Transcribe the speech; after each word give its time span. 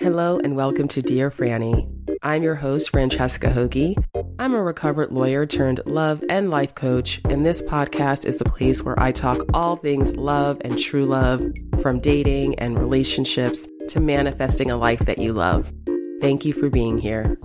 Hello 0.00 0.38
and 0.38 0.54
welcome 0.54 0.86
to 0.86 1.02
Dear 1.02 1.28
Franny. 1.28 1.84
I'm 2.22 2.44
your 2.44 2.54
host, 2.54 2.90
Francesca 2.90 3.48
Hogi. 3.48 3.96
I'm 4.38 4.54
a 4.54 4.62
recovered 4.62 5.10
lawyer 5.10 5.44
turned 5.44 5.80
love 5.86 6.22
and 6.28 6.50
life 6.50 6.76
coach, 6.76 7.20
and 7.28 7.42
this 7.42 7.62
podcast 7.62 8.24
is 8.24 8.38
the 8.38 8.44
place 8.44 8.84
where 8.84 8.98
I 9.00 9.10
talk 9.10 9.42
all 9.52 9.74
things 9.74 10.14
love 10.14 10.58
and 10.60 10.78
true 10.78 11.04
love, 11.04 11.42
from 11.82 11.98
dating 11.98 12.54
and 12.60 12.78
relationships 12.78 13.66
to 13.88 13.98
manifesting 13.98 14.70
a 14.70 14.76
life 14.76 15.00
that 15.00 15.18
you 15.18 15.32
love. 15.32 15.74
Thank 16.20 16.44
you 16.44 16.52
for 16.52 16.70
being 16.70 16.98
here. 16.98 17.36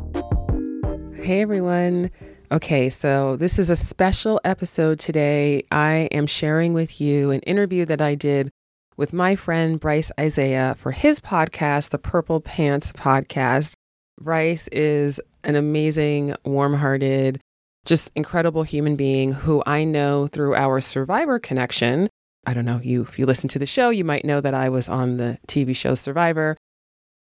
Hey 1.16 1.42
everyone. 1.42 2.12
Okay, 2.52 2.90
so 2.90 3.36
this 3.36 3.58
is 3.58 3.72
a 3.72 3.76
special 3.76 4.40
episode 4.44 5.00
today. 5.00 5.64
I 5.72 6.08
am 6.12 6.28
sharing 6.28 6.74
with 6.74 7.02
you 7.02 7.32
an 7.32 7.40
interview 7.40 7.86
that 7.86 8.00
I 8.00 8.14
did 8.14 8.52
with 8.98 9.14
my 9.14 9.36
friend 9.36 9.80
Brice 9.80 10.12
Izyah 10.18 10.78
for 10.78 10.92
his 10.92 11.20
podcast, 11.20 11.90
the 11.90 11.98
Purple 11.98 12.42
Pants 12.42 12.92
Podcast. 12.92 13.74
Brice 14.20 14.68
is 14.70 15.20
an 15.44 15.56
amazing, 15.56 16.36
warm 16.46 16.76
hearted, 16.76 17.40
just 17.86 18.12
incredible 18.16 18.64
human 18.64 18.96
being 18.96 19.34
who 19.34 19.64
I 19.66 19.84
know 19.84 20.28
through 20.28 20.56
our 20.56 20.80
survivor 20.82 21.40
connection. 21.40 22.10
I 22.46 22.54
don't 22.54 22.66
know 22.66 22.80
you 22.84 23.02
if 23.02 23.18
you 23.18 23.26
listen 23.26 23.50
to 23.50 23.60
the 23.60 23.66
show, 23.66 23.90
you 23.90 24.04
might 24.04 24.26
know 24.26 24.42
that 24.42 24.54
I 24.54 24.70
was 24.70 24.88
on 24.90 25.18
the 25.18 25.38
TV 25.48 25.76
show 25.76 25.96
Survivor. 25.96 26.58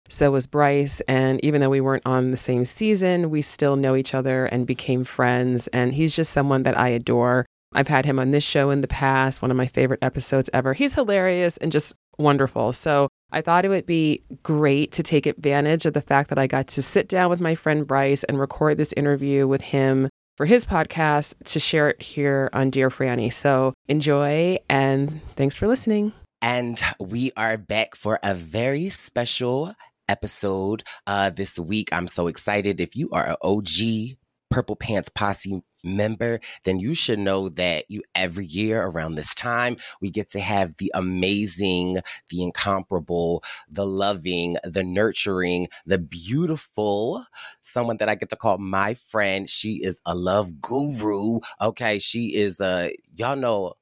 So 0.08 0.30
was 0.30 0.46
Brice. 0.46 1.00
And 1.02 1.42
even 1.44 1.60
though 1.60 1.70
we 1.70 1.80
weren't 1.80 2.06
on 2.06 2.32
the 2.32 2.36
same 2.36 2.64
season, 2.64 3.30
we 3.30 3.40
still 3.40 3.76
know 3.76 3.94
each 3.96 4.14
other 4.14 4.46
and 4.46 4.66
became 4.66 5.04
friends. 5.04 5.68
And 5.68 5.94
he's 5.94 6.14
just 6.14 6.32
someone 6.32 6.64
that 6.64 6.78
I 6.78 6.88
adore. 6.88 7.46
I've 7.74 7.88
had 7.88 8.04
him 8.04 8.18
on 8.18 8.30
this 8.30 8.44
show 8.44 8.70
in 8.70 8.80
the 8.80 8.88
past, 8.88 9.42
one 9.42 9.50
of 9.50 9.56
my 9.56 9.66
favorite 9.66 10.02
episodes 10.02 10.50
ever. 10.52 10.72
He's 10.72 10.94
hilarious 10.94 11.56
and 11.56 11.72
just 11.72 11.94
wonderful. 12.18 12.72
So 12.72 13.08
I 13.30 13.40
thought 13.40 13.64
it 13.64 13.68
would 13.68 13.86
be 13.86 14.22
great 14.42 14.92
to 14.92 15.02
take 15.02 15.26
advantage 15.26 15.86
of 15.86 15.94
the 15.94 16.02
fact 16.02 16.28
that 16.28 16.38
I 16.38 16.46
got 16.46 16.68
to 16.68 16.82
sit 16.82 17.08
down 17.08 17.30
with 17.30 17.40
my 17.40 17.54
friend 17.54 17.86
Brice 17.86 18.24
and 18.24 18.38
record 18.38 18.76
this 18.76 18.92
interview 18.92 19.48
with 19.48 19.62
him 19.62 20.08
for 20.36 20.46
his 20.46 20.64
podcast 20.64 21.34
to 21.44 21.60
share 21.60 21.90
it 21.90 22.02
here 22.02 22.50
on 22.52 22.70
Dear 22.70 22.90
Franny. 22.90 23.32
So 23.32 23.74
enjoy 23.88 24.58
and 24.68 25.20
thanks 25.36 25.56
for 25.56 25.66
listening. 25.66 26.12
And 26.40 26.82
we 26.98 27.32
are 27.36 27.56
back 27.56 27.94
for 27.94 28.18
a 28.22 28.34
very 28.34 28.88
special 28.88 29.74
episode 30.08 30.82
uh, 31.06 31.30
this 31.30 31.58
week. 31.58 31.92
I'm 31.92 32.08
so 32.08 32.26
excited. 32.26 32.80
If 32.80 32.96
you 32.96 33.08
are 33.12 33.26
an 33.26 33.36
OG 33.42 34.16
Purple 34.50 34.76
Pants 34.76 35.08
Posse 35.08 35.62
member, 35.84 36.40
then 36.64 36.78
you 36.78 36.94
should 36.94 37.18
know 37.18 37.48
that 37.50 37.84
you 37.88 38.02
every 38.14 38.46
year 38.46 38.82
around 38.82 39.14
this 39.14 39.34
time 39.34 39.76
we 40.00 40.10
get 40.10 40.30
to 40.30 40.40
have 40.40 40.76
the 40.78 40.90
amazing, 40.94 41.98
the 42.28 42.42
incomparable, 42.42 43.42
the 43.70 43.86
loving, 43.86 44.56
the 44.64 44.82
nurturing, 44.82 45.68
the 45.86 45.98
beautiful 45.98 47.24
someone 47.60 47.96
that 47.98 48.08
I 48.08 48.14
get 48.14 48.28
to 48.30 48.36
call 48.36 48.58
my 48.58 48.94
friend. 48.94 49.48
She 49.48 49.82
is 49.82 50.00
a 50.06 50.14
love 50.14 50.60
guru. 50.60 51.40
Okay, 51.60 51.98
she 51.98 52.34
is 52.34 52.60
a 52.60 52.94
y'all 53.14 53.36
know 53.36 53.74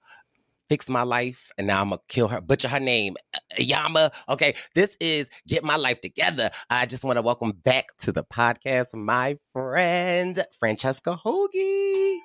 fix 0.70 0.88
my 0.88 1.02
life 1.02 1.50
and 1.58 1.66
now 1.66 1.82
I'm 1.82 1.88
gonna 1.88 2.00
kill 2.06 2.28
her, 2.28 2.40
butcher 2.40 2.68
her 2.68 2.78
name, 2.78 3.16
Yama. 3.58 4.12
Okay, 4.28 4.54
this 4.76 4.96
is 5.00 5.28
Get 5.48 5.64
My 5.64 5.74
Life 5.74 6.00
Together. 6.00 6.52
I 6.70 6.86
just 6.86 7.02
want 7.02 7.16
to 7.16 7.22
welcome 7.22 7.50
back 7.50 7.86
to 8.02 8.12
the 8.12 8.22
podcast 8.22 8.94
my 8.94 9.36
friend 9.52 10.46
Francesca 10.60 11.18
Hogi. 11.26 12.18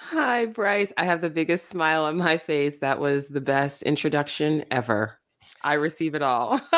Hi, 0.00 0.46
Brice. 0.46 0.94
I 0.96 1.04
have 1.04 1.20
the 1.20 1.28
biggest 1.28 1.68
smile 1.68 2.04
on 2.04 2.16
my 2.16 2.38
face. 2.38 2.78
That 2.78 3.00
was 3.00 3.28
the 3.28 3.42
best 3.42 3.82
introduction 3.82 4.64
ever. 4.70 5.18
I 5.60 5.74
receive 5.74 6.14
it 6.14 6.22
all. 6.22 6.58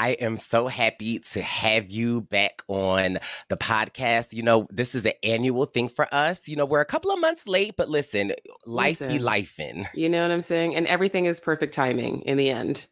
I 0.00 0.12
am 0.12 0.38
so 0.38 0.66
happy 0.66 1.18
to 1.18 1.42
have 1.42 1.90
you 1.90 2.22
back 2.22 2.62
on 2.68 3.18
the 3.50 3.58
podcast. 3.58 4.32
You 4.32 4.42
know, 4.42 4.66
this 4.70 4.94
is 4.94 5.04
an 5.04 5.12
annual 5.22 5.66
thing 5.66 5.90
for 5.90 6.06
us. 6.10 6.48
You 6.48 6.56
know, 6.56 6.64
we're 6.64 6.80
a 6.80 6.86
couple 6.86 7.10
of 7.10 7.20
months 7.20 7.46
late, 7.46 7.74
but 7.76 7.90
listen, 7.90 8.32
life 8.64 9.02
listen, 9.02 9.18
be 9.18 9.22
lifing. 9.22 9.86
You 9.92 10.08
know 10.08 10.22
what 10.22 10.30
I'm 10.30 10.40
saying? 10.40 10.74
And 10.74 10.86
everything 10.86 11.26
is 11.26 11.38
perfect 11.38 11.74
timing 11.74 12.22
in 12.22 12.38
the 12.38 12.48
end. 12.48 12.86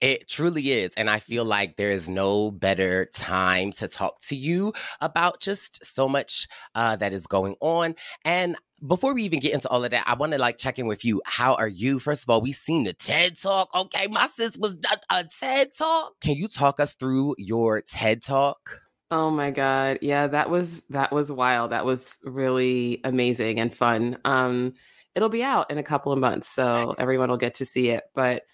It 0.00 0.28
truly 0.28 0.70
is. 0.70 0.92
And 0.96 1.10
I 1.10 1.18
feel 1.18 1.44
like 1.44 1.76
there 1.76 1.90
is 1.90 2.08
no 2.08 2.50
better 2.50 3.10
time 3.14 3.72
to 3.72 3.86
talk 3.86 4.18
to 4.28 4.34
you 4.34 4.72
about 5.02 5.40
just 5.40 5.84
so 5.84 6.08
much 6.08 6.48
uh, 6.74 6.96
that 6.96 7.12
is 7.12 7.26
going 7.26 7.56
on. 7.60 7.96
And 8.24 8.56
before 8.86 9.14
we 9.14 9.22
even 9.24 9.40
get 9.40 9.52
into 9.52 9.68
all 9.68 9.84
of 9.84 9.90
that, 9.90 10.04
I 10.06 10.14
want 10.14 10.32
to 10.32 10.38
like 10.38 10.58
check 10.58 10.78
in 10.78 10.86
with 10.86 11.04
you. 11.04 11.20
How 11.24 11.54
are 11.54 11.68
you? 11.68 11.98
First 11.98 12.22
of 12.22 12.30
all, 12.30 12.40
we 12.40 12.52
seen 12.52 12.84
the 12.84 12.92
TED 12.92 13.36
Talk. 13.36 13.74
Okay, 13.74 14.06
my 14.08 14.26
sis 14.26 14.56
was 14.56 14.78
a, 14.90 15.18
a 15.18 15.24
TED 15.24 15.70
Talk. 15.76 16.20
Can 16.20 16.34
you 16.34 16.48
talk 16.48 16.80
us 16.80 16.94
through 16.94 17.34
your 17.38 17.80
TED 17.82 18.22
Talk? 18.22 18.80
Oh 19.10 19.30
my 19.30 19.50
god. 19.50 19.98
Yeah, 20.02 20.28
that 20.28 20.50
was 20.50 20.82
that 20.90 21.12
was 21.12 21.32
wild. 21.32 21.72
That 21.72 21.84
was 21.84 22.16
really 22.22 23.00
amazing 23.04 23.58
and 23.58 23.74
fun. 23.74 24.18
Um 24.24 24.74
it'll 25.14 25.28
be 25.28 25.42
out 25.42 25.70
in 25.70 25.78
a 25.78 25.82
couple 25.82 26.12
of 26.12 26.18
months, 26.18 26.48
so 26.48 26.94
everyone 26.98 27.28
will 27.28 27.36
get 27.36 27.54
to 27.56 27.64
see 27.64 27.90
it. 27.90 28.04
But 28.14 28.44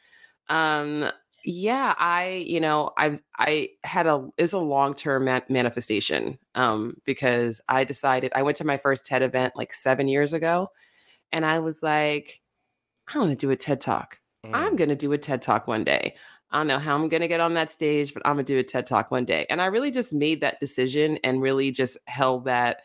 um 0.48 1.04
yeah, 1.48 1.94
I, 1.96 2.44
you 2.46 2.58
know, 2.58 2.90
I 2.98 3.18
I 3.38 3.68
had 3.84 4.08
a 4.08 4.28
is 4.36 4.52
a 4.52 4.58
long-term 4.58 5.24
man- 5.24 5.42
manifestation 5.48 6.38
um 6.56 6.96
because 7.04 7.60
I 7.68 7.84
decided 7.84 8.32
I 8.34 8.42
went 8.42 8.56
to 8.58 8.66
my 8.66 8.78
first 8.78 9.06
TED 9.06 9.22
event 9.22 9.54
like 9.54 9.72
7 9.72 10.08
years 10.08 10.32
ago 10.32 10.70
and 11.30 11.46
I 11.46 11.60
was 11.60 11.84
like 11.84 12.40
I 13.14 13.18
want 13.18 13.30
to 13.30 13.36
do 13.36 13.52
a 13.52 13.56
TED 13.56 13.80
Talk. 13.80 14.18
Mm. 14.44 14.50
I'm 14.54 14.76
going 14.76 14.88
to 14.88 14.96
do 14.96 15.12
a 15.12 15.18
TED 15.18 15.40
Talk 15.40 15.68
one 15.68 15.84
day. 15.84 16.16
I 16.50 16.58
don't 16.58 16.66
know 16.66 16.80
how 16.80 16.96
I'm 16.96 17.08
going 17.08 17.20
to 17.20 17.28
get 17.28 17.40
on 17.40 17.54
that 17.54 17.70
stage, 17.70 18.12
but 18.12 18.26
I'm 18.26 18.34
going 18.34 18.44
to 18.44 18.52
do 18.52 18.58
a 18.58 18.64
TED 18.64 18.86
Talk 18.86 19.12
one 19.12 19.24
day. 19.24 19.46
And 19.48 19.62
I 19.62 19.66
really 19.66 19.92
just 19.92 20.12
made 20.12 20.40
that 20.40 20.58
decision 20.58 21.18
and 21.22 21.40
really 21.40 21.70
just 21.70 21.96
held 22.08 22.46
that 22.46 22.82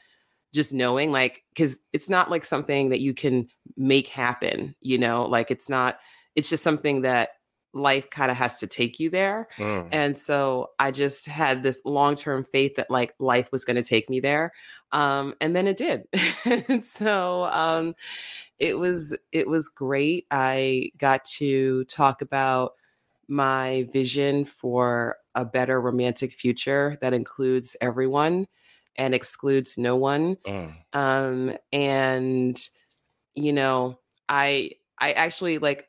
just 0.54 0.72
knowing 0.72 1.12
like 1.12 1.44
cuz 1.58 1.80
it's 1.94 2.10
not 2.10 2.30
like 2.30 2.46
something 2.46 2.90
that 2.90 3.00
you 3.00 3.16
can 3.16 3.48
make 3.76 4.08
happen, 4.08 4.76
you 4.82 5.00
know? 5.00 5.26
Like 5.26 5.50
it's 5.50 5.68
not 5.68 5.98
it's 6.36 6.50
just 6.50 6.64
something 6.64 7.02
that 7.02 7.30
life 7.74 8.10
kind 8.10 8.32
of 8.32 8.38
has 8.38 8.60
to 8.60 8.68
take 8.68 9.00
you 9.00 9.10
there. 9.10 9.48
Mm. 9.58 9.90
And 9.92 10.18
so 10.18 10.72
I 10.80 10.92
just 10.92 11.26
had 11.26 11.64
this 11.64 11.82
long 11.86 12.16
term 12.16 12.44
faith 12.44 12.76
that 12.76 12.90
like 12.90 13.14
life 13.20 13.52
was 13.52 13.66
going 13.66 13.78
to 13.78 13.84
take 13.84 14.10
me 14.10 14.20
there. 14.20 14.52
Um, 14.92 15.36
and 15.40 15.56
then 15.56 15.68
it 15.68 15.78
did. 15.78 16.04
and 16.46 16.84
so 16.84 17.46
um, 17.46 17.96
it 18.60 18.78
was 18.78 19.18
it 19.32 19.48
was 19.48 19.70
great. 19.70 20.26
I 20.32 20.92
got 20.98 21.26
to 21.38 21.86
talk 21.86 22.22
about 22.22 22.74
my 23.28 23.88
vision 23.94 24.44
for 24.44 25.16
a 25.34 25.46
better 25.46 25.80
romantic 25.80 26.34
future 26.34 26.98
that 27.02 27.14
includes 27.14 27.78
everyone 27.80 28.48
and 28.98 29.16
excludes 29.16 29.78
no 29.78 29.96
one. 29.96 30.36
Mm. 30.46 30.76
Um, 30.94 31.58
and 31.72 32.70
you 33.34 33.54
know, 33.54 34.00
I 34.28 34.72
I 35.00 35.14
actually 35.14 35.58
like 35.58 35.88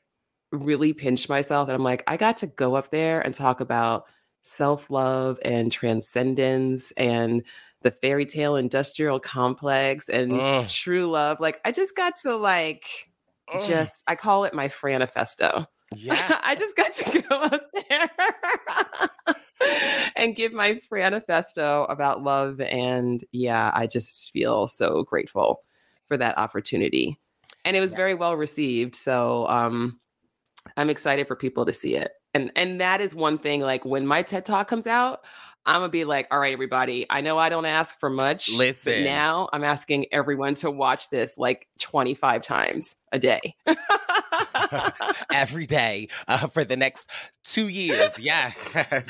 really 0.53 0.93
pinch 0.93 1.29
myself 1.29 1.69
and 1.69 1.75
I'm 1.75 1.83
like, 1.83 2.05
I 2.07 2.17
got 2.17 2.39
to 2.39 2.47
go 2.47 2.75
up 2.75 2.91
there 2.91 3.21
and 3.21 3.35
talk 3.35 3.61
about 3.61 4.07
self 4.43 4.91
love 4.91 5.39
and 5.45 5.73
transcendence 5.73 6.93
and 6.93 7.43
the 7.83 7.91
fairy 7.91 8.27
tale 8.27 8.57
industrial 8.57 9.19
complex 9.19 10.09
and 10.09 10.33
Ugh. 10.33 10.69
true 10.69 11.11
love. 11.11 11.41
Like, 11.41 11.61
I 11.65 11.73
just 11.73 11.97
got 11.97 12.17
to 12.23 12.37
like, 12.37 13.11
Ugh. 13.53 13.67
just, 13.67 14.05
I 14.07 14.15
call 14.15 14.45
it 14.45 14.55
my 14.55 14.69
Franifesto. 14.69 15.67
Yeah. 15.95 16.41
I 16.45 16.55
just 16.55 16.77
got 16.77 16.93
to 16.93 17.23
go 17.23 17.37
up 17.37 17.67
there 17.89 18.11
and 20.17 20.37
give 20.37 20.53
my 20.53 20.81
Franifesto 20.91 21.91
about 21.91 22.23
love. 22.23 22.61
And 22.61 23.25
yeah, 23.33 23.71
I 23.75 23.87
just 23.87 24.33
feel 24.33 24.69
so 24.69 25.03
grateful 25.05 25.63
for 26.07 26.17
that 26.17 26.39
opportunity. 26.39 27.19
And 27.65 27.77
it 27.77 27.81
was 27.81 27.93
yeah. 27.93 27.99
very 27.99 28.15
well 28.15 28.37
received. 28.37 28.95
So, 28.95 29.49
um, 29.49 30.01
I'm 30.77 30.91
excited 30.91 31.27
for 31.27 31.37
people 31.37 31.67
to 31.67 31.73
see 31.73 31.97
it. 31.97 32.13
And 32.35 32.51
and 32.57 32.81
that 32.81 33.01
is 33.01 33.15
one 33.15 33.39
thing 33.39 33.61
like 33.61 33.85
when 33.85 34.07
my 34.07 34.23
TED 34.23 34.45
Talk 34.45 34.69
comes 34.69 34.87
out, 34.87 35.21
I'm 35.65 35.81
gonna 35.81 35.91
be 35.91 36.05
like, 36.05 36.27
all 36.31 36.41
right, 36.41 36.53
everybody. 36.53 37.07
I 37.09 37.21
know 37.21 37.39
I 37.39 37.49
don't 37.49 37.67
ask 37.67 37.99
for 38.01 38.11
much. 38.11 38.51
Listen, 38.53 39.05
now 39.05 39.49
I'm 39.53 39.63
asking 39.65 40.07
everyone 40.13 40.55
to 40.57 40.71
watch 40.71 41.11
this 41.11 41.39
like 41.39 41.69
25 41.79 42.43
times 42.43 42.97
a 43.13 43.19
day, 43.19 43.55
every 45.33 45.67
day 45.67 46.09
uh, 46.27 46.49
for 46.49 46.65
the 46.65 46.77
next 46.77 47.09
two 47.45 47.69
years. 47.69 48.11
Yeah. 48.19 48.53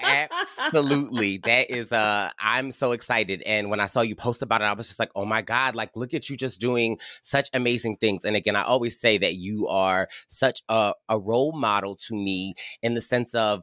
Absolutely. 0.00 1.38
That 1.38 1.70
is 1.70 1.92
uh 1.92 2.30
I'm 2.38 2.70
so 2.70 2.92
excited. 2.92 3.42
And 3.42 3.70
when 3.70 3.80
I 3.80 3.86
saw 3.86 4.00
you 4.00 4.14
post 4.14 4.42
about 4.42 4.60
it, 4.60 4.64
I 4.64 4.72
was 4.72 4.86
just 4.86 4.98
like, 4.98 5.10
oh 5.16 5.24
my 5.24 5.42
God, 5.42 5.74
like 5.74 5.90
look 5.96 6.14
at 6.14 6.30
you 6.30 6.36
just 6.36 6.60
doing 6.60 6.98
such 7.22 7.48
amazing 7.52 7.96
things. 7.96 8.24
And 8.24 8.36
again, 8.36 8.56
I 8.56 8.62
always 8.62 9.00
say 9.00 9.18
that 9.18 9.34
you 9.36 9.66
are 9.68 10.08
such 10.28 10.62
a, 10.68 10.92
a 11.08 11.18
role 11.18 11.52
model 11.52 11.96
to 12.08 12.14
me 12.14 12.54
in 12.82 12.94
the 12.94 13.00
sense 13.00 13.34
of 13.34 13.62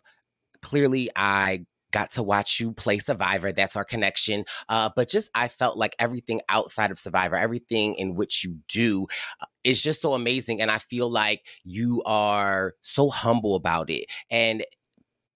clearly 0.62 1.10
I 1.16 1.66
got 1.92 2.12
to 2.12 2.24
watch 2.24 2.60
you 2.60 2.74
play 2.74 3.00
Survivor. 3.00 3.54
That's 3.54 3.76
our 3.78 3.86
connection. 3.86 4.44
Uh, 4.68 4.90
but 4.96 5.10
just 5.10 5.30
I 5.34 5.48
felt 5.48 5.78
like 5.78 5.96
everything 6.00 6.42
outside 6.50 6.92
of 6.92 7.00
Survivor, 7.00 7.38
everything 7.38 7.96
in 7.96 8.16
which 8.16 8.44
you 8.44 8.58
do, 8.68 9.08
uh, 9.42 9.46
is 9.64 9.82
just 9.82 10.02
so 10.02 10.14
amazing. 10.14 10.62
And 10.62 10.70
I 10.70 10.80
feel 10.80 11.10
like 11.10 11.46
you 11.64 12.04
are 12.06 12.74
so 12.82 13.10
humble 13.10 13.56
about 13.56 13.90
it. 13.90 14.06
And 14.30 14.66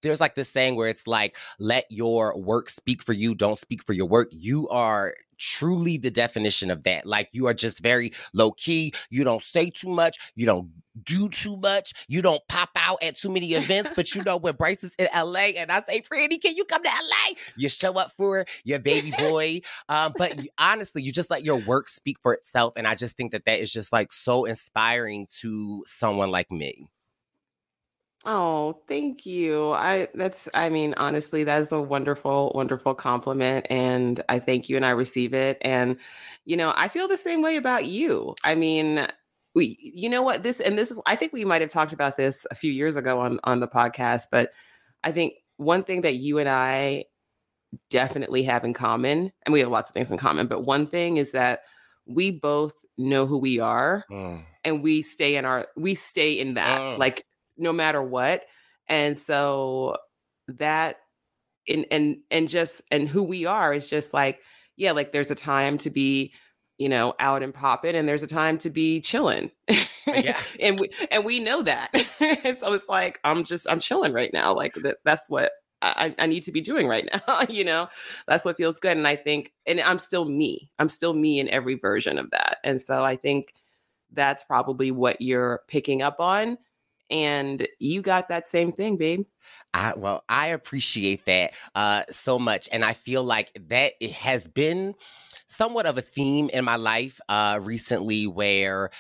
there's 0.02 0.20
like 0.20 0.36
this 0.36 0.50
saying 0.50 0.76
where 0.76 0.90
it's 0.90 1.08
like, 1.08 1.36
let 1.60 1.86
your 1.90 2.38
work 2.38 2.70
speak 2.70 3.04
for 3.04 3.14
you, 3.14 3.36
don't 3.36 3.58
speak 3.58 3.84
for 3.84 3.94
your 3.94 4.08
work. 4.08 4.30
You 4.32 4.68
are 4.70 5.14
truly 5.40 5.98
the 5.98 6.12
definition 6.12 6.70
of 6.70 6.84
that. 6.84 7.06
Like 7.06 7.30
you 7.32 7.48
are 7.48 7.54
just 7.54 7.80
very 7.80 8.14
low 8.34 8.52
key. 8.52 8.94
You 9.10 9.24
don't 9.24 9.42
say 9.42 9.70
too 9.70 9.90
much. 9.90 10.20
You 10.36 10.46
don't 10.46 10.70
do 11.04 11.30
too 11.30 11.58
much. 11.58 11.94
You 12.08 12.22
don't 12.22 12.46
pop 12.48 12.70
out 12.76 13.02
at 13.02 13.16
too 13.16 13.30
many 13.30 13.54
events. 13.54 13.92
but 13.96 14.14
you 14.14 14.24
know, 14.24 14.38
when 14.38 14.56
Brice 14.56 14.84
is 14.84 14.94
in 15.00 15.08
LA 15.16 15.52
and 15.58 15.72
I 15.72 15.82
say, 15.82 16.02
Franny, 16.02 16.40
can 16.42 16.56
you 16.56 16.66
come 16.66 16.84
to 16.84 16.90
LA? 16.90 17.36
You 17.56 17.70
show 17.70 17.94
up 17.94 18.12
for 18.12 18.46
your 18.64 18.80
baby 18.80 19.12
boy. 19.18 19.62
Um, 19.88 20.14
but 20.18 20.44
you, 20.44 20.50
honestly, 20.58 21.02
you 21.02 21.12
just 21.12 21.32
let 21.32 21.46
your 21.46 21.58
work 21.58 21.90
speak 21.90 22.18
for 22.22 22.34
itself. 22.34 22.74
And 22.76 22.88
I 22.88 22.96
just 22.96 23.16
think 23.18 23.32
that 23.32 23.46
that 23.46 23.60
is 23.60 23.72
just 23.72 23.92
like 23.92 24.12
so 24.12 24.46
inspiring 24.46 25.28
to 25.40 25.84
someone 25.88 26.30
like 26.30 26.52
me. 26.52 26.90
Oh, 28.26 28.82
thank 28.88 29.26
you. 29.26 29.72
I 29.72 30.10
that's 30.14 30.50
I 30.54 30.70
mean, 30.70 30.94
honestly, 30.98 31.44
that 31.46 31.60
is 31.60 31.72
a 31.72 31.82
wonderful, 31.82 32.52
wonderful 32.54 32.94
compliment. 32.94 33.66
And 33.70 34.22
I 34.28 34.40
thank 34.40 34.68
you 34.68 34.76
and 34.76 34.86
I 34.86 34.90
receive 34.90 35.34
it. 35.34 35.58
And, 35.62 35.98
you 36.46 36.58
know, 36.58 36.74
I 36.76 36.90
feel 36.90 37.08
the 37.08 37.18
same 37.18 37.42
way 37.42 37.56
about 37.56 37.86
you. 37.86 38.36
I 38.44 38.56
mean, 38.56 39.08
we 39.56 39.78
you 39.82 40.10
know 40.10 40.22
what 40.22 40.44
this 40.44 40.60
and 40.60 40.78
this 40.78 40.92
is 40.92 41.00
I 41.06 41.16
think 41.16 41.34
we 41.34 41.46
might 41.46 41.62
have 41.62 41.70
talked 41.70 41.94
about 41.94 42.18
this 42.18 42.46
a 42.52 42.56
few 42.56 42.72
years 42.72 42.98
ago 42.98 43.20
on 43.20 43.40
on 43.46 43.62
the 43.62 43.68
podcast, 43.68 44.28
but 44.32 44.52
I 45.04 45.12
think 45.12 45.34
one 45.58 45.84
thing 45.84 46.02
that 46.02 46.16
you 46.16 46.40
and 46.40 46.50
I 46.50 47.06
definitely 47.90 48.44
have 48.44 48.64
in 48.64 48.74
common, 48.74 49.32
and 49.46 49.54
we 49.54 49.60
have 49.60 49.70
lots 49.70 49.90
of 49.90 49.94
things 49.94 50.12
in 50.12 50.18
common, 50.18 50.48
but 50.48 50.66
one 50.66 50.88
thing 50.88 51.18
is 51.18 51.32
that 51.32 51.62
we 52.06 52.32
both 52.32 52.86
know 52.98 53.26
who 53.26 53.38
we 53.38 53.60
are 53.60 54.04
mm. 54.10 54.42
and 54.64 54.82
we 54.82 55.02
stay 55.02 55.36
in 55.36 55.46
our 55.46 55.68
we 55.76 55.96
stay 55.96 56.34
in 56.34 56.56
that. 56.56 56.80
Mm. 56.80 56.98
Like 56.98 57.26
no 57.60 57.74
matter 57.74 58.02
what. 58.02 58.44
And 58.88 59.18
so 59.18 59.98
that 60.48 60.98
and 61.68 61.86
and 61.92 62.18
and 62.32 62.48
just 62.48 62.82
and 62.92 63.08
who 63.08 63.24
we 63.24 63.46
are 63.46 63.74
is 63.74 63.90
just 63.90 64.14
like, 64.14 64.40
yeah, 64.76 64.94
like 64.94 65.12
there's 65.12 65.32
a 65.32 65.36
time 65.36 65.78
to 65.80 65.90
be 65.90 66.34
you 66.80 66.88
know, 66.88 67.14
out 67.20 67.44
and 67.44 67.54
popping, 67.54 67.94
and 67.94 68.08
there's 68.08 68.24
a 68.24 68.28
time 68.28 68.58
to 68.58 68.70
be 68.70 69.02
chilling. 69.02 69.52
Yeah. 70.08 70.40
and 70.62 70.80
we 70.80 70.90
and 71.12 71.26
we 71.26 71.40
know 71.40 71.62
that. 71.62 71.92
so 72.58 72.74
it's 72.74 72.88
like 72.88 73.20
I'm 73.24 73.44
just 73.44 73.70
I'm 73.70 73.82
chilling 73.82 74.14
right 74.14 74.32
now. 74.34 74.54
Like 74.56 74.74
that 74.76 75.00
that's 75.04 75.30
what 75.30 75.52
I, 75.82 76.16
I 76.18 76.26
need 76.26 76.46
to 76.46 76.52
be 76.52 76.62
doing 76.62 76.88
right 76.88 77.08
now. 77.28 77.42
you 77.50 77.64
know, 77.64 77.90
that's 78.28 78.46
what 78.46 78.58
feels 78.58 78.80
good. 78.80 78.98
And 78.98 79.08
I 79.08 79.16
think, 79.16 79.52
and 79.66 79.80
I'm 79.82 80.00
still 80.00 80.26
me. 80.26 80.72
I'm 80.80 80.90
still 80.90 81.14
me 81.14 81.40
in 81.40 81.50
every 81.50 81.76
version 81.76 82.18
of 82.18 82.32
that. 82.32 82.58
And 82.64 82.82
so 82.82 83.04
I 83.04 83.16
think 83.16 83.54
that's 84.12 84.44
probably 84.44 84.92
what 84.92 85.22
you're 85.22 85.62
picking 85.68 86.02
up 86.02 86.20
on 86.20 86.58
and 87.10 87.68
you 87.80 88.02
got 88.02 88.30
that 88.30 88.46
same 88.46 88.72
thing, 88.72 88.98
babe. 88.98 89.26
I 89.74 89.94
well, 89.96 90.24
I 90.30 90.48
appreciate 90.48 91.26
that 91.26 91.54
uh 91.76 92.04
so 92.12 92.40
much. 92.40 92.70
And 92.72 92.84
I 92.86 92.94
feel 92.94 93.24
like 93.24 93.52
that 93.70 93.94
it 94.00 94.12
has 94.12 94.48
been 94.48 94.96
somewhat 95.48 95.86
of 95.86 95.98
a 95.98 96.02
theme 96.02 96.50
in 96.50 96.64
my 96.66 96.76
life 96.76 97.20
uh 97.30 97.60
recently 97.62 98.28
where 98.28 98.92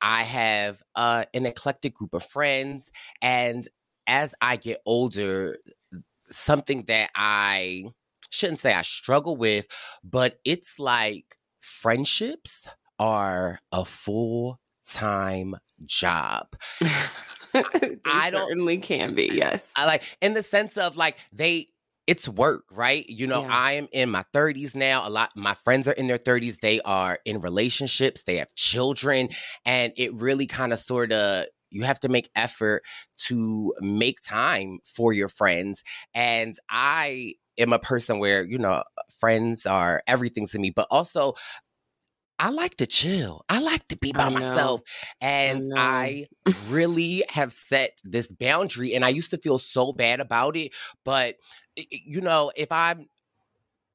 I 0.00 0.22
have 0.24 0.82
uh 0.94 1.24
an 1.34 1.46
eclectic 1.46 1.94
group 1.94 2.14
of 2.14 2.24
friends 2.24 2.92
and 3.22 3.68
as 4.06 4.34
I 4.40 4.56
get 4.56 4.80
older, 4.86 5.58
something 6.30 6.84
that 6.84 7.10
I 7.14 7.84
shouldn't 8.30 8.60
say 8.60 8.72
I 8.74 8.82
struggle 8.82 9.36
with, 9.36 9.66
but 10.04 10.38
it's 10.44 10.78
like 10.78 11.36
friendships 11.60 12.68
are 12.98 13.58
a 13.72 13.84
full 13.84 14.60
time 14.86 15.56
job. 15.86 16.48
I 18.04 18.30
don't 18.30 18.48
certainly 18.48 18.78
can 18.78 19.14
be. 19.14 19.30
Yes. 19.32 19.72
I 19.76 19.86
like 19.86 20.02
in 20.20 20.34
the 20.34 20.42
sense 20.42 20.76
of 20.76 20.96
like 20.96 21.18
they 21.32 21.68
it's 22.06 22.26
work, 22.26 22.64
right? 22.70 23.06
You 23.06 23.26
know, 23.26 23.42
yeah. 23.42 23.54
I 23.54 23.72
am 23.72 23.88
in 23.92 24.08
my 24.08 24.24
30s 24.32 24.74
now. 24.74 25.06
A 25.06 25.10
lot 25.10 25.30
my 25.36 25.54
friends 25.54 25.86
are 25.86 25.92
in 25.92 26.06
their 26.06 26.18
30s. 26.18 26.60
They 26.60 26.80
are 26.80 27.18
in 27.26 27.42
relationships, 27.42 28.22
they 28.22 28.38
have 28.38 28.54
children, 28.54 29.28
and 29.66 29.92
it 29.96 30.14
really 30.14 30.46
kind 30.46 30.72
of 30.72 30.80
sort 30.80 31.12
of 31.12 31.44
you 31.70 31.82
have 31.82 32.00
to 32.00 32.08
make 32.08 32.30
effort 32.34 32.82
to 33.26 33.74
make 33.80 34.20
time 34.22 34.78
for 34.86 35.12
your 35.12 35.28
friends. 35.28 35.84
And 36.14 36.54
I 36.70 37.34
am 37.58 37.72
a 37.72 37.78
person 37.78 38.18
where, 38.18 38.42
you 38.42 38.58
know, 38.58 38.82
friends 39.18 39.66
are 39.66 40.02
everything 40.06 40.46
to 40.48 40.58
me, 40.58 40.70
but 40.70 40.86
also 40.90 41.34
I 42.38 42.50
like 42.50 42.76
to 42.76 42.86
chill. 42.86 43.44
I 43.48 43.60
like 43.60 43.86
to 43.88 43.96
be 43.96 44.12
by 44.12 44.28
myself. 44.28 44.82
And 45.20 45.72
I, 45.76 46.26
I 46.46 46.54
really 46.68 47.24
have 47.28 47.52
set 47.52 47.98
this 48.04 48.30
boundary. 48.30 48.94
And 48.94 49.04
I 49.04 49.08
used 49.08 49.30
to 49.30 49.38
feel 49.38 49.58
so 49.58 49.92
bad 49.92 50.20
about 50.20 50.56
it. 50.56 50.72
But, 51.04 51.36
you 51.76 52.20
know, 52.20 52.52
if 52.56 52.70
I 52.70 52.94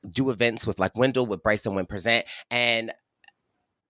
do 0.10 0.30
events 0.30 0.68
with 0.68 0.80
like 0.80 0.98
Wendell, 0.98 1.26
with 1.26 1.44
Bryson 1.44 1.76
When 1.76 1.86
Present, 1.86 2.26
and 2.52 2.92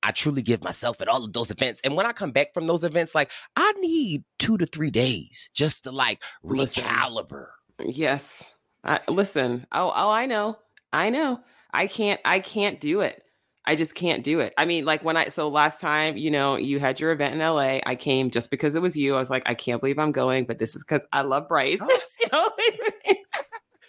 I 0.04 0.12
truly 0.12 0.42
give 0.42 0.64
myself 0.64 1.02
at 1.02 1.08
all 1.08 1.24
of 1.24 1.34
those 1.34 1.50
events. 1.50 1.82
And 1.84 1.96
when 1.96 2.06
I 2.06 2.12
come 2.12 2.32
back 2.32 2.54
from 2.54 2.68
those 2.68 2.84
events, 2.84 3.16
like 3.16 3.32
I 3.56 3.72
need 3.80 4.24
two 4.38 4.58
to 4.58 4.66
three 4.66 4.92
days 4.92 5.50
just 5.56 5.86
to 5.86 5.92
like 5.92 6.22
recalibrate. 6.46 7.48
Yes. 7.80 8.54
I, 8.84 9.00
listen. 9.08 9.66
Oh, 9.72 9.92
oh, 9.96 10.10
I 10.10 10.26
know. 10.26 10.58
I 10.92 11.10
know. 11.10 11.40
I 11.72 11.88
can't. 11.88 12.20
I 12.26 12.40
can't 12.40 12.80
do 12.80 13.02
it. 13.02 13.23
I 13.65 13.75
just 13.75 13.95
can't 13.95 14.24
do 14.24 14.39
it. 14.42 14.54
I 14.57 14.65
mean, 14.65 14.83
like 14.86 15.04
when 15.04 15.15
I 15.15 15.30
so 15.30 15.48
last 15.48 15.80
time, 15.80 16.18
you 16.18 16.31
know, 16.31 16.57
you 16.57 16.80
had 16.80 17.00
your 17.00 17.12
event 17.12 17.33
in 17.33 17.39
LA, 17.39 17.80
I 17.86 17.95
came 17.95 18.30
just 18.30 18.51
because 18.51 18.75
it 18.75 18.81
was 18.81 18.98
you. 18.98 19.15
I 19.15 19.19
was 19.19 19.30
like, 19.30 19.44
I 19.45 19.54
can't 19.54 19.80
believe 19.80 20.00
I'm 20.00 20.12
going, 20.12 20.45
but 20.45 20.60
this 20.60 20.75
is 20.75 20.83
because 20.83 21.06
I 21.13 21.21
love 21.21 21.48
Brice. 21.48 21.81
Oh. 22.36 22.51
you 22.57 23.15
know, 23.15 23.15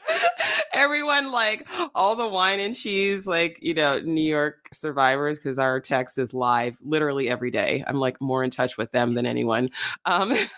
everyone 0.72 1.32
like 1.32 1.68
all 1.94 2.16
the 2.16 2.28
wine 2.28 2.60
and 2.60 2.74
cheese, 2.74 3.26
like, 3.26 3.58
you 3.62 3.74
know, 3.74 3.98
New 4.00 4.20
York 4.20 4.68
survivors, 4.72 5.38
because 5.38 5.58
our 5.58 5.80
text 5.80 6.18
is 6.18 6.32
live 6.32 6.76
literally 6.82 7.28
every 7.28 7.50
day. 7.50 7.84
I'm 7.86 7.96
like 7.96 8.20
more 8.20 8.44
in 8.44 8.50
touch 8.50 8.76
with 8.76 8.90
them 8.92 9.14
than 9.14 9.26
anyone. 9.26 9.68
Um 10.04 10.32
yes. 10.32 10.48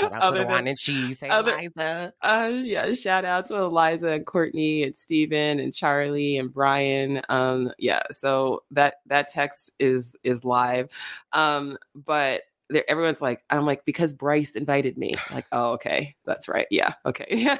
Shout 0.00 0.12
out 0.12 0.32
to 0.32 0.38
the 0.38 0.46
wine 0.46 0.66
and 0.66 0.78
cheese. 0.78 1.20
Hey 1.20 1.28
other, 1.28 1.52
Eliza. 1.52 2.12
Uh 2.22 2.50
yeah, 2.54 2.92
shout 2.94 3.24
out 3.24 3.46
to 3.46 3.56
Eliza 3.56 4.12
and 4.12 4.26
Courtney 4.26 4.82
and 4.84 4.96
Stephen 4.96 5.60
and 5.60 5.74
Charlie 5.74 6.36
and 6.36 6.52
Brian. 6.52 7.22
Um, 7.28 7.72
yeah, 7.78 8.02
so 8.10 8.62
that 8.70 8.96
that 9.06 9.28
text 9.28 9.70
is 9.78 10.16
is 10.24 10.44
live. 10.44 10.90
Um, 11.32 11.78
but 11.94 12.42
everyone's 12.88 13.22
like, 13.22 13.42
I'm 13.50 13.66
like, 13.66 13.84
because 13.84 14.12
Brice 14.12 14.54
invited 14.56 14.96
me. 14.98 15.12
I'm 15.28 15.36
like, 15.36 15.46
oh, 15.52 15.72
okay, 15.72 16.16
that's 16.24 16.48
right. 16.48 16.66
Yeah, 16.70 16.94
okay. 17.04 17.26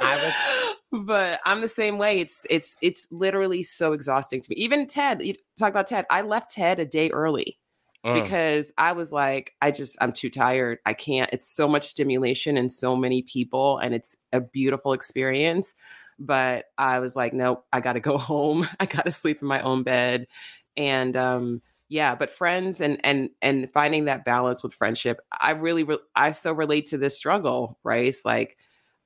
I 0.00 0.16
was, 0.90 1.04
but 1.06 1.40
I'm 1.44 1.60
the 1.60 1.68
same 1.68 1.98
way. 1.98 2.20
It's 2.20 2.46
it's 2.50 2.76
it's 2.82 3.08
literally 3.10 3.62
so 3.62 3.92
exhausting 3.92 4.40
to 4.40 4.50
me. 4.50 4.56
Even 4.56 4.86
Ted, 4.86 5.22
you 5.22 5.34
talk 5.58 5.70
about 5.70 5.86
Ted. 5.86 6.06
I 6.10 6.22
left 6.22 6.52
Ted 6.52 6.78
a 6.78 6.84
day 6.84 7.10
early 7.10 7.58
mm. 8.04 8.22
because 8.22 8.72
I 8.78 8.92
was 8.92 9.12
like, 9.12 9.54
I 9.60 9.70
just 9.70 9.96
I'm 10.00 10.12
too 10.12 10.30
tired. 10.30 10.78
I 10.86 10.94
can't. 10.94 11.30
It's 11.32 11.48
so 11.48 11.66
much 11.68 11.84
stimulation 11.84 12.56
and 12.56 12.70
so 12.70 12.96
many 12.96 13.22
people, 13.22 13.78
and 13.78 13.94
it's 13.94 14.16
a 14.32 14.40
beautiful 14.40 14.92
experience. 14.92 15.74
But 16.18 16.66
I 16.78 17.00
was 17.00 17.16
like, 17.16 17.32
nope, 17.32 17.64
I 17.72 17.80
got 17.80 17.94
to 17.94 18.00
go 18.00 18.18
home. 18.18 18.68
I 18.78 18.86
got 18.86 19.04
to 19.04 19.12
sleep 19.12 19.38
in 19.42 19.48
my 19.48 19.60
own 19.62 19.82
bed, 19.82 20.26
and 20.76 21.16
um 21.16 21.62
yeah 21.88 22.14
but 22.14 22.30
friends 22.30 22.80
and 22.80 22.98
and 23.04 23.30
and 23.42 23.70
finding 23.72 24.06
that 24.06 24.24
balance 24.24 24.62
with 24.62 24.74
friendship 24.74 25.20
i 25.40 25.50
really 25.50 25.84
re- 25.84 25.98
i 26.16 26.30
so 26.30 26.52
relate 26.52 26.86
to 26.86 26.98
this 26.98 27.16
struggle 27.16 27.78
right 27.84 28.06
it's 28.06 28.24
like 28.24 28.56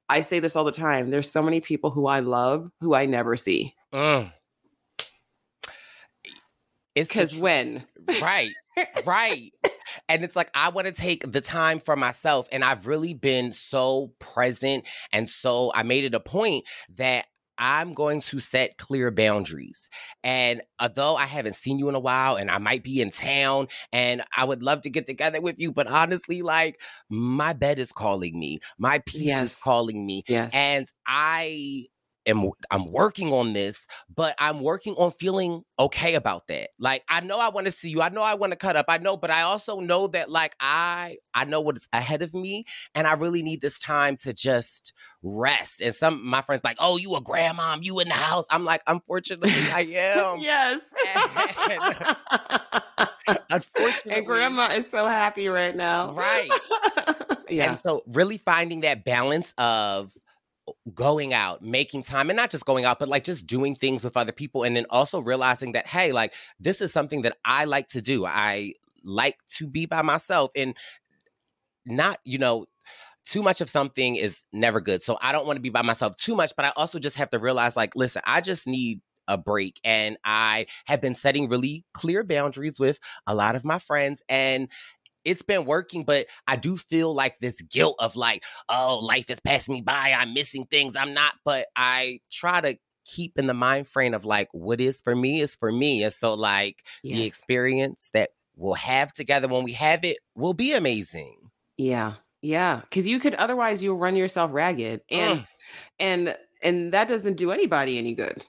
i 0.08 0.20
say 0.20 0.38
this 0.38 0.56
all 0.56 0.64
the 0.64 0.72
time 0.72 1.10
there's 1.10 1.30
so 1.30 1.42
many 1.42 1.60
people 1.60 1.90
who 1.90 2.06
i 2.06 2.20
love 2.20 2.70
who 2.80 2.94
i 2.94 3.06
never 3.06 3.36
see. 3.36 3.74
Mm. 3.92 4.32
it's 6.94 7.08
because 7.08 7.36
when? 7.36 7.84
Right 8.20 8.52
right. 9.04 9.52
And 10.08 10.24
it's 10.24 10.36
like 10.36 10.50
I 10.54 10.68
want 10.70 10.86
to 10.86 10.92
take 10.92 11.30
the 11.30 11.40
time 11.40 11.80
for 11.80 11.96
myself 11.96 12.48
and 12.52 12.64
I've 12.64 12.86
really 12.86 13.14
been 13.14 13.52
so 13.52 14.12
present 14.18 14.86
and 15.12 15.28
so 15.28 15.72
I 15.74 15.82
made 15.82 16.04
it 16.04 16.14
a 16.14 16.20
point 16.20 16.64
that 16.96 17.26
I'm 17.58 17.94
going 17.94 18.20
to 18.22 18.40
set 18.40 18.78
clear 18.78 19.10
boundaries. 19.10 19.90
And 20.22 20.60
uh, 20.78 20.88
although 20.88 21.16
I 21.16 21.26
haven't 21.26 21.54
seen 21.54 21.78
you 21.78 21.88
in 21.88 21.94
a 21.94 22.00
while 22.00 22.36
and 22.36 22.50
I 22.50 22.58
might 22.58 22.82
be 22.82 23.00
in 23.00 23.10
town 23.10 23.68
and 23.92 24.22
I 24.36 24.44
would 24.44 24.62
love 24.62 24.82
to 24.82 24.90
get 24.90 25.06
together 25.06 25.40
with 25.40 25.56
you, 25.58 25.72
but 25.72 25.86
honestly, 25.86 26.42
like 26.42 26.80
my 27.10 27.52
bed 27.52 27.78
is 27.78 27.92
calling 27.92 28.38
me, 28.38 28.60
my 28.78 29.00
peace 29.00 29.22
yes. 29.22 29.52
is 29.52 29.62
calling 29.62 30.06
me. 30.06 30.22
Yes. 30.28 30.50
And 30.54 30.86
I 31.06 31.86
am 32.28 32.50
I'm 32.70 32.92
working 32.92 33.32
on 33.32 33.52
this, 33.52 33.86
but 34.14 34.34
I'm 34.38 34.60
working 34.60 34.94
on 34.94 35.10
feeling 35.12 35.62
okay 35.78 36.14
about 36.14 36.46
that. 36.48 36.70
Like 36.78 37.02
I 37.08 37.20
know 37.20 37.38
I 37.38 37.48
want 37.48 37.66
to 37.66 37.72
see 37.72 37.88
you. 37.88 38.02
I 38.02 38.10
know 38.10 38.22
I 38.22 38.34
want 38.34 38.52
to 38.52 38.56
cut 38.56 38.76
up. 38.76 38.86
I 38.88 38.98
know, 38.98 39.16
but 39.16 39.30
I 39.30 39.42
also 39.42 39.80
know 39.80 40.06
that 40.08 40.30
like 40.30 40.54
I 40.60 41.16
I 41.34 41.44
know 41.44 41.60
what's 41.60 41.88
ahead 41.92 42.22
of 42.22 42.34
me 42.34 42.64
and 42.94 43.06
I 43.06 43.14
really 43.14 43.42
need 43.42 43.60
this 43.60 43.78
time 43.78 44.16
to 44.18 44.32
just 44.32 44.92
rest. 45.22 45.80
And 45.80 45.94
some 45.94 46.24
my 46.24 46.42
friends 46.42 46.62
like, 46.62 46.76
"Oh, 46.78 46.96
you 46.96 47.14
a 47.14 47.22
grandmom, 47.22 47.82
you 47.82 47.98
in 48.00 48.08
the 48.08 48.14
house." 48.14 48.46
I'm 48.50 48.64
like, 48.64 48.82
"Unfortunately, 48.86 49.50
I 49.50 49.80
am." 49.96 50.38
yes. 50.40 50.80
and, 53.26 53.38
unfortunately. 53.50 54.12
And 54.12 54.26
grandma 54.26 54.68
is 54.72 54.90
so 54.90 55.06
happy 55.06 55.48
right 55.48 55.74
now. 55.74 56.12
Right. 56.12 56.50
Yeah. 57.50 57.70
And 57.70 57.78
so 57.78 58.02
really 58.06 58.36
finding 58.36 58.82
that 58.82 59.04
balance 59.04 59.54
of 59.56 60.12
going 60.94 61.32
out, 61.32 61.62
making 61.62 62.02
time, 62.02 62.30
and 62.30 62.36
not 62.36 62.50
just 62.50 62.64
going 62.64 62.84
out, 62.84 62.98
but 62.98 63.08
like 63.08 63.24
just 63.24 63.46
doing 63.46 63.74
things 63.74 64.04
with 64.04 64.16
other 64.16 64.32
people. 64.32 64.64
And 64.64 64.76
then 64.76 64.86
also 64.90 65.20
realizing 65.20 65.72
that, 65.72 65.86
hey, 65.86 66.12
like 66.12 66.34
this 66.58 66.80
is 66.80 66.92
something 66.92 67.22
that 67.22 67.36
I 67.44 67.64
like 67.64 67.88
to 67.90 68.02
do. 68.02 68.24
I 68.24 68.74
like 69.04 69.38
to 69.56 69.66
be 69.66 69.86
by 69.86 70.02
myself 70.02 70.50
and 70.56 70.76
not, 71.86 72.18
you 72.24 72.38
know, 72.38 72.66
too 73.24 73.42
much 73.42 73.60
of 73.60 73.68
something 73.68 74.16
is 74.16 74.44
never 74.52 74.80
good. 74.80 75.02
So 75.02 75.18
I 75.20 75.32
don't 75.32 75.46
want 75.46 75.56
to 75.58 75.62
be 75.62 75.68
by 75.68 75.82
myself 75.82 76.16
too 76.16 76.34
much, 76.34 76.52
but 76.56 76.64
I 76.64 76.72
also 76.76 76.98
just 76.98 77.16
have 77.16 77.30
to 77.30 77.38
realize 77.38 77.76
like, 77.76 77.94
listen, 77.94 78.22
I 78.24 78.40
just 78.40 78.66
need 78.66 79.00
a 79.28 79.36
break. 79.36 79.78
And 79.84 80.16
I 80.24 80.66
have 80.86 81.00
been 81.02 81.14
setting 81.14 81.48
really 81.48 81.84
clear 81.92 82.24
boundaries 82.24 82.78
with 82.78 82.98
a 83.26 83.34
lot 83.34 83.54
of 83.54 83.64
my 83.64 83.78
friends. 83.78 84.22
And 84.28 84.68
it's 85.28 85.42
been 85.42 85.64
working, 85.64 86.04
but 86.04 86.26
I 86.46 86.56
do 86.56 86.76
feel 86.76 87.14
like 87.14 87.38
this 87.40 87.60
guilt 87.62 87.96
of 87.98 88.16
like, 88.16 88.42
oh, 88.68 89.00
life 89.02 89.30
is 89.30 89.40
passing 89.40 89.74
me 89.74 89.80
by. 89.82 90.14
I'm 90.16 90.34
missing 90.34 90.66
things. 90.70 90.96
I'm 90.96 91.14
not, 91.14 91.34
but 91.44 91.66
I 91.76 92.20
try 92.30 92.60
to 92.60 92.76
keep 93.04 93.38
in 93.38 93.46
the 93.46 93.54
mind 93.54 93.88
frame 93.88 94.14
of 94.14 94.24
like, 94.24 94.48
what 94.52 94.80
is 94.80 95.00
for 95.00 95.14
me 95.14 95.40
is 95.40 95.54
for 95.56 95.70
me. 95.72 96.02
And 96.02 96.12
so, 96.12 96.34
like, 96.34 96.84
the 97.02 97.24
experience 97.24 98.10
that 98.12 98.30
we'll 98.56 98.74
have 98.74 99.12
together 99.12 99.48
when 99.48 99.64
we 99.64 99.72
have 99.72 100.04
it 100.04 100.18
will 100.34 100.54
be 100.54 100.72
amazing. 100.74 101.36
Yeah. 101.76 102.14
Yeah. 102.42 102.82
Cause 102.90 103.06
you 103.06 103.18
could 103.18 103.34
otherwise 103.34 103.82
you'll 103.82 103.98
run 103.98 104.16
yourself 104.16 104.50
ragged. 104.52 105.00
And 105.10 105.40
Mm. 105.40 105.46
and 105.98 106.36
and 106.62 106.92
that 106.92 107.08
doesn't 107.08 107.36
do 107.36 107.50
anybody 107.52 107.98
any 107.98 108.14
good. 108.14 108.44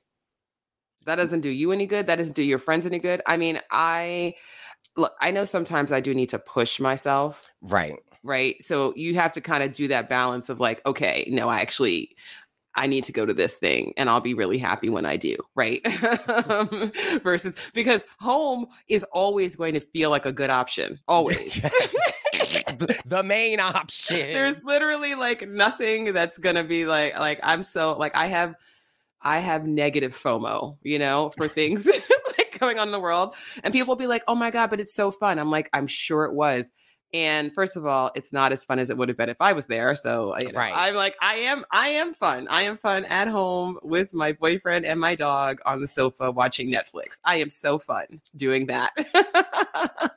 That 1.05 1.15
doesn't 1.15 1.41
do 1.41 1.49
you 1.49 1.71
any 1.71 1.85
good. 1.85 2.07
That 2.07 2.17
doesn't 2.17 2.35
do 2.35 2.43
your 2.43 2.59
friends 2.59 2.85
any 2.85 2.99
good. 2.99 3.21
I 3.25 3.37
mean, 3.37 3.59
I 3.71 4.35
look, 4.99 5.13
I 5.19 5.31
know 5.31 5.45
sometimes 5.45 5.91
I 5.91 5.99
do 5.99 6.13
need 6.13 6.29
to 6.29 6.39
push 6.39 6.79
myself, 6.79 7.43
Right. 7.61 7.99
right? 8.23 8.61
So 8.61 8.93
you 8.95 9.15
have 9.15 9.31
to 9.33 9.41
kind 9.41 9.63
of 9.63 9.71
do 9.73 9.87
that 9.89 10.09
balance 10.09 10.49
of 10.49 10.59
like, 10.59 10.85
okay, 10.85 11.27
no, 11.31 11.49
I 11.49 11.61
actually 11.61 12.15
I 12.75 12.85
need 12.87 13.03
to 13.05 13.11
go 13.11 13.25
to 13.25 13.33
this 13.33 13.57
thing 13.57 13.93
and 13.97 14.09
I'll 14.09 14.21
be 14.21 14.33
really 14.35 14.57
happy 14.59 14.89
when 14.89 15.05
I 15.05 15.17
do, 15.17 15.35
right? 15.55 15.81
Versus 17.23 17.55
because 17.73 18.05
home 18.19 18.67
is 18.87 19.03
always 19.11 19.55
going 19.55 19.73
to 19.73 19.79
feel 19.79 20.09
like 20.11 20.25
a 20.25 20.31
good 20.31 20.49
option, 20.51 20.99
always. 21.07 21.55
the, 23.05 23.23
main 23.23 23.59
option. 23.59 24.17
there's 24.17 24.63
literally 24.63 25.15
like 25.15 25.47
nothing 25.49 26.13
that's 26.13 26.37
gonna 26.37 26.63
be 26.63 26.85
like 26.85 27.17
like 27.19 27.39
i'm 27.43 27.61
so 27.61 27.97
like 27.97 28.15
i 28.15 28.25
have 28.27 28.55
i 29.21 29.39
have 29.39 29.65
negative 29.67 30.15
fomo 30.15 30.77
you 30.83 30.97
know 30.97 31.31
for 31.35 31.47
things 31.47 31.87
going 32.59 32.79
on 32.79 32.87
in 32.87 32.91
the 32.91 32.99
world 32.99 33.35
and 33.63 33.73
people 33.73 33.87
will 33.91 33.95
be 33.97 34.07
like 34.07 34.23
oh 34.27 34.35
my 34.35 34.51
god 34.51 34.69
but 34.69 34.79
it's 34.79 34.93
so 34.93 35.11
fun. 35.11 35.39
I'm 35.39 35.49
like 35.51 35.69
i'm 35.73 35.87
sure 35.87 36.25
it 36.25 36.33
was. 36.33 36.69
And 37.11 37.51
first 37.55 37.75
of 37.75 37.87
all 37.87 38.11
it's 38.13 38.31
not 38.31 38.51
as 38.51 38.63
fun 38.63 38.77
as 38.77 38.89
it 38.91 38.97
would 38.97 39.09
have 39.09 39.17
been 39.17 39.29
if 39.29 39.37
i 39.39 39.53
was 39.53 39.65
there 39.65 39.95
so 39.95 40.35
you 40.39 40.51
know, 40.51 40.59
Right. 40.59 40.73
i'm 40.75 40.93
like 40.93 41.15
i 41.21 41.35
am 41.37 41.65
i 41.71 41.89
am 41.89 42.13
fun. 42.13 42.47
I 42.49 42.61
am 42.63 42.77
fun 42.77 43.05
at 43.05 43.27
home 43.27 43.79
with 43.81 44.13
my 44.13 44.33
boyfriend 44.33 44.85
and 44.85 44.99
my 44.99 45.15
dog 45.15 45.59
on 45.65 45.81
the 45.81 45.87
sofa 45.87 46.29
watching 46.31 46.71
netflix. 46.71 47.19
I 47.25 47.37
am 47.37 47.49
so 47.49 47.79
fun 47.79 48.21
doing 48.35 48.67
that. 48.67 48.91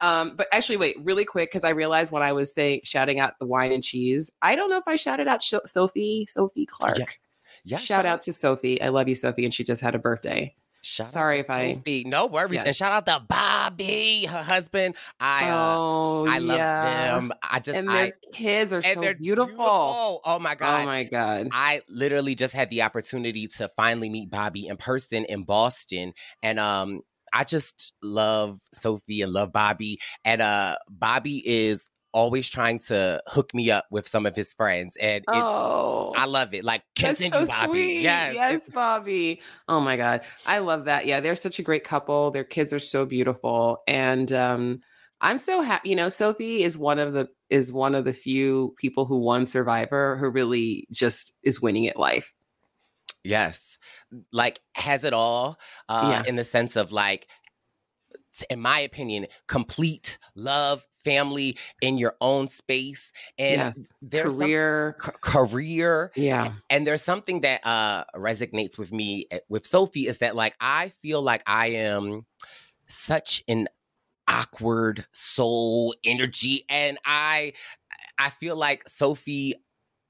Um 0.00 0.34
but 0.36 0.48
actually 0.52 0.78
wait 0.78 0.96
really 1.00 1.24
quick 1.24 1.48
because 1.50 1.62
i 1.64 1.68
realized 1.70 2.10
when 2.10 2.22
i 2.24 2.32
was 2.32 2.52
saying 2.52 2.80
shouting 2.82 3.20
out 3.20 3.38
the 3.38 3.46
wine 3.46 3.70
and 3.72 3.82
cheese 3.84 4.32
i 4.42 4.56
don't 4.56 4.68
know 4.68 4.78
if 4.78 4.88
i 4.88 4.96
shouted 4.96 5.28
out 5.28 5.42
Sh- 5.42 5.54
sophie 5.66 6.26
sophie 6.28 6.66
clarke. 6.66 7.18
Yeah, 7.64 7.76
shout 7.78 8.04
out 8.06 8.22
to 8.22 8.32
sophie. 8.32 8.82
I 8.82 8.88
love 8.88 9.08
you 9.08 9.14
sophie 9.14 9.44
and 9.44 9.54
she 9.54 9.62
just 9.62 9.80
had 9.80 9.94
a 9.94 9.98
birthday 10.00 10.54
Shout 10.82 11.10
Sorry 11.12 11.38
if 11.38 11.48
I-. 11.48 11.80
No 12.06 12.26
worries. 12.26 12.58
And 12.58 12.74
shout 12.74 12.92
out 12.92 13.06
to 13.06 13.24
Bobby, 13.26 14.26
her 14.26 14.42
husband. 14.42 14.96
I 15.20 15.48
uh, 15.48 15.74
oh 15.76 16.26
I 16.28 16.38
love 16.38 16.58
yeah. 16.58 17.14
them. 17.14 17.32
I 17.42 17.60
just 17.60 17.78
and 17.78 17.90
I 17.90 17.94
their 17.94 18.12
kids 18.32 18.72
are 18.72 18.82
so 18.82 19.00
they're 19.00 19.14
beautiful. 19.14 20.20
Oh 20.24 20.38
my 20.40 20.56
god. 20.56 20.82
oh 20.82 20.86
my 20.86 21.04
god 21.04 21.48
I 21.52 21.82
literally 21.88 22.34
just 22.34 22.54
had 22.54 22.68
the 22.70 22.82
opportunity 22.82 23.46
to 23.58 23.70
finally 23.76 24.10
meet 24.10 24.30
Bobby 24.30 24.66
in 24.66 24.76
person 24.76 25.24
in 25.24 25.44
Boston. 25.44 26.14
And 26.42 26.58
um 26.58 27.02
I 27.32 27.44
just 27.44 27.92
love 28.02 28.60
Sophie 28.74 29.22
and 29.22 29.32
love 29.32 29.52
Bobby. 29.52 30.00
And 30.24 30.42
uh 30.42 30.76
Bobby 30.90 31.42
is 31.46 31.88
always 32.12 32.48
trying 32.48 32.78
to 32.78 33.22
hook 33.26 33.54
me 33.54 33.70
up 33.70 33.86
with 33.90 34.06
some 34.06 34.26
of 34.26 34.36
his 34.36 34.52
friends. 34.52 34.96
And 34.96 35.18
it's 35.26 35.26
oh 35.28 36.12
I 36.16 36.26
love 36.26 36.54
it. 36.54 36.64
Like 36.64 36.82
continue, 36.94 37.30
so 37.30 37.46
Bobby. 37.46 37.72
sweet. 37.72 38.00
Yes. 38.02 38.34
Yes, 38.34 38.68
Bobby. 38.68 39.40
Oh 39.68 39.80
my 39.80 39.96
God. 39.96 40.22
I 40.46 40.58
love 40.58 40.84
that. 40.86 41.06
Yeah, 41.06 41.20
they're 41.20 41.36
such 41.36 41.58
a 41.58 41.62
great 41.62 41.84
couple. 41.84 42.30
Their 42.30 42.44
kids 42.44 42.72
are 42.72 42.78
so 42.78 43.06
beautiful. 43.06 43.82
And 43.88 44.30
um, 44.32 44.80
I'm 45.20 45.38
so 45.38 45.60
happy. 45.62 45.90
You 45.90 45.96
know, 45.96 46.08
Sophie 46.08 46.62
is 46.62 46.76
one 46.76 46.98
of 46.98 47.12
the 47.12 47.28
is 47.50 47.72
one 47.72 47.94
of 47.94 48.04
the 48.04 48.12
few 48.12 48.74
people 48.78 49.04
who 49.06 49.18
won 49.20 49.46
Survivor 49.46 50.16
who 50.16 50.30
really 50.30 50.86
just 50.90 51.36
is 51.42 51.60
winning 51.60 51.86
at 51.88 51.98
life. 51.98 52.32
Yes. 53.24 53.78
Like 54.32 54.60
has 54.74 55.04
it 55.04 55.12
all 55.12 55.58
uh 55.88 56.08
Yeah. 56.10 56.22
in 56.28 56.36
the 56.36 56.44
sense 56.44 56.76
of 56.76 56.92
like 56.92 57.28
in 58.48 58.60
my 58.60 58.80
opinion 58.80 59.26
complete 59.46 60.18
love 60.34 60.86
family 61.04 61.56
in 61.80 61.98
your 61.98 62.14
own 62.20 62.48
space 62.48 63.12
and 63.38 63.58
yes. 63.58 63.80
there's 64.00 64.34
Career. 64.34 64.96
some, 65.02 65.12
c- 65.12 65.18
career 65.20 66.12
yeah. 66.14 66.52
and 66.70 66.86
there's 66.86 67.02
something 67.02 67.40
that 67.40 67.60
uh 67.66 68.04
resonates 68.16 68.78
with 68.78 68.92
me 68.92 69.26
eh, 69.30 69.40
with 69.48 69.66
Sophie 69.66 70.06
is 70.06 70.18
that 70.18 70.36
like 70.36 70.54
I 70.60 70.90
feel 71.00 71.20
like 71.22 71.42
I 71.46 71.68
am 71.68 72.26
such 72.88 73.42
an 73.48 73.68
awkward 74.28 75.04
soul 75.12 75.94
energy 76.04 76.64
and 76.68 76.98
I 77.04 77.54
I 78.18 78.30
feel 78.30 78.56
like 78.56 78.88
Sophie 78.88 79.54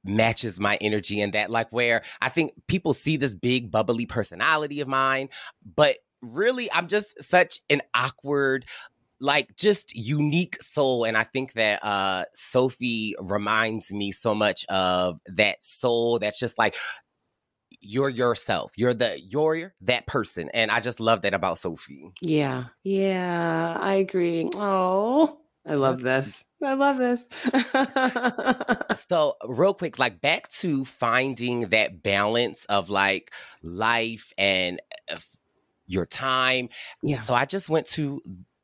matches 0.04 0.58
my 0.58 0.76
energy 0.80 1.20
in 1.20 1.30
that 1.30 1.50
like 1.50 1.70
where 1.70 2.02
I 2.20 2.28
think 2.28 2.52
people 2.66 2.92
see 2.92 3.16
this 3.16 3.34
big 3.34 3.70
bubbly 3.70 4.04
personality 4.04 4.80
of 4.80 4.88
mine 4.88 5.28
but 5.76 5.98
really 6.22 6.70
I'm 6.72 6.88
just 6.88 7.22
such 7.22 7.60
an 7.68 7.82
awkward 7.94 8.64
like 9.20 9.56
just 9.56 9.94
unique 9.94 10.60
soul 10.62 11.04
and 11.04 11.16
I 11.16 11.24
think 11.24 11.52
that 11.54 11.84
uh 11.84 12.24
Sophie 12.34 13.14
reminds 13.20 13.92
me 13.92 14.12
so 14.12 14.34
much 14.34 14.64
of 14.68 15.20
that 15.26 15.64
soul 15.64 16.18
that's 16.18 16.38
just 16.38 16.58
like 16.58 16.76
you're 17.80 18.08
yourself 18.08 18.72
you're 18.76 18.94
the 18.94 19.20
you're 19.20 19.74
that 19.80 20.06
person 20.06 20.48
and 20.54 20.70
I 20.70 20.80
just 20.80 21.00
love 21.00 21.22
that 21.22 21.34
about 21.34 21.58
Sophie 21.58 22.12
Yeah. 22.20 22.64
Yeah. 22.84 23.76
I 23.80 23.94
agree. 23.94 24.48
Oh, 24.54 25.38
I 25.68 25.74
love 25.74 26.00
this. 26.00 26.44
I 26.62 26.74
love 26.74 26.98
this. 26.98 27.28
So, 29.08 29.36
real 29.46 29.74
quick, 29.74 29.98
like 29.98 30.20
back 30.20 30.48
to 30.48 30.84
finding 30.84 31.68
that 31.68 32.02
balance 32.02 32.64
of 32.66 32.90
like 32.90 33.32
life 33.62 34.32
and 34.36 34.80
uh, 35.10 35.16
your 35.92 36.06
time. 36.06 36.68
yeah. 37.02 37.20
So, 37.20 37.34
I 37.34 37.44
just 37.44 37.68
went 37.68 37.86
to 37.88 38.20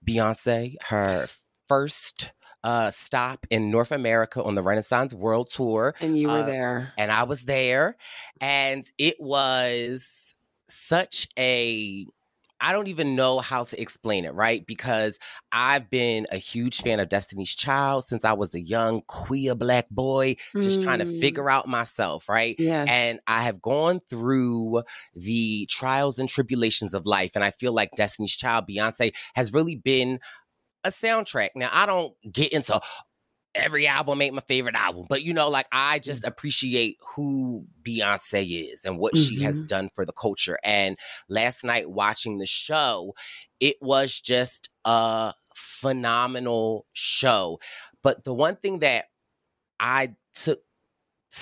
Beyonce, 0.06 0.76
her 0.88 1.26
first 1.66 2.32
uh 2.64 2.90
stop 2.90 3.46
in 3.50 3.70
North 3.70 3.92
America 3.92 4.42
on 4.42 4.54
the 4.56 4.62
Renaissance 4.62 5.14
World 5.14 5.48
Tour, 5.52 5.94
And 6.00 6.18
you 6.18 6.26
were 6.28 6.40
uh, 6.40 6.46
there. 6.46 6.92
and 6.98 7.12
I 7.12 7.22
was 7.24 7.42
there, 7.42 7.96
and 8.40 8.84
it 8.98 9.16
was 9.20 10.34
such 10.68 11.28
a 11.38 12.04
I 12.60 12.72
don't 12.72 12.88
even 12.88 13.14
know 13.14 13.38
how 13.38 13.64
to 13.64 13.80
explain 13.80 14.24
it, 14.24 14.34
right? 14.34 14.66
Because 14.66 15.18
I've 15.52 15.90
been 15.90 16.26
a 16.30 16.36
huge 16.36 16.80
fan 16.82 17.00
of 17.00 17.08
Destiny's 17.08 17.54
Child 17.54 18.04
since 18.04 18.24
I 18.24 18.32
was 18.32 18.54
a 18.54 18.60
young 18.60 19.02
queer 19.02 19.54
black 19.54 19.88
boy, 19.90 20.36
just 20.60 20.80
trying 20.80 20.98
to 20.98 21.04
Mm. 21.04 21.20
figure 21.20 21.48
out 21.50 21.68
myself, 21.68 22.28
right? 22.28 22.56
Yes. 22.58 22.88
And 22.90 23.20
I 23.26 23.42
have 23.42 23.62
gone 23.62 24.00
through 24.10 24.82
the 25.14 25.66
trials 25.66 26.18
and 26.18 26.28
tribulations 26.28 26.94
of 26.94 27.06
life. 27.06 27.32
And 27.34 27.44
I 27.44 27.50
feel 27.52 27.72
like 27.72 27.90
Destiny's 27.96 28.36
Child, 28.36 28.66
Beyonce, 28.68 29.14
has 29.34 29.52
really 29.52 29.76
been 29.76 30.20
a 30.84 30.90
soundtrack. 30.90 31.50
Now, 31.56 31.70
I 31.72 31.86
don't 31.86 32.14
get 32.32 32.52
into 32.52 32.80
every 33.58 33.86
album 33.86 34.22
ain't 34.22 34.34
my 34.34 34.42
favorite 34.42 34.74
album, 34.74 35.06
but 35.08 35.22
you 35.22 35.32
know, 35.32 35.48
like 35.48 35.66
I 35.72 35.98
just 35.98 36.22
mm. 36.22 36.28
appreciate 36.28 36.96
who 37.14 37.66
Beyonce 37.82 38.72
is 38.72 38.84
and 38.84 38.98
what 38.98 39.16
she 39.16 39.42
has 39.42 39.58
mm-hmm. 39.58 39.66
done 39.66 39.88
for 39.94 40.04
the 40.04 40.12
culture. 40.12 40.58
And 40.64 40.96
last 41.28 41.64
night 41.64 41.90
watching 41.90 42.38
the 42.38 42.46
show, 42.46 43.14
it 43.60 43.76
was 43.80 44.20
just 44.20 44.70
a 44.84 45.34
phenomenal 45.54 46.86
show. 46.92 47.58
But 48.02 48.24
the 48.24 48.34
one 48.34 48.56
thing 48.56 48.78
that 48.80 49.06
I 49.80 50.14
took 50.34 50.60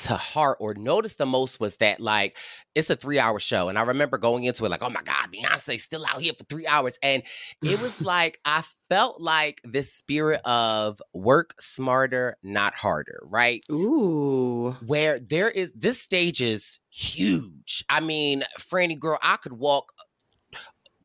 to 0.05 0.17
heart 0.17 0.59
or 0.61 0.75
noticed 0.75 1.19
the 1.19 1.27
most 1.27 1.61
was 1.61 1.77
that 1.79 2.01
like 2.01 2.37
it's 2.75 2.91
a 2.91 2.97
three 2.97 3.19
hour 3.19 3.39
show 3.39 3.69
and 3.69 3.79
i 3.79 3.83
remember 3.83 4.19
going 4.19 4.45
into 4.45 4.65
it 4.65 4.69
like 4.69 4.83
oh 4.83 4.91
my 4.91 5.03
god 5.03 5.29
beyonce's 5.33 5.83
still 5.83 6.05
out 6.07 6.21
here 6.21 6.33
for 6.37 6.45
three 6.45 6.67
hours 6.67 6.99
and 7.03 7.23
it 7.63 7.81
was 7.81 8.01
like 8.01 8.39
i 8.45 8.63
felt 8.89 9.21
like 9.21 9.61
this 9.65 9.93
spirit 9.93 10.41
of 10.45 11.01
work 11.13 11.55
smarter 11.61 12.37
not 12.43 12.75
harder 12.75 13.21
right 13.25 13.63
Ooh. 13.71 14.77
where 14.85 15.19
there 15.19 15.51
is 15.51 15.73
this 15.73 16.01
stage 16.01 16.41
is 16.41 16.79
huge 16.91 17.85
i 17.89 18.01
mean 18.01 18.43
franny 18.59 18.99
girl 18.99 19.19
i 19.23 19.37
could 19.37 19.53
walk 19.53 19.93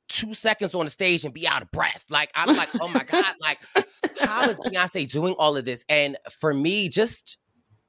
two 0.08 0.34
seconds 0.34 0.76
on 0.76 0.86
the 0.86 0.92
stage 0.92 1.24
and 1.24 1.34
be 1.34 1.48
out 1.48 1.62
of 1.62 1.72
breath 1.72 2.06
like 2.10 2.30
i'm 2.36 2.56
like 2.56 2.70
oh 2.82 2.88
my 2.90 3.04
god 3.04 3.34
like 3.40 3.60
how 4.20 4.50
is 4.50 4.60
Beyonce 4.60 5.10
doing 5.10 5.34
all 5.38 5.58
of 5.58 5.66
this? 5.66 5.86
And 5.90 6.18
for 6.32 6.54
me, 6.54 6.90
just 6.90 7.38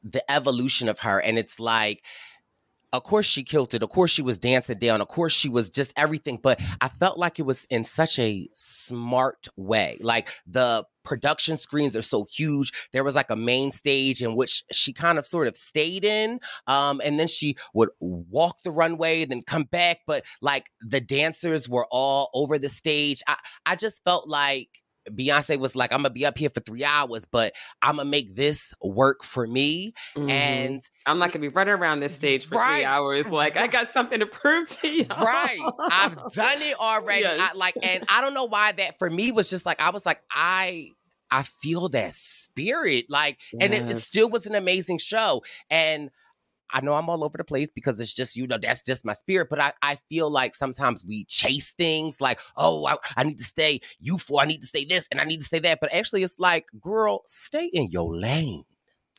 the 0.02 0.28
evolution 0.30 0.88
of 0.88 1.00
her, 1.00 1.18
and 1.18 1.38
it's 1.38 1.59
like 1.59 2.02
of 2.92 3.04
course 3.04 3.26
she 3.26 3.42
killed 3.42 3.73
it. 3.75 3.82
Of 3.82 3.88
course 3.88 4.11
she 4.11 4.23
was 4.23 4.38
dancing 4.38 4.78
down. 4.78 5.00
Of 5.00 5.09
course 5.09 5.32
she 5.32 5.49
was 5.49 5.71
just 5.71 5.92
everything. 5.97 6.38
But 6.42 6.61
I 6.80 6.88
felt 6.88 7.18
like 7.18 7.38
it 7.38 7.47
was 7.47 7.64
in 7.71 7.85
such 7.85 8.18
a 8.18 8.49
smart 8.54 9.49
way. 9.56 9.99
Like 10.00 10.28
the 10.47 10.85
production 11.04 11.56
screens 11.56 11.97
are 11.97 12.02
so 12.02 12.26
huge. 12.30 12.90
There 12.92 13.02
was 13.02 13.14
like 13.14 13.30
a 13.30 13.37
main 13.37 13.73
stage 13.73 14.23
in 14.23 14.37
which 14.37 14.62
she 14.73 14.92
kind 14.92 15.18
of 15.18 15.25
sort 15.25 15.49
of 15.49 15.56
stayed 15.56 16.04
in. 16.04 16.38
Um, 16.66 17.00
and 17.02 17.18
then 17.18 17.28
she 17.28 17.56
would 17.73 17.88
walk 18.00 18.62
the 18.62 18.71
runway, 18.71 19.25
then 19.25 19.42
come 19.42 19.64
back. 19.64 20.00
But 20.06 20.25
like 20.42 20.71
the 20.82 21.00
dancers 21.00 21.68
were 21.68 21.87
all 21.90 22.28
over 22.35 22.59
the 22.59 22.68
stage. 22.68 23.23
I, 23.26 23.37
I 23.64 23.76
just 23.76 24.04
felt 24.04 24.28
like 24.28 24.81
Beyonce 25.11 25.59
was 25.59 25.75
like, 25.75 25.92
I'm 25.92 25.99
gonna 25.99 26.11
be 26.11 26.26
up 26.26 26.38
here 26.38 26.50
for 26.50 26.61
three 26.61 26.85
hours, 26.85 27.25
but 27.25 27.54
I'm 27.80 27.97
gonna 27.97 28.09
make 28.09 28.35
this 28.35 28.73
work 28.80 29.25
for 29.25 29.47
me. 29.47 29.94
Mm-hmm. 30.16 30.30
And 30.30 30.82
I'm 31.06 31.18
not 31.18 31.32
gonna 31.32 31.40
be 31.40 31.49
running 31.49 31.75
around 31.75 32.00
this 32.00 32.14
stage 32.14 32.47
for 32.49 32.56
right. 32.56 32.76
three 32.76 32.85
hours. 32.85 33.30
Like, 33.30 33.56
I 33.56 33.66
got 33.66 33.88
something 33.88 34.21
to 34.21 34.26
prove 34.26 34.68
to 34.80 34.88
you. 34.88 35.06
Right. 35.23 35.59
I've 35.90 36.16
done 36.32 36.61
it 36.62 36.76
already. 36.80 37.23
Yes. 37.23 37.52
I, 37.54 37.56
like, 37.56 37.75
and 37.80 38.04
I 38.09 38.21
don't 38.21 38.35
know 38.35 38.44
why 38.44 38.73
that 38.73 38.99
for 38.99 39.09
me 39.09 39.30
was 39.30 39.49
just 39.49 39.64
like, 39.64 39.80
I 39.80 39.90
was 39.90 40.04
like, 40.04 40.21
I 40.30 40.88
I 41.30 41.42
feel 41.42 41.88
that 41.90 42.12
spirit. 42.12 43.06
Like, 43.09 43.38
yes. 43.52 43.62
and 43.62 43.75
it, 43.75 43.97
it 43.97 44.00
still 44.00 44.28
was 44.28 44.47
an 44.47 44.54
amazing 44.54 44.99
show. 44.99 45.42
And 45.71 46.11
I 46.73 46.81
know 46.81 46.95
I'm 46.95 47.09
all 47.09 47.25
over 47.25 47.38
the 47.38 47.45
place 47.45 47.71
because 47.75 48.00
it's 48.00 48.12
just, 48.12 48.37
you 48.37 48.47
know, 48.47 48.59
that's 48.61 48.83
just 48.83 49.05
my 49.05 49.12
spirit. 49.12 49.49
But 49.50 49.61
I, 49.61 49.73
I 49.83 49.99
feel 50.09 50.31
like 50.31 50.55
sometimes 50.55 51.05
we 51.05 51.25
chase 51.25 51.73
things 51.73 52.21
like, 52.21 52.41
oh, 52.57 52.87
I, 52.87 52.97
I 53.17 53.25
need 53.25 53.38
to 53.38 53.45
stay 53.45 53.81
youthful. 54.00 54.41
I 54.41 54.45
need 54.45 54.62
to 54.62 54.67
stay 54.67 54.85
this 54.85 55.07
and 55.11 55.21
I 55.21 55.25
need 55.25 55.38
to 55.38 55.45
stay 55.45 55.59
that. 55.61 55.79
But 55.81 55.93
actually, 55.93 56.23
it's 56.23 56.38
like, 56.38 56.67
girl, 56.81 57.23
stay 57.26 57.67
in 57.67 57.91
your 57.91 58.17
lane. 58.17 58.64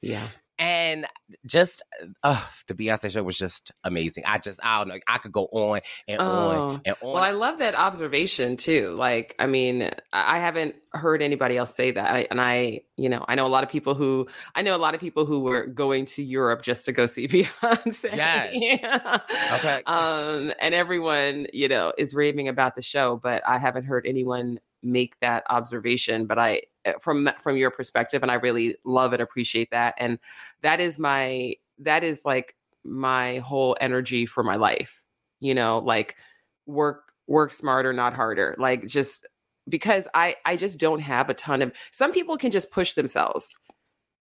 Yeah. 0.02 0.28
And 0.60 1.06
just 1.46 1.82
uh, 2.24 2.44
the 2.68 2.74
Beyonce 2.74 3.12
show 3.12 3.24
was 3.24 3.38
just 3.38 3.72
amazing. 3.84 4.24
I 4.26 4.38
just 4.38 4.60
I 4.64 4.80
don't 4.80 4.90
know. 4.90 5.00
I 5.08 5.18
could 5.18 5.32
go 5.32 5.48
on 5.52 5.82
and 6.08 6.22
oh. 6.22 6.26
on 6.26 6.82
and 6.86 6.96
on. 7.02 7.14
Well, 7.14 7.24
I 7.24 7.32
love 7.32 7.60
that 7.60 7.76
observation 7.76 8.58
too. 8.58 8.96
Like, 8.98 9.36
I 9.40 9.48
mean, 9.48 9.90
I 10.12 10.38
haven't 10.38 10.76
heard 10.92 11.22
anybody 11.22 11.58
else 11.58 11.76
say 11.76 11.92
that. 11.92 12.14
I, 12.14 12.28
and 12.30 12.40
I, 12.40 12.82
you 12.98 13.10
know, 13.10 13.26
I 13.28 13.36
know 13.36 13.46
a 13.46 13.48
lot 13.48 13.64
of 13.64 13.70
people 13.70 13.96
who 13.96 14.28
I 14.56 14.62
know 14.62 14.76
a 14.76 14.78
lot 14.78 14.94
of 14.94 15.02
people 15.02 15.26
who 15.26 15.42
were 15.42 15.66
going 15.66 16.06
to 16.06 16.24
Europe 16.24 16.62
just 16.62 16.86
to 16.86 16.92
go 16.92 17.06
see 17.06 17.28
Beyonce. 17.30 18.16
Yes. 18.16 18.52
yeah. 18.54 19.18
Okay. 19.54 19.82
Um, 19.86 20.54
and 20.62 20.74
everyone, 20.74 21.48
you 21.52 21.68
know, 21.68 21.94
is 21.98 22.14
raving 22.14 22.48
about 22.48 22.76
the 22.76 22.82
show, 22.82 23.18
but 23.18 23.42
I 23.48 23.58
haven't 23.58 23.86
heard 23.86 24.06
anyone 24.06 24.60
make 24.84 25.20
that 25.20 25.44
observation. 25.50 26.28
But 26.28 26.40
I 26.40 26.62
Eh, 26.86 26.94
from 27.00 27.30
from 27.40 27.56
your 27.56 27.72
perspective 27.72 28.24
and 28.24 28.32
i 28.32 28.36
really 28.36 28.75
love 28.84 29.13
and 29.13 29.22
appreciate 29.22 29.72
that 29.72 29.94
and 29.98 30.20
that 30.63 30.82
is 30.82 31.00
my 31.00 31.56
that 31.80 32.04
is 32.04 32.25
like 32.25 32.56
my 32.84 33.38
whole 33.38 33.78
energy 33.80 34.25
for 34.25 34.44
my 34.44 34.58
life 34.58 35.02
you 35.40 35.54
know 35.54 35.80
like 35.80 36.18
work 36.66 37.13
work 37.28 37.54
smarter 37.54 37.94
not 37.94 38.13
harder 38.13 38.54
like 38.60 38.86
just 38.86 39.25
because 39.70 40.10
i 40.13 40.36
i 40.46 40.58
just 40.58 40.78
don't 40.78 41.00
have 41.00 41.30
a 41.30 41.34
ton 41.34 41.62
of 41.62 41.72
some 41.92 42.12
people 42.12 42.36
can 42.36 42.52
just 42.52 42.70
push 42.70 42.96
themselves 42.96 43.58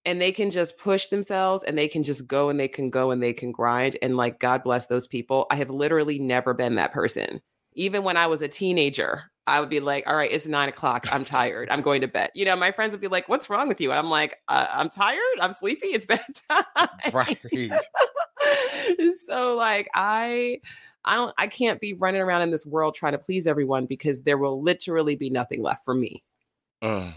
and 0.05 0.21
they 0.21 0.31
can 0.31 0.49
just 0.49 0.79
push 0.79 1.09
themselves 1.09 1.65
and 1.65 1.77
they 1.77 1.89
can 1.89 2.05
just 2.05 2.29
go 2.29 2.49
and 2.49 2.61
they 2.61 2.69
can 2.69 2.91
go 2.91 3.11
and 3.11 3.21
they 3.21 3.33
can 3.33 3.51
grind 3.51 3.97
and 4.03 4.17
like 4.17 4.39
god 4.39 4.63
bless 4.63 4.87
those 4.87 5.09
people 5.09 5.47
i 5.51 5.57
have 5.57 5.71
literally 5.71 6.21
never 6.21 6.55
been 6.55 6.77
that 6.77 6.93
person 6.93 7.43
even 7.73 8.05
when 8.05 8.17
i 8.17 8.29
was 8.29 8.41
a 8.41 8.47
teenager 8.47 9.32
I 9.47 9.61
would 9.61 9.71
be 9.71 9.81
like, 9.81 10.07
all 10.07 10.15
right, 10.15 10.31
it's 10.31 10.47
nine 10.47 10.69
o'clock. 10.69 11.07
I'm 11.13 11.25
tired. 11.25 11.69
I'm 11.71 11.83
going 11.83 12.03
to 12.03 12.09
bed. 12.09 12.31
You 12.35 12.45
know, 12.45 12.55
my 12.55 12.71
friends 12.71 12.93
would 12.93 13.01
be 13.01 13.09
like, 13.09 13.29
what's 13.29 13.51
wrong 13.51 13.67
with 13.67 13.81
you? 13.81 13.91
And 13.91 13.99
I'm 13.99 14.11
like, 14.11 14.37
uh, 14.49 14.69
I'm 14.71 14.89
tired. 14.89 15.19
I'm 15.41 15.53
sleepy. 15.53 15.89
It's 15.89 16.07
bedtime. 16.07 16.89
Right. 17.13 17.39
so 19.27 19.57
like 19.57 19.89
I 19.95 20.61
I 21.05 21.17
don't 21.17 21.35
I 21.37 21.49
can't 21.49 21.81
be 21.81 21.93
running 21.93 22.21
around 22.21 22.43
in 22.43 22.51
this 22.51 22.65
world 22.67 22.95
trying 22.95 23.13
to 23.13 23.19
please 23.19 23.47
everyone 23.47 23.87
because 23.87 24.23
there 24.23 24.39
will 24.39 24.63
literally 24.63 25.17
be 25.17 25.31
nothing 25.31 25.63
left 25.63 25.85
for 25.85 25.95
me. 25.95 26.23
Uh, 26.81 27.13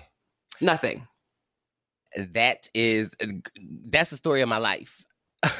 nothing. 0.61 1.07
That 2.17 2.69
is 2.73 3.11
uh, 3.21 3.27
that's 3.85 4.09
the 4.09 4.17
story 4.17 4.41
of 4.41 4.49
my 4.49 4.57
life. 4.57 5.03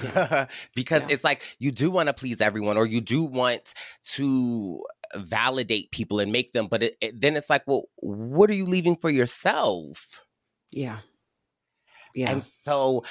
Yeah. 0.04 0.48
because 0.76 1.04
yeah. 1.04 1.10
it's 1.12 1.24
like 1.24 1.44
you 1.60 1.72
do 1.72 1.92
want 1.92 2.08
to 2.08 2.14
please 2.14 2.42
everyone 2.42 2.78
or 2.78 2.86
you 2.86 3.02
do 3.02 3.24
want 3.24 3.74
to 4.14 4.84
validate 5.16 5.92
people 5.92 6.20
and 6.20 6.32
make 6.32 6.52
them 6.54 6.68
but 6.68 6.84
it, 6.84 6.98
it, 7.02 7.20
then 7.20 7.36
it's 7.36 7.50
like 7.50 7.64
well 7.68 7.84
what 7.98 8.50
are 8.50 8.56
you 8.56 8.66
leaving 8.66 8.96
for 8.96 9.10
yourself 9.10 10.22
yeah 10.72 11.00
yeah 12.14 12.32
and 12.32 12.44
so 12.44 13.04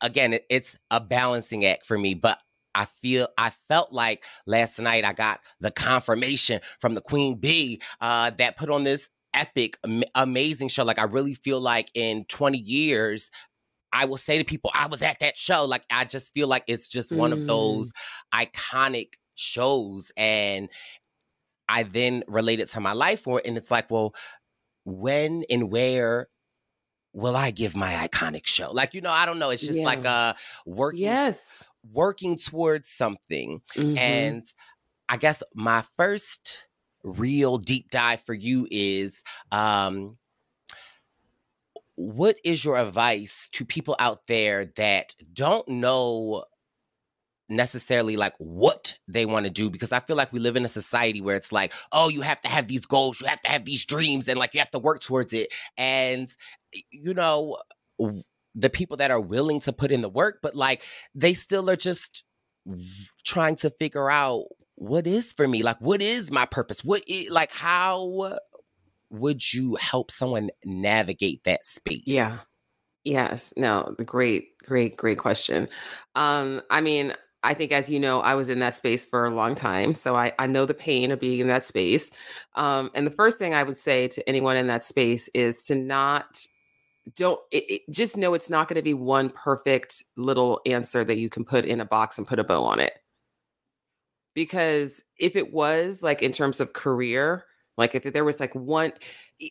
again 0.00 0.34
it, 0.34 0.44
it's 0.50 0.76
a 0.90 1.00
balancing 1.00 1.64
act 1.64 1.84
for 1.84 1.98
me 1.98 2.14
but 2.14 2.40
I 2.74 2.84
feel 2.84 3.26
I 3.36 3.50
felt 3.68 3.92
like 3.92 4.24
last 4.46 4.78
night 4.78 5.04
I 5.04 5.12
got 5.12 5.40
the 5.58 5.72
confirmation 5.72 6.60
from 6.78 6.94
the 6.94 7.00
Queen 7.00 7.36
Bee 7.40 7.80
uh, 8.00 8.30
that 8.38 8.56
put 8.56 8.70
on 8.70 8.84
this 8.84 9.10
epic, 9.34 9.78
amazing 10.14 10.68
show. 10.68 10.84
Like 10.84 11.00
I 11.00 11.04
really 11.04 11.34
feel 11.34 11.60
like 11.60 11.90
in 11.94 12.24
20 12.26 12.58
years, 12.58 13.30
I 13.92 14.04
will 14.04 14.16
say 14.16 14.38
to 14.38 14.44
people, 14.44 14.70
I 14.74 14.86
was 14.86 15.02
at 15.02 15.20
that 15.20 15.36
show. 15.36 15.64
Like 15.64 15.84
I 15.90 16.04
just 16.04 16.32
feel 16.32 16.46
like 16.46 16.64
it's 16.66 16.88
just 16.88 17.10
one 17.10 17.32
of 17.32 17.46
those 17.46 17.92
mm. 18.34 18.46
iconic 18.46 19.14
shows, 19.34 20.12
and 20.16 20.68
I 21.68 21.82
then 21.82 22.24
relate 22.26 22.60
it 22.60 22.68
to 22.68 22.80
my 22.80 22.92
life 22.92 23.20
for 23.22 23.40
it. 23.40 23.46
And 23.46 23.56
it's 23.56 23.70
like, 23.70 23.90
well, 23.90 24.14
when 24.84 25.44
and 25.50 25.70
where 25.70 26.28
will 27.12 27.36
I 27.36 27.50
give 27.50 27.76
my 27.76 27.92
iconic 27.92 28.46
show? 28.46 28.70
Like, 28.70 28.94
you 28.94 29.00
know, 29.00 29.10
I 29.10 29.26
don't 29.26 29.38
know. 29.38 29.50
It's 29.50 29.66
just 29.66 29.80
yeah. 29.80 29.84
like 29.84 30.04
a 30.04 30.36
working 30.66 31.00
yes. 31.00 31.68
working 31.92 32.36
towards 32.36 32.90
something. 32.90 33.60
Mm-hmm. 33.74 33.98
And 33.98 34.44
I 35.08 35.16
guess 35.16 35.42
my 35.54 35.82
first 35.96 36.66
real 37.04 37.58
deep 37.58 37.90
dive 37.90 38.20
for 38.22 38.34
you 38.34 38.66
is 38.70 39.22
um 39.52 40.18
what 41.94 42.38
is 42.44 42.64
your 42.64 42.76
advice 42.76 43.48
to 43.52 43.64
people 43.64 43.96
out 43.98 44.26
there 44.26 44.66
that 44.76 45.14
don't 45.32 45.66
know 45.68 46.44
necessarily 47.48 48.16
like 48.16 48.34
what 48.38 48.98
they 49.06 49.26
want 49.26 49.46
to 49.46 49.50
do 49.50 49.70
because 49.70 49.92
I 49.92 50.00
feel 50.00 50.16
like 50.16 50.32
we 50.32 50.38
live 50.38 50.56
in 50.56 50.64
a 50.64 50.68
society 50.68 51.20
where 51.20 51.36
it's 51.36 51.52
like, 51.52 51.72
oh, 51.92 52.08
you 52.08 52.20
have 52.20 52.40
to 52.42 52.48
have 52.48 52.68
these 52.68 52.84
goals, 52.86 53.20
you 53.20 53.26
have 53.26 53.40
to 53.42 53.48
have 53.48 53.64
these 53.64 53.84
dreams, 53.84 54.28
and 54.28 54.38
like 54.38 54.54
you 54.54 54.60
have 54.60 54.70
to 54.72 54.78
work 54.78 55.00
towards 55.00 55.32
it. 55.32 55.52
And, 55.76 56.28
you 56.90 57.14
know, 57.14 57.58
the 58.54 58.70
people 58.70 58.96
that 58.98 59.10
are 59.10 59.20
willing 59.20 59.60
to 59.60 59.72
put 59.72 59.90
in 59.90 60.02
the 60.02 60.08
work, 60.08 60.40
but 60.42 60.54
like 60.54 60.82
they 61.14 61.34
still 61.34 61.70
are 61.70 61.76
just 61.76 62.24
trying 63.24 63.56
to 63.56 63.70
figure 63.70 64.10
out 64.10 64.44
what 64.74 65.06
is 65.06 65.32
for 65.32 65.48
me, 65.48 65.62
like 65.62 65.80
what 65.80 66.02
is 66.02 66.30
my 66.30 66.44
purpose, 66.44 66.84
what 66.84 67.02
is 67.08 67.30
like 67.30 67.50
how 67.50 68.38
would 69.10 69.52
you 69.52 69.76
help 69.76 70.10
someone 70.10 70.50
navigate 70.64 71.44
that 71.44 71.64
space? 71.64 72.02
Yeah. 72.06 72.40
Yes. 73.04 73.54
No, 73.56 73.94
the 73.96 74.04
great, 74.04 74.58
great, 74.58 74.96
great 74.96 75.18
question. 75.18 75.68
Um, 76.14 76.60
I 76.68 76.82
mean, 76.82 77.14
I 77.42 77.54
think, 77.54 77.70
as 77.70 77.88
you 77.88 78.00
know, 78.00 78.20
I 78.20 78.34
was 78.34 78.48
in 78.48 78.58
that 78.60 78.74
space 78.74 79.06
for 79.06 79.24
a 79.24 79.34
long 79.34 79.54
time. 79.54 79.94
So 79.94 80.16
I, 80.16 80.32
I 80.38 80.46
know 80.46 80.66
the 80.66 80.74
pain 80.74 81.12
of 81.12 81.20
being 81.20 81.38
in 81.38 81.46
that 81.48 81.64
space. 81.64 82.10
Um, 82.56 82.90
and 82.94 83.06
the 83.06 83.12
first 83.12 83.38
thing 83.38 83.54
I 83.54 83.62
would 83.62 83.76
say 83.76 84.08
to 84.08 84.28
anyone 84.28 84.56
in 84.56 84.66
that 84.66 84.84
space 84.84 85.28
is 85.34 85.62
to 85.64 85.76
not, 85.76 86.44
don't, 87.16 87.40
it, 87.52 87.64
it, 87.70 87.82
just 87.90 88.16
know 88.16 88.34
it's 88.34 88.50
not 88.50 88.66
going 88.66 88.76
to 88.76 88.82
be 88.82 88.94
one 88.94 89.30
perfect 89.30 90.02
little 90.16 90.60
answer 90.66 91.04
that 91.04 91.18
you 91.18 91.28
can 91.28 91.44
put 91.44 91.64
in 91.64 91.80
a 91.80 91.84
box 91.84 92.18
and 92.18 92.26
put 92.26 92.40
a 92.40 92.44
bow 92.44 92.64
on 92.64 92.80
it. 92.80 92.92
Because 94.34 95.02
if 95.18 95.36
it 95.36 95.52
was 95.52 96.02
like 96.02 96.22
in 96.22 96.32
terms 96.32 96.60
of 96.60 96.72
career, 96.72 97.44
like 97.78 97.94
if 97.94 98.02
there 98.02 98.24
was 98.24 98.40
like 98.40 98.54
one, 98.54 98.92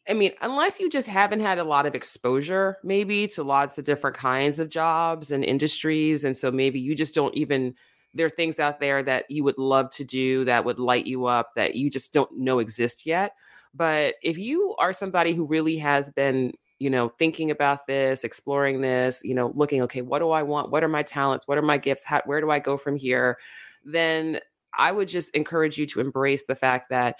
I 0.07 0.13
mean, 0.13 0.33
unless 0.41 0.81
you 0.81 0.89
just 0.89 1.07
haven't 1.07 1.39
had 1.39 1.57
a 1.57 1.63
lot 1.63 1.85
of 1.85 1.95
exposure, 1.95 2.77
maybe 2.83 3.25
to 3.29 3.43
lots 3.43 3.77
of 3.77 3.85
different 3.85 4.17
kinds 4.17 4.59
of 4.59 4.69
jobs 4.69 5.31
and 5.31 5.45
industries. 5.45 6.25
And 6.25 6.35
so 6.35 6.51
maybe 6.51 6.77
you 6.79 6.93
just 6.93 7.15
don't 7.15 7.33
even, 7.35 7.73
there 8.13 8.27
are 8.27 8.29
things 8.29 8.59
out 8.59 8.81
there 8.81 9.01
that 9.01 9.25
you 9.29 9.45
would 9.45 9.57
love 9.57 9.89
to 9.91 10.03
do 10.03 10.43
that 10.43 10.65
would 10.65 10.77
light 10.77 11.07
you 11.07 11.25
up 11.25 11.51
that 11.55 11.75
you 11.75 11.89
just 11.89 12.13
don't 12.13 12.37
know 12.37 12.59
exist 12.59 13.05
yet. 13.05 13.31
But 13.73 14.15
if 14.21 14.37
you 14.37 14.75
are 14.77 14.91
somebody 14.91 15.33
who 15.33 15.45
really 15.45 15.77
has 15.77 16.09
been, 16.09 16.51
you 16.79 16.89
know, 16.89 17.07
thinking 17.07 17.49
about 17.49 17.87
this, 17.87 18.25
exploring 18.25 18.81
this, 18.81 19.21
you 19.23 19.33
know, 19.33 19.53
looking, 19.55 19.81
okay, 19.83 20.01
what 20.01 20.19
do 20.19 20.31
I 20.31 20.43
want? 20.43 20.69
What 20.69 20.83
are 20.83 20.89
my 20.89 21.01
talents? 21.01 21.47
What 21.47 21.57
are 21.57 21.63
my 21.63 21.77
gifts? 21.77 22.03
How, 22.03 22.21
where 22.25 22.41
do 22.41 22.51
I 22.51 22.59
go 22.59 22.77
from 22.77 22.97
here? 22.97 23.37
Then 23.85 24.41
I 24.77 24.91
would 24.91 25.07
just 25.07 25.33
encourage 25.35 25.77
you 25.77 25.85
to 25.87 26.01
embrace 26.01 26.45
the 26.45 26.55
fact 26.55 26.89
that 26.89 27.15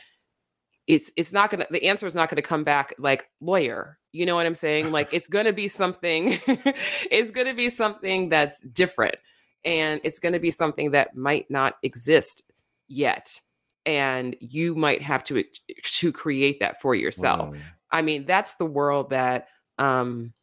it's 0.88 1.12
it's 1.18 1.34
not 1.34 1.50
gonna 1.50 1.66
the 1.70 1.84
answer 1.86 2.08
is 2.08 2.16
not 2.16 2.30
gonna 2.30 2.42
come 2.42 2.64
back 2.64 2.94
like 2.98 3.30
lawyer 3.42 3.98
you 4.18 4.26
know 4.26 4.36
what 4.36 4.48
i'm 4.48 4.56
saying? 4.56 4.92
Like 4.92 5.14
it's 5.14 5.28
gonna 5.28 5.54
be 5.54 5.68
something 5.68 6.40
it's 6.48 7.30
gonna 7.30 7.54
be 7.54 7.70
something 7.70 8.30
that's 8.30 8.62
different 8.62 9.16
and 9.64 10.02
it's 10.04 10.18
gonna 10.18 10.40
be 10.40 10.50
something 10.50 10.92
that 10.92 11.16
might 11.16 11.52
not 11.52 11.76
exist 11.84 12.44
yet 12.88 13.40
and 13.86 14.36
you 14.40 14.74
might 14.76 15.04
have 15.04 15.24
to 15.26 15.44
to 15.84 16.12
create 16.12 16.62
that 16.62 16.82
for 16.82 16.96
yourself. 16.96 17.56
I 17.92 18.02
mean 18.02 18.26
that's 18.26 18.56
the 18.56 18.66
world 18.66 19.12
that 19.12 19.50
um 19.78 20.34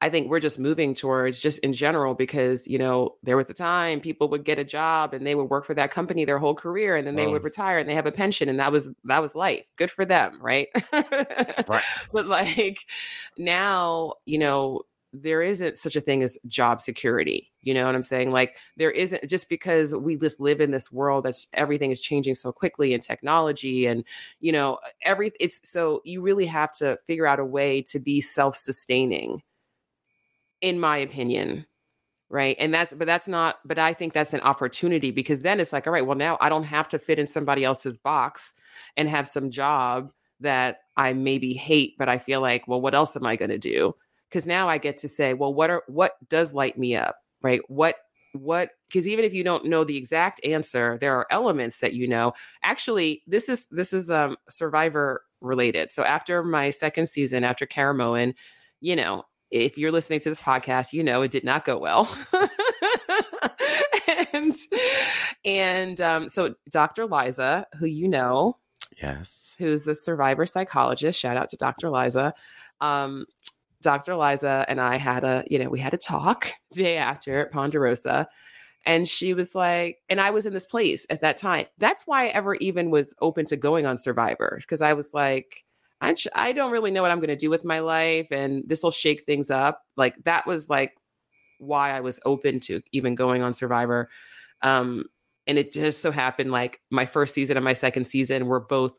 I 0.00 0.08
think 0.08 0.30
we're 0.30 0.40
just 0.40 0.58
moving 0.58 0.94
towards 0.94 1.40
just 1.40 1.58
in 1.60 1.72
general 1.72 2.14
because 2.14 2.66
you 2.66 2.78
know 2.78 3.16
there 3.22 3.36
was 3.36 3.50
a 3.50 3.54
time 3.54 4.00
people 4.00 4.28
would 4.28 4.44
get 4.44 4.58
a 4.58 4.64
job 4.64 5.14
and 5.14 5.26
they 5.26 5.34
would 5.34 5.50
work 5.50 5.64
for 5.64 5.74
that 5.74 5.90
company 5.90 6.24
their 6.24 6.38
whole 6.38 6.54
career 6.54 6.96
and 6.96 7.06
then 7.06 7.16
they 7.16 7.26
would 7.26 7.44
retire 7.44 7.78
and 7.78 7.88
they 7.88 7.94
have 7.94 8.06
a 8.06 8.12
pension 8.12 8.48
and 8.48 8.60
that 8.60 8.72
was 8.72 8.90
that 9.04 9.20
was 9.22 9.34
life 9.34 9.66
good 9.76 9.90
for 9.90 10.04
them 10.04 10.38
right, 10.40 10.68
right. 10.92 11.82
but 12.12 12.26
like 12.26 12.86
now 13.36 14.14
you 14.26 14.38
know 14.38 14.82
there 15.12 15.42
isn't 15.42 15.76
such 15.76 15.96
a 15.96 16.00
thing 16.00 16.22
as 16.22 16.38
job 16.46 16.80
security. 16.80 17.50
You 17.62 17.74
know 17.74 17.84
what 17.86 17.94
I'm 17.94 18.02
saying? 18.02 18.30
Like 18.30 18.56
there 18.76 18.90
isn't 18.90 19.28
just 19.28 19.48
because 19.48 19.94
we 19.94 20.16
just 20.16 20.40
live 20.40 20.60
in 20.60 20.70
this 20.70 20.92
world 20.92 21.24
that's 21.24 21.48
everything 21.52 21.90
is 21.90 22.00
changing 22.00 22.34
so 22.34 22.52
quickly 22.52 22.94
in 22.94 23.00
technology 23.00 23.86
and 23.86 24.04
you 24.40 24.52
know 24.52 24.78
every 25.04 25.32
it's 25.40 25.60
so 25.68 26.00
you 26.04 26.22
really 26.22 26.46
have 26.46 26.72
to 26.72 26.98
figure 27.06 27.26
out 27.26 27.40
a 27.40 27.44
way 27.44 27.82
to 27.82 27.98
be 27.98 28.20
self-sustaining 28.20 29.42
in 30.60 30.80
my 30.80 30.98
opinion 30.98 31.66
right? 32.30 32.54
And 32.60 32.72
that's 32.72 32.94
but 32.94 33.06
that's 33.06 33.26
not 33.28 33.58
but 33.64 33.78
i 33.78 33.92
think 33.92 34.12
that's 34.12 34.32
an 34.32 34.40
opportunity 34.42 35.10
because 35.10 35.42
then 35.42 35.60
it's 35.60 35.72
like 35.72 35.86
all 35.86 35.92
right 35.92 36.06
well 36.06 36.16
now 36.16 36.38
i 36.40 36.48
don't 36.48 36.62
have 36.62 36.88
to 36.88 36.98
fit 36.98 37.18
in 37.18 37.26
somebody 37.26 37.64
else's 37.64 37.96
box 37.96 38.54
and 38.96 39.08
have 39.08 39.26
some 39.26 39.50
job 39.50 40.12
that 40.38 40.82
i 40.96 41.12
maybe 41.12 41.52
hate 41.52 41.96
but 41.98 42.08
i 42.08 42.16
feel 42.16 42.40
like 42.40 42.66
well 42.68 42.80
what 42.80 42.94
else 42.94 43.16
am 43.16 43.26
i 43.26 43.36
going 43.36 43.50
to 43.50 43.58
do? 43.58 43.94
Because 44.28 44.46
now 44.46 44.68
i 44.68 44.78
get 44.78 44.96
to 44.98 45.08
say 45.08 45.34
well 45.34 45.52
what 45.52 45.70
are 45.70 45.82
what 45.88 46.12
does 46.28 46.54
light 46.54 46.78
me 46.78 46.96
up 46.96 47.16
right? 47.42 47.60
What 47.68 47.96
what 48.32 48.70
because 48.88 49.08
even 49.08 49.24
if 49.24 49.34
you 49.34 49.42
don't 49.42 49.64
know 49.64 49.82
the 49.82 49.96
exact 49.96 50.40
answer 50.44 50.98
there 51.00 51.16
are 51.16 51.26
elements 51.30 51.78
that 51.80 51.94
you 51.94 52.06
know. 52.06 52.32
Actually 52.62 53.22
this 53.26 53.48
is 53.48 53.66
this 53.68 53.92
is 53.92 54.10
um 54.10 54.36
survivor 54.48 55.24
related 55.40 55.90
so 55.90 56.04
after 56.04 56.44
my 56.44 56.70
second 56.70 57.08
season 57.08 57.42
after 57.44 57.66
Caramoan, 57.66 58.34
you 58.80 58.94
know 58.94 59.24
if 59.50 59.76
you're 59.76 59.92
listening 59.92 60.20
to 60.20 60.28
this 60.28 60.40
podcast, 60.40 60.92
you 60.92 61.02
know 61.02 61.22
it 61.22 61.30
did 61.30 61.44
not 61.44 61.64
go 61.64 61.78
well. 61.78 62.16
and 64.32 64.54
and 65.44 66.00
um, 66.00 66.28
so 66.28 66.54
Dr. 66.70 67.06
Liza, 67.06 67.66
who 67.78 67.86
you 67.86 68.08
know, 68.08 68.56
yes, 69.02 69.54
who's 69.58 69.84
the 69.84 69.94
survivor 69.94 70.46
psychologist, 70.46 71.18
shout 71.18 71.36
out 71.36 71.48
to 71.50 71.56
Dr. 71.56 71.90
Liza. 71.90 72.34
Um, 72.80 73.26
Dr. 73.82 74.16
Liza 74.16 74.66
and 74.68 74.80
I 74.80 74.96
had 74.96 75.24
a, 75.24 75.44
you 75.50 75.58
know, 75.58 75.70
we 75.70 75.78
had 75.78 75.94
a 75.94 75.98
talk 75.98 76.52
day 76.72 76.96
after 76.96 77.40
at 77.40 77.52
Ponderosa. 77.52 78.28
And 78.86 79.06
she 79.06 79.34
was 79.34 79.54
like, 79.54 79.98
and 80.08 80.20
I 80.20 80.30
was 80.30 80.46
in 80.46 80.54
this 80.54 80.64
place 80.64 81.06
at 81.10 81.20
that 81.20 81.36
time. 81.36 81.66
That's 81.76 82.06
why 82.06 82.24
I 82.24 82.28
ever 82.28 82.54
even 82.56 82.90
was 82.90 83.14
open 83.20 83.44
to 83.46 83.56
going 83.56 83.84
on 83.84 83.98
Survivor 83.98 84.56
because 84.58 84.80
I 84.80 84.94
was 84.94 85.12
like, 85.12 85.64
I, 86.00 86.14
I 86.34 86.52
don't 86.52 86.72
really 86.72 86.90
know 86.90 87.02
what 87.02 87.10
I'm 87.10 87.18
going 87.18 87.28
to 87.28 87.36
do 87.36 87.50
with 87.50 87.64
my 87.64 87.80
life 87.80 88.28
and 88.30 88.62
this 88.66 88.82
will 88.82 88.90
shake 88.90 89.24
things 89.24 89.50
up. 89.50 89.82
Like 89.96 90.16
that 90.24 90.46
was 90.46 90.70
like 90.70 90.96
why 91.58 91.90
I 91.90 92.00
was 92.00 92.20
open 92.24 92.60
to 92.60 92.80
even 92.92 93.14
going 93.14 93.42
on 93.42 93.52
Survivor. 93.52 94.08
Um, 94.62 95.04
and 95.46 95.58
it 95.58 95.72
just 95.72 96.00
so 96.00 96.10
happened 96.10 96.52
like 96.52 96.80
my 96.90 97.06
first 97.06 97.34
season 97.34 97.56
and 97.56 97.64
my 97.64 97.72
second 97.72 98.06
season 98.06 98.46
were 98.46 98.60
both 98.60 98.98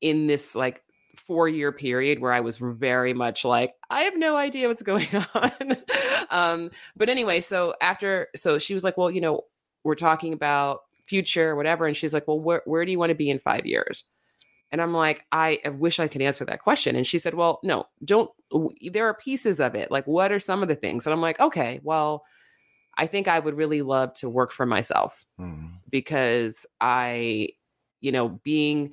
in 0.00 0.26
this 0.26 0.54
like 0.54 0.82
four 1.16 1.48
year 1.48 1.72
period 1.72 2.20
where 2.20 2.32
I 2.32 2.40
was 2.40 2.56
very 2.56 3.12
much 3.12 3.44
like, 3.44 3.74
I 3.90 4.02
have 4.02 4.16
no 4.16 4.36
idea 4.36 4.68
what's 4.68 4.82
going 4.82 5.08
on. 5.34 5.76
um, 6.30 6.70
but 6.96 7.08
anyway, 7.08 7.40
so 7.40 7.74
after, 7.80 8.28
so 8.36 8.58
she 8.58 8.74
was 8.74 8.84
like, 8.84 8.96
well, 8.96 9.10
you 9.10 9.20
know, 9.20 9.42
we're 9.84 9.94
talking 9.94 10.32
about 10.32 10.80
future, 11.04 11.56
whatever. 11.56 11.86
And 11.86 11.96
she's 11.96 12.14
like, 12.14 12.28
well, 12.28 12.40
where, 12.40 12.62
where 12.64 12.84
do 12.84 12.92
you 12.92 12.98
want 12.98 13.10
to 13.10 13.16
be 13.16 13.30
in 13.30 13.38
five 13.38 13.66
years? 13.66 14.04
And 14.70 14.82
I'm 14.82 14.92
like, 14.92 15.24
I 15.32 15.60
wish 15.78 15.98
I 15.98 16.08
could 16.08 16.22
answer 16.22 16.44
that 16.44 16.60
question. 16.60 16.94
And 16.94 17.06
she 17.06 17.18
said, 17.18 17.34
Well, 17.34 17.60
no, 17.62 17.86
don't. 18.04 18.30
There 18.92 19.06
are 19.06 19.14
pieces 19.14 19.60
of 19.60 19.74
it. 19.74 19.90
Like, 19.90 20.06
what 20.06 20.32
are 20.32 20.38
some 20.38 20.62
of 20.62 20.68
the 20.68 20.74
things? 20.74 21.06
And 21.06 21.12
I'm 21.14 21.20
like, 21.20 21.40
Okay, 21.40 21.80
well, 21.82 22.24
I 22.98 23.06
think 23.06 23.28
I 23.28 23.38
would 23.38 23.54
really 23.54 23.80
love 23.80 24.12
to 24.14 24.28
work 24.28 24.50
for 24.50 24.66
myself 24.66 25.24
mm. 25.40 25.70
because 25.88 26.66
I, 26.80 27.50
you 28.00 28.10
know, 28.10 28.28
being, 28.28 28.92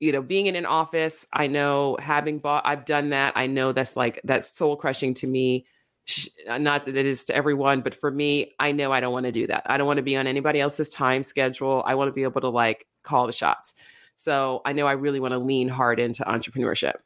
you 0.00 0.10
know, 0.10 0.20
being 0.20 0.46
in 0.46 0.56
an 0.56 0.66
office, 0.66 1.26
I 1.32 1.46
know 1.46 1.96
having 2.00 2.40
bought, 2.40 2.66
I've 2.66 2.84
done 2.84 3.10
that. 3.10 3.34
I 3.36 3.46
know 3.46 3.70
that's 3.70 3.96
like, 3.96 4.20
that's 4.24 4.50
soul 4.50 4.76
crushing 4.76 5.14
to 5.14 5.28
me. 5.28 5.64
Not 6.48 6.86
that 6.86 6.96
it 6.96 7.06
is 7.06 7.24
to 7.26 7.36
everyone, 7.36 7.82
but 7.82 7.94
for 7.94 8.10
me, 8.10 8.52
I 8.58 8.72
know 8.72 8.92
I 8.92 8.98
don't 8.98 9.12
want 9.12 9.26
to 9.26 9.32
do 9.32 9.46
that. 9.46 9.62
I 9.66 9.76
don't 9.76 9.86
want 9.86 9.98
to 9.98 10.02
be 10.02 10.16
on 10.16 10.26
anybody 10.26 10.60
else's 10.60 10.88
time 10.88 11.22
schedule. 11.22 11.84
I 11.86 11.94
want 11.94 12.08
to 12.08 12.12
be 12.12 12.24
able 12.24 12.40
to 12.40 12.48
like 12.48 12.86
call 13.04 13.26
the 13.26 13.32
shots. 13.32 13.74
So 14.20 14.60
I 14.66 14.74
know 14.74 14.86
I 14.86 14.92
really 14.92 15.18
want 15.18 15.32
to 15.32 15.38
lean 15.38 15.68
hard 15.68 15.98
into 15.98 16.24
entrepreneurship. 16.24 16.96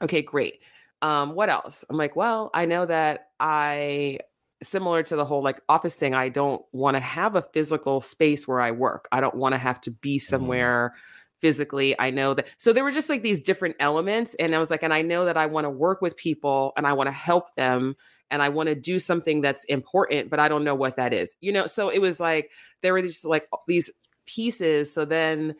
Okay, 0.00 0.22
great. 0.22 0.60
Um, 1.02 1.34
what 1.34 1.48
else? 1.48 1.84
I'm 1.90 1.96
like, 1.96 2.14
well, 2.14 2.50
I 2.54 2.66
know 2.66 2.86
that 2.86 3.30
I 3.40 4.20
similar 4.62 5.02
to 5.02 5.16
the 5.16 5.24
whole 5.24 5.42
like 5.42 5.60
office 5.68 5.96
thing, 5.96 6.14
I 6.14 6.28
don't 6.28 6.62
want 6.70 6.96
to 6.96 7.00
have 7.00 7.34
a 7.34 7.42
physical 7.42 8.00
space 8.00 8.46
where 8.46 8.60
I 8.60 8.70
work. 8.70 9.08
I 9.10 9.20
don't 9.20 9.34
want 9.34 9.54
to 9.54 9.58
have 9.58 9.80
to 9.82 9.90
be 9.90 10.18
mm-hmm. 10.18 10.30
somewhere 10.30 10.94
physically. 11.40 11.98
I 11.98 12.10
know 12.10 12.34
that. 12.34 12.48
So 12.58 12.72
there 12.72 12.84
were 12.84 12.92
just 12.92 13.08
like 13.08 13.22
these 13.22 13.40
different 13.40 13.74
elements. 13.80 14.34
And 14.34 14.54
I 14.54 14.58
was 14.58 14.70
like, 14.70 14.84
and 14.84 14.94
I 14.94 15.02
know 15.02 15.24
that 15.24 15.36
I 15.36 15.46
want 15.46 15.64
to 15.64 15.70
work 15.70 16.00
with 16.00 16.16
people 16.16 16.72
and 16.76 16.86
I 16.86 16.92
want 16.92 17.08
to 17.08 17.12
help 17.12 17.56
them 17.56 17.96
and 18.30 18.40
I 18.40 18.50
want 18.50 18.68
to 18.68 18.76
do 18.76 19.00
something 19.00 19.40
that's 19.40 19.64
important, 19.64 20.30
but 20.30 20.38
I 20.38 20.46
don't 20.46 20.62
know 20.62 20.76
what 20.76 20.96
that 20.96 21.12
is. 21.12 21.34
You 21.40 21.50
know, 21.50 21.66
so 21.66 21.88
it 21.88 21.98
was 21.98 22.20
like 22.20 22.52
there 22.82 22.92
were 22.92 23.02
just 23.02 23.24
like 23.24 23.48
these 23.66 23.90
pieces. 24.26 24.94
So 24.94 25.04
then 25.04 25.56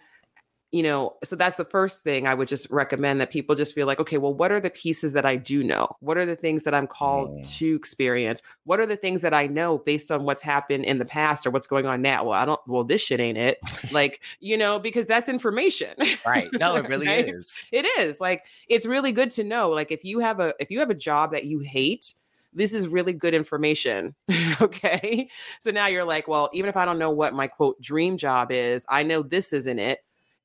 you 0.73 0.85
know, 0.85 1.17
so 1.25 1.35
that's 1.35 1.57
the 1.57 1.65
first 1.65 2.05
thing 2.05 2.29
I 2.29 2.35
would 2.35 2.47
just 2.47 2.71
recommend 2.71 3.21
that 3.21 3.31
people 3.31 3.57
just 3.57 3.75
feel 3.75 3.89
like, 3.89 3.99
okay, 3.99 4.19
well, 4.19 4.33
what 4.33 4.53
are 4.53 4.61
the 4.61 4.71
pieces 4.71 5.15
that 5.15 5.27
I 5.27 5.35
do 5.35 5.65
know? 5.65 5.89
What 5.99 6.17
are 6.17 6.27
the 6.27 6.37
things 6.37 6.63
that 6.63 6.75
I'm 6.75 6.87
called 6.87 7.31
mm. 7.31 7.57
to 7.59 7.75
experience? 7.75 8.41
What 8.65 8.79
are 8.79 8.87
the 8.87 8.97
things 8.97 9.23
that 9.23 9.35
I 9.35 9.49
know 9.49 9.79
based 9.79 10.13
on 10.13 10.23
what's 10.23 10.43
happened 10.43 10.85
in 10.85 10.99
the 10.99 11.05
past 11.05 11.45
or 11.45 11.51
what's 11.51 11.67
going 11.67 11.87
on 11.87 12.03
now? 12.03 12.25
Well, 12.25 12.35
I 12.35 12.45
don't, 12.45 12.61
well, 12.69 12.85
this 12.85 13.01
shit 13.01 13.19
ain't 13.19 13.39
it. 13.39 13.59
like, 13.91 14.21
you 14.41 14.57
know, 14.57 14.79
because 14.79 15.09
that's 15.09 15.29
information. 15.29 15.91
Right. 16.25 16.49
No, 16.53 16.77
it 16.77 16.89
really 16.89 17.09
right? 17.09 17.29
is. 17.29 17.53
It 17.73 17.85
is. 17.99 18.21
Like, 18.21 18.47
it's 18.69 18.87
really 18.87 19.11
good 19.11 19.33
to 19.33 19.45
know. 19.45 19.71
Like, 19.71 19.91
if 19.91 20.05
you 20.05 20.21
have 20.21 20.39
a, 20.39 20.55
if 20.61 20.71
you 20.71 20.79
have 20.79 20.91
a 20.91 20.95
job 20.95 21.33
that 21.33 21.47
you 21.47 21.59
hate, 21.59 22.15
this 22.53 22.73
is 22.73 22.87
really 22.87 23.13
good 23.13 23.35
information. 23.35 24.15
okay. 24.61 25.29
So 25.59 25.73
now 25.73 25.87
you're 25.89 26.05
like, 26.05 26.29
well, 26.29 26.49
even 26.53 26.69
if 26.69 26.77
I 26.77 26.85
don't 26.85 26.99
know 26.99 27.11
what 27.11 27.35
my 27.35 27.49
quote 27.49 27.81
dream 27.81 28.17
job 28.17 28.53
is, 28.53 28.85
I 28.89 29.03
know 29.03 29.23
this 29.23 29.53
isn't 29.53 29.79
it 29.81 30.01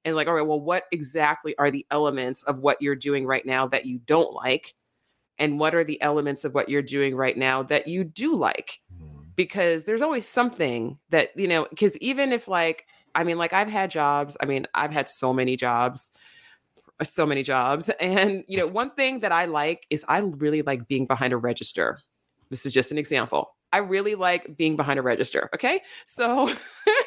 and 0.05 0.15
like, 0.15 0.27
all 0.27 0.35
right, 0.35 0.45
well, 0.45 0.61
what 0.61 0.83
exactly 0.91 1.57
are 1.57 1.71
the 1.71 1.85
elements 1.89 2.43
of 2.43 2.59
what 2.59 2.81
you're 2.81 2.95
doing 2.95 3.25
right 3.25 3.45
now 3.45 3.67
that 3.67 3.85
you 3.85 3.97
don't 3.97 4.33
like? 4.33 4.75
And 5.37 5.59
what 5.59 5.75
are 5.75 5.83
the 5.83 6.01
elements 6.01 6.45
of 6.45 6.53
what 6.53 6.69
you're 6.69 6.81
doing 6.81 7.15
right 7.15 7.35
now 7.35 7.63
that 7.63 7.87
you 7.87 8.03
do 8.03 8.35
like? 8.35 8.79
Mm-hmm. 8.93 9.23
Because 9.35 9.83
there's 9.83 10.01
always 10.01 10.25
something 10.27 10.99
that, 11.09 11.31
you 11.35 11.47
know, 11.47 11.67
because 11.69 11.97
even 11.97 12.31
if 12.31 12.47
like, 12.47 12.85
I 13.15 13.23
mean, 13.23 13.37
like 13.37 13.51
I've 13.51 13.67
had 13.67 13.89
jobs, 13.89 14.37
I 14.39 14.45
mean, 14.45 14.67
I've 14.73 14.91
had 14.91 15.09
so 15.09 15.33
many 15.33 15.57
jobs, 15.57 16.11
so 17.03 17.25
many 17.25 17.43
jobs. 17.43 17.89
And, 17.99 18.45
you 18.47 18.57
know, 18.57 18.67
one 18.67 18.91
thing 18.91 19.21
that 19.21 19.31
I 19.31 19.45
like 19.45 19.87
is 19.89 20.05
I 20.07 20.19
really 20.19 20.61
like 20.61 20.87
being 20.87 21.07
behind 21.07 21.33
a 21.33 21.37
register. 21.37 21.99
This 22.49 22.65
is 22.65 22.71
just 22.71 22.91
an 22.91 22.97
example. 22.97 23.55
I 23.73 23.79
really 23.79 24.15
like 24.15 24.55
being 24.55 24.77
behind 24.77 24.99
a 24.99 25.01
register. 25.01 25.49
Okay. 25.53 25.81
So 26.05 26.49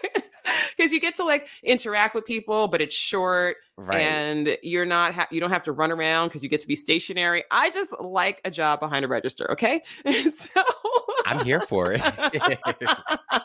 because 0.76 0.92
you 0.92 1.00
get 1.00 1.14
to 1.16 1.24
like 1.24 1.48
interact 1.62 2.14
with 2.14 2.24
people, 2.24 2.68
but 2.68 2.80
it's 2.80 2.94
short 2.94 3.56
right. 3.76 4.00
and 4.00 4.56
you're 4.62 4.86
not, 4.86 5.14
ha- 5.14 5.28
you 5.30 5.40
don't 5.40 5.50
have 5.50 5.62
to 5.62 5.72
run 5.72 5.90
around 5.90 6.28
because 6.28 6.42
you 6.42 6.48
get 6.48 6.60
to 6.60 6.68
be 6.68 6.76
stationary. 6.76 7.44
I 7.50 7.70
just 7.70 7.98
like 8.00 8.40
a 8.44 8.50
job 8.50 8.80
behind 8.80 9.04
a 9.04 9.08
register. 9.08 9.50
Okay. 9.52 9.82
so 10.32 10.62
I'm 11.26 11.44
here 11.44 11.60
for 11.60 11.92
it. 11.92 12.02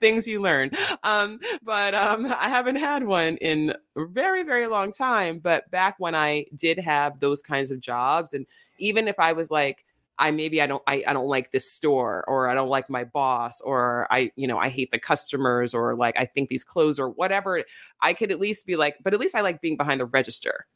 Things 0.00 0.26
you 0.26 0.40
learn. 0.40 0.70
Um, 1.02 1.40
but 1.62 1.94
um, 1.94 2.26
I 2.26 2.48
haven't 2.48 2.76
had 2.76 3.04
one 3.04 3.36
in 3.36 3.74
a 3.96 4.06
very, 4.06 4.42
very 4.42 4.66
long 4.66 4.92
time. 4.92 5.38
But 5.38 5.70
back 5.70 5.96
when 5.98 6.14
I 6.14 6.46
did 6.54 6.78
have 6.78 7.20
those 7.20 7.42
kinds 7.42 7.70
of 7.70 7.80
jobs, 7.80 8.32
and 8.32 8.46
even 8.78 9.08
if 9.08 9.18
I 9.18 9.32
was 9.32 9.50
like, 9.50 9.84
I 10.18 10.30
maybe 10.30 10.60
I 10.60 10.66
don't 10.66 10.82
I, 10.86 11.04
I 11.06 11.12
don't 11.12 11.28
like 11.28 11.52
this 11.52 11.70
store 11.70 12.24
or 12.26 12.48
I 12.48 12.54
don't 12.54 12.68
like 12.68 12.90
my 12.90 13.04
boss 13.04 13.60
or 13.60 14.06
I 14.10 14.32
you 14.36 14.46
know 14.46 14.58
I 14.58 14.68
hate 14.68 14.90
the 14.90 14.98
customers 14.98 15.74
or 15.74 15.94
like 15.94 16.18
I 16.18 16.24
think 16.24 16.48
these 16.48 16.64
clothes 16.64 16.98
or 16.98 17.10
whatever 17.10 17.62
I 18.00 18.14
could 18.14 18.32
at 18.32 18.40
least 18.40 18.66
be 18.66 18.76
like 18.76 18.96
but 19.02 19.14
at 19.14 19.20
least 19.20 19.34
I 19.34 19.42
like 19.42 19.60
being 19.60 19.76
behind 19.76 20.00
the 20.00 20.06
register 20.06 20.66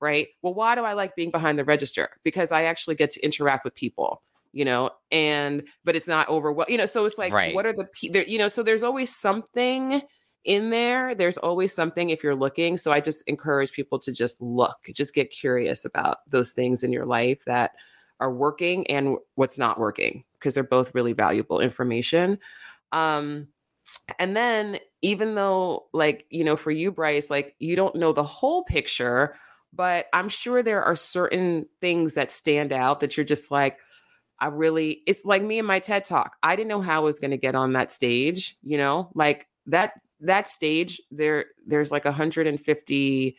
right 0.00 0.28
well 0.42 0.54
why 0.54 0.74
do 0.74 0.82
I 0.82 0.94
like 0.94 1.16
being 1.16 1.30
behind 1.30 1.58
the 1.58 1.64
register 1.64 2.10
because 2.24 2.52
I 2.52 2.64
actually 2.64 2.94
get 2.94 3.10
to 3.10 3.24
interact 3.24 3.64
with 3.64 3.74
people 3.74 4.22
you 4.52 4.64
know 4.64 4.90
and 5.10 5.62
but 5.84 5.94
it's 5.94 6.08
not 6.08 6.28
over 6.28 6.52
well 6.52 6.66
you 6.68 6.78
know 6.78 6.86
so 6.86 7.04
it's 7.04 7.18
like 7.18 7.32
right. 7.32 7.54
what 7.54 7.66
are 7.66 7.74
the 7.74 7.86
there, 8.10 8.24
you 8.24 8.38
know 8.38 8.48
so 8.48 8.62
there's 8.62 8.82
always 8.82 9.14
something 9.14 10.00
in 10.44 10.70
there 10.70 11.14
there's 11.14 11.36
always 11.36 11.74
something 11.74 12.08
if 12.08 12.22
you're 12.22 12.34
looking 12.34 12.78
so 12.78 12.90
I 12.90 13.00
just 13.00 13.22
encourage 13.26 13.72
people 13.72 13.98
to 13.98 14.12
just 14.12 14.40
look 14.40 14.78
just 14.94 15.14
get 15.14 15.30
curious 15.30 15.84
about 15.84 16.18
those 16.28 16.52
things 16.52 16.82
in 16.82 16.92
your 16.92 17.04
life 17.04 17.44
that 17.44 17.72
are 18.20 18.32
working 18.32 18.86
and 18.88 19.16
what's 19.34 19.58
not 19.58 19.78
working 19.78 20.24
because 20.34 20.54
they're 20.54 20.64
both 20.64 20.94
really 20.94 21.12
valuable 21.12 21.60
information. 21.60 22.38
Um, 22.92 23.48
and 24.18 24.36
then 24.36 24.78
even 25.00 25.34
though 25.34 25.86
like 25.92 26.26
you 26.30 26.44
know 26.44 26.56
for 26.56 26.70
you 26.70 26.92
brice 26.92 27.30
like 27.30 27.54
you 27.58 27.74
don't 27.74 27.94
know 27.94 28.12
the 28.12 28.22
whole 28.22 28.64
picture 28.64 29.34
but 29.72 30.06
I'm 30.12 30.28
sure 30.28 30.62
there 30.62 30.82
are 30.82 30.96
certain 30.96 31.66
things 31.80 32.14
that 32.14 32.32
stand 32.32 32.72
out 32.72 33.00
that 33.00 33.16
you're 33.16 33.24
just 33.24 33.50
like, 33.50 33.78
I 34.40 34.46
really, 34.46 35.02
it's 35.06 35.24
like 35.24 35.42
me 35.42 35.58
and 35.58 35.68
my 35.68 35.80
TED 35.80 36.04
talk. 36.04 36.36
I 36.42 36.56
didn't 36.56 36.68
know 36.68 36.80
how 36.80 36.96
I 36.96 37.04
was 37.04 37.18
going 37.18 37.32
to 37.32 37.36
get 37.38 37.54
on 37.54 37.72
that 37.72 37.92
stage, 37.92 38.56
you 38.62 38.78
know, 38.78 39.10
like 39.14 39.46
that, 39.66 39.92
that 40.20 40.48
stage 40.48 41.00
there, 41.10 41.46
there's 41.66 41.90
like 41.90 42.04
150 42.04 43.36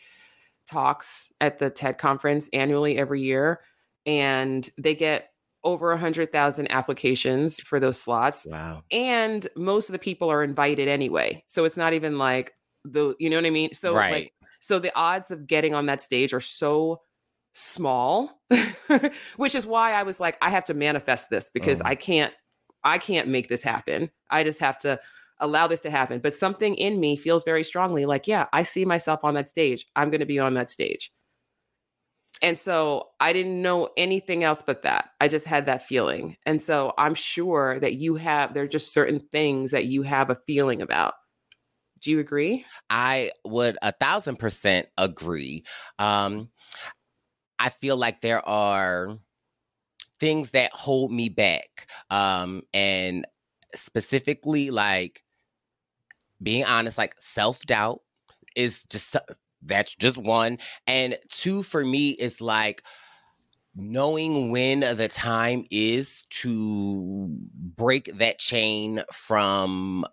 talks 0.68 1.32
at 1.42 1.58
the 1.60 1.70
TED 1.70 1.98
conference 1.98 2.50
annually 2.54 2.98
every 2.98 3.22
year. 3.22 3.62
And 4.10 4.68
they 4.78 4.96
get 4.96 5.30
over 5.64 5.90
100,000 5.90 6.72
applications 6.72 7.60
for 7.60 7.80
those 7.80 8.02
slots. 8.02 8.48
Wow. 8.50 8.82
And 8.92 9.48
most 9.56 9.90
of 9.90 9.94
the 9.94 10.00
people 10.00 10.32
are 10.32 10.44
invited 10.44 10.88
anyway. 10.88 11.44
So 11.48 11.66
it's 11.66 11.78
not 11.78 11.94
even 11.94 12.18
like 12.18 12.54
the, 12.86 13.16
you 13.20 13.30
know 13.30 13.36
what 13.36 13.46
I 13.46 13.52
mean? 13.52 13.74
So 13.74 13.94
right. 13.94 14.12
like, 14.12 14.34
so 14.62 14.80
the 14.80 14.92
odds 14.96 15.32
of 15.32 15.48
getting 15.48 15.76
on 15.76 15.86
that 15.88 16.02
stage 16.02 16.34
are 16.34 16.40
so 16.40 17.02
small, 17.54 18.42
which 19.38 19.54
is 19.54 19.68
why 19.68 19.94
I 19.94 20.04
was 20.04 20.20
like, 20.20 20.38
I 20.42 20.50
have 20.50 20.66
to 20.66 20.74
manifest 20.74 21.30
this 21.30 21.50
because 21.54 21.82
mm. 21.82 21.88
I 21.88 21.96
can't, 21.96 22.34
I 22.84 22.98
can't 22.98 23.28
make 23.28 23.50
this 23.50 23.64
happen. 23.64 24.10
I 24.30 24.44
just 24.44 24.62
have 24.62 24.80
to 24.80 25.00
allow 25.40 25.68
this 25.68 25.82
to 25.82 25.92
happen. 25.92 26.20
But 26.20 26.34
something 26.34 26.76
in 26.76 27.00
me 27.00 27.18
feels 27.18 27.44
very 27.44 27.64
strongly 27.64 28.06
like, 28.06 28.28
yeah, 28.28 28.48
I 28.54 28.64
see 28.64 28.86
myself 28.86 29.24
on 29.24 29.34
that 29.36 29.50
stage. 29.50 29.86
I'm 29.96 30.10
going 30.10 30.20
to 30.22 30.26
be 30.26 30.40
on 30.40 30.54
that 30.56 30.70
stage. 30.70 31.12
And 32.42 32.58
so 32.58 33.10
I 33.20 33.34
didn't 33.34 33.62
know 33.62 33.90
anything 33.98 34.44
else 34.44 34.62
but 34.62 34.84
that. 34.84 35.12
I 35.20 35.28
just 35.28 35.46
had 35.46 35.66
that 35.66 35.86
feeling. 35.86 36.38
And 36.46 36.62
so 36.62 36.94
I'm 36.98 37.16
sure 37.16 37.80
that 37.80 37.96
you 37.96 38.16
have, 38.16 38.54
there 38.54 38.64
are 38.64 38.68
just 38.68 38.94
certain 38.94 39.20
things 39.20 39.72
that 39.72 39.86
you 39.86 40.04
have 40.04 40.30
a 40.30 40.40
feeling 40.48 40.82
about. 40.82 41.16
Do 42.00 42.12
you 42.12 42.20
agree? 42.20 42.66
I 42.90 43.32
would 43.44 43.78
a 43.82 43.92
thousand 43.92 44.38
percent 44.38 44.88
agree. 44.98 45.66
Um, 45.98 46.50
I 47.60 47.68
feel 47.68 47.98
like 47.98 48.22
there 48.22 48.48
are 48.48 49.18
things 50.20 50.52
that 50.52 50.72
hold 50.72 51.12
me 51.12 51.28
back. 51.28 51.88
Um, 52.10 52.62
and 52.74 53.28
specifically, 53.76 54.72
like 54.72 55.24
being 56.42 56.64
honest, 56.64 56.98
like 56.98 57.16
self 57.20 57.62
doubt 57.64 58.02
is 58.56 58.86
just 58.86 59.16
that's 59.62 59.96
just 59.96 60.18
one. 60.18 60.60
And 60.88 61.18
two, 61.30 61.64
for 61.64 61.84
me, 61.84 62.12
is 62.12 62.42
like 62.42 62.84
knowing 63.76 64.52
when 64.52 64.80
the 64.80 65.08
time 65.08 65.66
is 65.72 66.26
to 66.30 67.28
break 67.30 68.18
that 68.18 68.40
chain 68.40 69.04
from 69.12 70.06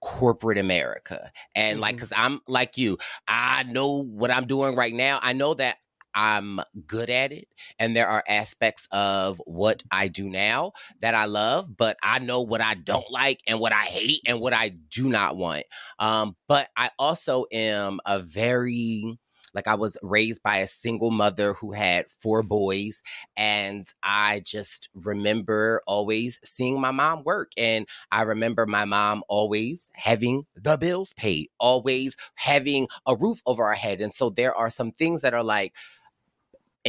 corporate 0.00 0.58
America. 0.58 1.30
And 1.54 1.74
mm-hmm. 1.74 1.82
like, 1.82 1.98
cause 1.98 2.12
I'm 2.14 2.40
like 2.46 2.76
you, 2.76 2.98
I 3.26 3.64
know 3.64 4.02
what 4.02 4.30
I'm 4.30 4.46
doing 4.46 4.76
right 4.76 4.94
now. 4.94 5.18
I 5.22 5.32
know 5.32 5.54
that 5.54 5.78
I'm 6.18 6.58
good 6.88 7.10
at 7.10 7.30
it. 7.30 7.46
And 7.78 7.94
there 7.94 8.08
are 8.08 8.24
aspects 8.28 8.88
of 8.90 9.40
what 9.46 9.84
I 9.92 10.08
do 10.08 10.28
now 10.28 10.72
that 11.00 11.14
I 11.14 11.26
love, 11.26 11.76
but 11.76 11.96
I 12.02 12.18
know 12.18 12.40
what 12.42 12.60
I 12.60 12.74
don't 12.74 13.08
like 13.08 13.40
and 13.46 13.60
what 13.60 13.72
I 13.72 13.84
hate 13.84 14.22
and 14.26 14.40
what 14.40 14.52
I 14.52 14.70
do 14.70 15.08
not 15.08 15.36
want. 15.36 15.62
Um, 16.00 16.34
but 16.48 16.70
I 16.76 16.90
also 16.98 17.46
am 17.52 18.00
a 18.04 18.18
very, 18.18 19.16
like 19.54 19.68
I 19.68 19.76
was 19.76 19.96
raised 20.02 20.42
by 20.42 20.56
a 20.56 20.66
single 20.66 21.12
mother 21.12 21.54
who 21.54 21.70
had 21.70 22.10
four 22.10 22.42
boys. 22.42 23.00
And 23.36 23.86
I 24.02 24.42
just 24.44 24.88
remember 24.94 25.82
always 25.86 26.40
seeing 26.42 26.80
my 26.80 26.90
mom 26.90 27.22
work. 27.22 27.52
And 27.56 27.86
I 28.10 28.22
remember 28.22 28.66
my 28.66 28.86
mom 28.86 29.22
always 29.28 29.88
having 29.94 30.46
the 30.56 30.76
bills 30.76 31.12
paid, 31.16 31.48
always 31.60 32.16
having 32.34 32.88
a 33.06 33.14
roof 33.14 33.40
over 33.46 33.62
our 33.62 33.74
head. 33.74 34.00
And 34.00 34.12
so 34.12 34.30
there 34.30 34.54
are 34.56 34.68
some 34.68 34.90
things 34.90 35.22
that 35.22 35.32
are 35.32 35.44
like, 35.44 35.74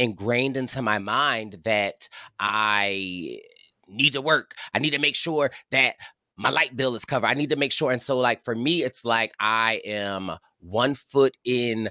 ingrained 0.00 0.56
into 0.56 0.80
my 0.80 0.98
mind 0.98 1.58
that 1.64 2.08
I 2.38 3.42
need 3.86 4.14
to 4.14 4.22
work. 4.22 4.54
I 4.72 4.78
need 4.78 4.90
to 4.90 4.98
make 4.98 5.14
sure 5.14 5.50
that 5.70 5.96
my 6.36 6.48
light 6.48 6.74
bill 6.74 6.94
is 6.94 7.04
covered. 7.04 7.26
I 7.26 7.34
need 7.34 7.50
to 7.50 7.56
make 7.56 7.70
sure. 7.70 7.92
And 7.92 8.02
so, 8.02 8.16
like, 8.18 8.42
for 8.42 8.54
me, 8.54 8.82
it's 8.82 9.04
like 9.04 9.34
I 9.38 9.82
am 9.84 10.32
one 10.58 10.94
foot 10.94 11.36
in 11.44 11.90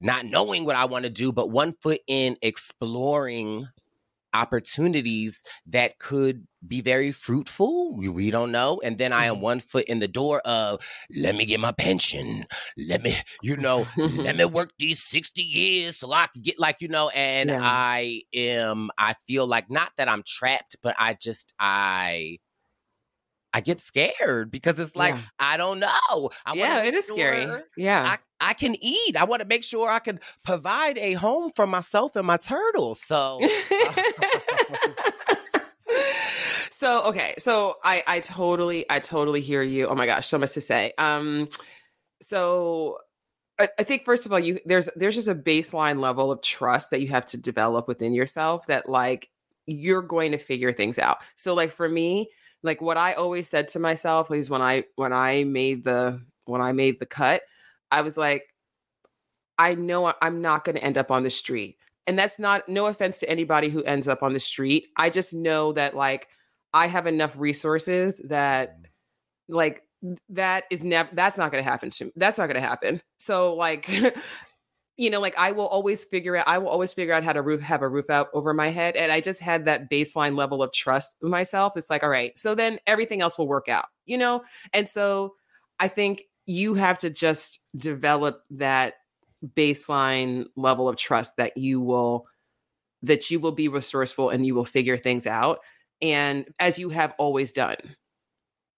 not 0.00 0.26
knowing 0.26 0.64
what 0.64 0.74
I 0.74 0.86
want 0.86 1.04
to 1.04 1.10
do, 1.10 1.30
but 1.30 1.50
one 1.50 1.72
foot 1.72 2.00
in 2.08 2.36
exploring 2.42 3.68
opportunities 4.34 5.42
that 5.66 5.98
could 5.98 6.46
be 6.66 6.80
very 6.80 7.12
fruitful. 7.12 7.94
We, 7.96 8.08
we, 8.08 8.30
don't 8.30 8.52
know. 8.52 8.80
And 8.84 8.98
then 8.98 9.12
I 9.12 9.26
am 9.26 9.34
mm-hmm. 9.34 9.42
one 9.42 9.60
foot 9.60 9.84
in 9.86 9.98
the 9.98 10.08
door 10.08 10.40
of, 10.44 10.80
let 11.16 11.34
me 11.34 11.44
get 11.44 11.60
my 11.60 11.72
pension. 11.72 12.46
Let 12.76 13.02
me, 13.02 13.14
you 13.42 13.56
know, 13.56 13.86
let 13.96 14.36
me 14.36 14.44
work 14.46 14.72
these 14.78 15.02
60 15.02 15.42
years 15.42 15.98
so 15.98 16.12
I 16.12 16.28
can 16.32 16.42
get 16.42 16.58
like, 16.58 16.76
you 16.80 16.88
know, 16.88 17.08
and 17.10 17.50
yeah. 17.50 17.60
I 17.62 18.22
am, 18.34 18.90
I 18.98 19.14
feel 19.26 19.46
like 19.46 19.70
not 19.70 19.92
that 19.96 20.08
I'm 20.08 20.22
trapped, 20.26 20.76
but 20.82 20.94
I 20.98 21.14
just, 21.14 21.52
I, 21.58 22.38
I 23.54 23.60
get 23.60 23.80
scared 23.80 24.50
because 24.50 24.78
it's 24.78 24.96
like, 24.96 25.14
yeah. 25.14 25.20
I 25.38 25.56
don't 25.56 25.78
know. 25.78 26.30
I 26.46 26.54
yeah, 26.54 26.84
it 26.84 26.94
is 26.94 27.06
sure 27.06 27.16
scary. 27.16 27.62
Yeah. 27.76 28.16
I, 28.42 28.54
can 28.54 28.76
eat. 28.80 29.16
I 29.16 29.24
want 29.24 29.40
to 29.40 29.48
make 29.48 29.64
sure 29.64 29.88
I 29.88 29.98
can 29.98 30.20
provide 30.44 30.98
a 30.98 31.14
home 31.14 31.50
for 31.50 31.66
myself 31.66 32.16
and 32.16 32.26
my 32.26 32.36
turtles. 32.36 33.00
So. 33.00 33.40
so 36.70 37.04
okay 37.04 37.34
so 37.38 37.76
i 37.84 38.02
i 38.08 38.18
totally 38.18 38.84
i 38.90 38.98
totally 38.98 39.40
hear 39.40 39.62
you 39.62 39.86
oh 39.86 39.94
my 39.94 40.06
gosh 40.06 40.26
so 40.26 40.36
much 40.36 40.52
to 40.52 40.60
say 40.60 40.92
um 40.98 41.46
so 42.20 42.98
I, 43.60 43.68
I 43.78 43.84
think 43.84 44.04
first 44.04 44.26
of 44.26 44.32
all 44.32 44.40
you 44.40 44.58
there's 44.64 44.88
there's 44.96 45.14
just 45.14 45.28
a 45.28 45.34
baseline 45.34 46.00
level 46.00 46.32
of 46.32 46.42
trust 46.42 46.90
that 46.90 47.00
you 47.00 47.08
have 47.08 47.26
to 47.26 47.36
develop 47.36 47.86
within 47.86 48.14
yourself 48.14 48.66
that 48.66 48.88
like 48.88 49.28
you're 49.66 50.02
going 50.02 50.32
to 50.32 50.38
figure 50.38 50.72
things 50.72 50.98
out 50.98 51.18
so 51.36 51.54
like 51.54 51.70
for 51.70 51.88
me 51.88 52.28
like 52.62 52.80
what 52.80 52.96
I 52.96 53.14
always 53.14 53.48
said 53.48 53.68
to 53.68 53.78
myself 53.78 54.30
is 54.30 54.48
when 54.48 54.62
I 54.62 54.84
when 54.96 55.12
I 55.12 55.44
made 55.44 55.84
the 55.84 56.20
when 56.44 56.60
I 56.60 56.72
made 56.72 56.98
the 56.98 57.06
cut, 57.06 57.42
I 57.92 58.02
was 58.02 58.16
like, 58.16 58.52
I 59.58 59.74
know 59.74 60.12
I'm 60.20 60.40
not 60.40 60.64
going 60.64 60.74
to 60.76 60.82
end 60.82 60.98
up 60.98 61.10
on 61.10 61.22
the 61.22 61.30
street. 61.30 61.76
And 62.06 62.18
that's 62.18 62.38
not 62.38 62.68
no 62.68 62.86
offense 62.86 63.20
to 63.20 63.30
anybody 63.30 63.68
who 63.68 63.84
ends 63.84 64.08
up 64.08 64.24
on 64.24 64.32
the 64.32 64.40
street. 64.40 64.88
I 64.96 65.10
just 65.10 65.32
know 65.32 65.72
that 65.74 65.94
like 65.94 66.26
I 66.74 66.88
have 66.88 67.06
enough 67.06 67.36
resources 67.36 68.20
that 68.24 68.80
mm. 68.80 68.86
like 69.48 69.82
that 70.30 70.64
is 70.70 70.82
never 70.82 71.08
that's 71.12 71.38
not 71.38 71.52
going 71.52 71.62
to 71.62 71.70
happen 71.70 71.90
to 71.90 72.06
me. 72.06 72.12
That's 72.16 72.38
not 72.38 72.46
going 72.46 72.60
to 72.60 72.68
happen. 72.68 73.00
So 73.18 73.54
like 73.54 73.88
you 74.96 75.10
know, 75.10 75.20
like 75.20 75.38
I 75.38 75.52
will 75.52 75.66
always 75.66 76.04
figure 76.04 76.36
out, 76.36 76.46
I 76.46 76.58
will 76.58 76.68
always 76.68 76.92
figure 76.92 77.14
out 77.14 77.24
how 77.24 77.32
to 77.32 77.42
roof, 77.42 77.60
have 77.62 77.82
a 77.82 77.88
roof 77.88 78.10
out 78.10 78.28
over 78.34 78.52
my 78.52 78.68
head. 78.68 78.94
And 78.94 79.10
I 79.10 79.20
just 79.20 79.40
had 79.40 79.64
that 79.64 79.90
baseline 79.90 80.36
level 80.36 80.62
of 80.62 80.72
trust 80.72 81.16
with 81.20 81.30
myself. 81.30 81.76
It's 81.76 81.88
like, 81.88 82.02
all 82.02 82.10
right, 82.10 82.38
so 82.38 82.54
then 82.54 82.78
everything 82.86 83.20
else 83.20 83.38
will 83.38 83.48
work 83.48 83.68
out, 83.68 83.86
you 84.04 84.18
know? 84.18 84.42
And 84.72 84.88
so 84.88 85.34
I 85.80 85.88
think 85.88 86.24
you 86.46 86.74
have 86.74 86.98
to 86.98 87.10
just 87.10 87.60
develop 87.76 88.42
that 88.50 88.94
baseline 89.56 90.46
level 90.56 90.88
of 90.88 90.96
trust 90.96 91.36
that 91.36 91.56
you 91.56 91.80
will, 91.80 92.26
that 93.02 93.30
you 93.30 93.40
will 93.40 93.52
be 93.52 93.68
resourceful 93.68 94.30
and 94.30 94.46
you 94.46 94.54
will 94.54 94.64
figure 94.64 94.96
things 94.96 95.26
out. 95.26 95.60
And 96.00 96.46
as 96.58 96.78
you 96.78 96.90
have 96.90 97.14
always 97.18 97.52
done, 97.52 97.76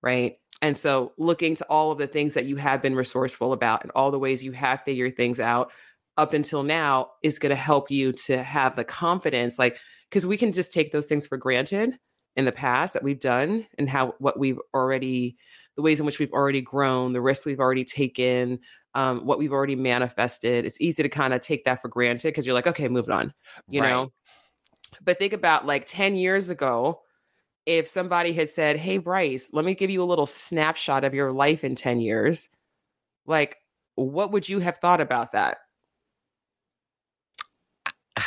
right? 0.03 0.37
And 0.63 0.77
so 0.77 1.13
looking 1.19 1.57
to 1.57 1.65
all 1.67 1.91
of 1.91 1.99
the 1.99 2.07
things 2.07 2.35
that 2.35 2.47
you 2.47 2.57
have 2.57 2.83
been 2.83 2.95
resourceful 2.95 3.53
about 3.53 3.83
and 3.83 3.91
all 3.95 4.11
the 4.11 4.19
ways 4.19 4.45
you 4.45 4.53
have 4.53 4.83
figured 4.85 5.17
things 5.17 5.41
out 5.41 5.73
up 6.17 6.33
until 6.33 6.63
now 6.63 7.09
is 7.23 7.39
going 7.39 7.51
to 7.51 7.57
help 7.57 7.91
you 7.91 8.13
to 8.13 8.43
have 8.43 8.77
the 8.77 8.85
confidence 8.85 9.59
like 9.59 9.79
because 10.09 10.27
we 10.27 10.37
can 10.37 10.53
just 10.53 10.73
take 10.73 10.93
those 10.93 11.07
things 11.07 11.27
for 11.27 11.37
granted 11.37 11.99
in 12.37 12.45
the 12.45 12.53
past 12.53 12.95
that 12.95 13.03
we've 13.03 13.21
done 13.21 13.67
and 13.79 13.89
how 13.89 14.15
what 14.19 14.39
we've 14.39 14.61
already 14.73 15.37
the 15.77 15.83
ways 15.83 16.01
in 16.01 16.07
which 16.07 16.19
we've 16.19 16.33
already 16.33 16.61
grown 16.61 17.13
the 17.13 17.21
risks 17.21 17.47
we've 17.47 17.61
already 17.61 17.85
taken 17.85 18.59
um, 18.95 19.27
what 19.27 19.39
we've 19.39 19.53
already 19.53 19.77
manifested 19.77 20.65
it's 20.65 20.81
easy 20.81 21.03
to 21.03 21.09
kind 21.09 21.35
of 21.35 21.41
take 21.41 21.65
that 21.65 21.83
for 21.83 21.89
granted 21.89 22.29
because 22.29 22.47
you're 22.47 22.55
like 22.55 22.67
okay 22.67 22.89
moving 22.89 23.15
on 23.15 23.33
you 23.69 23.81
right. 23.81 23.91
know 23.91 24.13
but 25.03 25.19
think 25.19 25.33
about 25.33 25.67
like 25.67 25.85
10 25.87 26.17
years 26.17 26.51
ago 26.51 27.01
if 27.67 27.87
somebody 27.87 28.33
had 28.33 28.49
said 28.49 28.77
hey 28.77 28.99
brice 28.99 29.51
let 29.53 29.65
me 29.65 29.75
give 29.75 29.91
you 29.91 30.03
a 30.03 30.05
little 30.05 30.27
snapshot 30.27 31.05
of 31.05 31.15
your 31.15 31.33
life 31.33 31.65
in 31.65 31.75
10 31.75 32.01
years 32.01 32.49
like 33.27 33.57
what 33.97 34.33
would 34.33 34.49
you 34.49 34.61
have 34.61 34.79
thought 34.79 35.01
about 35.01 35.33
that 35.33 35.59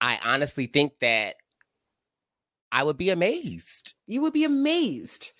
I 0.00 0.18
honestly 0.24 0.66
think 0.66 0.98
that 1.00 1.36
I 2.72 2.82
would 2.84 2.96
be 2.96 3.10
amazed. 3.10 3.94
You 4.06 4.22
would 4.22 4.32
be 4.32 4.44
amazed. 4.44 5.32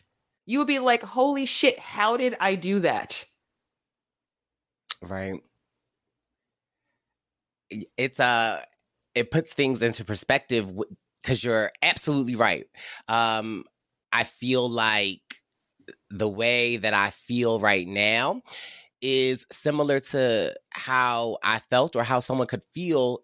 You 0.46 0.58
would 0.58 0.66
be 0.66 0.78
like, 0.78 1.02
holy 1.02 1.46
shit, 1.46 1.78
how 1.78 2.16
did 2.16 2.36
I 2.40 2.54
do 2.56 2.80
that? 2.80 3.24
Right. 5.02 5.42
It's 7.96 8.18
uh 8.18 8.64
it 9.14 9.30
puts 9.30 9.52
things 9.52 9.82
into 9.82 10.04
perspective 10.04 10.68
because 11.22 11.44
you're 11.44 11.70
absolutely 11.82 12.36
right. 12.36 12.66
Um, 13.08 13.64
I 14.12 14.24
feel 14.24 14.68
like 14.68 15.22
the 16.10 16.28
way 16.28 16.76
that 16.76 16.94
I 16.94 17.10
feel 17.10 17.58
right 17.60 17.86
now 17.86 18.42
is 19.02 19.46
similar 19.52 20.00
to 20.00 20.54
how 20.70 21.38
I 21.42 21.58
felt 21.58 21.96
or 21.96 22.04
how 22.04 22.20
someone 22.20 22.46
could 22.46 22.64
feel 22.64 23.20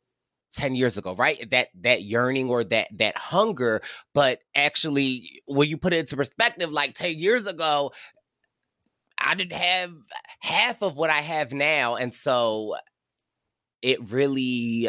10 0.57 0.75
years 0.75 0.99
ago 0.99 1.15
right? 1.15 1.49
That 1.51 1.69
that 1.83 2.03
yearning 2.03 2.49
or 2.49 2.65
that 2.65 2.89
that 2.99 3.17
hunger. 3.17 3.83
But 4.15 4.41
actually 4.55 5.41
when 5.47 5.69
you 5.69 5.77
put 5.77 5.93
it 5.93 6.01
into 6.01 6.17
perspective 6.17 6.71
like 6.71 6.95
10 6.95 7.17
years 7.19 7.47
ago 7.47 7.93
i 9.19 9.35
didn't 9.35 9.55
have 9.55 9.93
half 10.41 10.83
of 10.83 10.97
what 10.97 11.11
i 11.11 11.21
have 11.21 11.53
now. 11.53 11.97
And 11.97 12.13
so 12.15 12.77
it 13.83 14.11
really 14.11 14.89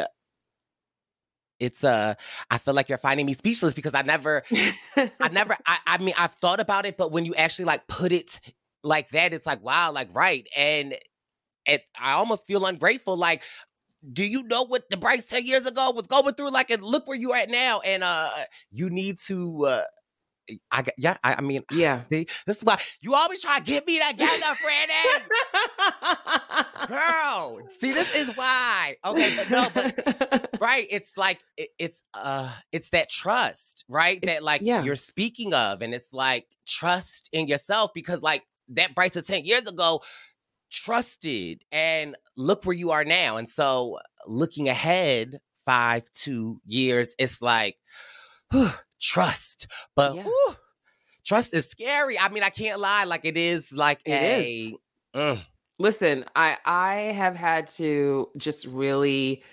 it's 1.59 1.83
uh 1.83 2.13
i 2.51 2.57
feel 2.59 2.73
like 2.75 2.87
you're 2.87 2.99
finding 2.99 3.25
me 3.25 3.33
speechless 3.33 3.73
because 3.73 3.95
i 3.95 4.03
never 4.03 4.43
i 4.95 5.27
never 5.31 5.57
I, 5.65 5.79
I 5.87 5.97
mean 5.97 6.13
i've 6.15 6.33
thought 6.33 6.59
about 6.59 6.85
it 6.85 6.97
but 6.97 7.11
when 7.11 7.25
you 7.25 7.33
actually 7.33 7.65
like 7.65 7.87
put 7.87 8.11
it 8.11 8.39
like 8.83 9.09
that 9.09 9.33
it's 9.33 9.45
like 9.47 9.63
wow 9.63 9.91
like 9.91 10.13
right. 10.13 10.47
And 10.55 10.95
it, 11.67 11.83
I 11.99 12.13
almost 12.13 12.47
feel 12.47 12.65
ungrateful. 12.65 13.17
Like 13.17 13.43
do 14.11 14.25
you 14.25 14.43
know 14.43 14.63
what 14.63 14.89
the 14.89 14.97
Brice 14.97 15.25
10 15.25 15.45
years 15.45 15.65
ago 15.65 15.91
was 15.91 16.07
going 16.07 16.33
through? 16.33 16.51
Like, 16.51 16.69
and 16.69 16.83
look 16.83 17.07
where 17.07 17.17
you 17.17 17.33
are 17.33 17.37
at 17.37 17.49
now. 17.49 17.81
And 17.81 18.03
uh 18.03 18.29
you 18.71 18.89
need 18.89 19.19
to 19.27 19.65
uh 19.65 19.83
I 20.71 20.81
got 20.81 20.93
yeah, 20.97 21.17
I, 21.23 21.35
I 21.35 21.41
mean, 21.41 21.63
yeah. 21.71 22.03
See, 22.11 22.27
this 22.45 22.57
is 22.57 22.63
why 22.63 22.79
you 23.01 23.13
always 23.13 23.41
try 23.41 23.59
to 23.59 23.65
get 23.65 23.85
me 23.85 23.99
together, 23.99 24.55
Freddie. 24.61 25.25
Girl, 26.87 27.59
see, 27.69 27.91
this 27.91 28.15
is 28.15 28.35
why. 28.35 28.95
Okay, 29.03 29.35
but 29.35 29.49
no, 29.49 29.67
but 29.73 30.49
right, 30.61 30.87
it's 30.89 31.17
like 31.17 31.41
it, 31.57 31.69
it's 31.77 32.03
uh, 32.13 32.49
it's 32.71 32.89
that 32.91 33.09
trust, 33.09 33.83
right? 33.89 34.17
It's, 34.17 34.25
that 34.25 34.43
like 34.43 34.61
yeah. 34.63 34.83
you're 34.83 34.95
speaking 34.95 35.53
of, 35.53 35.81
and 35.81 35.93
it's 35.93 36.13
like 36.13 36.45
trust 36.65 37.29
in 37.33 37.47
yourself 37.47 37.91
because 37.93 38.21
like 38.21 38.43
that 38.69 38.95
Brice 38.95 39.17
of 39.17 39.27
ten 39.27 39.43
years 39.43 39.67
ago, 39.67 40.01
trusted 40.71 41.63
and 41.71 42.15
look 42.35 42.65
where 42.65 42.75
you 42.75 42.91
are 42.91 43.03
now. 43.03 43.37
And 43.37 43.49
so 43.49 43.99
looking 44.25 44.69
ahead 44.69 45.39
five, 45.65 46.03
two 46.13 46.61
years, 46.65 47.15
it's 47.19 47.41
like 47.41 47.77
whew, 48.51 48.69
trust. 49.01 49.67
But 49.95 50.15
yeah. 50.15 50.23
whew, 50.23 50.55
trust 51.25 51.53
is 51.53 51.69
scary. 51.69 52.17
I 52.19 52.29
mean, 52.29 52.43
I 52.43 52.49
can't 52.49 52.79
lie. 52.79 53.03
Like 53.03 53.21
it 53.23 53.37
is 53.37 53.71
like 53.71 54.01
it 54.05 54.11
a 54.11 54.41
is. 54.41 54.71
Mm. 55.15 55.45
Listen, 55.79 56.25
I 56.35 56.57
I 56.65 56.93
have 56.95 57.35
had 57.35 57.67
to 57.67 58.27
just 58.37 58.65
really 58.65 59.43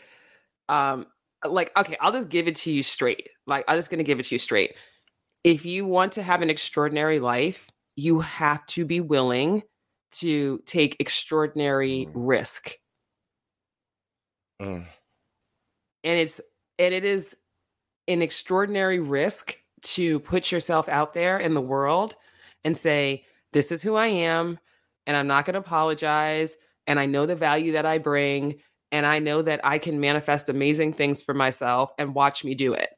um 0.68 1.06
like 1.44 1.76
okay, 1.76 1.96
I'll 2.00 2.12
just 2.12 2.28
give 2.28 2.48
it 2.48 2.56
to 2.56 2.72
you 2.72 2.82
straight. 2.82 3.28
Like 3.46 3.64
I'm 3.68 3.76
just 3.76 3.90
gonna 3.90 4.04
give 4.04 4.20
it 4.20 4.26
to 4.26 4.34
you 4.34 4.38
straight. 4.38 4.74
If 5.42 5.66
you 5.66 5.86
want 5.86 6.12
to 6.12 6.22
have 6.22 6.40
an 6.40 6.48
extraordinary 6.48 7.20
life, 7.20 7.66
you 7.96 8.20
have 8.20 8.64
to 8.66 8.86
be 8.86 9.00
willing 9.00 9.62
to 10.14 10.60
take 10.66 10.96
extraordinary 11.00 12.06
mm. 12.06 12.12
risk. 12.14 12.72
Mm. 14.60 14.86
And 16.04 16.18
it's 16.18 16.40
and 16.78 16.94
it 16.94 17.04
is 17.04 17.36
an 18.08 18.22
extraordinary 18.22 19.00
risk 19.00 19.56
to 19.82 20.20
put 20.20 20.50
yourself 20.50 20.88
out 20.88 21.14
there 21.14 21.38
in 21.38 21.54
the 21.54 21.60
world 21.60 22.16
and 22.64 22.76
say, 22.76 23.24
This 23.52 23.70
is 23.72 23.82
who 23.82 23.94
I 23.94 24.06
am, 24.06 24.58
and 25.06 25.16
I'm 25.16 25.26
not 25.26 25.44
going 25.44 25.54
to 25.54 25.60
apologize. 25.60 26.56
And 26.86 27.00
I 27.00 27.06
know 27.06 27.24
the 27.24 27.36
value 27.36 27.72
that 27.72 27.86
I 27.86 27.98
bring, 27.98 28.56
and 28.92 29.06
I 29.06 29.18
know 29.18 29.40
that 29.42 29.60
I 29.64 29.78
can 29.78 30.00
manifest 30.00 30.48
amazing 30.48 30.92
things 30.92 31.22
for 31.22 31.34
myself 31.34 31.90
and 31.98 32.14
watch 32.14 32.44
me 32.44 32.54
do 32.54 32.74
it. 32.74 32.90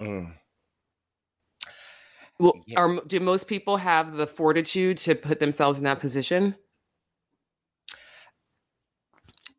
Mm. 0.00 0.34
Well, 2.38 2.54
yeah. 2.66 2.80
are 2.80 3.00
do 3.06 3.20
most 3.20 3.48
people 3.48 3.78
have 3.78 4.16
the 4.16 4.26
fortitude 4.26 4.98
to 4.98 5.14
put 5.14 5.40
themselves 5.40 5.78
in 5.78 5.84
that 5.84 6.00
position? 6.00 6.54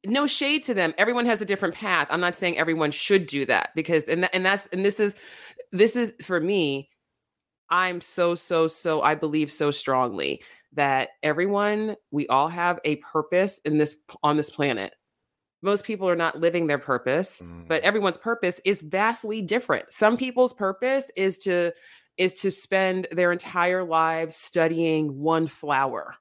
No 0.06 0.28
shade 0.28 0.64
to 0.64 0.74
them. 0.74 0.94
Everyone 0.98 1.26
has 1.26 1.42
a 1.42 1.46
different 1.46 1.74
path. 1.74 2.08
I'm 2.12 2.22
not 2.22 2.36
saying 2.36 2.58
everyone 2.58 2.92
should 2.92 3.26
do 3.26 3.46
that 3.48 3.72
because 3.76 4.04
and 4.04 4.22
th- 4.22 4.32
and 4.34 4.46
that's 4.46 4.68
and 4.72 4.86
this 4.86 5.00
is 5.00 5.16
this 5.72 5.96
is 5.96 6.14
for 6.22 6.40
me 6.40 6.90
I'm 7.70 8.02
so 8.02 8.36
so 8.36 8.68
so 8.68 9.02
I 9.02 9.16
believe 9.16 9.52
so 9.52 9.72
strongly 9.72 10.42
that 10.74 11.10
everyone 11.24 11.96
we 12.12 12.28
all 12.28 12.48
have 12.48 12.80
a 12.86 12.98
purpose 12.98 13.60
in 13.66 13.78
this 13.78 13.98
on 14.24 14.38
this 14.38 14.50
planet. 14.50 14.96
Most 15.64 15.86
people 15.86 16.08
are 16.08 16.16
not 16.16 16.40
living 16.40 16.68
their 16.68 16.78
purpose, 16.78 17.40
mm. 17.40 17.68
but 17.68 17.82
everyone's 17.82 18.18
purpose 18.18 18.62
is 18.64 18.84
vastly 18.84 19.42
different. 19.42 19.92
Some 19.92 20.16
people's 20.16 20.54
purpose 20.54 21.12
is 21.16 21.40
to 21.40 21.72
is 22.18 22.42
to 22.42 22.52
spend 22.52 23.08
their 23.12 23.32
entire 23.32 23.84
lives 23.84 24.36
studying 24.36 25.20
one 25.20 25.48
flower. 25.48 26.16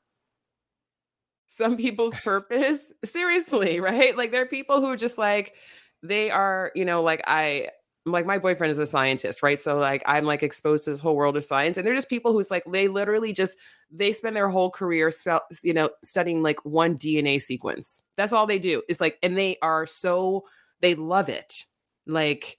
Some 1.48 1.76
people's 1.76 2.14
purpose, 2.16 2.92
seriously, 3.04 3.76
mm-hmm. 3.76 3.84
right? 3.84 4.16
Like 4.16 4.30
there 4.30 4.42
are 4.42 4.46
people 4.46 4.80
who 4.80 4.90
are 4.90 4.96
just 4.96 5.18
like, 5.18 5.54
they 6.02 6.30
are, 6.30 6.70
you 6.74 6.84
know, 6.84 7.02
like 7.02 7.22
I, 7.26 7.70
like 8.06 8.24
my 8.24 8.38
boyfriend 8.38 8.70
is 8.70 8.78
a 8.78 8.86
scientist, 8.86 9.42
right? 9.42 9.58
So 9.58 9.78
like 9.78 10.02
I'm 10.06 10.24
like 10.24 10.42
exposed 10.42 10.84
to 10.84 10.90
this 10.90 11.00
whole 11.00 11.16
world 11.16 11.36
of 11.36 11.44
science, 11.44 11.76
and 11.76 11.86
they're 11.86 11.94
just 11.94 12.08
people 12.08 12.32
who's 12.32 12.50
like 12.50 12.62
they 12.70 12.86
literally 12.88 13.32
just 13.32 13.58
they 13.90 14.12
spend 14.12 14.36
their 14.36 14.48
whole 14.48 14.70
career, 14.70 15.10
you 15.64 15.74
know, 15.74 15.90
studying 16.04 16.42
like 16.42 16.64
one 16.64 16.96
DNA 16.96 17.40
sequence. 17.40 18.02
That's 18.16 18.32
all 18.32 18.46
they 18.46 18.60
do. 18.60 18.82
It's 18.88 19.00
like, 19.00 19.18
and 19.22 19.36
they 19.36 19.56
are 19.60 19.86
so 19.86 20.44
they 20.80 20.94
love 20.94 21.28
it. 21.28 21.52
Like 22.06 22.58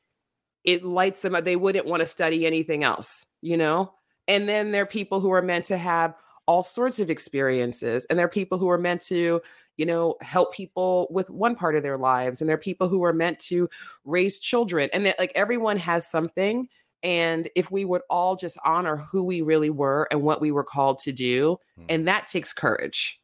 it 0.65 0.83
lights 0.83 1.21
them 1.21 1.33
up. 1.33 1.45
They 1.45 1.55
wouldn't 1.55 1.85
want 1.85 2.01
to 2.01 2.07
study 2.07 2.45
anything 2.45 2.83
else, 2.83 3.25
you 3.41 3.57
know? 3.57 3.93
And 4.27 4.47
then 4.47 4.71
there 4.71 4.83
are 4.83 4.87
people 4.87 5.19
who 5.19 5.31
are 5.31 5.41
meant 5.41 5.65
to 5.67 5.77
have 5.77 6.15
all 6.47 6.63
sorts 6.63 6.99
of 6.99 7.09
experiences. 7.09 8.05
And 8.05 8.17
there 8.17 8.25
are 8.25 8.29
people 8.29 8.57
who 8.57 8.69
are 8.69 8.77
meant 8.77 9.01
to, 9.03 9.41
you 9.75 9.85
know, 9.85 10.15
help 10.21 10.53
people 10.53 11.07
with 11.11 11.29
one 11.29 11.55
part 11.55 11.75
of 11.75 11.83
their 11.83 11.97
lives. 11.97 12.41
And 12.41 12.49
there 12.49 12.55
are 12.55 12.59
people 12.59 12.87
who 12.87 13.03
are 13.03 13.13
meant 13.13 13.39
to 13.39 13.69
raise 14.05 14.39
children. 14.39 14.89
And 14.93 15.05
that 15.05 15.19
like 15.19 15.31
everyone 15.35 15.77
has 15.77 16.09
something. 16.09 16.69
And 17.03 17.49
if 17.55 17.69
we 17.69 17.85
would 17.85 18.01
all 18.09 18.35
just 18.35 18.57
honor 18.65 18.95
who 18.95 19.23
we 19.23 19.41
really 19.41 19.69
were 19.69 20.07
and 20.09 20.23
what 20.23 20.41
we 20.41 20.51
were 20.51 20.63
called 20.63 20.97
to 20.99 21.11
do, 21.11 21.57
mm. 21.79 21.85
and 21.89 22.07
that 22.07 22.27
takes 22.27 22.53
courage. 22.53 23.21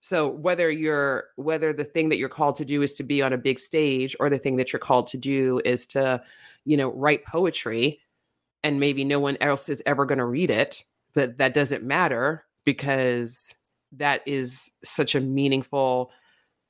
So 0.00 0.28
whether 0.28 0.70
you're 0.70 1.28
whether 1.36 1.72
the 1.72 1.84
thing 1.84 2.10
that 2.10 2.18
you're 2.18 2.28
called 2.28 2.56
to 2.56 2.64
do 2.66 2.82
is 2.82 2.92
to 2.94 3.02
be 3.02 3.22
on 3.22 3.32
a 3.32 3.38
big 3.38 3.58
stage 3.58 4.14
or 4.20 4.28
the 4.28 4.36
thing 4.36 4.56
that 4.56 4.70
you're 4.70 4.80
called 4.80 5.06
to 5.08 5.16
do 5.16 5.62
is 5.64 5.86
to, 5.86 6.22
you 6.66 6.76
know, 6.76 6.92
write 6.92 7.24
poetry 7.24 8.00
and 8.64 8.80
maybe 8.80 9.04
no 9.04 9.20
one 9.20 9.36
else 9.40 9.68
is 9.68 9.82
ever 9.86 10.06
going 10.06 10.18
to 10.18 10.24
read 10.24 10.50
it, 10.50 10.82
but 11.14 11.38
that 11.38 11.54
doesn't 11.54 11.84
matter 11.84 12.44
because 12.64 13.54
that 13.92 14.22
is 14.26 14.72
such 14.82 15.14
a 15.14 15.20
meaningful 15.20 16.10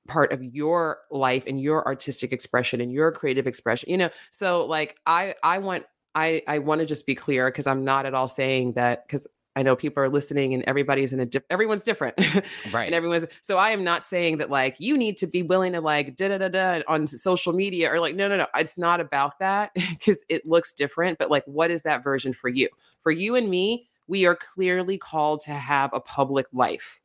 part 0.06 0.32
of 0.32 0.44
your 0.44 0.98
life 1.10 1.44
and 1.46 1.60
your 1.60 1.86
artistic 1.86 2.32
expression 2.32 2.80
and 2.82 2.92
your 2.92 3.10
creative 3.10 3.46
expression 3.46 3.88
you 3.88 3.96
know? 3.96 4.10
So 4.32 4.66
like 4.66 4.96
i 5.06 5.34
i 5.42 5.56
want 5.58 5.84
i 6.14 6.42
i 6.46 6.58
want 6.58 6.80
to 6.80 6.86
just 6.86 7.06
be 7.06 7.14
clear 7.14 7.46
because 7.46 7.66
i'm 7.66 7.84
not 7.84 8.04
at 8.04 8.12
all 8.12 8.28
saying 8.28 8.74
that 8.74 9.06
because 9.06 9.26
I 9.56 9.62
know 9.62 9.76
people 9.76 10.02
are 10.02 10.08
listening 10.08 10.52
and 10.52 10.64
everybody's 10.66 11.12
in 11.12 11.20
a 11.20 11.26
different, 11.26 11.50
everyone's 11.50 11.84
different. 11.84 12.14
Right. 12.72 12.86
and 12.86 12.94
everyone's, 12.94 13.26
so 13.40 13.58
I 13.58 13.70
am 13.70 13.84
not 13.84 14.04
saying 14.04 14.38
that 14.38 14.50
like 14.50 14.76
you 14.80 14.96
need 14.96 15.16
to 15.18 15.26
be 15.26 15.42
willing 15.42 15.72
to 15.72 15.80
like 15.80 16.16
da 16.16 16.28
da 16.28 16.38
da 16.38 16.48
da 16.48 16.82
on 16.88 17.06
social 17.06 17.52
media 17.52 17.92
or 17.92 18.00
like, 18.00 18.16
no, 18.16 18.26
no, 18.26 18.36
no. 18.36 18.46
It's 18.56 18.76
not 18.76 19.00
about 19.00 19.38
that 19.38 19.70
because 19.74 20.24
it 20.28 20.46
looks 20.46 20.72
different. 20.72 21.18
But 21.18 21.30
like, 21.30 21.44
what 21.46 21.70
is 21.70 21.82
that 21.82 22.02
version 22.02 22.32
for 22.32 22.48
you? 22.48 22.68
For 23.02 23.12
you 23.12 23.36
and 23.36 23.48
me, 23.48 23.88
we 24.08 24.26
are 24.26 24.34
clearly 24.34 24.98
called 24.98 25.42
to 25.42 25.52
have 25.52 25.90
a 25.92 26.00
public 26.00 26.46
life. 26.52 27.00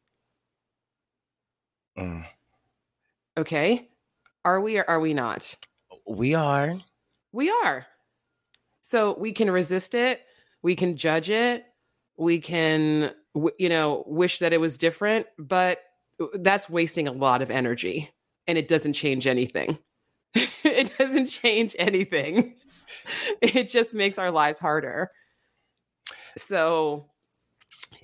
Mm. 1.97 2.25
Okay. 3.37 3.89
Are 4.43 4.59
we 4.59 4.79
or 4.79 4.89
are 4.89 4.99
we 4.99 5.13
not? 5.13 5.55
We 6.07 6.33
are. 6.33 6.79
We 7.31 7.51
are. 7.63 7.85
So 8.81 9.15
we 9.19 9.31
can 9.33 9.51
resist 9.51 9.93
it. 9.93 10.21
We 10.63 10.75
can 10.75 10.97
judge 10.97 11.29
it 11.29 11.65
we 12.19 12.39
can 12.39 13.11
you 13.57 13.69
know 13.69 14.03
wish 14.07 14.39
that 14.39 14.53
it 14.53 14.59
was 14.59 14.77
different 14.77 15.25
but 15.37 15.79
uh, 16.21 16.27
that's 16.41 16.69
wasting 16.69 17.07
a 17.07 17.11
lot 17.11 17.41
of 17.41 17.49
energy 17.49 18.11
and 18.49 18.57
it 18.57 18.67
doesn't 18.67 18.93
change 18.93 19.27
anything. 19.27 19.77
It 20.63 20.91
doesn't 20.97 21.27
change 21.27 21.75
anything. 21.79 22.55
It 23.41 23.67
just 23.67 23.93
makes 23.93 24.17
our 24.17 24.31
lives 24.31 24.59
harder. 24.59 25.11
So 26.37 27.09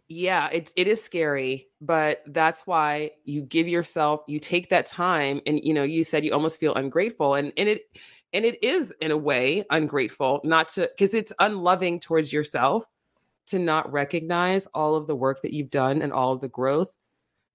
yeah 0.07 0.49
it, 0.51 0.71
it 0.75 0.87
is 0.87 1.03
scary 1.03 1.67
but 1.81 2.21
that's 2.27 2.61
why 2.67 3.09
you 3.23 3.41
give 3.41 3.67
yourself 3.67 4.21
you 4.27 4.39
take 4.39 4.69
that 4.69 4.85
time 4.85 5.41
and 5.47 5.59
you 5.63 5.73
know 5.73 5.81
you 5.81 6.03
said 6.03 6.23
you 6.23 6.31
almost 6.31 6.59
feel 6.59 6.75
ungrateful 6.75 7.33
and 7.33 7.51
and 7.57 7.67
it 7.67 7.81
and 8.31 8.45
it 8.45 8.63
is 8.63 8.93
in 9.01 9.09
a 9.09 9.17
way 9.17 9.63
ungrateful 9.71 10.41
not 10.43 10.69
to 10.69 10.87
because 10.95 11.15
it's 11.15 11.33
unloving 11.39 11.99
towards 11.99 12.31
yourself 12.31 12.85
to 13.47 13.59
not 13.59 13.91
recognize 13.91 14.65
all 14.67 14.95
of 14.95 15.07
the 15.07 15.15
work 15.15 15.41
that 15.41 15.53
you've 15.53 15.69
done 15.69 16.01
and 16.01 16.11
all 16.11 16.33
of 16.33 16.41
the 16.41 16.49
growth 16.49 16.95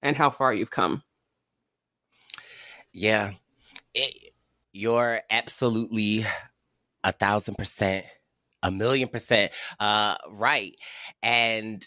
and 0.02 0.16
how 0.16 0.30
far 0.30 0.52
you've 0.52 0.70
come. 0.70 1.02
Yeah. 2.92 3.32
It, 3.94 4.32
you're 4.72 5.20
absolutely 5.30 6.24
a 7.02 7.12
thousand 7.12 7.56
percent, 7.56 8.06
a 8.62 8.70
million 8.70 9.08
percent 9.08 9.52
uh, 9.78 10.16
right. 10.30 10.74
And 11.22 11.86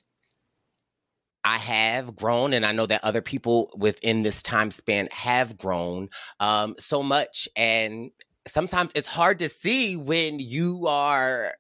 I 1.46 1.58
have 1.58 2.16
grown, 2.16 2.54
and 2.54 2.66
I 2.66 2.72
know 2.72 2.86
that 2.86 3.04
other 3.04 3.22
people 3.22 3.70
within 3.76 4.24
this 4.24 4.42
time 4.42 4.72
span 4.72 5.10
have 5.12 5.58
grown 5.58 6.10
um, 6.40 6.76
so 6.80 7.04
much. 7.04 7.50
And 7.56 8.12
sometimes 8.48 8.92
it's 8.96 9.08
hard 9.08 9.40
to 9.40 9.50
see 9.50 9.98
when 9.98 10.40
you 10.40 10.88
are 10.88 11.54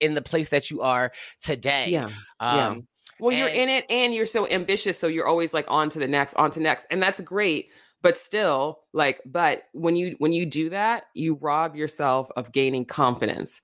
in 0.00 0.14
the 0.14 0.22
place 0.22 0.50
that 0.50 0.70
you 0.70 0.82
are 0.82 1.12
today. 1.42 1.88
Yeah. 1.90 2.10
Um, 2.40 2.56
yeah. 2.56 2.76
Well, 3.20 3.30
and- 3.30 3.38
you're 3.38 3.48
in 3.48 3.68
it 3.68 3.84
and 3.90 4.14
you're 4.14 4.26
so 4.26 4.48
ambitious. 4.48 4.98
So 4.98 5.06
you're 5.06 5.26
always 5.26 5.52
like 5.52 5.66
on 5.68 5.90
to 5.90 5.98
the 5.98 6.08
next, 6.08 6.34
on 6.34 6.50
to 6.52 6.60
next. 6.60 6.86
And 6.90 7.02
that's 7.02 7.20
great. 7.20 7.70
But 8.00 8.16
still, 8.16 8.78
like, 8.92 9.20
but 9.26 9.62
when 9.72 9.96
you 9.96 10.14
when 10.18 10.32
you 10.32 10.46
do 10.46 10.70
that, 10.70 11.06
you 11.14 11.34
rob 11.34 11.74
yourself 11.74 12.30
of 12.36 12.52
gaining 12.52 12.84
confidence 12.84 13.60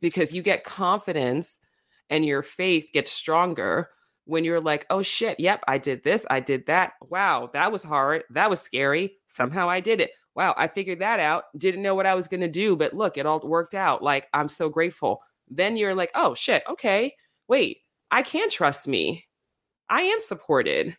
because 0.00 0.32
you 0.32 0.42
get 0.42 0.64
confidence 0.64 1.60
and 2.08 2.24
your 2.24 2.42
faith 2.42 2.88
gets 2.92 3.12
stronger 3.12 3.90
when 4.24 4.44
you're 4.44 4.60
like, 4.60 4.84
oh 4.90 5.02
shit, 5.02 5.38
yep, 5.38 5.62
I 5.68 5.78
did 5.78 6.02
this, 6.02 6.26
I 6.28 6.40
did 6.40 6.66
that. 6.66 6.94
Wow, 7.08 7.50
that 7.52 7.70
was 7.70 7.84
hard. 7.84 8.24
That 8.30 8.50
was 8.50 8.60
scary. 8.60 9.16
Somehow 9.28 9.68
I 9.68 9.78
did 9.80 10.00
it. 10.00 10.10
Wow, 10.34 10.54
I 10.56 10.68
figured 10.68 11.00
that 11.00 11.20
out. 11.20 11.44
Didn't 11.56 11.82
know 11.82 11.94
what 11.94 12.06
I 12.06 12.14
was 12.14 12.28
going 12.28 12.40
to 12.40 12.48
do, 12.48 12.76
but 12.76 12.94
look, 12.94 13.16
it 13.16 13.26
all 13.26 13.40
worked 13.40 13.74
out. 13.74 14.02
Like, 14.02 14.28
I'm 14.32 14.48
so 14.48 14.68
grateful. 14.68 15.22
Then 15.48 15.76
you're 15.76 15.94
like, 15.94 16.12
oh 16.14 16.34
shit, 16.34 16.62
okay, 16.68 17.14
wait, 17.48 17.78
I 18.10 18.22
can 18.22 18.48
trust 18.48 18.86
me. 18.86 19.26
I 19.88 20.02
am 20.02 20.20
supported. 20.20 20.96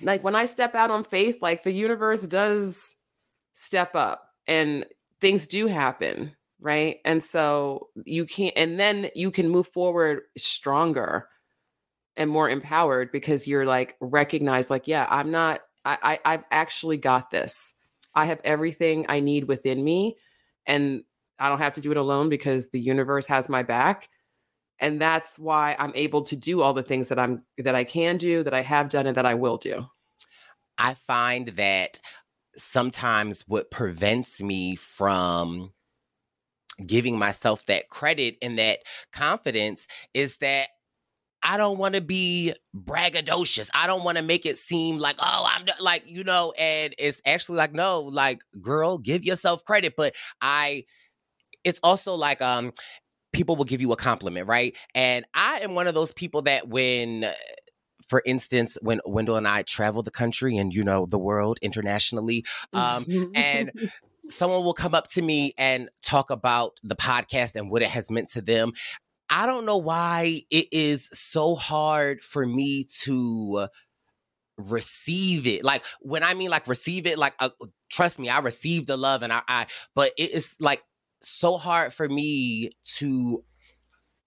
Like, 0.00 0.24
when 0.24 0.34
I 0.34 0.46
step 0.46 0.74
out 0.74 0.90
on 0.90 1.04
faith, 1.04 1.38
like 1.42 1.62
the 1.62 1.72
universe 1.72 2.26
does 2.26 2.96
step 3.52 3.94
up 3.94 4.22
and 4.46 4.86
things 5.20 5.46
do 5.46 5.66
happen 5.66 6.36
right 6.60 6.98
and 7.04 7.22
so 7.22 7.88
you 8.04 8.26
can't 8.26 8.54
and 8.56 8.78
then 8.80 9.10
you 9.14 9.30
can 9.30 9.48
move 9.48 9.68
forward 9.68 10.22
stronger 10.36 11.28
and 12.16 12.28
more 12.30 12.50
empowered 12.50 13.12
because 13.12 13.46
you're 13.46 13.66
like 13.66 13.96
recognize 14.00 14.70
like 14.70 14.88
yeah 14.88 15.06
i'm 15.10 15.30
not 15.30 15.60
I, 15.84 15.98
I 16.24 16.34
i've 16.34 16.44
actually 16.50 16.96
got 16.96 17.30
this 17.30 17.74
i 18.18 18.26
have 18.26 18.40
everything 18.44 19.06
i 19.08 19.20
need 19.20 19.44
within 19.44 19.82
me 19.82 20.16
and 20.66 21.04
i 21.38 21.48
don't 21.48 21.58
have 21.58 21.72
to 21.72 21.80
do 21.80 21.90
it 21.90 21.96
alone 21.96 22.28
because 22.28 22.70
the 22.70 22.80
universe 22.80 23.26
has 23.26 23.48
my 23.48 23.62
back. 23.62 24.08
And 24.80 25.00
that's 25.00 25.38
why 25.38 25.74
i'm 25.78 25.92
able 25.94 26.22
to 26.22 26.36
do 26.36 26.62
all 26.62 26.74
the 26.74 26.82
things 26.82 27.08
that 27.08 27.18
i'm 27.18 27.42
that 27.58 27.74
i 27.74 27.84
can 27.84 28.16
do 28.16 28.42
that 28.42 28.54
i 28.54 28.62
have 28.62 28.88
done 28.90 29.06
and 29.06 29.16
that 29.16 29.26
i 29.26 29.34
will 29.34 29.56
do. 29.56 29.86
I 30.76 30.94
find 30.94 31.48
that 31.48 31.98
sometimes 32.56 33.44
what 33.46 33.70
prevents 33.70 34.40
me 34.40 34.76
from 34.76 35.72
giving 36.86 37.18
myself 37.18 37.66
that 37.66 37.88
credit 37.88 38.36
and 38.40 38.58
that 38.58 38.78
confidence 39.12 39.86
is 40.14 40.36
that 40.38 40.68
I 41.42 41.56
don't 41.56 41.78
want 41.78 41.94
to 41.94 42.00
be 42.00 42.54
braggadocious. 42.76 43.70
I 43.74 43.86
don't 43.86 44.04
want 44.04 44.18
to 44.18 44.24
make 44.24 44.46
it 44.46 44.56
seem 44.56 44.98
like, 44.98 45.16
oh, 45.18 45.46
I'm 45.46 45.66
like, 45.80 46.04
you 46.06 46.24
know, 46.24 46.52
and 46.58 46.94
it's 46.98 47.20
actually 47.24 47.56
like, 47.56 47.72
no, 47.72 48.00
like, 48.00 48.40
girl, 48.60 48.98
give 48.98 49.24
yourself 49.24 49.64
credit. 49.64 49.94
But 49.96 50.14
I, 50.40 50.84
it's 51.64 51.80
also 51.82 52.14
like, 52.14 52.42
um, 52.42 52.72
people 53.32 53.56
will 53.56 53.64
give 53.64 53.80
you 53.80 53.92
a 53.92 53.96
compliment, 53.96 54.48
right? 54.48 54.76
And 54.94 55.24
I 55.34 55.60
am 55.60 55.74
one 55.74 55.86
of 55.86 55.94
those 55.94 56.12
people 56.12 56.42
that 56.42 56.68
when, 56.68 57.26
for 58.06 58.22
instance, 58.24 58.78
when 58.82 59.00
Wendell 59.06 59.36
and 59.36 59.46
I 59.46 59.62
travel 59.62 60.02
the 60.02 60.10
country 60.10 60.56
and 60.56 60.72
you 60.72 60.82
know 60.82 61.06
the 61.06 61.18
world 61.18 61.58
internationally, 61.62 62.44
um, 62.72 63.06
and 63.34 63.70
someone 64.30 64.64
will 64.64 64.74
come 64.74 64.94
up 64.94 65.08
to 65.10 65.22
me 65.22 65.54
and 65.58 65.88
talk 66.02 66.30
about 66.30 66.72
the 66.82 66.96
podcast 66.96 67.54
and 67.54 67.70
what 67.70 67.82
it 67.82 67.88
has 67.88 68.10
meant 68.10 68.30
to 68.30 68.40
them. 68.40 68.72
I 69.30 69.46
don't 69.46 69.66
know 69.66 69.76
why 69.76 70.42
it 70.50 70.68
is 70.72 71.08
so 71.12 71.54
hard 71.54 72.22
for 72.22 72.46
me 72.46 72.86
to 73.02 73.68
receive 74.56 75.46
it. 75.46 75.64
Like 75.64 75.84
when 76.00 76.22
I 76.22 76.34
mean 76.34 76.50
like 76.50 76.66
receive 76.66 77.06
it, 77.06 77.18
like 77.18 77.34
uh, 77.38 77.50
trust 77.90 78.18
me, 78.18 78.28
I 78.28 78.40
receive 78.40 78.86
the 78.86 78.96
love 78.96 79.22
and 79.22 79.32
I, 79.32 79.42
I 79.48 79.66
but 79.94 80.12
it 80.16 80.30
is 80.30 80.56
like 80.60 80.82
so 81.22 81.56
hard 81.56 81.92
for 81.92 82.08
me 82.08 82.72
to 82.96 83.44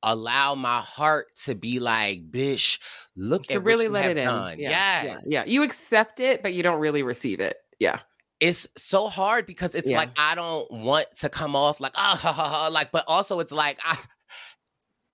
allow 0.03 0.55
my 0.55 0.79
heart 0.79 1.27
to 1.45 1.55
be 1.55 1.79
like, 1.79 2.31
bitch, 2.31 2.79
look 3.15 3.43
to 3.43 3.55
at 3.55 3.63
really 3.63 3.87
let 3.87 4.11
it 4.11 4.17
in. 4.17 4.25
Yeah, 4.27 4.53
yes. 4.57 5.05
yeah, 5.05 5.19
yeah. 5.25 5.43
You 5.45 5.63
accept 5.63 6.19
it, 6.19 6.41
but 6.41 6.53
you 6.53 6.63
don't 6.63 6.79
really 6.79 7.03
receive 7.03 7.39
it. 7.39 7.55
Yeah 7.79 7.99
it's 8.41 8.67
so 8.75 9.07
hard 9.07 9.45
because 9.45 9.75
it's 9.75 9.89
yeah. 9.89 9.97
like 9.97 10.09
I 10.17 10.33
don't 10.33 10.69
want 10.71 11.05
to 11.19 11.29
come 11.29 11.55
off 11.55 11.79
like 11.79 11.93
ah 11.95 12.19
ha, 12.19 12.33
ha, 12.33 12.49
ha, 12.49 12.69
like, 12.69 12.91
but 12.91 13.05
also 13.07 13.39
it's 13.39 13.51
like 13.51 13.77
I 13.85 13.97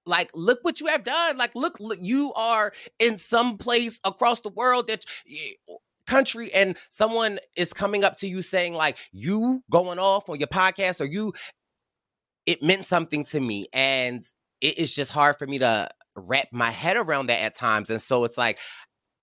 like 0.08 0.32
look 0.34 0.60
what 0.64 0.80
you 0.80 0.88
have 0.88 1.04
done. 1.04 1.38
Like 1.38 1.56
look, 1.56 1.80
look 1.80 2.00
you 2.02 2.34
are 2.34 2.74
in 3.00 3.18
some 3.18 3.58
place 3.58 4.00
across 4.04 4.40
the 4.42 4.50
world 4.50 4.88
that 4.88 5.06
country 6.06 6.54
and 6.54 6.78
someone 6.90 7.40
is 7.56 7.74
coming 7.74 8.04
up 8.04 8.16
to 8.18 8.28
you 8.28 8.42
saying 8.42 8.74
like 8.74 8.98
you 9.12 9.62
going 9.70 10.00
off 10.00 10.30
on 10.30 10.40
your 10.40 10.48
podcast 10.48 11.02
or 11.02 11.06
you 11.06 11.34
it 12.46 12.64
meant 12.64 12.86
something 12.86 13.26
to 13.26 13.42
me 13.42 13.68
and 13.74 14.24
it 14.62 14.78
is 14.78 14.96
just 14.96 15.12
hard 15.12 15.38
for 15.38 15.46
me 15.46 15.60
to 15.60 15.90
wrap 16.16 16.48
my 16.54 16.72
head 16.72 16.96
around 16.96 17.28
that 17.28 17.42
at 17.42 17.54
times 17.54 17.90
and 17.90 18.02
so 18.02 18.24
it's 18.24 18.38
like 18.38 18.58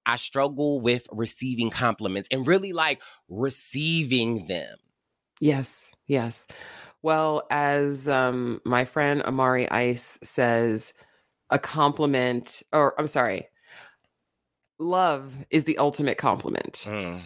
I 0.07 0.17
struggle 0.17 0.81
with 0.81 1.09
receiving 1.11 1.71
compliments 1.71 2.29
and 2.31 2.47
really 2.47 2.73
like 2.73 3.01
receiving 3.29 4.47
them. 4.47 4.77
Yes, 5.41 5.91
yes. 6.07 6.47
Well, 7.05 7.43
as 7.51 8.09
um, 8.09 8.63
my 8.65 8.87
friend 8.87 9.23
Amari 9.25 9.71
Ice 9.71 10.19
says, 10.23 10.95
a 11.51 11.59
compliment, 11.59 12.63
or 12.73 12.99
I'm 12.99 13.09
sorry, 13.09 13.47
love 14.79 15.45
is 15.51 15.65
the 15.65 15.77
ultimate 15.77 16.17
compliment. 16.17 16.87
Mm. 16.89 17.21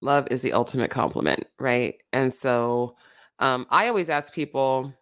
Love 0.00 0.26
is 0.32 0.42
the 0.42 0.52
ultimate 0.52 0.90
compliment, 0.90 1.44
right? 1.60 1.94
And 2.12 2.34
so 2.34 2.96
um, 3.38 3.68
I 3.70 3.86
always 3.86 4.10
ask 4.10 4.32
people 4.32 4.92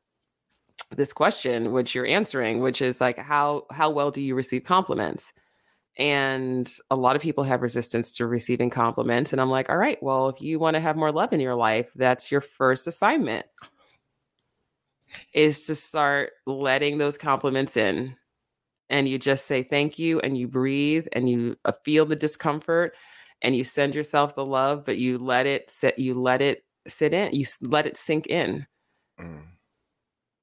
this 0.95 1.15
question, 1.15 1.73
which 1.73 1.95
you're 1.95 2.05
answering, 2.05 2.61
which 2.61 2.83
is 2.83 3.01
like, 3.01 3.19
how 3.19 3.65
how 3.71 3.89
well 3.89 4.11
do 4.11 4.21
you 4.21 4.35
receive 4.35 4.65
compliments? 4.65 5.33
And 5.99 6.71
a 6.91 6.97
lot 6.97 7.17
of 7.17 7.23
people 7.23 7.45
have 7.45 7.63
resistance 7.63 8.13
to 8.13 8.27
receiving 8.27 8.69
compliments. 8.69 9.33
And 9.33 9.41
I'm 9.41 9.51
like, 9.51 9.71
all 9.71 9.79
right, 9.79 10.03
well, 10.03 10.29
if 10.29 10.43
you 10.43 10.59
want 10.59 10.75
to 10.75 10.81
have 10.81 10.97
more 10.97 11.11
love 11.11 11.33
in 11.33 11.41
your 11.41 11.55
life, 11.55 11.91
that's 11.95 12.31
your 12.31 12.43
first 12.43 12.87
assignment 12.87 13.47
is 15.33 15.67
to 15.67 15.75
start 15.75 16.33
letting 16.47 16.99
those 16.99 17.17
compliments 17.19 17.77
in. 17.77 18.17
And 18.89 19.09
you 19.09 19.19
just 19.19 19.47
say 19.47 19.63
thank 19.63 19.99
you 19.99 20.21
and 20.21 20.37
you 20.37 20.47
breathe 20.47 21.07
and 21.13 21.29
you 21.29 21.57
uh, 21.65 21.73
feel 21.85 22.07
the 22.07 22.17
discomfort 22.17 22.95
and 23.43 23.57
you 23.57 23.65
send 23.65 23.95
yourself 23.95 24.35
the 24.35 24.45
love, 24.45 24.85
but 24.87 24.99
you 24.99 25.19
let 25.19 25.47
it 25.47 25.71
sit, 25.71 25.99
you 25.99 26.15
let 26.15 26.41
it 26.41 26.65
sit 26.87 27.13
in, 27.13 27.33
you 27.33 27.45
let 27.63 27.87
it 27.87 27.97
sink 27.97 28.27
in. 28.27 28.67
Mm. 29.19 29.43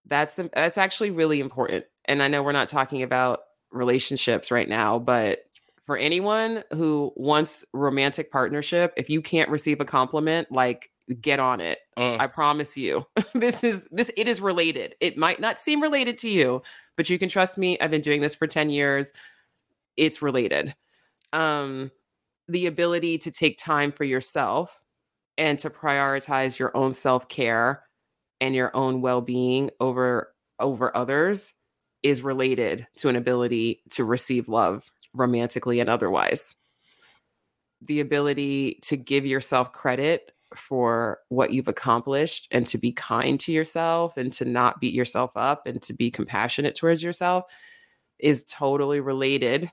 That's 0.06 0.36
that's 0.54 0.78
actually 0.78 1.12
really 1.12 1.40
important. 1.40 1.86
And 2.06 2.22
I 2.22 2.28
know 2.28 2.44
we're 2.44 2.52
not 2.52 2.68
talking 2.68 3.02
about 3.02 3.40
relationships 3.74 4.52
right 4.52 4.70
now, 4.70 5.00
but 5.00 5.40
for 5.86 5.98
anyone 5.98 6.64
who 6.72 7.12
wants 7.16 7.66
romantic 7.74 8.32
partnership, 8.32 8.94
if 8.96 9.10
you 9.10 9.22
can't 9.22 9.50
receive 9.50 9.82
a 9.82 9.86
compliment, 9.86 10.52
like 10.52 10.90
get 11.20 11.40
on 11.40 11.60
it. 11.60 11.80
Uh. 11.98 12.18
I 12.20 12.28
promise 12.28 12.78
you. 12.78 13.06
this 13.34 13.64
is 13.64 13.88
this 13.92 14.10
it 14.16 14.28
is 14.28 14.42
related. 14.42 14.96
It 15.02 15.18
might 15.18 15.40
not 15.40 15.60
seem 15.60 15.82
related 15.82 16.18
to 16.20 16.30
you, 16.30 16.62
but 16.96 17.10
you 17.10 17.20
can 17.20 17.30
trust 17.30 17.58
me. 17.58 17.78
I've 17.80 17.92
been 17.92 18.02
doing 18.02 18.22
this 18.22 18.36
for 18.36 18.48
10 18.48 18.70
years. 18.70 19.12
It's 19.98 20.22
related. 20.22 20.74
Um 21.34 21.92
the 22.48 22.66
ability 22.66 23.18
to 23.18 23.32
take 23.32 23.58
time 23.58 23.92
for 23.92 24.04
yourself 24.04 24.84
and 25.38 25.58
to 25.60 25.70
prioritize 25.70 26.60
your 26.60 26.76
own 26.76 26.94
self-care 26.94 27.82
and 28.42 28.54
your 28.54 28.76
own 28.76 29.02
well-being 29.02 29.70
over 29.80 30.34
over 30.60 30.96
others 30.96 31.54
is 32.04 32.22
related 32.22 32.88
to 32.98 33.10
an 33.10 33.16
ability 33.16 33.82
to 33.92 34.04
receive 34.04 34.48
love 34.48 34.92
romantically 35.14 35.80
and 35.80 35.90
otherwise. 35.90 36.56
The 37.82 38.00
ability 38.00 38.80
to 38.84 38.98
give 38.98 39.26
yourself 39.26 39.72
credit 39.72 40.32
for 40.56 41.20
what 41.30 41.52
you've 41.52 41.68
accomplished 41.68 42.48
and 42.52 42.68
to 42.68 42.78
be 42.78 42.92
kind 42.92 43.40
to 43.40 43.52
yourself 43.52 44.18
and 44.18 44.32
to 44.34 44.46
not 44.46 44.80
beat 44.80 44.94
yourself 44.94 45.32
up 45.36 45.66
and 45.66 45.82
to 45.82 45.94
be 45.94 46.12
compassionate 46.12 46.76
towards 46.76 47.02
yourself 47.02 47.46
is 48.20 48.44
totally 48.44 49.00
related 49.00 49.72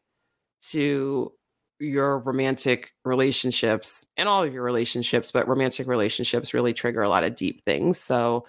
to 0.62 1.32
your 1.78 2.18
romantic 2.18 2.92
relationships 3.04 4.06
and 4.16 4.28
all 4.28 4.44
of 4.44 4.52
your 4.52 4.62
relationships, 4.62 5.30
but 5.30 5.48
romantic 5.48 5.86
relationships 5.86 6.52
really 6.52 6.72
trigger 6.72 7.02
a 7.02 7.08
lot 7.08 7.24
of 7.24 7.34
deep 7.34 7.62
things. 7.62 7.98
So, 7.98 8.46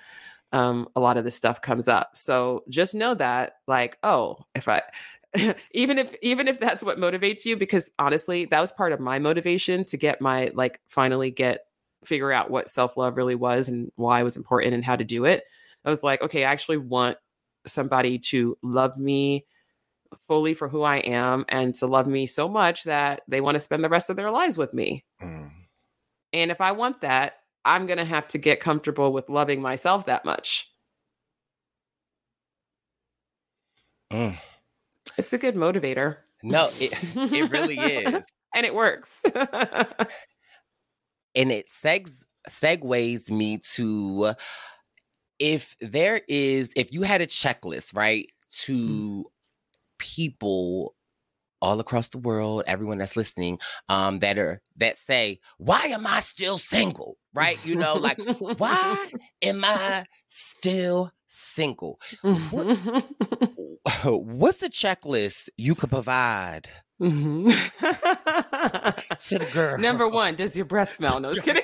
um, 0.52 0.88
a 0.95 0.99
lot 0.99 1.18
of 1.18 1.24
this 1.24 1.36
stuff 1.36 1.62
comes 1.62 1.88
up. 1.88 2.16
So 2.16 2.64
just 2.70 2.93
know 2.95 3.14
that, 3.16 3.54
like, 3.68 3.97
oh, 4.04 4.38
if 4.56 4.68
I, 4.68 4.82
even 5.72 5.97
if 5.97 6.16
even 6.22 6.47
if 6.47 6.60
that's 6.60 6.84
what 6.84 6.97
motivates 6.97 7.45
you, 7.45 7.56
because 7.58 7.89
honestly, 7.99 8.45
that 8.45 8.60
was 8.60 8.72
part 8.72 8.91
of 8.91 8.99
my 8.99 9.20
motivation 9.20 9.86
to 9.86 9.97
get 9.97 10.22
my 10.22 10.52
like 10.54 10.80
finally 10.89 11.32
get 11.32 11.62
figure 12.04 12.32
out 12.32 12.49
what 12.49 12.70
self 12.70 12.97
love 12.97 13.18
really 13.18 13.36
was 13.36 13.70
and 13.70 13.91
why 13.95 14.20
it 14.20 14.24
was 14.24 14.38
important 14.38 14.74
and 14.74 14.84
how 14.84 14.95
to 14.95 15.04
do 15.04 15.26
it. 15.26 15.43
I 15.86 15.89
was 15.89 16.04
like, 16.04 16.22
okay, 16.22 16.45
I 16.45 16.52
actually 16.52 16.78
want 16.78 17.18
somebody 17.66 18.18
to 18.18 18.58
love 18.62 18.97
me 18.97 19.45
fully 20.28 20.54
for 20.54 20.68
who 20.68 20.84
I 20.84 20.97
am 20.97 21.45
and 21.47 21.74
to 21.76 21.88
love 21.88 22.08
me 22.08 22.26
so 22.26 22.47
much 22.47 22.84
that 22.84 23.22
they 23.28 23.41
want 23.41 23.56
to 23.56 23.60
spend 23.60 23.84
the 23.84 23.89
rest 23.89 24.10
of 24.10 24.16
their 24.16 24.32
lives 24.32 24.58
with 24.58 24.74
me. 24.74 25.06
Mm. 25.22 25.52
And 26.34 26.52
if 26.52 26.62
I 26.62 26.72
want 26.74 27.02
that, 27.02 27.36
I'm 27.66 27.86
going 27.86 27.97
to 27.97 28.05
have 28.05 28.28
to 28.30 28.38
get 28.38 28.59
comfortable 28.59 29.14
with 29.14 29.30
loving 29.30 29.62
myself 29.62 30.05
that 30.07 30.26
much. 30.26 30.70
Mm. 34.12 34.38
It's 35.18 35.34
a 35.34 35.38
good 35.38 35.55
motivator. 35.55 36.18
No, 36.43 36.70
it, 36.80 36.93
it 37.16 37.51
really 37.51 37.78
is. 37.78 38.24
and 38.55 38.66
it 38.66 38.74
works. 38.74 39.22
and 39.36 41.51
it 41.51 41.70
segs, 41.70 42.26
segues 42.49 43.30
me 43.30 43.59
to 43.74 44.34
if 45.39 45.76
there 45.82 46.22
is, 46.28 46.72
if 46.76 46.93
you 46.93 47.01
had 47.01 47.22
a 47.22 47.28
checklist, 47.28 47.95
right, 47.95 48.28
mm. 48.28 48.57
to 48.66 49.26
people 49.97 50.95
all 51.62 51.80
across 51.80 52.09
the 52.09 52.18
world, 52.18 52.64
everyone 52.68 52.97
that's 52.97 53.16
listening, 53.16 53.59
um, 53.89 54.20
that 54.20 54.38
are 54.38 54.62
that 54.78 54.97
say, 54.97 55.39
"Why 55.57 55.86
am 55.86 56.07
I 56.07 56.20
still 56.20 56.57
single?" 56.57 57.18
Right? 57.34 57.57
You 57.66 57.76
know, 57.76 57.95
like, 57.95 58.20
why 58.57 59.12
am 59.41 59.64
I 59.64 60.05
still 60.28 61.12
single? 61.28 61.99
What, 62.22 62.78
what's 64.03 64.57
the 64.57 64.70
checklist 64.70 65.49
you 65.57 65.76
could 65.76 65.89
provide? 65.89 66.70
Mm-hmm. 67.02 67.47
the 69.39 69.47
girl. 69.52 69.80
Number 69.80 70.08
one, 70.08 70.36
does 70.36 70.56
your 70.56 70.66
breath 70.66 70.93
smell? 70.93 71.20
No, 71.20 71.34
just 71.34 71.45
kidding. 71.45 71.64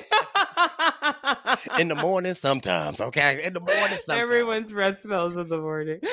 in 1.80 1.90
the 1.90 1.96
morning, 1.96 2.34
sometimes. 2.34 3.00
Okay, 3.00 3.46
in 3.46 3.54
the 3.54 3.60
morning, 3.60 4.00
sometimes. 4.00 4.10
Everyone's 4.10 4.72
breath 4.72 5.00
smells 5.00 5.38
in 5.38 5.48
the 5.48 5.60
morning. 5.60 6.00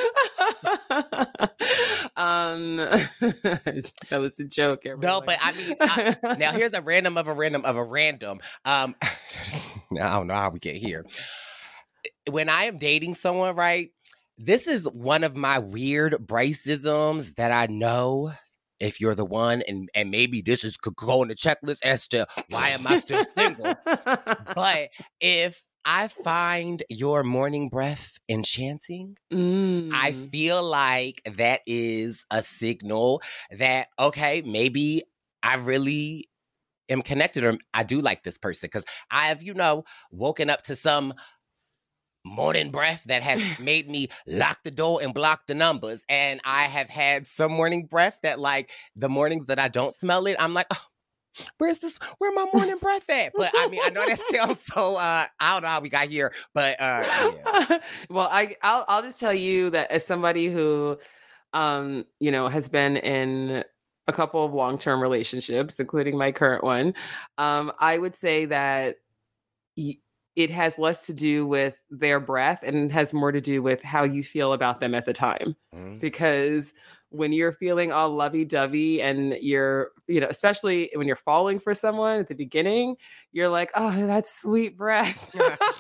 um, 2.17 2.77
that 2.77 4.19
was 4.19 4.39
a 4.39 4.45
joke. 4.45 4.85
Everyone. 4.85 5.07
No, 5.07 5.23
but 5.23 5.39
I 5.41 5.53
mean, 5.53 5.75
I, 5.81 6.17
now 6.39 6.53
here's 6.53 6.75
a 6.75 6.83
random 6.83 7.17
of 7.17 7.27
a 7.27 7.33
random 7.33 7.65
of 7.65 7.77
a 7.77 7.85
random. 7.85 8.41
Um, 8.67 8.95
I 9.03 9.09
don't 9.91 10.27
know 10.27 10.35
how 10.35 10.51
we 10.51 10.59
get 10.59 10.77
here. 10.77 11.07
When 12.31 12.51
I 12.51 12.65
am 12.65 12.77
dating 12.77 13.15
someone, 13.15 13.57
right? 13.57 13.91
This 14.37 14.67
is 14.67 14.85
one 14.91 15.23
of 15.23 15.37
my 15.37 15.61
weird 15.61 16.15
Briceisms 16.15 17.37
that 17.37 17.53
I 17.53 17.73
know 17.73 18.33
if 18.85 19.01
you're 19.01 19.15
the 19.15 19.25
one 19.25 19.63
and 19.67 19.89
and 19.95 20.11
maybe 20.11 20.43
this 20.43 20.63
is 20.63 20.77
could 20.77 20.97
go 20.97 21.23
on 21.23 21.29
the 21.29 21.35
checklist 21.35 21.79
as 21.83 22.07
to 22.09 22.27
why 22.51 22.69
am 22.71 22.87
I 22.87 22.97
still 22.97 23.25
single. 23.25 23.75
but 24.55 24.91
if 25.21 25.63
I 25.85 26.09
find 26.09 26.83
your 26.89 27.23
morning 27.23 27.69
breath 27.69 28.19
enchanting. 28.29 29.17
Mm. 29.33 29.91
I 29.93 30.13
feel 30.13 30.63
like 30.63 31.21
that 31.37 31.61
is 31.67 32.25
a 32.31 32.43
signal 32.43 33.21
that, 33.51 33.89
okay, 33.99 34.43
maybe 34.47 35.03
I 35.43 35.57
really 35.57 36.31
am 36.89 37.03
connected 37.03 37.45
or 37.45 37.59
I 37.75 37.83
do 37.83 38.01
like 38.01 38.23
this 38.23 38.39
person 38.39 38.69
because 38.69 38.85
I 39.11 39.29
have, 39.29 39.43
you 39.43 39.53
know, 39.53 39.85
woken 40.11 40.49
up 40.49 40.63
to 40.63 40.75
some 40.75 41.13
morning 42.25 42.71
breath 42.71 43.05
that 43.05 43.23
has 43.23 43.43
made 43.59 43.89
me 43.89 44.09
lock 44.27 44.59
the 44.65 44.71
door 44.71 45.01
and 45.03 45.15
block 45.15 45.47
the 45.47 45.55
numbers. 45.55 46.05
And 46.09 46.41
I 46.45 46.65
have 46.65 46.89
had 46.91 47.27
some 47.27 47.53
morning 47.53 47.87
breath 47.87 48.19
that, 48.23 48.39
like, 48.39 48.71
the 48.97 49.09
mornings 49.09 49.47
that 49.47 49.59
I 49.59 49.69
don't 49.69 49.95
smell 49.95 50.27
it, 50.27 50.37
I'm 50.39 50.55
like, 50.55 50.67
oh, 50.73 50.81
where's 51.59 51.81
this 51.81 51.99
where 52.19 52.33
my 52.33 52.47
morning 52.55 52.79
breath 52.79 53.09
at 53.11 53.33
but 53.37 53.51
i 53.57 53.67
mean 53.69 53.81
i 53.83 53.91
know 53.91 54.05
that 54.07 54.21
sounds 54.33 54.61
so 54.73 54.97
uh 54.97 55.25
i 55.41 55.53
don't 55.53 55.63
know 55.63 55.69
how 55.69 55.81
we 55.81 55.89
got 55.89 56.07
here 56.07 56.33
but 56.55 56.81
uh 56.81 57.03
yeah. 57.45 57.79
well 58.11 58.29
i 58.31 58.55
I'll, 58.63 58.85
I'll 58.89 59.03
just 59.03 59.19
tell 59.19 59.35
you 59.35 59.71
that 59.71 59.91
as 59.91 60.07
somebody 60.07 60.47
who 60.47 60.99
um 61.53 62.05
you 62.21 62.31
know 62.31 62.49
has 62.49 62.69
been 62.69 62.97
in 62.99 63.65
a 64.07 64.13
couple 64.13 64.45
of 64.45 64.53
long-term 64.53 65.01
relationships 65.01 65.81
including 65.81 66.17
my 66.17 66.31
current 66.31 66.63
one 66.63 66.95
um 67.39 67.73
i 67.81 67.99
would 67.99 68.15
say 68.15 68.45
that 68.47 68.97
y- 69.77 69.99
it 70.37 70.51
has 70.51 70.79
less 70.79 71.07
to 71.07 71.13
do 71.13 71.47
with 71.47 71.81
their 71.91 72.19
breath 72.19 72.63
and 72.63 72.91
has 72.91 73.15
more 73.15 73.33
to 73.33 73.41
do 73.41 73.63
with 73.63 73.83
how 73.83 74.03
you 74.03 74.25
feel 74.25 74.53
about 74.53 74.81
them 74.81 74.95
at 74.95 75.05
the 75.05 75.13
time. 75.13 75.57
Mm-hmm. 75.75 75.99
because 75.99 76.73
when 77.11 77.33
you're 77.33 77.53
feeling 77.53 77.93
all 77.93 78.11
lovey-dovey 78.11 79.01
and 79.01 79.37
you're 79.41 79.91
you 80.09 80.21
know 80.21 80.27
especially 80.29 80.91
when 80.97 81.07
you're 81.07 81.15
falling 81.15 81.61
for 81.61 81.73
someone 81.73 82.19
at 82.19 82.27
the 82.27 82.35
beginning 82.35 82.97
you're 83.31 83.49
like 83.49 83.71
oh 83.77 84.07
that's 84.07 84.41
sweet 84.41 84.77
breath. 84.77 85.35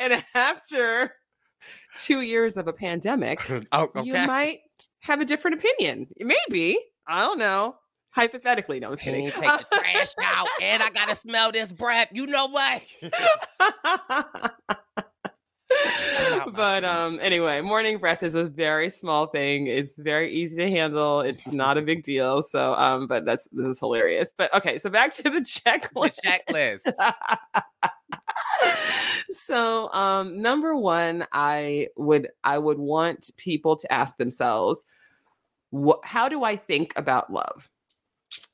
And 0.00 0.24
after 0.34 1.14
two 1.94 2.22
years 2.22 2.56
of 2.56 2.66
a 2.66 2.72
pandemic 2.72 3.40
oh, 3.72 3.84
okay. 3.94 4.02
you 4.02 4.14
might 4.26 4.60
have 5.00 5.20
a 5.20 5.24
different 5.24 5.58
opinion. 5.58 6.08
Maybe. 6.18 6.78
I 7.06 7.22
don't 7.22 7.38
know 7.38 7.76
hypothetically 8.10 8.80
no 8.80 8.88
i 8.88 8.90
was 8.90 9.00
kidding. 9.00 9.30
Take 9.30 9.34
the 9.34 9.66
trash 9.72 10.14
out 10.22 10.48
and 10.60 10.82
i 10.82 10.90
gotta 10.90 11.14
smell 11.14 11.52
this 11.52 11.72
breath. 11.72 12.08
You 12.12 12.26
know 12.26 12.48
what? 12.48 12.82
But 16.52 16.84
um 16.84 17.18
anyway 17.22 17.60
morning 17.60 17.98
breath 17.98 18.22
is 18.22 18.34
a 18.34 18.44
very 18.44 18.90
small 18.90 19.26
thing. 19.26 19.66
It's 19.66 19.98
very 19.98 20.30
easy 20.32 20.56
to 20.56 20.68
handle. 20.68 21.20
It's 21.20 21.48
not 21.52 21.78
a 21.78 21.82
big 21.82 22.02
deal. 22.02 22.42
So 22.42 22.74
um 22.74 23.06
but 23.06 23.24
that's 23.24 23.48
this 23.52 23.66
is 23.66 23.78
hilarious. 23.78 24.34
But 24.36 24.52
okay 24.54 24.78
so 24.78 24.90
back 24.90 25.12
to 25.14 25.22
the 25.22 25.40
checklist 25.40 26.16
the 26.22 26.82
checklist. 26.92 27.62
so 29.30 29.90
um 29.92 30.40
number 30.40 30.76
one 30.76 31.26
i 31.32 31.88
would 31.96 32.28
i 32.44 32.58
would 32.58 32.78
want 32.78 33.30
people 33.36 33.76
to 33.76 33.90
ask 33.92 34.18
themselves 34.18 34.84
what 35.70 36.04
how 36.04 36.28
do 36.28 36.44
i 36.44 36.56
think 36.56 36.92
about 36.96 37.32
love 37.32 37.70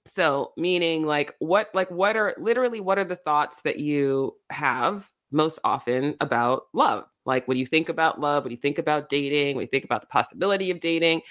so 0.07 0.53
meaning 0.57 1.05
like 1.05 1.35
what 1.41 1.69
like 1.75 1.91
what 1.91 2.17
are 2.17 2.35
literally 2.39 2.81
what 2.81 2.99
are 2.99 3.05
the 3.05 3.17
thoughts 3.17 3.63
that 3.63 3.79
you 3.79 4.35
have 4.51 5.11
most 5.31 5.59
often 5.65 6.15
about 6.21 6.65
love. 6.73 7.05
Like 7.25 7.49
when 7.49 7.57
you 7.57 7.67
think 7.67 7.89
about 7.89 8.21
love, 8.21 8.45
when 8.45 8.53
you 8.53 8.57
think 8.57 8.79
about 8.79 9.09
dating, 9.09 9.57
when 9.57 9.65
you 9.65 9.69
think 9.69 9.85
about 9.85 10.01
the 10.01 10.07
possibility 10.07 10.71
of 10.71 10.81
dating, 10.81 11.23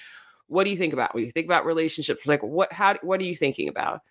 what 0.47 0.65
do 0.65 0.69
you 0.69 0.77
think 0.77 0.93
about? 0.93 1.15
When 1.15 1.23
you 1.25 1.31
think 1.31 1.45
about 1.45 1.65
relationships, 1.65 2.27
like 2.27 2.43
what 2.43 2.71
how 2.71 2.95
what 3.01 3.19
are 3.21 3.25
you 3.25 3.35
thinking 3.35 3.69
about? 3.69 4.01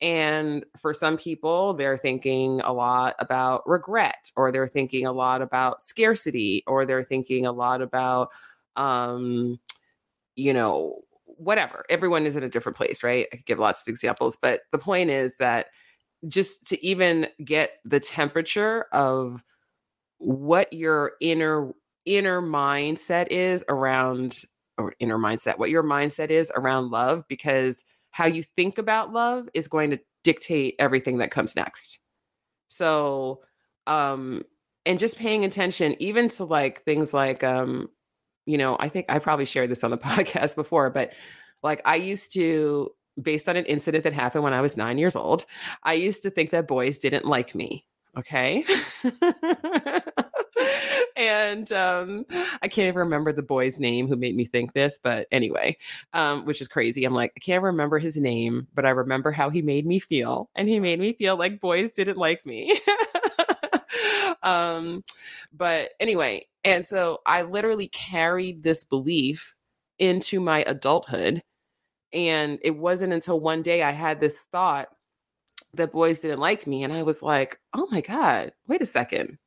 And 0.00 0.64
for 0.76 0.92
some 0.92 1.16
people, 1.16 1.74
they're 1.74 1.96
thinking 1.96 2.60
a 2.62 2.72
lot 2.72 3.14
about 3.18 3.62
regret, 3.66 4.30
or 4.36 4.50
they're 4.50 4.68
thinking 4.68 5.06
a 5.06 5.12
lot 5.12 5.40
about 5.40 5.82
scarcity, 5.82 6.64
or 6.66 6.84
they're 6.84 7.04
thinking 7.04 7.46
a 7.46 7.52
lot 7.52 7.80
about 7.80 8.30
um, 8.76 9.60
you 10.36 10.52
know, 10.52 11.02
whatever. 11.44 11.84
Everyone 11.88 12.26
is 12.26 12.36
in 12.36 12.44
a 12.44 12.48
different 12.48 12.76
place, 12.76 13.02
right? 13.02 13.26
I 13.32 13.36
could 13.36 13.46
give 13.46 13.58
lots 13.58 13.82
of 13.82 13.90
examples, 13.90 14.36
but 14.40 14.62
the 14.72 14.78
point 14.78 15.10
is 15.10 15.36
that 15.38 15.66
just 16.26 16.66
to 16.68 16.86
even 16.86 17.28
get 17.44 17.72
the 17.84 18.00
temperature 18.00 18.86
of 18.92 19.44
what 20.18 20.72
your 20.72 21.12
inner 21.20 21.72
inner 22.06 22.40
mindset 22.42 23.28
is 23.28 23.64
around 23.68 24.42
or 24.78 24.94
inner 25.00 25.18
mindset 25.18 25.58
what 25.58 25.70
your 25.70 25.82
mindset 25.82 26.30
is 26.30 26.52
around 26.54 26.90
love 26.90 27.24
because 27.28 27.84
how 28.10 28.26
you 28.26 28.42
think 28.42 28.78
about 28.78 29.12
love 29.12 29.48
is 29.54 29.68
going 29.68 29.90
to 29.90 29.98
dictate 30.22 30.74
everything 30.78 31.18
that 31.18 31.30
comes 31.30 31.56
next 31.56 31.98
so 32.68 33.40
um 33.86 34.42
and 34.86 34.98
just 34.98 35.18
paying 35.18 35.44
attention 35.44 35.94
even 35.98 36.28
to 36.28 36.44
like 36.44 36.82
things 36.84 37.14
like 37.14 37.42
um 37.42 37.88
you 38.46 38.58
know 38.58 38.76
i 38.80 38.88
think 38.88 39.06
i 39.08 39.18
probably 39.18 39.46
shared 39.46 39.70
this 39.70 39.84
on 39.84 39.90
the 39.90 39.98
podcast 40.10 40.54
before 40.54 40.90
but 40.90 41.12
like 41.62 41.80
i 41.84 41.96
used 41.96 42.32
to 42.32 42.90
based 43.20 43.48
on 43.48 43.56
an 43.56 43.64
incident 43.66 44.04
that 44.04 44.12
happened 44.12 44.44
when 44.44 44.54
I 44.54 44.60
was 44.60 44.76
nine 44.76 44.98
years 44.98 45.16
old. 45.16 45.44
I 45.82 45.94
used 45.94 46.22
to 46.22 46.30
think 46.30 46.50
that 46.50 46.66
boys 46.66 46.98
didn't 46.98 47.24
like 47.24 47.54
me. 47.54 47.86
Okay. 48.16 48.64
and 51.16 51.70
um, 51.72 52.24
I 52.62 52.68
can't 52.68 52.86
even 52.88 52.94
remember 52.94 53.32
the 53.32 53.42
boy's 53.42 53.80
name 53.80 54.06
who 54.06 54.14
made 54.16 54.36
me 54.36 54.44
think 54.44 54.72
this, 54.72 55.00
but 55.02 55.26
anyway, 55.32 55.76
um, 56.12 56.44
which 56.44 56.60
is 56.60 56.68
crazy. 56.68 57.04
I'm 57.04 57.14
like, 57.14 57.32
I 57.36 57.40
can't 57.40 57.62
remember 57.62 57.98
his 57.98 58.16
name, 58.16 58.68
but 58.72 58.86
I 58.86 58.90
remember 58.90 59.32
how 59.32 59.50
he 59.50 59.62
made 59.62 59.84
me 59.84 59.98
feel. 59.98 60.48
And 60.54 60.68
he 60.68 60.78
made 60.78 61.00
me 61.00 61.12
feel 61.12 61.36
like 61.36 61.60
boys 61.60 61.92
didn't 61.92 62.18
like 62.18 62.46
me. 62.46 62.78
um, 64.44 65.02
but 65.52 65.90
anyway, 65.98 66.46
and 66.64 66.86
so 66.86 67.20
I 67.26 67.42
literally 67.42 67.88
carried 67.88 68.62
this 68.62 68.84
belief 68.84 69.54
into 69.98 70.40
my 70.40 70.64
adulthood 70.66 71.42
and 72.14 72.58
it 72.62 72.76
wasn't 72.76 73.12
until 73.12 73.40
one 73.40 73.62
day 73.62 73.82
I 73.82 73.90
had 73.90 74.20
this 74.20 74.46
thought 74.52 74.88
that 75.74 75.92
boys 75.92 76.20
didn't 76.20 76.38
like 76.38 76.66
me. 76.66 76.84
And 76.84 76.92
I 76.92 77.02
was 77.02 77.22
like, 77.22 77.58
oh 77.74 77.88
my 77.90 78.00
God, 78.00 78.52
wait 78.68 78.80
a 78.80 78.86
second. 78.86 79.38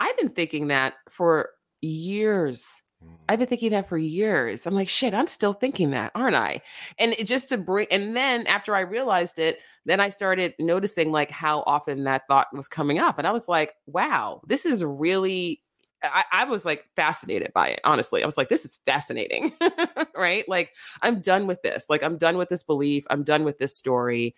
I've 0.00 0.16
been 0.16 0.30
thinking 0.30 0.68
that 0.68 0.94
for 1.10 1.50
years. 1.82 2.82
I've 3.28 3.36
mm. 3.36 3.40
been 3.40 3.48
thinking 3.48 3.70
that 3.72 3.88
for 3.88 3.98
years. 3.98 4.66
I'm 4.66 4.74
like, 4.74 4.88
shit, 4.88 5.12
I'm 5.12 5.26
still 5.26 5.52
thinking 5.52 5.90
that, 5.90 6.12
aren't 6.14 6.34
I? 6.34 6.62
And 6.98 7.12
it 7.12 7.26
just 7.26 7.50
to 7.50 7.58
bring, 7.58 7.86
and 7.90 8.16
then 8.16 8.46
after 8.46 8.74
I 8.74 8.80
realized 8.80 9.38
it, 9.38 9.60
then 9.84 10.00
I 10.00 10.08
started 10.08 10.54
noticing 10.58 11.12
like 11.12 11.30
how 11.30 11.62
often 11.66 12.04
that 12.04 12.26
thought 12.26 12.48
was 12.54 12.68
coming 12.68 12.98
up. 12.98 13.18
And 13.18 13.26
I 13.26 13.32
was 13.32 13.48
like, 13.48 13.74
wow, 13.86 14.40
this 14.46 14.64
is 14.64 14.84
really 14.84 15.62
I, 16.02 16.24
I 16.32 16.44
was 16.44 16.64
like 16.64 16.84
fascinated 16.94 17.52
by 17.52 17.68
it, 17.68 17.80
honestly. 17.84 18.22
I 18.22 18.26
was 18.26 18.36
like, 18.36 18.48
this 18.48 18.64
is 18.64 18.78
fascinating, 18.86 19.52
right? 20.16 20.48
Like, 20.48 20.72
I'm 21.02 21.20
done 21.20 21.46
with 21.46 21.62
this. 21.62 21.86
Like, 21.88 22.02
I'm 22.02 22.16
done 22.16 22.36
with 22.36 22.48
this 22.48 22.62
belief. 22.62 23.04
I'm 23.10 23.24
done 23.24 23.44
with 23.44 23.58
this 23.58 23.74
story. 23.74 24.34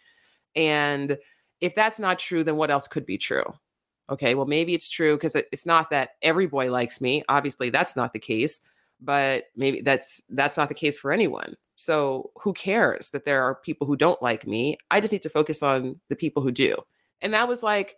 And 0.56 1.18
if 1.60 1.74
that's 1.74 1.98
not 1.98 2.18
true, 2.18 2.44
then 2.44 2.56
what 2.56 2.70
else 2.70 2.88
could 2.88 3.04
be 3.04 3.18
true? 3.18 3.44
Okay, 4.08 4.34
well, 4.34 4.46
maybe 4.46 4.74
it's 4.74 4.88
true 4.88 5.16
because 5.16 5.36
it's 5.36 5.66
not 5.66 5.90
that 5.90 6.10
every 6.22 6.46
boy 6.46 6.70
likes 6.70 7.00
me. 7.00 7.22
Obviously, 7.28 7.70
that's 7.70 7.94
not 7.94 8.12
the 8.12 8.18
case, 8.18 8.60
but 9.00 9.44
maybe 9.54 9.82
that's 9.82 10.20
that's 10.30 10.56
not 10.56 10.68
the 10.68 10.74
case 10.74 10.98
for 10.98 11.12
anyone. 11.12 11.54
So 11.76 12.30
who 12.42 12.52
cares 12.52 13.10
that 13.10 13.24
there 13.24 13.42
are 13.42 13.54
people 13.54 13.86
who 13.86 13.96
don't 13.96 14.20
like 14.20 14.46
me? 14.46 14.78
I 14.90 15.00
just 15.00 15.12
need 15.12 15.22
to 15.22 15.30
focus 15.30 15.62
on 15.62 16.00
the 16.08 16.16
people 16.16 16.42
who 16.42 16.50
do. 16.50 16.76
And 17.22 17.32
that 17.34 17.48
was 17.48 17.62
like 17.62 17.96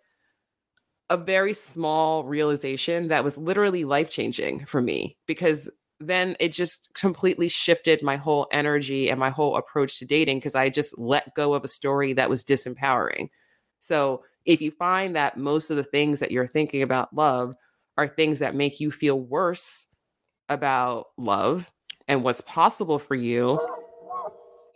a 1.13 1.17
very 1.19 1.53
small 1.53 2.25
realization 2.25 3.09
that 3.09 3.23
was 3.23 3.37
literally 3.37 3.85
life 3.85 4.11
changing 4.11 4.65
for 4.65 4.81
me 4.81 5.15
because 5.27 5.69
then 6.01 6.35
it 6.41 6.53
just 6.53 6.91
completely 6.95 7.49
shifted 7.49 8.03
my 8.03 8.17
whole 8.17 8.49
energy 8.51 9.11
and 9.11 9.21
my 9.21 9.29
whole 9.29 9.57
approach 9.57 9.99
to 9.99 10.07
dating 10.07 10.39
because 10.39 10.55
I 10.55 10.71
just 10.71 10.99
let 10.99 11.35
go 11.35 11.53
of 11.53 11.65
a 11.65 11.69
story 11.69 12.15
that 12.15 12.31
was 12.31 12.43
disempowering. 12.43 13.29
So 13.79 14.25
if 14.47 14.63
you 14.63 14.71
find 14.71 15.15
that 15.15 15.37
most 15.37 15.71
of 15.71 15.77
the 15.77 15.85
things 15.85 16.19
that 16.21 16.33
you're 16.33 16.47
thinking 16.47 16.81
about 16.81 17.15
love 17.15 17.55
are 17.99 18.09
things 18.09 18.39
that 18.39 18.55
make 18.55 18.81
you 18.81 18.91
feel 18.91 19.21
worse 19.21 19.87
about 20.49 21.09
love 21.19 21.71
and 22.09 22.25
what's 22.25 22.41
possible 22.41 22.99
for 22.99 23.17
you, 23.17 23.61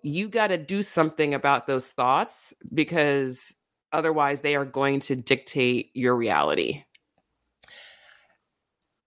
you 0.03 0.29
got 0.29 0.49
to 0.49 0.59
do 0.59 0.83
something 0.83 1.33
about 1.33 1.67
those 1.67 1.91
thoughts 1.91 2.53
because 2.75 3.57
Otherwise, 3.93 4.41
they 4.41 4.57
are 4.57 4.65
going 4.65 5.01
to 5.01 5.17
dictate 5.17 5.91
your 5.95 6.17
reality. 6.17 6.85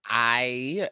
I 0.06 0.88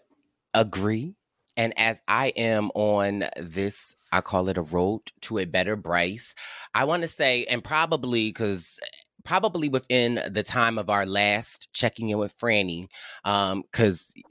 agree. 0.55 1.14
And 1.57 1.76
as 1.76 2.01
I 2.07 2.28
am 2.28 2.70
on 2.74 3.24
this, 3.36 3.95
I 4.12 4.20
call 4.20 4.49
it 4.49 4.57
a 4.57 4.62
road 4.62 5.03
to 5.22 5.39
a 5.39 5.45
better 5.45 5.74
Brice, 5.74 6.34
I 6.72 6.84
want 6.84 7.03
to 7.03 7.09
say, 7.09 7.45
and 7.45 7.62
probably 7.62 8.28
because 8.28 8.78
probably 9.24 9.68
within 9.68 10.20
the 10.30 10.43
time 10.43 10.78
of 10.78 10.89
our 10.89 11.05
last 11.05 11.68
checking 11.72 12.09
in 12.09 12.18
with 12.18 12.39
Franny, 12.39 12.86
because 13.24 14.14
um, 14.16 14.22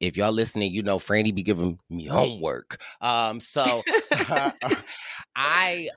if 0.00 0.16
y'all 0.16 0.32
listening, 0.32 0.72
you 0.72 0.82
know 0.82 0.98
Franny 0.98 1.34
be 1.34 1.44
giving 1.44 1.78
me 1.88 2.06
homework. 2.06 2.80
Um, 3.00 3.38
so 3.38 3.82
uh, 4.28 4.50
I 5.36 5.88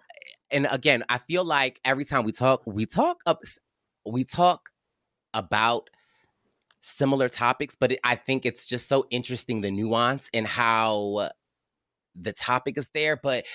and 0.52 0.68
again, 0.70 1.04
I 1.10 1.18
feel 1.18 1.44
like 1.44 1.80
every 1.86 2.06
time 2.06 2.24
we 2.24 2.32
talk, 2.32 2.64
we 2.66 2.86
talk 2.86 3.18
up, 3.26 3.42
we 4.06 4.24
talk 4.24 4.70
about 5.34 5.90
similar 6.82 7.30
topics, 7.30 7.76
but 7.80 7.94
it, 7.94 8.00
I 8.04 8.16
think 8.16 8.46
it's 8.46 8.66
just 8.66 8.88
so 8.88 9.08
interesting 9.10 9.62
the 9.62 9.72
nuance 9.72 10.30
and 10.34 10.46
how 10.46 11.30
the 12.16 12.34
topic 12.34 12.78
is 12.78 12.90
there, 12.94 13.18
but 13.18 13.46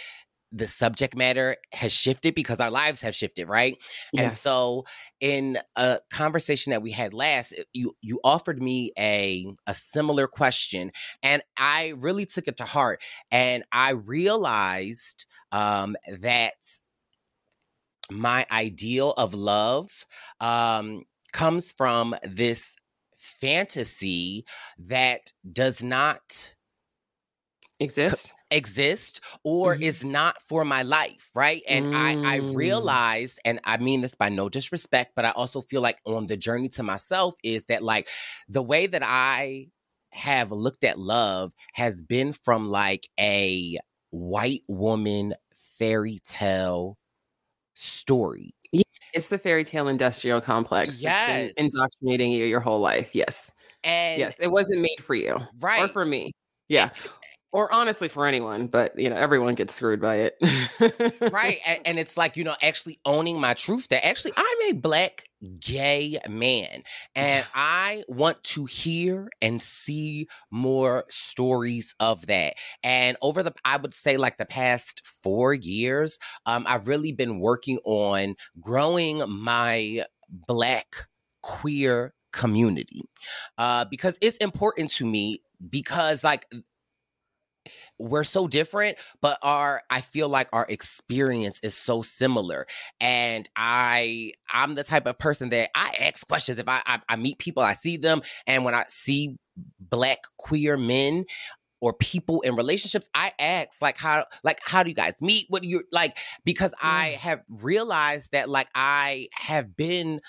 the 0.53 0.67
subject 0.67 1.17
matter 1.17 1.57
has 1.73 1.93
shifted 1.93 2.35
because 2.35 2.59
our 2.59 2.71
lives 2.71 3.03
have 3.03 3.15
shifted, 3.15 3.49
right? 3.49 3.77
Yes. 4.13 4.25
And 4.25 4.33
so 4.33 4.85
in 5.21 5.59
a 5.77 6.01
conversation 6.11 6.71
that 6.71 6.83
we 6.83 6.91
had 6.91 7.15
last, 7.15 7.55
you 7.73 7.97
you 8.03 8.21
offered 8.25 8.61
me 8.61 8.93
a 8.99 9.47
a 9.69 9.75
similar 9.75 10.27
question 10.27 10.91
and 11.23 11.43
I 11.57 11.95
really 11.97 12.27
took 12.27 12.49
it 12.49 12.57
to 12.57 12.65
heart 12.65 13.01
and 13.31 13.63
I 13.73 13.91
realized 13.93 15.25
um 15.53 15.97
that 16.19 16.55
my 18.11 18.47
ideal 18.51 19.13
of 19.13 19.35
love 19.35 19.89
um, 20.41 21.05
comes 21.33 21.73
from 21.73 22.15
this 22.23 22.75
fantasy 23.17 24.45
that 24.79 25.33
does 25.53 25.83
not 25.83 26.55
exist 27.79 28.33
exist 28.51 29.21
or 29.45 29.75
mm-hmm. 29.75 29.85
is 29.85 30.05
not 30.05 30.37
for 30.49 30.65
my 30.65 30.83
life 30.83 31.31
right 31.35 31.63
and 31.69 31.87
mm. 31.87 31.95
i 31.95 32.37
i 32.37 32.41
mm. 32.41 32.57
realized 32.57 33.39
and 33.45 33.61
i 33.65 33.77
mean 33.77 34.01
this 34.01 34.15
by 34.15 34.29
no 34.29 34.49
disrespect 34.49 35.13
but 35.15 35.25
i 35.25 35.31
also 35.31 35.61
feel 35.61 35.81
like 35.81 35.99
on 36.05 36.27
the 36.27 36.37
journey 36.37 36.69
to 36.69 36.83
myself 36.83 37.35
is 37.45 37.65
that 37.67 37.83
like 37.83 38.09
the 38.49 38.63
way 38.63 38.87
that 38.87 39.03
i 39.05 39.67
have 40.13 40.51
looked 40.51 40.83
at 40.83 40.99
love 40.99 41.53
has 41.75 42.01
been 42.01 42.33
from 42.33 42.69
like 42.69 43.09
a 43.19 43.79
white 44.11 44.63
woman 44.67 45.33
fairy 45.79 46.21
tale 46.27 46.99
story. 47.81 48.55
Yeah, 48.73 48.83
it's 49.15 49.29
the 49.29 49.39
fairy 49.39 49.65
tale 49.65 49.89
industrial 49.89 50.41
complex. 50.41 51.01
Yes. 51.01 51.53
indoctrinating 51.57 52.33
you 52.33 52.45
your 52.45 52.61
whole 52.61 52.81
life. 52.81 53.11
Yes. 53.13 53.51
And 53.83 54.19
yes, 54.19 54.37
it 54.39 54.51
wasn't 54.51 54.83
made 54.83 55.03
for 55.03 55.15
you. 55.15 55.39
Right. 55.61 55.83
Or 55.83 55.89
for 55.89 56.05
me. 56.05 56.33
Yeah 56.69 56.91
or 57.53 57.73
honestly 57.73 58.09
for 58.09 58.27
anyone 58.27 58.67
but 58.67 58.99
you 58.99 59.11
know 59.11 59.17
everyone 59.17 59.55
gets 59.55 59.75
screwed 59.75 60.01
by 60.01 60.17
it. 60.17 60.37
Right 61.33 61.59
and, 61.67 61.81
and, 61.85 61.99
it's 61.99 62.17
like 62.17 62.37
you 62.37 62.45
know 62.45 62.55
actually 62.63 62.99
owning 63.05 63.41
my 63.41 63.55
truth 63.55 63.89
that 63.89 64.05
actually 64.07 64.33
i'm 64.37 64.71
a 64.71 64.73
black 64.73 65.29
gay 65.59 66.19
man 66.29 66.83
and 67.15 67.47
i 67.55 68.05
want 68.09 68.43
to 68.45 68.65
hear 68.67 69.29
and 69.43 69.61
see 69.61 70.29
more 70.51 71.05
stories 71.09 71.95
of 72.01 72.27
that 72.27 72.55
and 72.83 73.17
over 73.23 73.43
the 73.43 73.53
i 73.65 73.77
would 73.77 73.95
say 73.95 74.17
like 74.17 74.39
the 74.39 74.47
past 74.47 75.03
four 75.23 75.53
years 75.53 76.19
um, 76.47 76.65
i've 76.69 76.89
really 76.89 77.13
been 77.13 77.41
working 77.41 77.79
on 77.85 78.35
growing 78.61 79.23
my 79.29 80.05
black 80.47 81.07
queer 81.43 82.15
community 82.33 83.03
uh, 83.59 83.85
because 83.91 84.17
it's 84.21 84.37
important 84.39 84.91
to 84.91 85.05
me 85.05 85.43
because 85.69 86.23
like 86.23 86.47
we're 87.99 88.25
so 88.25 88.49
different 88.49 88.97
but 89.21 89.39
our 89.43 89.83
i 89.91 90.01
feel 90.01 90.29
like 90.29 90.49
our 90.53 90.67
experience 90.69 91.61
is 91.63 91.75
so 91.75 92.03
similar. 92.03 92.67
And 93.01 93.49
i 93.57 94.33
i'm 94.53 94.75
the 94.75 94.85
type 94.85 95.07
of 95.07 95.19
person 95.19 95.51
that 95.51 95.71
i 95.75 95.95
ask 96.01 96.27
questions. 96.27 96.59
If 96.59 96.69
i 96.69 96.83
i, 96.87 97.01
I 97.09 97.17
meet 97.17 97.39
people 97.39 97.63
i 97.63 97.75
see 97.75 97.97
them 97.97 98.23
and 98.47 98.65
when 98.65 98.75
i 98.75 98.85
see 98.89 99.37
black 99.79 100.19
queer 100.39 100.77
men 100.77 101.25
or 101.83 101.93
people 101.95 102.41
in 102.43 102.57
relationships 102.57 103.09
i 103.15 103.33
ask 103.39 103.81
like 103.83 103.99
how 103.99 104.25
like 104.45 104.61
how 104.63 104.83
do 104.83 104.89
you 104.89 104.95
guys 104.95 105.21
meet? 105.21 105.47
What 105.49 105.63
do 105.63 105.69
you 105.69 105.83
like 105.93 106.17
because 106.45 106.73
mm. 106.73 106.79
i 106.83 107.09
have 107.21 107.43
realized 107.49 108.31
that 108.33 108.49
like 108.49 108.69
i 108.75 109.29
have 109.33 109.77
been 109.77 110.21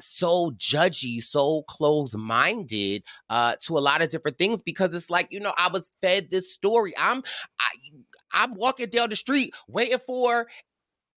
so 0.00 0.50
judgy, 0.52 1.22
so 1.22 1.62
close 1.62 2.14
minded 2.14 3.02
uh, 3.28 3.56
to 3.62 3.78
a 3.78 3.80
lot 3.80 4.02
of 4.02 4.10
different 4.10 4.38
things 4.38 4.62
because 4.62 4.94
it's 4.94 5.10
like 5.10 5.28
you 5.30 5.40
know 5.40 5.52
I 5.56 5.68
was 5.72 5.90
fed 6.00 6.30
this 6.30 6.52
story. 6.52 6.92
I'm 6.98 7.22
I, 7.60 7.70
I'm 8.32 8.54
walking 8.54 8.88
down 8.88 9.10
the 9.10 9.16
street 9.16 9.54
waiting 9.68 9.98
for 9.98 10.46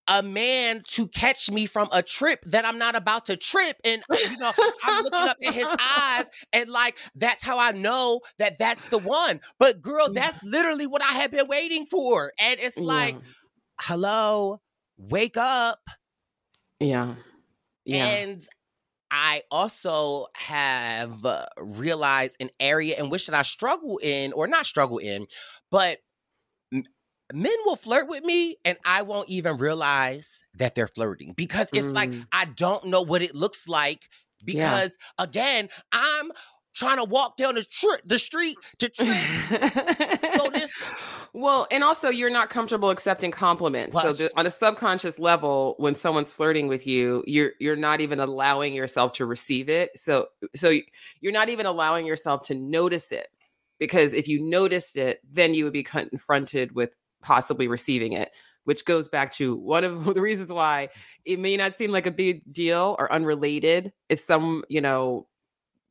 a 0.08 0.22
man 0.22 0.84
to 0.88 1.08
catch 1.08 1.50
me 1.50 1.66
from 1.66 1.88
a 1.92 2.02
trip 2.04 2.44
that 2.46 2.66
I'm 2.66 2.78
not 2.78 2.96
about 2.96 3.28
to 3.28 3.38
trip. 3.38 3.78
And, 3.84 4.04
uh, 4.12 4.18
you 4.30 4.38
know, 4.38 4.52
I'm 4.84 5.04
looking 5.04 5.20
up 5.30 5.38
in 5.40 5.54
his 5.54 5.66
eyes 5.66 6.26
and 6.54 6.70
like, 6.70 6.98
that's 7.16 7.44
how 7.44 7.58
I 7.58 7.72
know 7.72 8.22
that 8.38 8.58
that's 8.60 8.90
the 8.90 8.98
one. 8.98 9.40
But 9.60 9.82
girl, 9.82 10.12
that's 10.12 10.42
literally 10.44 10.88
what 10.88 11.02
I 11.02 11.14
have 11.14 11.32
been 11.32 11.48
waiting 11.48 11.86
for. 11.86 12.34
And 12.38 12.60
it's 12.60 12.78
like, 12.78 13.16
yeah. 13.16 13.22
hello, 13.80 14.62
wake 14.98 15.38
up. 15.38 15.80
Yeah. 16.80 17.16
Yeah. 17.86 18.06
And 18.06 18.44
I 19.16 19.44
also 19.52 20.26
have 20.36 21.24
uh, 21.24 21.46
realized 21.58 22.36
an 22.40 22.50
area 22.60 22.98
in 22.98 23.12
which 23.12 23.28
that 23.28 23.36
I 23.36 23.44
struggle 23.44 24.00
in, 24.02 24.34
or 24.34 24.48
not 24.48 24.66
struggle 24.66 24.98
in, 24.98 25.28
but 25.70 26.00
men 26.72 27.54
will 27.64 27.76
flirt 27.76 28.10
with 28.10 28.24
me 28.24 28.58
and 28.66 28.76
I 28.84 29.04
won't 29.04 29.30
even 29.30 29.58
realize 29.58 30.44
that 30.56 30.74
they're 30.74 30.88
flirting 30.88 31.34
because 31.38 31.68
it's 31.74 31.88
mm. 31.88 31.94
like 31.94 32.12
I 32.32 32.46
don't 32.46 32.86
know 32.86 33.04
what 33.04 33.22
it 33.22 33.36
looks 33.36 33.68
like 33.68 34.10
because 34.44 34.98
yeah. 35.20 35.24
again, 35.24 35.70
I'm 35.92 36.32
trying 36.74 36.98
to 36.98 37.04
walk 37.04 37.38
down 37.38 37.56
the, 37.56 37.64
tr- 37.64 38.02
the 38.06 38.18
street 38.18 38.58
to 38.80 38.90
trip. 38.90 39.08
so 40.38 40.50
this- 40.50 40.70
well, 41.34 41.68
and 41.72 41.84
also 41.84 42.10
you're 42.10 42.30
not 42.30 42.50
comfortable 42.50 42.92
accepting 42.92 43.32
compliments. 43.32 44.00
So 44.00 44.14
the, 44.14 44.32
on 44.38 44.46
a 44.46 44.52
subconscious 44.52 45.18
level, 45.18 45.76
when 45.78 45.96
someone's 45.96 46.32
flirting 46.32 46.68
with 46.68 46.86
you, 46.86 47.24
you're 47.26 47.52
you're 47.60 47.76
not 47.76 48.02
even 48.02 48.20
allowing 48.20 48.74
yourself 48.76 49.14
to 49.14 49.26
receive 49.26 49.68
it. 49.68 49.98
So 49.98 50.28
so 50.56 50.78
you're 51.22 51.34
not 51.34 51.50
even 51.50 51.66
allowing 51.66 52.06
yourself 52.06 52.44
to 52.44 52.56
notice 52.56 53.12
it 53.12 53.28
because 53.80 54.14
if 54.14 54.28
you 54.28 54.44
noticed 54.44 54.96
it, 54.96 55.20
then 55.30 55.54
you 55.54 55.64
would 55.64 55.74
be 55.74 55.84
confronted 55.84 56.74
with 56.76 56.96
possibly 57.22 57.68
receiving 57.68 58.14
it. 58.14 58.30
Which 58.66 58.86
goes 58.86 59.10
back 59.10 59.32
to 59.32 59.56
one 59.58 59.84
of 59.84 60.06
the 60.14 60.22
reasons 60.22 60.54
why 60.54 60.90
it 61.26 61.40
may 61.40 61.58
not 61.58 61.74
seem 61.76 61.92
like 61.92 62.06
a 62.06 62.12
big 62.12 62.42
deal 62.54 62.96
or 63.00 63.12
unrelated 63.12 63.92
if 64.08 64.20
some, 64.20 64.64
you 64.70 64.82
know, 64.82 65.28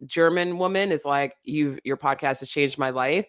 German 0.06 0.58
woman 0.58 0.92
is 0.92 1.04
like, 1.04 1.34
you 1.44 1.78
your 1.84 1.96
podcast 1.96 2.40
has 2.40 2.48
changed 2.48 2.78
my 2.78 2.90
life. 2.90 3.26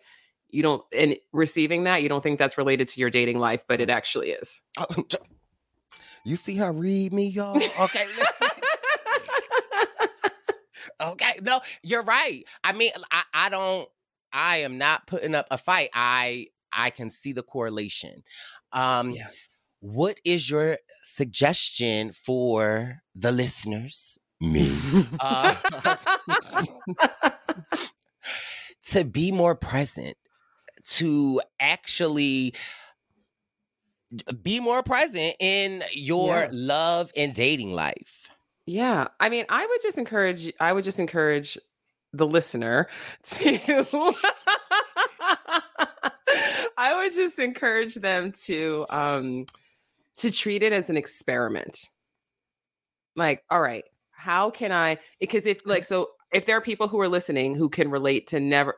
You 0.49 0.63
don't 0.63 0.83
and 0.95 1.17
receiving 1.31 1.85
that, 1.85 2.03
you 2.03 2.09
don't 2.09 2.21
think 2.21 2.39
that's 2.39 2.57
related 2.57 2.87
to 2.89 2.99
your 2.99 3.09
dating 3.09 3.39
life, 3.39 3.63
but 3.67 3.81
it 3.81 3.89
actually 3.89 4.31
is. 4.31 4.61
Oh, 4.77 4.85
you 6.25 6.35
see 6.35 6.55
her 6.57 6.71
read 6.71 7.13
me, 7.13 7.27
y'all? 7.27 7.61
Okay. 7.79 8.05
Okay, 11.01 11.33
no, 11.41 11.61
you're 11.81 12.03
right. 12.03 12.43
I 12.63 12.71
mean, 12.71 12.91
I, 13.11 13.23
I 13.33 13.49
don't. 13.49 13.89
I 14.31 14.57
am 14.57 14.77
not 14.77 15.05
putting 15.05 15.35
up 15.35 15.47
a 15.51 15.57
fight. 15.57 15.89
I 15.93 16.47
I 16.71 16.89
can 16.89 17.09
see 17.09 17.33
the 17.33 17.43
correlation. 17.43 18.23
Um, 18.71 19.11
yeah. 19.11 19.27
What 19.79 20.17
is 20.23 20.49
your 20.49 20.77
suggestion 21.03 22.11
for 22.13 23.01
the 23.15 23.31
listeners? 23.31 24.17
Me. 24.43 24.77
Uh, 25.21 25.55
to 28.87 29.05
be 29.05 29.31
more 29.31 29.55
present, 29.55 30.17
to 30.83 31.41
actually 31.61 32.53
be 34.41 34.59
more 34.59 34.83
present 34.83 35.35
in 35.39 35.81
your 35.93 36.41
yeah. 36.41 36.49
love 36.51 37.11
and 37.15 37.33
dating 37.33 37.71
life. 37.71 38.29
Yeah. 38.65 39.07
I 39.19 39.29
mean, 39.29 39.45
I 39.49 39.65
would 39.65 39.79
just 39.81 39.97
encourage 39.97 40.51
I 40.59 40.73
would 40.73 40.83
just 40.83 40.99
encourage 40.99 41.57
the 42.11 42.27
listener 42.27 42.89
to 43.23 43.57
I 46.77 46.97
would 46.97 47.13
just 47.13 47.39
encourage 47.39 47.95
them 47.95 48.33
to 48.43 48.85
um 48.89 49.45
to 50.17 50.31
treat 50.31 50.63
it 50.63 50.73
as 50.73 50.89
an 50.89 50.97
experiment. 50.97 51.89
Like, 53.15 53.43
all 53.49 53.61
right, 53.61 53.83
how 54.23 54.49
can 54.49 54.71
I 54.71 54.97
because 55.19 55.45
if 55.45 55.59
like 55.65 55.83
so 55.83 56.11
if 56.33 56.45
there 56.45 56.55
are 56.55 56.61
people 56.61 56.87
who 56.87 56.99
are 57.01 57.09
listening 57.09 57.55
who 57.55 57.67
can 57.67 57.91
relate 57.91 58.25
to 58.27 58.39
never 58.39 58.77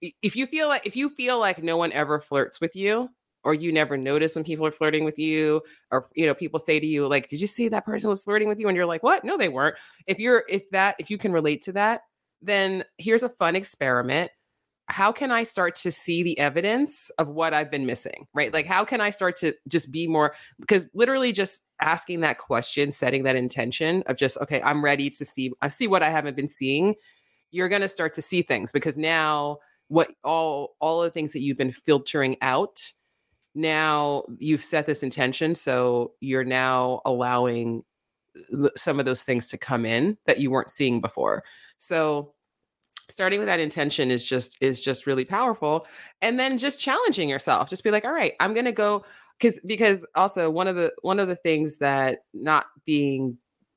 if 0.00 0.36
you 0.36 0.46
feel 0.46 0.68
like 0.68 0.86
if 0.86 0.94
you 0.94 1.10
feel 1.10 1.40
like 1.40 1.60
no 1.60 1.76
one 1.76 1.90
ever 1.90 2.20
flirts 2.20 2.60
with 2.60 2.76
you 2.76 3.10
or 3.42 3.52
you 3.52 3.72
never 3.72 3.96
notice 3.96 4.36
when 4.36 4.44
people 4.44 4.64
are 4.64 4.70
flirting 4.70 5.04
with 5.04 5.18
you 5.18 5.60
or 5.90 6.08
you 6.14 6.24
know 6.24 6.34
people 6.34 6.60
say 6.60 6.78
to 6.78 6.86
you 6.86 7.08
like 7.08 7.26
did 7.26 7.40
you 7.40 7.48
see 7.48 7.66
that 7.68 7.84
person 7.84 8.08
was 8.08 8.22
flirting 8.22 8.48
with 8.48 8.60
you? 8.60 8.68
and 8.68 8.76
you're 8.76 8.86
like 8.86 9.02
what? 9.02 9.24
No 9.24 9.36
they 9.36 9.48
weren't. 9.48 9.76
If 10.06 10.20
you're 10.20 10.44
if 10.48 10.70
that 10.70 10.94
if 11.00 11.10
you 11.10 11.18
can 11.18 11.32
relate 11.32 11.62
to 11.62 11.72
that 11.72 12.02
then 12.40 12.84
here's 12.96 13.24
a 13.24 13.28
fun 13.28 13.56
experiment 13.56 14.30
how 14.90 15.12
can 15.12 15.30
I 15.30 15.44
start 15.44 15.76
to 15.76 15.92
see 15.92 16.22
the 16.22 16.38
evidence 16.38 17.10
of 17.18 17.28
what 17.28 17.54
I've 17.54 17.70
been 17.70 17.86
missing? 17.86 18.26
Right? 18.34 18.52
Like, 18.52 18.66
how 18.66 18.84
can 18.84 19.00
I 19.00 19.10
start 19.10 19.36
to 19.36 19.54
just 19.68 19.90
be 19.90 20.06
more? 20.06 20.34
Because 20.58 20.88
literally, 20.94 21.32
just 21.32 21.62
asking 21.80 22.20
that 22.20 22.38
question, 22.38 22.90
setting 22.92 23.22
that 23.22 23.36
intention 23.36 24.02
of 24.06 24.16
just, 24.16 24.36
okay, 24.38 24.60
I'm 24.62 24.84
ready 24.84 25.08
to 25.10 25.24
see, 25.24 25.52
I 25.62 25.68
see 25.68 25.86
what 25.86 26.02
I 26.02 26.10
haven't 26.10 26.36
been 26.36 26.48
seeing. 26.48 26.96
You're 27.50 27.68
going 27.68 27.82
to 27.82 27.88
start 27.88 28.14
to 28.14 28.22
see 28.22 28.42
things 28.42 28.72
because 28.72 28.96
now, 28.96 29.58
what 29.88 30.10
all 30.22 30.76
all 30.80 31.02
the 31.02 31.10
things 31.10 31.32
that 31.32 31.40
you've 31.40 31.58
been 31.58 31.72
filtering 31.72 32.36
out, 32.42 32.78
now 33.54 34.24
you've 34.38 34.62
set 34.62 34.86
this 34.86 35.02
intention, 35.02 35.54
so 35.54 36.12
you're 36.20 36.44
now 36.44 37.00
allowing 37.04 37.82
uh, 38.56 38.68
some 38.76 39.00
of 39.00 39.06
those 39.06 39.22
things 39.22 39.48
to 39.48 39.58
come 39.58 39.84
in 39.84 40.16
that 40.26 40.38
you 40.38 40.50
weren't 40.50 40.70
seeing 40.70 41.00
before. 41.00 41.42
So 41.78 42.34
starting 43.10 43.38
with 43.38 43.46
that 43.46 43.60
intention 43.60 44.10
is 44.10 44.24
just 44.24 44.56
is 44.60 44.82
just 44.82 45.06
really 45.06 45.24
powerful 45.24 45.86
and 46.22 46.38
then 46.38 46.58
just 46.58 46.80
challenging 46.80 47.28
yourself 47.28 47.68
just 47.68 47.84
be 47.84 47.90
like 47.90 48.04
all 48.04 48.12
right 48.12 48.34
i'm 48.40 48.54
going 48.54 48.64
to 48.64 48.72
go 48.72 49.04
because 49.38 49.60
because 49.66 50.06
also 50.14 50.50
one 50.50 50.68
of 50.68 50.76
the 50.76 50.92
one 51.02 51.18
of 51.18 51.28
the 51.28 51.36
things 51.36 51.78
that 51.78 52.20
not 52.34 52.66
being 52.86 53.36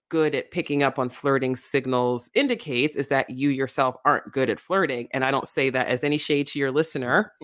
good 0.10 0.36
at 0.36 0.52
picking 0.52 0.84
up 0.84 1.00
on 1.00 1.10
flirting 1.10 1.56
signals 1.56 2.30
indicates 2.36 2.96
is 2.96 3.08
that 3.08 3.30
you 3.30 3.50
yourself 3.50 3.96
aren't 4.06 4.32
good 4.32 4.50
at 4.50 4.60
flirting 4.60 5.08
and 5.12 5.26
i 5.26 5.32
don't 5.32 5.48
say 5.48 5.70
that 5.70 5.88
as 5.88 6.04
any 6.04 6.18
shade 6.18 6.48
to 6.48 6.60
your 6.60 6.72
listener. 6.72 7.32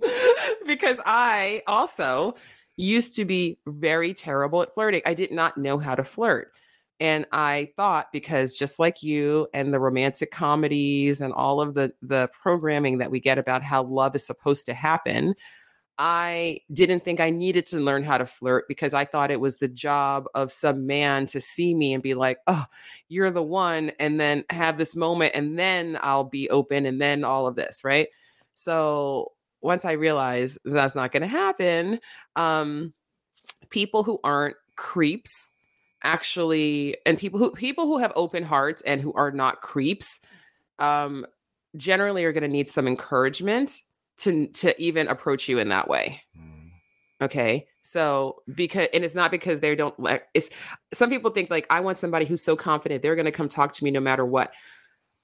Because 0.66 1.00
i 1.04 1.62
also 1.66 2.34
used 2.78 3.16
to 3.16 3.24
be 3.24 3.58
very 3.66 4.14
terrible 4.14 4.62
at 4.62 4.72
flirting. 4.72 5.02
I 5.04 5.12
did 5.12 5.32
not 5.32 5.58
know 5.58 5.78
how 5.78 5.94
to 5.94 6.04
flirt 6.04 6.52
and 7.00 7.26
i 7.32 7.70
thought 7.76 8.10
because 8.12 8.54
just 8.54 8.78
like 8.78 9.02
you 9.02 9.46
and 9.54 9.72
the 9.72 9.80
romantic 9.80 10.30
comedies 10.30 11.20
and 11.20 11.32
all 11.32 11.60
of 11.60 11.74
the 11.74 11.92
the 12.02 12.28
programming 12.40 12.98
that 12.98 13.10
we 13.10 13.20
get 13.20 13.38
about 13.38 13.62
how 13.62 13.82
love 13.82 14.14
is 14.14 14.26
supposed 14.26 14.66
to 14.66 14.74
happen 14.74 15.34
i 15.98 16.58
didn't 16.72 17.04
think 17.04 17.20
i 17.20 17.30
needed 17.30 17.66
to 17.66 17.78
learn 17.80 18.02
how 18.02 18.18
to 18.18 18.26
flirt 18.26 18.64
because 18.68 18.94
i 18.94 19.04
thought 19.04 19.30
it 19.30 19.40
was 19.40 19.58
the 19.58 19.68
job 19.68 20.26
of 20.34 20.52
some 20.52 20.86
man 20.86 21.26
to 21.26 21.40
see 21.40 21.74
me 21.74 21.92
and 21.92 22.02
be 22.02 22.14
like 22.14 22.38
oh 22.46 22.64
you're 23.08 23.30
the 23.30 23.42
one 23.42 23.90
and 23.98 24.20
then 24.20 24.44
have 24.50 24.78
this 24.78 24.94
moment 24.94 25.32
and 25.34 25.58
then 25.58 25.98
i'll 26.02 26.24
be 26.24 26.48
open 26.50 26.86
and 26.86 27.00
then 27.00 27.24
all 27.24 27.46
of 27.46 27.56
this 27.56 27.82
right? 27.84 28.08
So 28.54 29.32
once 29.60 29.84
i 29.84 29.92
realized 29.92 30.58
that's 30.64 30.94
not 30.94 31.10
going 31.10 31.22
to 31.22 31.28
happen 31.28 31.98
um 32.36 32.92
people 33.70 34.04
who 34.04 34.20
aren't 34.22 34.56
creeps 34.76 35.52
actually 36.02 36.96
and 37.04 37.18
people 37.18 37.38
who 37.38 37.50
people 37.52 37.86
who 37.86 37.98
have 37.98 38.12
open 38.14 38.42
hearts 38.42 38.82
and 38.82 39.00
who 39.00 39.12
are 39.14 39.30
not 39.30 39.60
creeps 39.60 40.20
um 40.78 41.26
generally 41.76 42.24
are 42.24 42.32
going 42.32 42.42
to 42.42 42.48
need 42.48 42.68
some 42.68 42.86
encouragement 42.86 43.80
to 44.16 44.46
to 44.48 44.80
even 44.80 45.08
approach 45.08 45.48
you 45.48 45.58
in 45.58 45.68
that 45.68 45.88
way. 45.88 46.22
Mm. 46.36 46.70
okay? 47.22 47.66
So 47.82 48.42
because 48.52 48.88
and 48.92 49.04
it's 49.04 49.14
not 49.14 49.30
because 49.30 49.60
they 49.60 49.74
don't 49.74 49.98
like 49.98 50.26
it's 50.34 50.50
some 50.92 51.08
people 51.10 51.30
think 51.30 51.50
like 51.50 51.66
i 51.70 51.80
want 51.80 51.96
somebody 51.96 52.26
who's 52.26 52.42
so 52.42 52.54
confident 52.54 53.00
they're 53.00 53.14
going 53.14 53.24
to 53.24 53.32
come 53.32 53.48
talk 53.48 53.72
to 53.72 53.84
me 53.84 53.90
no 53.90 54.00
matter 54.00 54.24
what. 54.24 54.52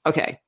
Okay 0.06 0.38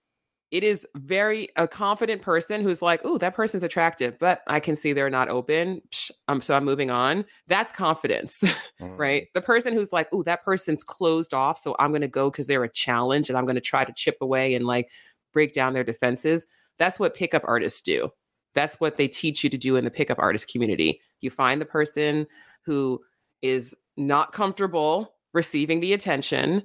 it 0.56 0.64
is 0.64 0.88
very 0.94 1.50
a 1.56 1.68
confident 1.68 2.22
person 2.22 2.62
who's 2.62 2.80
like, 2.80 3.02
oh, 3.04 3.18
that 3.18 3.34
person's 3.34 3.62
attractive, 3.62 4.18
but 4.18 4.40
I 4.46 4.58
can 4.58 4.74
see 4.74 4.94
they're 4.94 5.10
not 5.10 5.28
open. 5.28 5.82
Um, 6.28 6.40
so 6.40 6.54
I'm 6.54 6.64
moving 6.64 6.90
on. 6.90 7.26
That's 7.46 7.72
confidence, 7.72 8.42
mm. 8.80 8.98
right? 8.98 9.28
The 9.34 9.42
person 9.42 9.74
who's 9.74 9.92
like, 9.92 10.08
oh, 10.12 10.22
that 10.22 10.42
person's 10.46 10.82
closed 10.82 11.34
off. 11.34 11.58
So 11.58 11.76
I'm 11.78 11.90
going 11.90 12.00
to 12.00 12.08
go 12.08 12.30
because 12.30 12.46
they're 12.46 12.64
a 12.64 12.72
challenge 12.72 13.28
and 13.28 13.36
I'm 13.36 13.44
going 13.44 13.56
to 13.56 13.60
try 13.60 13.84
to 13.84 13.92
chip 13.94 14.16
away 14.22 14.54
and 14.54 14.66
like 14.66 14.88
break 15.30 15.52
down 15.52 15.74
their 15.74 15.84
defenses. 15.84 16.46
That's 16.78 16.98
what 16.98 17.12
pickup 17.12 17.42
artists 17.44 17.82
do. 17.82 18.08
That's 18.54 18.80
what 18.80 18.96
they 18.96 19.08
teach 19.08 19.44
you 19.44 19.50
to 19.50 19.58
do 19.58 19.76
in 19.76 19.84
the 19.84 19.90
pickup 19.90 20.18
artist 20.18 20.50
community. 20.50 21.02
You 21.20 21.28
find 21.28 21.60
the 21.60 21.66
person 21.66 22.26
who 22.64 23.02
is 23.42 23.76
not 23.98 24.32
comfortable 24.32 25.12
receiving 25.34 25.80
the 25.80 25.92
attention 25.92 26.62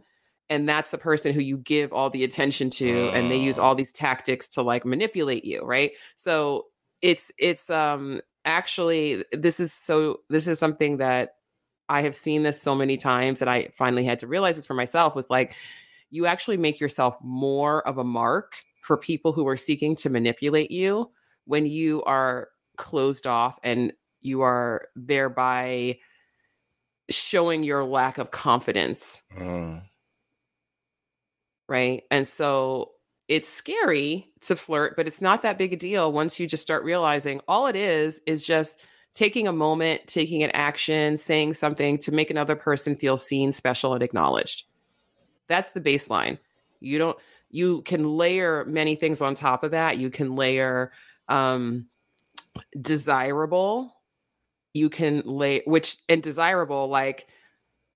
and 0.51 0.69
that's 0.69 0.91
the 0.91 0.97
person 0.97 1.33
who 1.33 1.41
you 1.41 1.57
give 1.57 1.91
all 1.91 2.11
the 2.11 2.23
attention 2.23 2.69
to 2.69 3.09
and 3.13 3.31
they 3.31 3.37
use 3.37 3.57
all 3.57 3.73
these 3.73 3.91
tactics 3.91 4.47
to 4.49 4.61
like 4.61 4.85
manipulate 4.85 5.45
you 5.45 5.61
right? 5.63 5.93
So 6.15 6.65
it's 7.01 7.31
it's 7.39 7.69
um 7.69 8.21
actually 8.45 9.23
this 9.31 9.59
is 9.59 9.73
so 9.73 10.19
this 10.29 10.47
is 10.47 10.59
something 10.59 10.97
that 10.97 11.35
i 11.89 12.01
have 12.01 12.15
seen 12.15 12.43
this 12.43 12.61
so 12.61 12.75
many 12.75 12.97
times 12.97 13.39
that 13.39 13.47
i 13.47 13.67
finally 13.75 14.03
had 14.03 14.19
to 14.19 14.27
realize 14.27 14.55
this 14.55 14.65
for 14.65 14.73
myself 14.73 15.15
was 15.15 15.29
like 15.29 15.55
you 16.09 16.25
actually 16.25 16.57
make 16.57 16.79
yourself 16.79 17.15
more 17.21 17.85
of 17.87 17.97
a 17.97 18.03
mark 18.03 18.63
for 18.83 18.97
people 18.97 19.31
who 19.31 19.47
are 19.47 19.57
seeking 19.57 19.95
to 19.95 20.09
manipulate 20.09 20.71
you 20.71 21.09
when 21.45 21.65
you 21.65 22.03
are 22.03 22.49
closed 22.77 23.27
off 23.27 23.57
and 23.63 23.93
you 24.21 24.41
are 24.41 24.87
thereby 24.95 25.97
showing 27.09 27.63
your 27.63 27.83
lack 27.83 28.17
of 28.17 28.31
confidence. 28.31 29.21
Uh 29.37 29.79
right? 31.71 32.03
And 32.11 32.27
so 32.27 32.91
it's 33.29 33.47
scary 33.47 34.27
to 34.41 34.57
flirt, 34.57 34.97
but 34.97 35.07
it's 35.07 35.21
not 35.21 35.41
that 35.43 35.57
big 35.57 35.71
a 35.71 35.77
deal 35.77 36.11
once 36.11 36.37
you 36.37 36.45
just 36.45 36.61
start 36.61 36.83
realizing 36.83 37.39
all 37.47 37.65
it 37.65 37.77
is 37.77 38.19
is 38.27 38.45
just 38.45 38.81
taking 39.13 39.47
a 39.47 39.53
moment, 39.53 40.05
taking 40.05 40.43
an 40.43 40.51
action, 40.51 41.17
saying 41.17 41.53
something 41.53 41.97
to 41.99 42.11
make 42.11 42.29
another 42.29 42.57
person 42.57 42.97
feel 42.97 43.15
seen, 43.15 43.53
special, 43.53 43.93
and 43.93 44.03
acknowledged. 44.03 44.65
That's 45.47 45.71
the 45.71 45.79
baseline. 45.79 46.39
You 46.81 46.97
don't, 46.97 47.17
you 47.49 47.83
can 47.83 48.03
layer 48.03 48.65
many 48.65 48.95
things 48.95 49.21
on 49.21 49.33
top 49.33 49.63
of 49.63 49.71
that. 49.71 49.97
You 49.97 50.09
can 50.09 50.35
layer 50.35 50.91
um, 51.29 51.87
desirable. 52.81 53.95
You 54.73 54.89
can 54.89 55.21
lay, 55.25 55.61
which, 55.65 55.99
and 56.09 56.21
desirable, 56.21 56.89
like, 56.89 57.27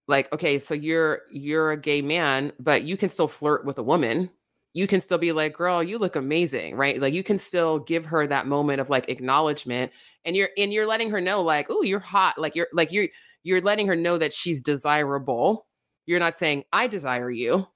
like 0.08 0.32
okay 0.32 0.60
so 0.60 0.74
you're 0.74 1.22
you're 1.32 1.72
a 1.72 1.78
gay 1.78 2.02
man 2.02 2.52
but 2.60 2.84
you 2.84 2.98
can 2.98 3.10
still 3.10 3.28
flirt 3.28 3.66
with 3.66 3.78
a 3.78 3.84
woman. 3.84 4.30
You 4.74 4.88
can 4.88 5.00
still 5.00 5.18
be 5.18 5.32
like 5.32 5.54
girl 5.54 5.82
you 5.82 5.98
look 5.98 6.16
amazing 6.16 6.76
right? 6.76 7.00
Like 7.02 7.14
you 7.14 7.24
can 7.24 7.38
still 7.38 7.80
give 7.80 8.06
her 8.06 8.28
that 8.28 8.48
moment 8.48 8.82
of 8.82 8.90
like 8.90 9.10
acknowledgement 9.10 9.92
and 10.26 10.36
you're 10.36 10.50
and 10.58 10.72
you're 10.74 10.88
letting 10.88 11.10
her 11.12 11.22
know 11.22 11.42
like 11.42 11.68
oh 11.70 11.82
you're 11.82 12.00
hot 12.00 12.38
like 12.38 12.56
you're 12.56 12.68
like 12.74 12.92
you're 12.92 13.08
you're 13.44 13.62
letting 13.62 13.88
her 13.88 13.96
know 13.96 14.18
that 14.18 14.34
she's 14.34 14.62
desirable. 14.62 15.68
You're 16.06 16.20
not 16.20 16.36
saying 16.36 16.66
i 16.72 16.88
desire 16.88 17.32
you 17.32 17.68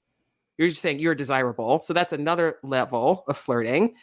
you're 0.57 0.67
just 0.67 0.82
saying 0.82 0.99
you're 0.99 1.15
desirable 1.15 1.82
so 1.82 1.93
that's 1.93 2.13
another 2.13 2.57
level 2.63 3.23
of 3.27 3.38
flirting. 3.38 3.95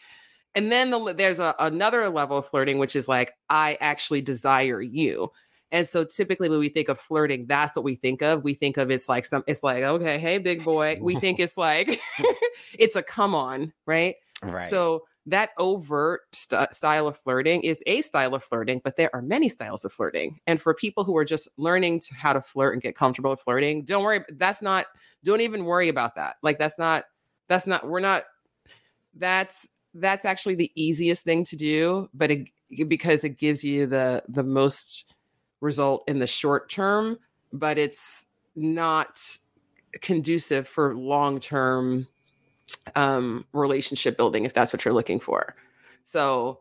And 0.55 0.73
then 0.73 0.89
the, 0.91 1.13
there's 1.13 1.39
a, 1.39 1.55
another 1.59 2.09
level 2.09 2.39
of 2.39 2.49
flirting 2.49 2.79
which 2.79 2.97
is 2.97 3.07
like 3.07 3.33
i 3.51 3.77
actually 3.81 4.23
desire 4.23 4.81
you 4.81 5.31
and 5.73 5.87
so 5.87 6.05
typically 6.05 6.49
when 6.49 6.59
we 6.59 6.69
think 6.69 6.89
of 6.89 6.99
flirting, 6.99 7.47
that's 7.47 7.77
what 7.77 7.85
we 7.85 7.97
think 7.97 8.23
of. 8.23 8.45
We 8.45 8.55
think 8.55 8.77
of 8.77 8.91
it's 8.91 9.09
like 9.09 9.25
some 9.25 9.45
it's 9.47 9.63
like, 9.63 9.83
okay, 9.83 10.19
hey 10.19 10.39
big 10.39 10.65
boy. 10.65 10.99
We 11.01 11.17
think 11.17 11.41
it's 11.41 11.57
like 11.57 12.01
it's 12.79 12.97
a 12.97 13.03
come 13.03 13.35
on, 13.35 13.73
right? 13.87 14.17
Right. 14.43 14.67
So 14.67 15.05
that 15.27 15.51
overt 15.59 16.23
st- 16.33 16.73
style 16.73 17.09
of 17.09 17.17
flirting 17.17 17.63
is 17.63 17.83
a 17.87 18.01
style 18.01 18.35
of 18.35 18.45
flirting, 18.45 18.81
but 18.83 18.97
there 18.97 19.11
are 19.13 19.23
many 19.23 19.49
styles 19.49 19.85
of 19.85 19.93
flirting. 19.93 20.39
And 20.47 20.61
for 20.63 20.73
people 20.73 21.03
who 21.03 21.17
are 21.17 21.25
just 21.25 21.49
learning 21.57 22.01
to 22.01 22.15
how 22.15 22.33
to 22.33 22.41
flirt 22.41 22.75
and 22.75 22.83
get 22.83 22.95
comfortable 22.95 23.31
with 23.31 23.41
flirting, 23.41 23.85
don't 23.85 24.05
worry. 24.05 24.25
That's 24.29 24.63
not, 24.63 24.87
don't 25.25 25.41
even 25.41 25.65
worry 25.65 25.89
about 25.89 26.15
that. 26.15 26.37
Like, 26.43 26.59
that's 26.59 26.79
not, 26.79 27.05
that's 27.49 27.67
not, 27.67 27.89
we're 27.89 28.01
not, 28.01 28.23
that's, 29.15 29.67
that's 29.95 30.25
actually 30.25 30.55
the 30.55 30.71
easiest 30.77 31.25
thing 31.25 31.45
to 31.47 31.57
do, 31.57 32.09
but 32.15 32.31
it, 32.31 32.49
because 32.87 33.25
it 33.25 33.39
gives 33.39 33.65
you 33.65 33.87
the, 33.87 34.23
the 34.29 34.45
most 34.45 35.13
result 35.67 36.05
in 36.09 36.19
the 36.19 36.27
short 36.27 36.71
term, 36.71 37.19
but 37.53 37.77
it's 37.77 38.25
not 38.55 39.21
conducive 40.01 40.67
for 40.67 40.95
long 40.97 41.41
term 41.41 42.07
um, 42.95 43.45
relationship 43.53 44.17
building 44.17 44.45
if 44.45 44.55
that's 44.55 44.73
what 44.73 44.85
you're 44.85 44.95
looking 44.95 45.21
for. 45.21 45.55
So 46.05 46.61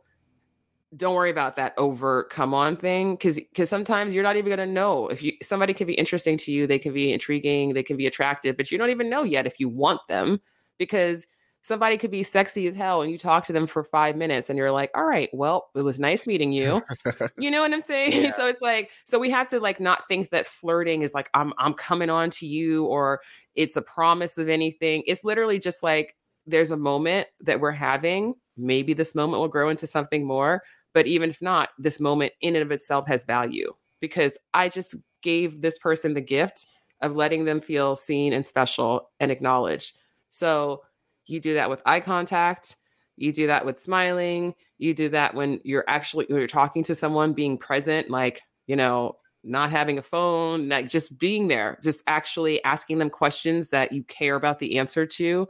don't 0.96 1.16
worry 1.16 1.30
about 1.30 1.56
that 1.56 1.74
overt 1.78 2.30
come 2.30 2.54
on 2.54 2.76
thing 2.78 3.16
because 3.16 3.36
because 3.36 3.70
sometimes 3.70 4.14
you're 4.14 4.24
not 4.24 4.36
even 4.38 4.56
going 4.56 4.66
to 4.66 4.74
know 4.74 5.08
if 5.08 5.22
you 5.22 5.34
somebody 5.42 5.74
can 5.74 5.88
be 5.88 5.94
interesting 5.94 6.38
to 6.38 6.52
you 6.52 6.66
they 6.68 6.80
can 6.80 6.94
be 6.94 7.12
intriguing 7.12 7.74
they 7.74 7.84
can 7.84 7.98
be 7.98 8.08
attractive 8.08 8.56
but 8.56 8.72
you 8.72 8.78
don't 8.78 8.92
even 8.92 9.10
know 9.10 9.24
yet 9.24 9.46
if 9.46 9.60
you 9.60 9.68
want 9.68 10.00
them 10.08 10.40
because 10.78 11.28
somebody 11.66 11.98
could 11.98 12.12
be 12.12 12.22
sexy 12.22 12.68
as 12.68 12.76
hell 12.76 13.02
and 13.02 13.12
you 13.12 13.18
talk 13.18 13.44
to 13.44 13.52
them 13.52 13.66
for 13.66 13.84
five 13.84 14.16
minutes 14.16 14.52
and 14.52 14.58
you're 14.58 14.72
like 14.72 14.92
all 14.94 15.04
right 15.04 15.30
well 15.34 15.72
it 15.74 15.82
was 15.82 16.00
nice 16.00 16.28
meeting 16.28 16.54
you. 16.54 16.82
You 17.40 17.50
know 17.50 17.62
what 17.62 17.74
i'm 17.74 17.82
saying? 17.82 18.12
Yeah. 18.24 18.36
so 18.36 18.48
it's 18.48 18.62
like 18.62 18.92
so 19.06 19.18
we 19.18 19.32
have 19.32 19.48
to 19.48 19.60
like 19.60 19.80
not 19.80 20.08
think 20.08 20.30
that 20.30 20.46
flirting 20.46 21.02
is 21.02 21.14
like 21.16 21.30
i'm 21.34 21.54
i'm 21.58 21.74
coming 21.74 22.10
on 22.12 22.30
to 22.32 22.46
you 22.46 22.86
or 22.86 23.22
it's 23.56 23.76
a 23.76 23.82
promise 23.82 24.38
of 24.38 24.48
anything. 24.48 25.04
It's 25.08 25.24
literally 25.24 25.58
just 25.58 25.82
like 25.82 26.16
there's 26.46 26.70
a 26.70 26.78
moment 26.78 27.28
that 27.42 27.60
we're 27.60 27.72
having. 27.72 28.36
Maybe 28.58 28.94
this 28.94 29.16
moment 29.16 29.42
will 29.42 29.48
grow 29.48 29.70
into 29.70 29.88
something 29.88 30.26
more 30.26 30.62
but 30.94 31.08
even 31.08 31.32
if 31.32 31.42
not 31.42 31.70
this 31.80 32.00
moment 32.00 32.32
in 32.42 32.56
and 32.56 32.64
of 32.64 32.72
itself 32.72 33.08
has 33.08 33.26
value 33.26 33.74
because 34.00 34.38
i 34.54 34.70
just 34.70 34.96
gave 35.24 35.62
this 35.62 35.80
person 35.80 36.14
the 36.14 36.22
gift 36.22 36.68
of 37.02 37.16
letting 37.16 37.46
them 37.46 37.60
feel 37.60 37.96
seen 37.96 38.32
and 38.34 38.46
special 38.46 39.10
and 39.20 39.32
acknowledged. 39.32 39.98
So 40.30 40.84
you 41.28 41.40
do 41.40 41.56
that 41.56 41.70
with 41.70 41.82
eye 41.86 42.00
contact. 42.00 42.76
You 43.18 43.32
do 43.32 43.48
that 43.48 43.66
with 43.66 43.80
smiling. 43.80 44.56
You 44.78 44.94
do 44.94 45.10
that 45.10 45.36
when 45.36 45.62
you're 45.64 45.86
actually 45.88 46.26
when 46.28 46.40
you're 46.40 46.48
talking 46.48 46.84
to 46.84 46.96
someone, 46.96 47.34
being 47.34 47.58
present, 47.58 48.10
like, 48.10 48.42
you 48.68 48.76
know, 48.76 49.18
not 49.44 49.72
having 49.72 49.98
a 49.98 50.02
phone, 50.02 50.68
like 50.70 50.90
just 50.90 51.18
being 51.18 51.48
there, 51.48 51.78
just 51.82 52.04
actually 52.08 52.64
asking 52.64 52.98
them 52.98 53.10
questions 53.10 53.70
that 53.70 53.92
you 53.92 54.04
care 54.04 54.36
about 54.36 54.60
the 54.60 54.78
answer 54.80 55.06
to, 55.06 55.48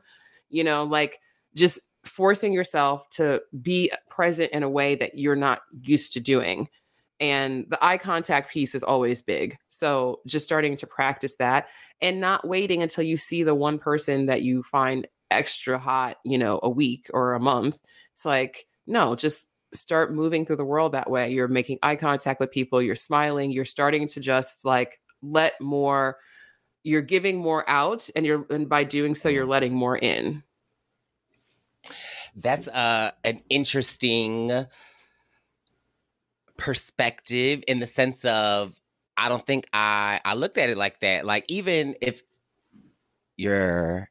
you 0.50 0.64
know, 0.64 0.84
like 0.84 1.20
just 1.56 1.80
forcing 2.04 2.54
yourself 2.54 3.08
to 3.10 3.42
be 3.62 3.92
present 4.10 4.52
in 4.52 4.64
a 4.64 4.70
way 4.70 4.96
that 4.96 5.16
you're 5.16 5.36
not 5.36 5.62
used 5.82 6.14
to 6.14 6.20
doing. 6.20 6.68
And 7.20 7.66
the 7.70 7.84
eye 7.84 7.98
contact 7.98 8.52
piece 8.52 8.76
is 8.76 8.84
always 8.84 9.22
big. 9.22 9.58
So 9.70 10.20
just 10.28 10.46
starting 10.46 10.76
to 10.78 10.88
practice 10.88 11.36
that 11.38 11.70
and 12.02 12.20
not 12.20 12.48
waiting 12.48 12.84
until 12.84 13.06
you 13.06 13.16
see 13.16 13.44
the 13.44 13.56
one 13.56 13.80
person 13.80 14.26
that 14.26 14.42
you 14.42 14.64
find 14.64 15.08
extra 15.32 15.78
hot, 15.78 16.18
you 16.24 16.38
know, 16.38 16.60
a 16.64 16.70
week 16.70 17.10
or 17.14 17.34
a 17.34 17.40
month. 17.40 17.80
It's 18.14 18.26
like, 18.26 18.68
no, 18.88 19.16
just 19.16 19.50
start 19.74 20.14
moving 20.14 20.46
through 20.46 20.56
the 20.58 20.66
world 20.66 20.94
that 20.94 21.10
way. 21.10 21.32
You're 21.32 21.48
making 21.48 21.80
eye 21.84 21.96
contact 21.96 22.40
with 22.40 22.52
people, 22.52 22.82
you're 22.82 22.96
smiling, 22.96 23.52
you're 23.52 23.66
starting 23.66 24.08
to 24.10 24.20
just 24.20 24.66
like 24.66 25.00
let 25.22 25.60
more 25.60 26.18
you're 26.84 27.02
giving 27.02 27.38
more 27.38 27.68
out 27.68 28.10
and 28.16 28.26
you're 28.26 28.46
and 28.50 28.70
by 28.70 28.84
doing 28.84 29.16
so 29.16 29.28
you're 29.28 29.46
mm. 29.46 29.50
letting 29.50 29.74
more 29.74 29.98
in. 29.98 30.44
That's 32.36 32.68
uh 32.68 33.12
an 33.24 33.42
interesting 33.50 34.66
perspective 36.58 37.64
in 37.68 37.80
the 37.80 37.88
sense 37.88 38.24
of 38.24 38.80
I 39.18 39.30
don't 39.30 39.46
think 39.46 39.68
I 39.74 40.22
I 40.24 40.36
looked 40.36 40.58
at 40.58 40.70
it 40.70 40.78
like 40.78 41.00
that. 41.00 41.26
Like 41.26 41.46
even 41.48 41.96
if 42.02 42.22
you're 43.36 44.10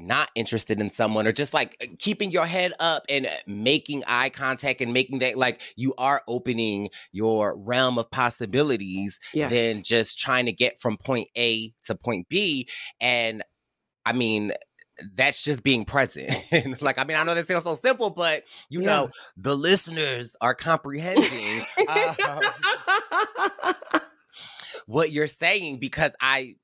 not 0.00 0.30
interested 0.34 0.80
in 0.80 0.90
someone 0.90 1.26
or 1.26 1.32
just 1.32 1.54
like 1.54 1.76
uh, 1.82 1.86
keeping 1.98 2.30
your 2.30 2.46
head 2.46 2.72
up 2.80 3.04
and 3.08 3.26
uh, 3.26 3.30
making 3.46 4.04
eye 4.06 4.30
contact 4.30 4.80
and 4.80 4.92
making 4.92 5.20
that 5.20 5.36
like 5.36 5.60
you 5.76 5.94
are 5.98 6.22
opening 6.28 6.90
your 7.12 7.56
realm 7.56 7.98
of 7.98 8.10
possibilities 8.10 9.18
yes. 9.32 9.50
than 9.50 9.82
just 9.82 10.18
trying 10.18 10.46
to 10.46 10.52
get 10.52 10.80
from 10.80 10.96
point 10.96 11.28
A 11.36 11.72
to 11.84 11.94
point 11.94 12.28
B 12.28 12.68
and 13.00 13.42
I 14.04 14.12
mean 14.12 14.52
that's 15.14 15.42
just 15.42 15.62
being 15.62 15.84
present. 15.84 16.32
like, 16.80 16.98
I 16.98 17.04
mean, 17.04 17.16
I 17.16 17.22
know 17.22 17.34
that 17.34 17.46
sounds 17.46 17.64
so 17.64 17.74
simple, 17.74 18.10
but 18.10 18.44
you 18.68 18.80
yeah. 18.80 18.86
know, 18.86 19.08
the 19.36 19.56
listeners 19.56 20.36
are 20.40 20.54
comprehending 20.54 21.66
uh, 21.86 22.40
what 24.86 25.12
you're 25.12 25.26
saying 25.26 25.78
because 25.80 26.12
I 26.20 26.54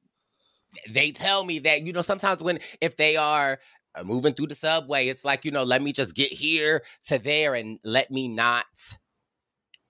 they 0.90 1.10
tell 1.10 1.44
me 1.44 1.58
that 1.60 1.82
you 1.82 1.92
know 1.92 2.02
sometimes 2.02 2.42
when 2.42 2.58
if 2.80 2.96
they 2.96 3.16
are 3.16 3.58
uh, 3.94 4.04
moving 4.04 4.32
through 4.32 4.46
the 4.46 4.54
subway 4.54 5.08
it's 5.08 5.24
like 5.24 5.44
you 5.44 5.50
know 5.50 5.64
let 5.64 5.82
me 5.82 5.92
just 5.92 6.14
get 6.14 6.32
here 6.32 6.82
to 7.06 7.18
there 7.18 7.54
and 7.54 7.78
let 7.84 8.10
me 8.10 8.28
not 8.28 8.66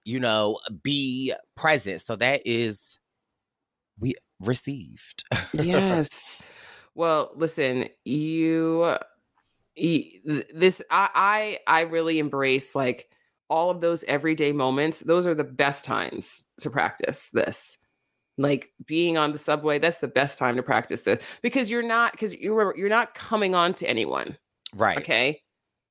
you 0.04 0.20
know 0.20 0.58
be 0.82 1.32
present. 1.56 2.00
So 2.00 2.16
that 2.16 2.42
is 2.44 2.98
we 3.98 4.14
received. 4.40 5.24
Yes. 5.54 6.38
Well 6.94 7.30
listen 7.36 7.88
you, 8.04 8.94
you 9.76 10.44
this 10.54 10.82
I, 10.90 11.58
I 11.66 11.78
i 11.78 11.80
really 11.82 12.18
embrace 12.18 12.74
like 12.74 13.08
all 13.48 13.70
of 13.70 13.80
those 13.80 14.02
everyday 14.04 14.52
moments. 14.52 15.00
Those 15.00 15.26
are 15.26 15.34
the 15.34 15.44
best 15.44 15.84
times 15.84 16.44
to 16.60 16.70
practice 16.70 17.30
this 17.30 17.78
like 18.38 18.70
being 18.86 19.18
on 19.18 19.32
the 19.32 19.38
subway 19.38 19.78
that's 19.78 19.98
the 19.98 20.08
best 20.08 20.38
time 20.38 20.56
to 20.56 20.62
practice 20.62 21.02
this 21.02 21.22
because 21.42 21.70
you're 21.70 21.82
not 21.82 22.12
because 22.12 22.34
you're 22.34 22.74
you're 22.76 22.88
not 22.88 23.14
coming 23.14 23.54
on 23.54 23.74
to 23.74 23.86
anyone 23.86 24.36
right. 24.74 24.98
okay? 24.98 25.42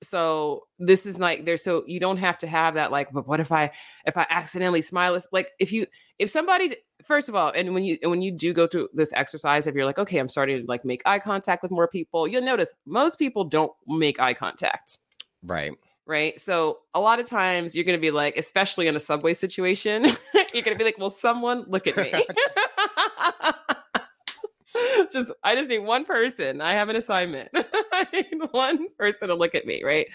So 0.04 0.64
this 0.80 1.06
is 1.06 1.20
like 1.20 1.46
there's 1.46 1.64
so 1.64 1.84
you 1.86 2.00
don't 2.00 2.18
have 2.18 2.40
to 2.40 2.48
have 2.48 2.74
that 2.74 2.92
like 2.92 3.12
but 3.14 3.28
what 3.28 3.40
if 3.40 3.52
i 3.52 3.70
if 4.08 4.18
i 4.18 4.26
accidentally 4.32 4.82
smile? 4.82 5.16
Like 5.32 5.52
if 5.60 5.72
you 5.72 5.86
if 6.18 6.32
somebody 6.32 6.76
first 7.04 7.30
of 7.30 7.36
all 7.36 7.52
and 7.56 7.76
when 7.76 7.84
you 7.84 8.00
when 8.04 8.24
you 8.24 8.32
do 8.32 8.52
go 8.52 8.66
through 8.66 8.90
this 8.94 9.14
exercise 9.14 9.68
if 9.68 9.76
you're 9.76 9.86
like 9.86 10.00
okay 10.00 10.18
i'm 10.18 10.28
starting 10.28 10.62
to 10.62 10.66
like 10.68 10.86
make 10.86 11.02
eye 11.06 11.20
contact 11.20 11.62
with 11.62 11.72
more 11.72 11.88
people 11.88 12.28
you'll 12.28 12.42
notice 12.42 12.74
most 12.86 13.20
people 13.20 13.44
don't 13.44 13.72
make 13.88 14.20
eye 14.20 14.34
contact. 14.34 14.98
Right. 15.44 15.74
Right? 16.06 16.40
So 16.40 16.80
a 16.94 17.00
lot 17.00 17.20
of 17.20 17.28
times 17.28 17.76
you're 17.76 17.86
going 17.86 17.98
to 17.98 18.02
be 18.02 18.12
like, 18.12 18.36
especially 18.36 18.88
in 18.88 18.96
a 18.96 19.00
subway 19.00 19.34
situation, 19.34 20.18
you're 20.54 20.64
to 20.64 20.76
be 20.76 20.84
like, 20.84 20.98
"Well, 20.98 21.10
someone 21.10 21.66
look 21.68 21.88
at 21.88 21.98
me?" 21.98 22.12
just 25.12 25.32
I 25.44 25.56
just 25.56 25.70
need 25.70 25.80
one 25.80 26.06
person. 26.06 26.62
I 26.62 26.72
have 26.72 26.90
an 26.90 26.96
assignment. 26.96 27.50
I 27.56 28.08
need 28.14 28.42
one 28.52 28.88
person 28.98 29.28
to 29.28 29.36
look 29.36 29.56
at 29.56 29.66
me, 29.66 29.84
right? 29.84 30.08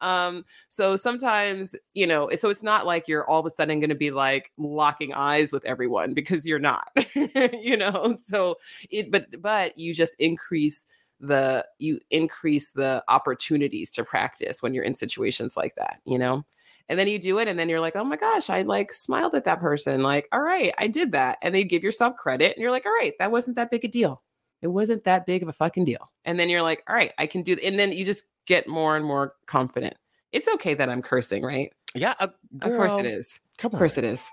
Um, 0.00 0.44
so 0.68 0.96
sometimes, 0.96 1.76
you 1.94 2.06
know, 2.06 2.28
so 2.34 2.50
it's 2.50 2.62
not 2.62 2.86
like 2.86 3.08
you're 3.08 3.28
all 3.28 3.40
of 3.40 3.46
a 3.46 3.50
sudden 3.50 3.80
to 3.80 3.94
be 3.94 4.10
like 4.10 4.52
locking 4.56 5.12
eyes 5.12 5.52
with 5.52 5.64
everyone 5.64 6.14
because 6.14 6.46
you're 6.46 6.58
not, 6.58 6.90
you 7.52 7.76
know. 7.76 8.16
So 8.18 8.56
it, 8.90 9.10
but 9.10 9.40
but 9.40 9.78
you 9.78 9.94
just 9.94 10.16
increase 10.18 10.86
the 11.20 11.66
you 11.78 12.00
increase 12.10 12.70
the 12.70 13.04
opportunities 13.08 13.90
to 13.92 14.04
practice 14.04 14.62
when 14.62 14.74
you're 14.74 14.84
in 14.84 14.94
situations 14.94 15.56
like 15.56 15.74
that, 15.76 16.00
you 16.04 16.18
know? 16.18 16.44
And 16.90 16.98
then 16.98 17.08
you 17.08 17.18
do 17.18 17.38
it 17.38 17.48
and 17.48 17.58
then 17.58 17.68
you're 17.68 17.80
like, 17.80 17.96
"Oh 17.96 18.04
my 18.04 18.16
gosh, 18.16 18.50
I 18.50 18.62
like 18.62 18.92
smiled 18.92 19.34
at 19.34 19.44
that 19.44 19.60
person." 19.60 20.02
Like, 20.02 20.28
"All 20.32 20.42
right, 20.42 20.74
I 20.76 20.88
did 20.88 21.12
that." 21.12 21.38
And 21.40 21.54
then 21.54 21.62
you 21.62 21.68
give 21.68 21.84
yourself 21.84 22.16
credit 22.16 22.54
and 22.54 22.60
you're 22.60 22.72
like, 22.72 22.84
"All 22.84 22.92
right, 22.92 23.14
that 23.18 23.30
wasn't 23.30 23.56
that 23.56 23.70
big 23.70 23.84
a 23.84 23.88
deal." 23.88 24.22
It 24.60 24.66
wasn't 24.66 25.04
that 25.04 25.24
big 25.24 25.42
of 25.42 25.48
a 25.48 25.54
fucking 25.54 25.86
deal. 25.86 26.10
And 26.24 26.38
then 26.38 26.50
you're 26.50 26.62
like, 26.62 26.82
"All 26.88 26.94
right, 26.94 27.12
I 27.16 27.26
can 27.26 27.42
do 27.42 27.54
th-. 27.54 27.66
and 27.66 27.78
then 27.78 27.92
you 27.92 28.04
just 28.04 28.24
get 28.46 28.68
more 28.68 28.96
and 28.96 29.04
more 29.04 29.34
confident. 29.46 29.94
It's 30.32 30.48
okay 30.48 30.74
that 30.74 30.90
I'm 30.90 31.00
cursing, 31.00 31.44
right? 31.44 31.72
Yeah, 31.94 32.14
uh, 32.20 32.28
of 32.62 32.72
course 32.72 32.94
it 32.94 33.06
is. 33.06 33.40
Come 33.58 33.70
on. 33.70 33.74
Of 33.74 33.78
course 33.78 33.96
it 33.96 34.04
is. 34.04 34.28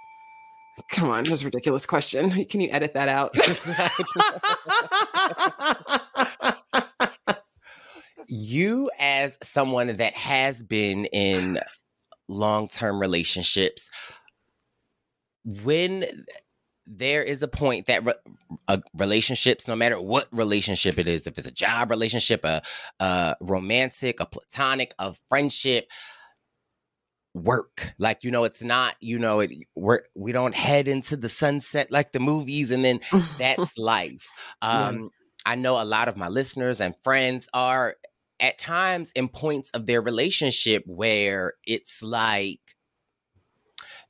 Come 0.92 1.10
on, 1.10 1.24
that's 1.24 1.42
a 1.42 1.46
ridiculous 1.46 1.86
question. 1.86 2.46
Can 2.46 2.62
you 2.62 2.70
edit 2.72 2.94
that 2.94 3.10
out? 3.10 3.36
you 8.28 8.92
as 9.00 9.38
someone 9.42 9.88
that 9.88 10.16
has 10.16 10.62
been 10.62 11.06
in 11.06 11.58
long-term 12.28 13.00
relationships 13.00 13.90
when 15.64 16.06
there 16.86 17.22
is 17.22 17.42
a 17.42 17.48
point 17.48 17.86
that 17.88 18.06
re- 18.06 18.14
uh, 18.68 18.78
relationships 18.98 19.68
no 19.68 19.76
matter 19.76 20.00
what 20.00 20.28
relationship 20.32 20.98
it 20.98 21.08
is 21.08 21.28
if 21.28 21.38
it's 21.38 21.48
a 21.48 21.52
job 21.52 21.90
relationship 21.90 22.44
a, 22.46 22.62
a 23.00 23.36
romantic 23.42 24.20
a 24.20 24.26
platonic 24.26 24.94
a 25.00 25.14
friendship 25.28 25.88
work 27.34 27.94
like 28.00 28.24
you 28.24 28.32
know 28.32 28.46
it's 28.46 28.64
not 28.64 28.96
you 29.00 29.20
know 29.20 29.42
it 29.42 29.52
we're 29.76 30.02
we 30.16 30.32
don't 30.32 30.56
head 30.56 30.88
into 30.88 31.16
the 31.16 31.30
sunset 31.30 31.92
like 31.92 32.12
the 32.12 32.20
movies 32.20 32.72
and 32.72 32.84
then 32.84 33.00
that's 33.40 33.78
life 33.78 34.28
um 34.62 35.00
yeah. 35.00 35.08
i 35.46 35.56
know 35.56 35.82
a 35.82 35.86
lot 35.86 36.08
of 36.08 36.18
my 36.18 36.28
listeners 36.28 36.82
and 36.82 36.96
friends 37.04 37.48
are 37.54 37.96
at 38.40 38.58
times 38.58 39.12
in 39.16 39.28
points 39.28 39.72
of 39.72 39.86
their 39.86 40.02
relationship 40.02 40.84
where 40.86 41.54
it's 41.66 42.02
like 42.02 42.60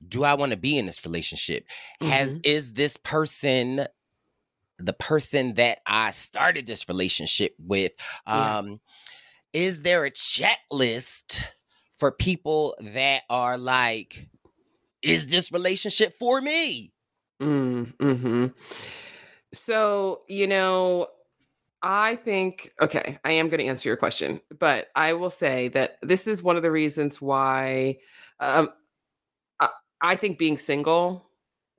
do 0.08 0.24
I 0.24 0.36
want 0.36 0.52
to 0.52 0.58
be 0.58 0.78
in 0.78 0.86
this 0.86 1.06
relationship? 1.06 1.66
Mm-hmm. 2.02 2.12
Has 2.12 2.36
is 2.44 2.74
this 2.74 2.98
person 2.98 3.86
the 4.78 4.94
person 4.94 5.56
that 5.56 5.80
I 5.88 6.12
started 6.12 6.68
this 6.68 6.88
relationship 6.88 7.56
with? 7.60 7.94
Um. 8.26 8.80
Is 9.54 9.82
there 9.82 10.06
a 10.06 10.12
checklist 10.12 11.44
for 11.98 12.12
people 12.12 12.76
that 12.80 13.24
are 13.30 13.58
like, 13.58 14.28
is 15.02 15.28
this 15.28 15.52
relationship 15.52 16.14
for 16.20 16.42
me? 16.42 16.94
Mm, 17.42 17.94
hmm 18.00 18.48
So, 19.54 20.22
you 20.28 20.48
know, 20.48 21.08
I 21.82 22.16
think, 22.16 22.74
okay, 22.82 23.20
I 23.24 23.34
am 23.34 23.50
going 23.50 23.60
to 23.60 23.66
answer 23.66 23.88
your 23.88 23.98
question, 23.98 24.42
but 24.58 24.88
I 24.96 25.14
will 25.14 25.30
say 25.30 25.68
that 25.70 25.98
this 26.02 26.28
is 26.28 26.42
one 26.42 26.58
of 26.58 26.64
the 26.64 26.72
reasons 26.72 27.22
why 27.22 27.98
um, 28.40 28.70
I, 29.60 29.70
I 30.02 30.16
think 30.16 30.40
being 30.40 30.58
single 30.58 31.30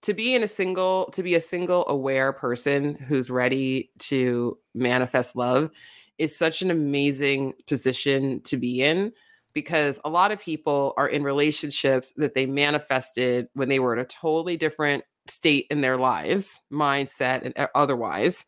to 0.02 0.14
be 0.14 0.34
in 0.34 0.42
a 0.42 0.48
single 0.48 1.06
to 1.12 1.22
be 1.22 1.34
a 1.34 1.40
single 1.40 1.84
aware 1.88 2.32
person 2.32 2.94
who's 2.94 3.30
ready 3.30 3.90
to 3.98 4.56
manifest 4.74 5.34
love 5.34 5.70
is 6.18 6.36
such 6.36 6.62
an 6.62 6.70
amazing 6.70 7.54
position 7.66 8.40
to 8.42 8.56
be 8.56 8.82
in 8.82 9.12
because 9.52 9.98
a 10.04 10.10
lot 10.10 10.30
of 10.30 10.40
people 10.40 10.94
are 10.96 11.08
in 11.08 11.22
relationships 11.24 12.12
that 12.16 12.34
they 12.34 12.46
manifested 12.46 13.48
when 13.54 13.68
they 13.68 13.78
were 13.78 13.92
in 13.92 13.98
a 13.98 14.04
totally 14.04 14.56
different 14.56 15.04
state 15.26 15.66
in 15.70 15.80
their 15.80 15.96
lives, 15.96 16.60
mindset 16.72 17.42
and 17.42 17.68
otherwise. 17.74 18.44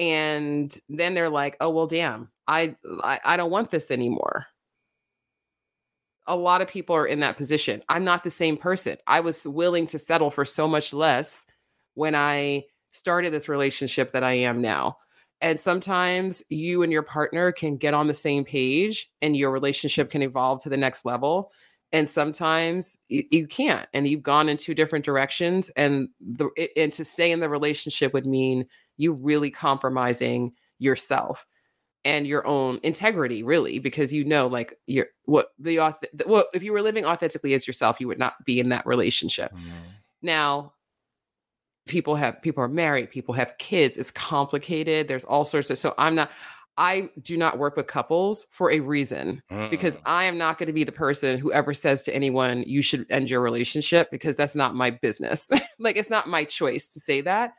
And 0.00 0.76
then 0.88 1.14
they're 1.14 1.30
like, 1.30 1.56
"Oh, 1.60 1.70
well 1.70 1.86
damn. 1.86 2.30
I 2.48 2.74
I, 3.04 3.20
I 3.24 3.36
don't 3.36 3.52
want 3.52 3.70
this 3.70 3.92
anymore." 3.92 4.46
a 6.26 6.36
lot 6.36 6.62
of 6.62 6.68
people 6.68 6.94
are 6.94 7.06
in 7.06 7.18
that 7.20 7.36
position. 7.36 7.82
I'm 7.88 8.04
not 8.04 8.22
the 8.22 8.30
same 8.30 8.56
person. 8.56 8.96
I 9.08 9.18
was 9.18 9.48
willing 9.48 9.88
to 9.88 9.98
settle 9.98 10.30
for 10.30 10.44
so 10.44 10.68
much 10.68 10.92
less 10.92 11.44
when 11.94 12.14
I 12.14 12.64
started 12.92 13.32
this 13.32 13.48
relationship 13.48 14.12
that 14.12 14.22
I 14.22 14.34
am 14.34 14.60
now. 14.60 14.98
And 15.40 15.58
sometimes 15.58 16.42
you 16.48 16.82
and 16.82 16.92
your 16.92 17.02
partner 17.02 17.50
can 17.50 17.76
get 17.76 17.94
on 17.94 18.06
the 18.06 18.14
same 18.14 18.44
page 18.44 19.10
and 19.20 19.36
your 19.36 19.50
relationship 19.50 20.08
can 20.10 20.22
evolve 20.22 20.62
to 20.62 20.68
the 20.68 20.76
next 20.76 21.04
level. 21.04 21.50
And 21.92 22.08
sometimes 22.08 22.96
you, 23.08 23.48
can't, 23.48 23.88
and 23.92 24.06
you've 24.06 24.22
gone 24.22 24.48
in 24.48 24.56
two 24.56 24.74
different 24.74 25.04
directions. 25.04 25.68
And 25.70 26.10
the 26.20 26.50
and 26.76 26.92
to 26.92 27.04
stay 27.04 27.32
in 27.32 27.40
the 27.40 27.48
relationship 27.48 28.12
would 28.12 28.26
mean 28.26 28.66
you 29.00 29.12
really 29.12 29.50
compromising 29.50 30.52
yourself 30.78 31.46
and 32.04 32.26
your 32.26 32.46
own 32.46 32.80
integrity 32.82 33.42
really 33.42 33.78
because 33.78 34.12
you 34.12 34.24
know 34.24 34.46
like 34.46 34.74
you're 34.86 35.08
what 35.24 35.48
the 35.58 35.76
auth- 35.76 36.26
well 36.26 36.44
if 36.54 36.62
you 36.62 36.72
were 36.72 36.82
living 36.82 37.04
authentically 37.04 37.54
as 37.54 37.66
yourself 37.66 38.00
you 38.00 38.08
would 38.08 38.18
not 38.18 38.34
be 38.44 38.58
in 38.58 38.70
that 38.70 38.86
relationship 38.86 39.52
mm-hmm. 39.52 39.68
now 40.22 40.72
people 41.86 42.14
have 42.14 42.40
people 42.42 42.62
are 42.62 42.68
married 42.68 43.10
people 43.10 43.34
have 43.34 43.56
kids 43.58 43.96
it's 43.96 44.10
complicated 44.10 45.08
there's 45.08 45.24
all 45.24 45.44
sorts 45.44 45.70
of 45.70 45.76
so 45.76 45.94
i'm 45.98 46.14
not 46.14 46.30
i 46.78 47.08
do 47.20 47.36
not 47.36 47.58
work 47.58 47.76
with 47.76 47.86
couples 47.86 48.46
for 48.50 48.70
a 48.70 48.80
reason 48.80 49.42
mm. 49.50 49.70
because 49.70 49.98
i 50.06 50.24
am 50.24 50.38
not 50.38 50.56
going 50.56 50.68
to 50.68 50.72
be 50.72 50.84
the 50.84 50.92
person 50.92 51.38
who 51.38 51.52
ever 51.52 51.74
says 51.74 52.02
to 52.02 52.14
anyone 52.14 52.62
you 52.66 52.80
should 52.80 53.04
end 53.10 53.28
your 53.28 53.40
relationship 53.40 54.10
because 54.10 54.36
that's 54.36 54.54
not 54.54 54.74
my 54.74 54.90
business 54.90 55.50
like 55.78 55.96
it's 55.96 56.10
not 56.10 56.28
my 56.28 56.44
choice 56.44 56.88
to 56.88 57.00
say 57.00 57.20
that 57.20 57.52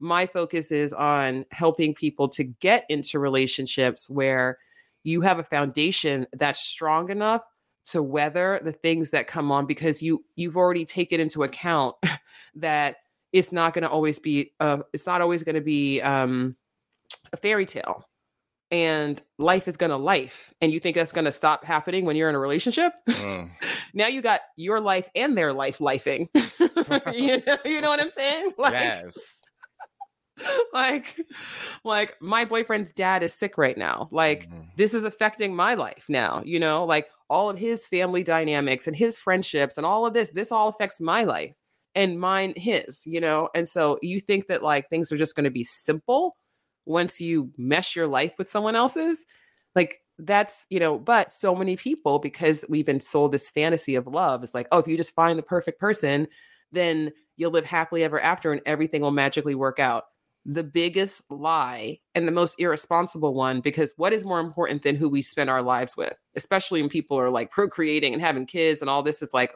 my 0.00 0.26
focus 0.26 0.70
is 0.70 0.92
on 0.92 1.44
helping 1.50 1.94
people 1.94 2.28
to 2.28 2.44
get 2.44 2.84
into 2.88 3.18
relationships 3.18 4.08
where 4.08 4.58
you 5.04 5.20
have 5.22 5.38
a 5.38 5.44
foundation 5.44 6.26
that's 6.32 6.60
strong 6.60 7.10
enough 7.10 7.42
to 7.84 8.02
weather 8.02 8.60
the 8.62 8.72
things 8.72 9.10
that 9.10 9.26
come 9.26 9.50
on 9.50 9.66
because 9.66 10.02
you 10.02 10.24
you've 10.36 10.56
already 10.56 10.84
taken 10.84 11.20
into 11.20 11.42
account 11.42 11.96
that 12.54 12.96
it's 13.32 13.52
not 13.52 13.72
going 13.72 13.82
to 13.82 13.88
always 13.88 14.18
be 14.18 14.52
uh, 14.60 14.78
it's 14.92 15.06
not 15.06 15.20
always 15.20 15.42
going 15.42 15.54
to 15.54 15.60
be 15.60 16.00
um, 16.02 16.56
a 17.32 17.36
fairy 17.36 17.66
tale. 17.66 18.04
And 18.70 19.20
life 19.38 19.66
is 19.66 19.78
going 19.78 19.88
to 19.88 19.96
life 19.96 20.52
and 20.60 20.70
you 20.70 20.78
think 20.78 20.94
that's 20.94 21.12
going 21.12 21.24
to 21.24 21.32
stop 21.32 21.64
happening 21.64 22.04
when 22.04 22.16
you're 22.16 22.28
in 22.28 22.34
a 22.34 22.38
relationship? 22.38 22.92
Mm. 23.08 23.50
now 23.94 24.08
you 24.08 24.20
got 24.20 24.42
your 24.58 24.78
life 24.78 25.08
and 25.14 25.38
their 25.38 25.54
life 25.54 25.78
lifing. 25.78 26.28
You, 27.14 27.42
know, 27.46 27.56
you 27.64 27.80
know 27.80 27.88
what 27.88 28.00
i'm 28.00 28.08
saying? 28.08 28.52
Like, 28.56 28.72
yes 28.72 29.42
like 30.72 31.16
like 31.84 32.16
my 32.20 32.44
boyfriend's 32.44 32.92
dad 32.92 33.22
is 33.22 33.34
sick 33.34 33.58
right 33.58 33.76
now. 33.76 34.08
Like 34.10 34.48
mm-hmm. 34.48 34.62
this 34.76 34.94
is 34.94 35.04
affecting 35.04 35.54
my 35.54 35.74
life 35.74 36.04
now 36.08 36.42
you 36.44 36.58
know? 36.58 36.84
Like 36.84 37.08
all 37.28 37.50
of 37.50 37.58
his 37.58 37.86
family 37.86 38.22
dynamics 38.22 38.86
and 38.86 38.96
his 38.96 39.16
friendships 39.16 39.76
and 39.76 39.86
all 39.86 40.06
of 40.06 40.14
this 40.14 40.30
this 40.30 40.52
all 40.52 40.68
affects 40.68 41.00
my 41.00 41.24
life 41.24 41.54
and 41.94 42.20
mine 42.20 42.54
his 42.56 43.02
you 43.06 43.20
know? 43.20 43.48
And 43.54 43.68
so 43.68 43.98
you 44.02 44.20
think 44.20 44.48
that 44.48 44.62
like 44.62 44.88
things 44.88 45.12
are 45.12 45.18
just 45.18 45.36
going 45.36 45.44
to 45.44 45.50
be 45.50 45.64
simple 45.64 46.36
once 46.86 47.20
you 47.20 47.50
mesh 47.56 47.94
your 47.94 48.06
life 48.06 48.34
with 48.38 48.48
someone 48.48 48.76
else's? 48.76 49.24
Like 49.74 50.00
that's 50.18 50.66
you 50.68 50.80
know 50.80 50.98
but 50.98 51.30
so 51.30 51.54
many 51.54 51.76
people 51.76 52.18
because 52.18 52.64
we've 52.68 52.86
been 52.86 53.00
sold 53.00 53.30
this 53.32 53.50
fantasy 53.50 53.94
of 53.94 54.06
love 54.06 54.42
it's 54.42 54.54
like 54.54 54.66
oh 54.72 54.78
if 54.78 54.88
you 54.88 54.96
just 54.96 55.14
find 55.14 55.38
the 55.38 55.44
perfect 55.44 55.78
person 55.78 56.26
then 56.72 57.12
you'll 57.36 57.52
live 57.52 57.66
happily 57.66 58.02
ever 58.02 58.20
after 58.20 58.52
and 58.52 58.60
everything 58.66 59.00
will 59.00 59.12
magically 59.12 59.54
work 59.54 59.78
out 59.78 60.04
the 60.50 60.64
biggest 60.64 61.30
lie 61.30 62.00
and 62.14 62.26
the 62.26 62.32
most 62.32 62.58
irresponsible 62.58 63.34
one 63.34 63.60
because 63.60 63.92
what 63.98 64.14
is 64.14 64.24
more 64.24 64.40
important 64.40 64.82
than 64.82 64.96
who 64.96 65.06
we 65.06 65.20
spend 65.20 65.50
our 65.50 65.60
lives 65.60 65.94
with 65.94 66.16
especially 66.36 66.80
when 66.80 66.88
people 66.88 67.20
are 67.20 67.28
like 67.28 67.50
procreating 67.50 68.14
and 68.14 68.22
having 68.22 68.46
kids 68.46 68.80
and 68.80 68.88
all 68.88 69.02
this 69.02 69.20
is 69.20 69.34
like 69.34 69.52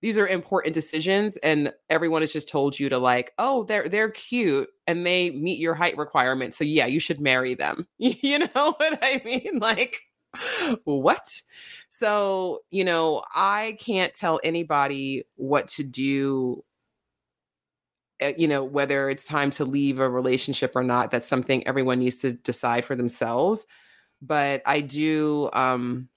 these 0.00 0.18
are 0.18 0.26
important 0.26 0.74
decisions 0.74 1.36
and 1.38 1.72
everyone 1.88 2.20
has 2.22 2.32
just 2.32 2.48
told 2.48 2.78
you 2.80 2.88
to 2.88 2.98
like 2.98 3.32
oh 3.38 3.62
they're 3.64 3.88
they're 3.88 4.10
cute 4.10 4.68
and 4.88 5.06
they 5.06 5.30
meet 5.30 5.60
your 5.60 5.74
height 5.74 5.96
requirements 5.96 6.58
so 6.58 6.64
yeah 6.64 6.86
you 6.86 6.98
should 6.98 7.20
marry 7.20 7.54
them. 7.54 7.86
You 7.98 8.40
know 8.40 8.74
what 8.76 8.98
i 9.00 9.22
mean? 9.24 9.60
Like 9.60 10.02
what? 10.82 11.42
So 11.90 12.60
you 12.72 12.84
know 12.84 13.22
i 13.34 13.76
can't 13.78 14.14
tell 14.14 14.40
anybody 14.42 15.24
what 15.36 15.68
to 15.68 15.84
do 15.84 16.64
you 18.36 18.48
know 18.48 18.64
whether 18.64 19.10
it's 19.10 19.24
time 19.24 19.50
to 19.50 19.64
leave 19.64 19.98
a 19.98 20.08
relationship 20.08 20.72
or 20.74 20.82
not 20.82 21.10
that's 21.10 21.28
something 21.28 21.66
everyone 21.66 21.98
needs 21.98 22.18
to 22.18 22.32
decide 22.32 22.84
for 22.84 22.96
themselves. 22.96 23.66
But 24.20 24.62
i 24.66 24.80
do 24.80 25.48
um 25.52 26.08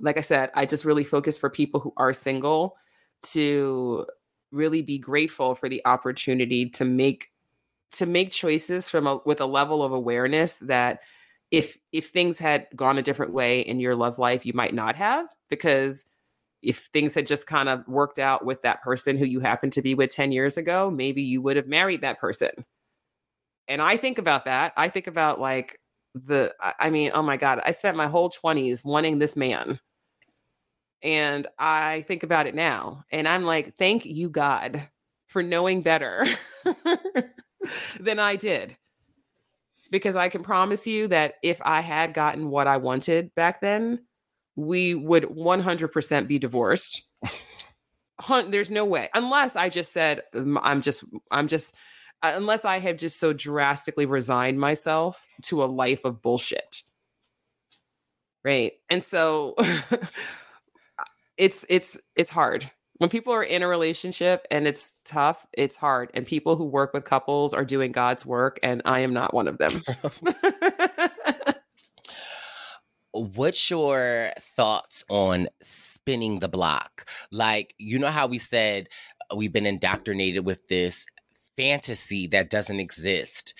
like 0.00 0.16
i 0.16 0.20
said 0.20 0.50
i 0.54 0.64
just 0.64 0.84
really 0.84 1.04
focus 1.04 1.36
for 1.36 1.50
people 1.50 1.80
who 1.80 1.92
are 1.96 2.12
single 2.12 2.76
to 3.22 4.06
really 4.52 4.82
be 4.82 4.98
grateful 4.98 5.54
for 5.54 5.68
the 5.68 5.82
opportunity 5.84 6.68
to 6.70 6.84
make 6.84 7.32
to 7.92 8.06
make 8.06 8.30
choices 8.30 8.88
from 8.88 9.06
a 9.06 9.20
with 9.24 9.40
a 9.40 9.46
level 9.46 9.82
of 9.82 9.92
awareness 9.92 10.56
that 10.56 11.00
if 11.50 11.78
if 11.92 12.08
things 12.08 12.38
had 12.38 12.66
gone 12.74 12.98
a 12.98 13.02
different 13.02 13.32
way 13.32 13.60
in 13.60 13.80
your 13.80 13.94
love 13.94 14.18
life 14.18 14.44
you 14.44 14.52
might 14.52 14.74
not 14.74 14.96
have 14.96 15.26
because 15.48 16.04
if 16.66 16.88
things 16.92 17.14
had 17.14 17.26
just 17.26 17.46
kind 17.46 17.68
of 17.68 17.86
worked 17.86 18.18
out 18.18 18.44
with 18.44 18.62
that 18.62 18.82
person 18.82 19.16
who 19.16 19.24
you 19.24 19.38
happened 19.38 19.72
to 19.72 19.82
be 19.82 19.94
with 19.94 20.10
10 20.10 20.32
years 20.32 20.56
ago, 20.56 20.90
maybe 20.90 21.22
you 21.22 21.40
would 21.40 21.56
have 21.56 21.68
married 21.68 22.00
that 22.00 22.18
person. 22.18 22.50
And 23.68 23.80
I 23.80 23.96
think 23.96 24.18
about 24.18 24.46
that. 24.46 24.72
I 24.76 24.88
think 24.88 25.06
about 25.06 25.40
like 25.40 25.80
the, 26.14 26.52
I 26.80 26.90
mean, 26.90 27.12
oh 27.14 27.22
my 27.22 27.36
God, 27.36 27.60
I 27.64 27.70
spent 27.70 27.96
my 27.96 28.08
whole 28.08 28.30
20s 28.30 28.84
wanting 28.84 29.20
this 29.20 29.36
man. 29.36 29.78
And 31.02 31.46
I 31.56 32.04
think 32.08 32.24
about 32.24 32.48
it 32.48 32.54
now 32.54 33.04
and 33.12 33.28
I'm 33.28 33.44
like, 33.44 33.76
thank 33.76 34.04
you, 34.04 34.28
God, 34.28 34.88
for 35.26 35.42
knowing 35.42 35.82
better 35.82 36.26
than 38.00 38.18
I 38.18 38.34
did. 38.34 38.76
Because 39.92 40.16
I 40.16 40.30
can 40.30 40.42
promise 40.42 40.84
you 40.84 41.06
that 41.08 41.34
if 41.44 41.60
I 41.62 41.80
had 41.80 42.12
gotten 42.12 42.50
what 42.50 42.66
I 42.66 42.78
wanted 42.78 43.32
back 43.36 43.60
then, 43.60 44.00
we 44.56 44.94
would 44.94 45.24
100% 45.24 46.26
be 46.26 46.38
divorced. 46.38 47.02
There's 48.48 48.70
no 48.70 48.84
way, 48.84 49.08
unless 49.14 49.56
I 49.56 49.68
just 49.68 49.92
said, 49.92 50.22
I'm 50.34 50.80
just, 50.80 51.04
I'm 51.30 51.48
just, 51.48 51.74
uh, 52.22 52.32
unless 52.34 52.64
I 52.64 52.78
have 52.78 52.96
just 52.96 53.20
so 53.20 53.34
drastically 53.34 54.06
resigned 54.06 54.58
myself 54.58 55.24
to 55.44 55.62
a 55.62 55.66
life 55.66 56.04
of 56.04 56.22
bullshit. 56.22 56.82
Right. 58.42 58.72
And 58.88 59.04
so 59.04 59.54
it's, 61.36 61.66
it's, 61.68 61.98
it's 62.16 62.30
hard. 62.30 62.70
When 62.98 63.10
people 63.10 63.34
are 63.34 63.42
in 63.42 63.62
a 63.62 63.68
relationship 63.68 64.46
and 64.50 64.66
it's 64.66 65.02
tough, 65.04 65.46
it's 65.52 65.76
hard. 65.76 66.10
And 66.14 66.26
people 66.26 66.56
who 66.56 66.64
work 66.64 66.94
with 66.94 67.04
couples 67.04 67.52
are 67.52 67.64
doing 67.64 67.92
God's 67.92 68.24
work, 68.24 68.58
and 68.62 68.80
I 68.86 69.00
am 69.00 69.12
not 69.12 69.34
one 69.34 69.48
of 69.48 69.58
them. 69.58 69.82
what's 73.16 73.70
your 73.70 74.30
thoughts 74.40 75.04
on 75.08 75.48
spinning 75.62 76.40
the 76.40 76.48
block? 76.48 77.08
Like, 77.30 77.74
you 77.78 77.98
know 77.98 78.08
how 78.08 78.26
we 78.26 78.38
said 78.38 78.88
uh, 79.30 79.36
we've 79.36 79.52
been 79.52 79.66
indoctrinated 79.66 80.44
with 80.44 80.66
this 80.68 81.06
fantasy 81.56 82.26
that 82.28 82.50
doesn't 82.50 82.80
exist. 82.80 83.54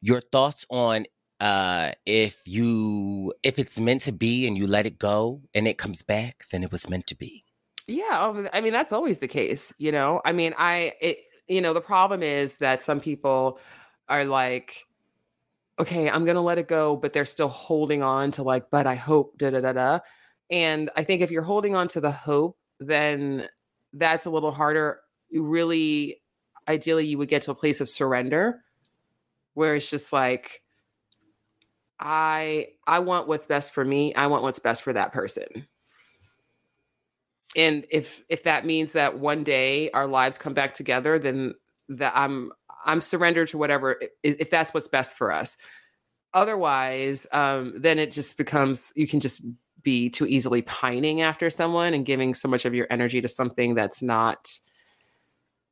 Your 0.00 0.20
thoughts 0.20 0.66
on 0.70 1.06
uh 1.40 1.90
if 2.06 2.40
you 2.46 3.32
if 3.42 3.58
it's 3.58 3.80
meant 3.80 4.02
to 4.02 4.12
be 4.12 4.46
and 4.46 4.56
you 4.56 4.64
let 4.64 4.86
it 4.86 4.96
go 4.96 5.40
and 5.54 5.66
it 5.66 5.76
comes 5.76 6.00
back 6.00 6.44
then 6.52 6.62
it 6.62 6.70
was 6.70 6.88
meant 6.88 7.04
to 7.04 7.16
be 7.16 7.42
yeah 7.88 8.20
um, 8.20 8.48
i 8.52 8.60
mean 8.60 8.72
that's 8.72 8.92
always 8.92 9.18
the 9.18 9.26
case 9.26 9.72
you 9.76 9.90
know 9.90 10.20
i 10.24 10.30
mean 10.30 10.54
i 10.56 10.92
it 11.00 11.18
you 11.48 11.60
know 11.60 11.72
the 11.72 11.80
problem 11.80 12.22
is 12.22 12.58
that 12.58 12.80
some 12.80 13.00
people 13.00 13.58
are 14.08 14.24
like 14.24 14.86
okay 15.78 16.10
i'm 16.10 16.24
gonna 16.24 16.42
let 16.42 16.58
it 16.58 16.68
go 16.68 16.96
but 16.96 17.12
they're 17.12 17.24
still 17.24 17.48
holding 17.48 18.02
on 18.02 18.30
to 18.30 18.42
like 18.42 18.70
but 18.70 18.86
i 18.86 18.94
hope 18.94 19.36
da 19.38 19.50
da 19.50 19.60
da 19.60 19.72
da. 19.72 19.98
And 20.50 20.90
i 20.96 21.04
think 21.04 21.22
if 21.22 21.30
you're 21.30 21.42
holding 21.42 21.74
on 21.74 21.88
to 21.88 22.00
the 22.00 22.10
hope 22.12 22.56
then 22.78 23.48
that's 23.92 24.26
a 24.26 24.30
little 24.30 24.52
harder. 24.52 25.00
Really 25.32 26.20
ideally 26.68 27.06
you 27.06 27.18
would 27.18 27.28
get 27.28 27.42
to 27.42 27.50
a 27.50 27.56
place 27.56 27.80
of 27.80 27.88
surrender 27.88 28.62
where 29.54 29.74
it's 29.74 29.90
just 29.90 30.12
like 30.12 30.62
i 31.98 32.68
i 32.86 33.00
want 33.00 33.28
what's 33.28 33.46
best 33.46 33.74
for 33.74 33.84
me. 33.84 34.14
I 34.14 34.26
want 34.28 34.42
what's 34.42 34.58
best 34.58 34.82
for 34.82 34.92
that 34.92 35.12
person. 35.12 35.66
And 37.56 37.84
if 37.90 38.22
if 38.28 38.44
that 38.44 38.64
means 38.64 38.92
that 38.92 39.18
one 39.18 39.44
day 39.44 39.90
our 39.90 40.06
lives 40.06 40.38
come 40.38 40.54
back 40.54 40.74
together 40.74 41.18
then 41.18 41.54
that 41.88 42.12
i'm 42.14 42.52
i'm 42.84 43.00
surrendered 43.00 43.48
to 43.48 43.58
whatever 43.58 43.98
if 44.22 44.50
that's 44.50 44.72
what's 44.74 44.88
best 44.88 45.16
for 45.16 45.32
us. 45.32 45.56
Otherwise 46.34 47.26
um 47.32 47.74
then 47.76 47.98
it 47.98 48.10
just 48.10 48.36
becomes 48.36 48.92
you 48.96 49.06
can 49.06 49.20
just 49.20 49.42
be 49.82 50.08
too 50.08 50.26
easily 50.26 50.62
pining 50.62 51.22
after 51.22 51.50
someone 51.50 51.92
and 51.94 52.06
giving 52.06 52.34
so 52.34 52.48
much 52.48 52.64
of 52.64 52.74
your 52.74 52.86
energy 52.90 53.20
to 53.20 53.28
something 53.28 53.74
that's 53.74 54.00
not 54.02 54.58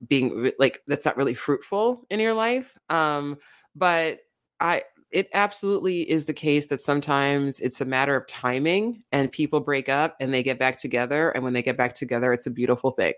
being 0.06 0.50
like 0.58 0.80
that's 0.86 1.04
not 1.04 1.16
really 1.16 1.34
fruitful 1.34 2.04
in 2.10 2.20
your 2.20 2.34
life. 2.34 2.76
Um 2.88 3.38
but 3.74 4.20
i 4.60 4.82
it 5.10 5.28
absolutely 5.34 6.08
is 6.08 6.26
the 6.26 6.32
case 6.32 6.66
that 6.68 6.80
sometimes 6.80 7.58
it's 7.60 7.80
a 7.80 7.84
matter 7.84 8.14
of 8.14 8.26
timing 8.28 9.02
and 9.10 9.32
people 9.32 9.60
break 9.60 9.88
up 9.88 10.16
and 10.20 10.32
they 10.32 10.42
get 10.42 10.58
back 10.58 10.78
together. 10.78 11.30
And 11.30 11.42
when 11.42 11.52
they 11.52 11.62
get 11.62 11.76
back 11.76 11.94
together 11.94 12.32
it's 12.32 12.46
a 12.46 12.50
beautiful 12.50 12.90
thing. 12.92 13.14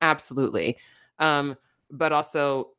Absolutely. 0.00 0.78
Um 1.18 1.56
but 1.96 2.12
also 2.12 2.70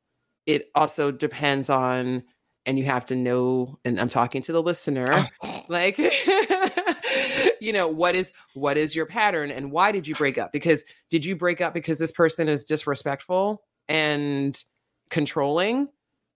it 0.46 0.70
also 0.76 1.12
depends 1.12 1.70
on 1.70 2.24
and 2.66 2.78
you 2.78 2.86
have 2.86 3.06
to 3.06 3.16
know 3.16 3.80
and 3.86 4.00
i'm 4.00 4.10
talking 4.10 4.42
to 4.42 4.52
the 4.52 4.62
listener 4.62 5.10
oh. 5.44 5.62
like 5.70 5.98
you 7.66 7.74
know 7.74 7.88
what 7.88 8.16
is 8.16 8.32
what 8.54 8.78
is 8.78 8.96
your 8.96 9.06
pattern 9.06 9.52
and 9.52 9.72
why 9.72 9.92
did 9.92 10.08
you 10.08 10.16
break 10.16 10.38
up? 10.38 10.52
Because 10.52 10.84
did 11.10 11.26
you 11.26 11.36
break 11.36 11.62
up 11.62 11.74
because 11.74 12.00
this 12.00 12.12
person 12.12 12.48
is 12.48 12.64
disrespectful 12.64 13.64
and 13.88 14.62
controlling? 15.10 15.90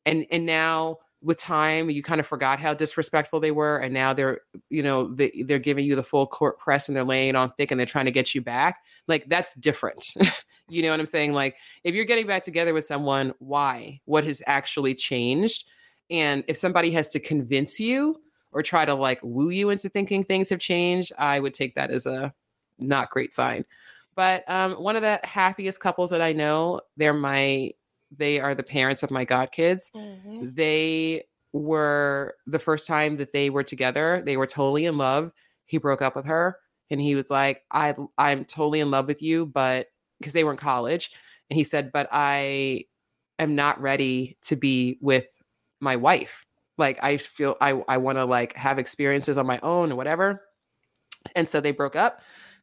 And 0.05 0.25
and 0.31 0.45
now 0.45 0.97
with 1.21 1.37
time 1.37 1.89
you 1.89 2.01
kind 2.01 2.19
of 2.19 2.25
forgot 2.25 2.59
how 2.59 2.73
disrespectful 2.73 3.41
they 3.41 3.51
were 3.51 3.77
and 3.77 3.93
now 3.93 4.13
they're 4.13 4.39
you 4.69 4.81
know 4.81 5.13
they, 5.13 5.43
they're 5.45 5.59
giving 5.59 5.85
you 5.85 5.95
the 5.95 6.03
full 6.03 6.25
court 6.25 6.57
press 6.57 6.87
and 6.87 6.95
they're 6.95 7.03
laying 7.03 7.35
on 7.35 7.51
thick 7.51 7.71
and 7.71 7.79
they're 7.79 7.85
trying 7.85 8.05
to 8.05 8.11
get 8.11 8.33
you 8.33 8.41
back? 8.41 8.79
Like 9.07 9.29
that's 9.29 9.53
different 9.53 10.13
you 10.69 10.81
know 10.81 10.91
what 10.91 10.99
i'm 10.99 11.05
saying 11.05 11.33
like 11.33 11.55
if 11.83 11.95
you're 11.95 12.05
getting 12.05 12.27
back 12.27 12.43
together 12.43 12.73
with 12.73 12.85
someone 12.85 13.33
why 13.39 13.99
what 14.05 14.23
has 14.23 14.41
actually 14.47 14.95
changed 14.95 15.69
and 16.09 16.43
if 16.47 16.57
somebody 16.57 16.91
has 16.91 17.09
to 17.09 17.19
convince 17.19 17.79
you 17.79 18.19
or 18.51 18.63
try 18.63 18.85
to 18.85 18.93
like 18.93 19.19
woo 19.23 19.49
you 19.49 19.69
into 19.69 19.89
thinking 19.89 20.23
things 20.23 20.49
have 20.49 20.59
changed, 20.59 21.11
I 21.17 21.39
would 21.39 21.53
take 21.53 21.75
that 21.75 21.91
as 21.91 22.05
a 22.05 22.33
not 22.77 23.11
great 23.11 23.31
sign. 23.31 23.65
But 24.15 24.43
um, 24.49 24.73
one 24.73 24.95
of 24.95 25.01
the 25.01 25.19
happiest 25.23 25.79
couples 25.79 26.09
that 26.09 26.21
I 26.21 26.33
know, 26.33 26.81
they're 26.97 27.13
my, 27.13 27.71
they 28.15 28.39
are 28.39 28.55
the 28.55 28.63
parents 28.63 29.03
of 29.03 29.11
my 29.11 29.23
god 29.23 29.51
kids. 29.51 29.91
Mm-hmm. 29.95 30.49
They 30.55 31.23
were 31.53 32.35
the 32.47 32.59
first 32.59 32.87
time 32.87 33.17
that 33.17 33.31
they 33.31 33.49
were 33.49 33.63
together. 33.63 34.21
They 34.25 34.35
were 34.35 34.47
totally 34.47 34.85
in 34.85 34.97
love. 34.97 35.31
He 35.65 35.77
broke 35.77 36.01
up 36.01 36.15
with 36.15 36.25
her, 36.25 36.57
and 36.89 36.99
he 36.99 37.13
was 37.13 37.29
like, 37.29 37.63
"I, 37.71 37.95
I'm 38.17 38.45
totally 38.45 38.79
in 38.79 38.89
love 38.89 39.05
with 39.07 39.21
you," 39.21 39.45
but 39.45 39.87
because 40.19 40.33
they 40.33 40.43
were 40.43 40.51
in 40.51 40.57
college, 40.57 41.11
and 41.49 41.57
he 41.57 41.63
said, 41.63 41.91
"But 41.91 42.07
I 42.11 42.85
am 43.39 43.55
not 43.55 43.81
ready 43.81 44.37
to 44.43 44.55
be 44.55 44.97
with 45.01 45.25
my 45.79 45.95
wife." 45.95 46.45
like 46.79 47.03
I 47.03 47.17
feel 47.17 47.57
I 47.61 47.71
I 47.87 47.97
want 47.97 48.17
to 48.17 48.25
like 48.25 48.55
have 48.55 48.79
experiences 48.79 49.37
on 49.37 49.45
my 49.45 49.59
own 49.61 49.91
or 49.91 49.95
whatever. 49.95 50.41
And 51.35 51.47
so 51.47 51.61
they 51.61 51.71
broke 51.71 51.95
up 51.95 52.21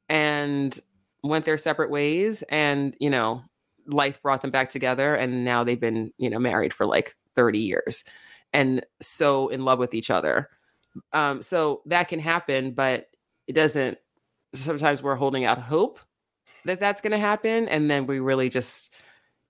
and 0.09 0.77
went 1.23 1.45
their 1.45 1.59
separate 1.59 1.91
ways 1.91 2.43
and 2.49 2.97
you 2.99 3.11
know 3.11 3.43
life 3.87 4.21
brought 4.23 4.43
them 4.43 4.51
back 4.51 4.69
together 4.69 5.15
and 5.15 5.45
now 5.45 5.63
they've 5.63 5.81
been 5.81 6.13
you 6.19 6.31
know 6.31 6.39
married 6.39 6.73
for 6.73 6.87
like 6.87 7.15
30 7.35 7.59
years 7.59 8.05
and 8.53 8.85
so 9.01 9.49
in 9.49 9.65
love 9.65 9.79
with 9.79 9.95
each 9.95 10.11
other 10.11 10.49
um 11.13 11.43
so 11.43 11.83
that 11.87 12.09
can 12.09 12.21
happen 12.21 12.73
but 12.73 13.09
it 13.47 13.53
doesn't 13.53 13.99
sometimes 14.55 15.03
we're 15.03 15.17
holding 15.17 15.45
out 15.45 15.59
hope 15.59 15.99
that 16.67 16.81
that's 16.81 17.01
going 17.01 17.13
to 17.13 17.19
happen 17.19 17.69
and 17.69 17.91
then 17.91 18.07
we 18.07 18.19
really 18.19 18.49
just 18.49 18.93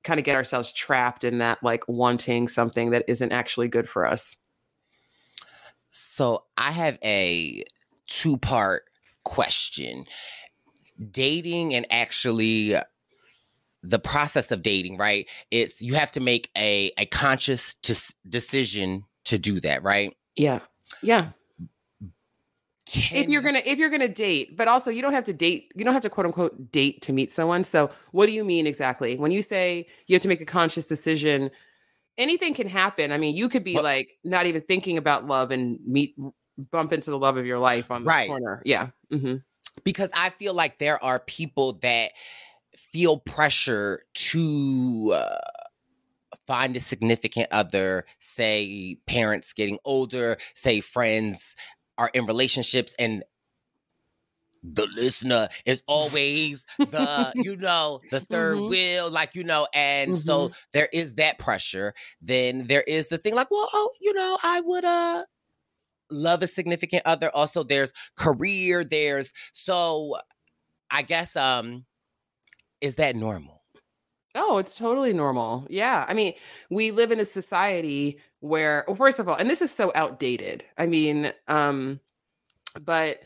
kind 0.05 0.21
of 0.21 0.25
get 0.25 0.37
ourselves 0.37 0.73
trapped 0.73 1.25
in 1.25 1.39
that 1.39 1.63
like 1.63 1.83
wanting 1.89 2.49
something 2.49 2.91
that 2.91 3.05
isn't 3.09 3.33
actually 3.33 3.69
good 3.69 3.89
for 3.89 4.07
us 4.07 4.37
so 5.91 6.45
I 6.57 6.73
have 6.73 6.99
a 7.05 7.63
two 8.07 8.37
part 8.39 8.85
question. 9.25 10.07
Dating 11.11 11.75
and 11.75 11.87
actually 11.91 12.75
the 13.83 13.99
process 13.99 14.51
of 14.51 14.63
dating, 14.63 14.97
right? 14.97 15.29
It's 15.51 15.83
you 15.83 15.95
have 15.95 16.11
to 16.13 16.21
make 16.21 16.51
a 16.57 16.91
a 16.97 17.07
conscious 17.07 17.75
t- 17.75 17.95
decision 18.27 19.05
to 19.25 19.37
do 19.37 19.61
that, 19.61 19.83
right? 19.83 20.17
Yeah. 20.37 20.61
Yeah. 21.03 21.31
Can 22.87 23.19
if 23.19 23.29
you're 23.29 23.43
gonna 23.43 23.63
if 23.65 23.79
you're 23.79 23.91
gonna 23.91 24.09
date, 24.09 24.57
but 24.57 24.69
also 24.69 24.91
you 24.91 25.03
don't 25.03 25.13
have 25.13 25.25
to 25.25 25.33
date, 25.33 25.73
you 25.75 25.85
don't 25.85 25.93
have 25.93 26.03
to 26.05 26.11
quote 26.11 26.27
unquote 26.27 26.71
date 26.71 27.03
to 27.03 27.13
meet 27.13 27.33
someone. 27.33 27.65
So 27.65 27.91
what 28.13 28.27
do 28.27 28.33
you 28.33 28.45
mean 28.45 28.67
exactly? 28.67 29.17
When 29.17 29.33
you 29.33 29.43
say 29.43 29.89
you 30.07 30.15
have 30.15 30.23
to 30.23 30.29
make 30.29 30.41
a 30.41 30.47
conscious 30.47 30.87
decision, 30.87 31.51
anything 32.17 32.55
can 32.55 32.69
happen. 32.69 33.11
I 33.11 33.19
mean, 33.19 33.35
you 33.35 33.49
could 33.49 33.65
be 33.65 33.75
well, 33.75 33.83
like 33.83 34.19
not 34.23 34.47
even 34.47 34.63
thinking 34.63 34.99
about 34.99 35.27
love 35.27 35.51
and 35.51 35.81
meet 35.85 36.17
bump 36.71 36.93
into 36.93 37.11
the 37.11 37.19
love 37.19 37.37
of 37.37 37.45
your 37.45 37.59
life 37.59 37.91
on 37.91 38.05
the 38.05 38.09
right. 38.09 38.29
corner. 38.29 38.63
Yeah. 38.65 38.89
Mm-hmm. 39.13 39.37
Because 39.85 40.11
I 40.15 40.31
feel 40.31 40.55
like 40.55 40.79
there 40.79 41.03
are 41.03 41.19
people 41.19 41.75
that 41.83 42.13
feel 42.77 43.19
pressure 43.19 44.05
to 44.15 45.13
uh, 45.15 45.39
find 46.47 46.77
a 46.77 46.81
significant 46.81 47.49
other, 47.51 48.07
say 48.21 48.99
parents 49.07 49.53
getting 49.53 49.79
older, 49.85 50.39
say 50.55 50.81
friends 50.81 51.57
are 51.99 52.11
in 52.15 52.27
relationships 52.27 52.95
and 52.99 53.23
the 54.63 54.87
listener 54.97 55.49
is 55.65 55.83
always 55.87 56.67
the 56.79 57.33
you 57.37 57.57
know 57.57 58.01
the 58.11 58.21
3rd 58.21 58.57
mm-hmm. 58.57 58.69
wheel 58.69 59.11
like 59.11 59.35
you 59.35 59.45
know 59.45 59.67
and 59.73 60.13
mm-hmm. 60.13 60.21
so 60.21 60.51
there 60.73 60.89
is 60.93 61.15
that 61.15 61.39
pressure 61.39 61.95
then 62.21 62.67
there 62.67 62.83
is 62.83 63.09
the 63.09 63.19
thing 63.19 63.35
like 63.35 63.51
well 63.51 63.69
oh 63.73 63.91
you 64.01 64.13
know 64.13 64.39
i 64.43 64.61
would 64.61 64.85
uh 64.85 65.25
love 66.11 66.43
a 66.43 66.47
significant 66.47 67.03
other 67.05 67.31
also 67.35 67.63
there's 67.63 67.93
career 68.17 68.85
there's 68.85 69.33
so 69.53 70.17
i 70.91 71.03
guess 71.03 71.37
um 71.37 71.85
is 72.81 72.97
that 72.97 73.17
normal 73.17 73.56
Oh, 74.37 74.59
it's 74.59 74.77
totally 74.77 75.13
normal. 75.13 75.67
Yeah. 75.71 76.05
I 76.07 76.15
mean, 76.15 76.35
we 76.71 76.91
live 76.91 77.11
in 77.11 77.21
a 77.21 77.25
society 77.25 78.21
where, 78.41 78.85
well, 78.87 78.97
first 78.97 79.19
of 79.19 79.29
all, 79.29 79.37
and 79.37 79.49
this 79.49 79.63
is 79.63 79.71
so 79.73 79.91
outdated. 79.95 80.65
I 80.79 80.87
mean, 80.87 81.33
um, 81.49 82.01
but 82.81 83.21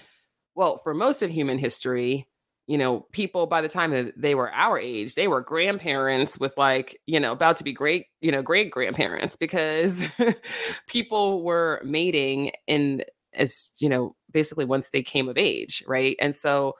well, 0.54 0.78
for 0.78 0.94
most 0.94 1.22
of 1.22 1.30
human 1.30 1.58
history, 1.58 2.28
you 2.66 2.78
know, 2.78 3.06
people 3.12 3.46
by 3.46 3.60
the 3.60 3.68
time 3.68 3.90
that 3.90 4.12
they 4.16 4.34
were 4.36 4.52
our 4.52 4.78
age, 4.78 5.16
they 5.16 5.26
were 5.26 5.40
grandparents 5.40 6.38
with 6.38 6.56
like, 6.56 6.96
you 7.06 7.18
know, 7.18 7.32
about 7.32 7.56
to 7.56 7.64
be 7.64 7.72
great, 7.72 8.06
you 8.20 8.30
know, 8.30 8.42
great 8.42 8.70
grandparents 8.70 9.34
because 9.34 10.06
people 10.86 11.42
were 11.42 11.80
mating 11.84 12.52
in 12.68 13.02
as, 13.34 13.72
you 13.80 13.88
know, 13.88 14.14
basically 14.32 14.64
once 14.64 14.90
they 14.90 15.02
came 15.02 15.28
of 15.28 15.36
age, 15.36 15.82
right? 15.86 16.16
And 16.20 16.34
so 16.34 16.74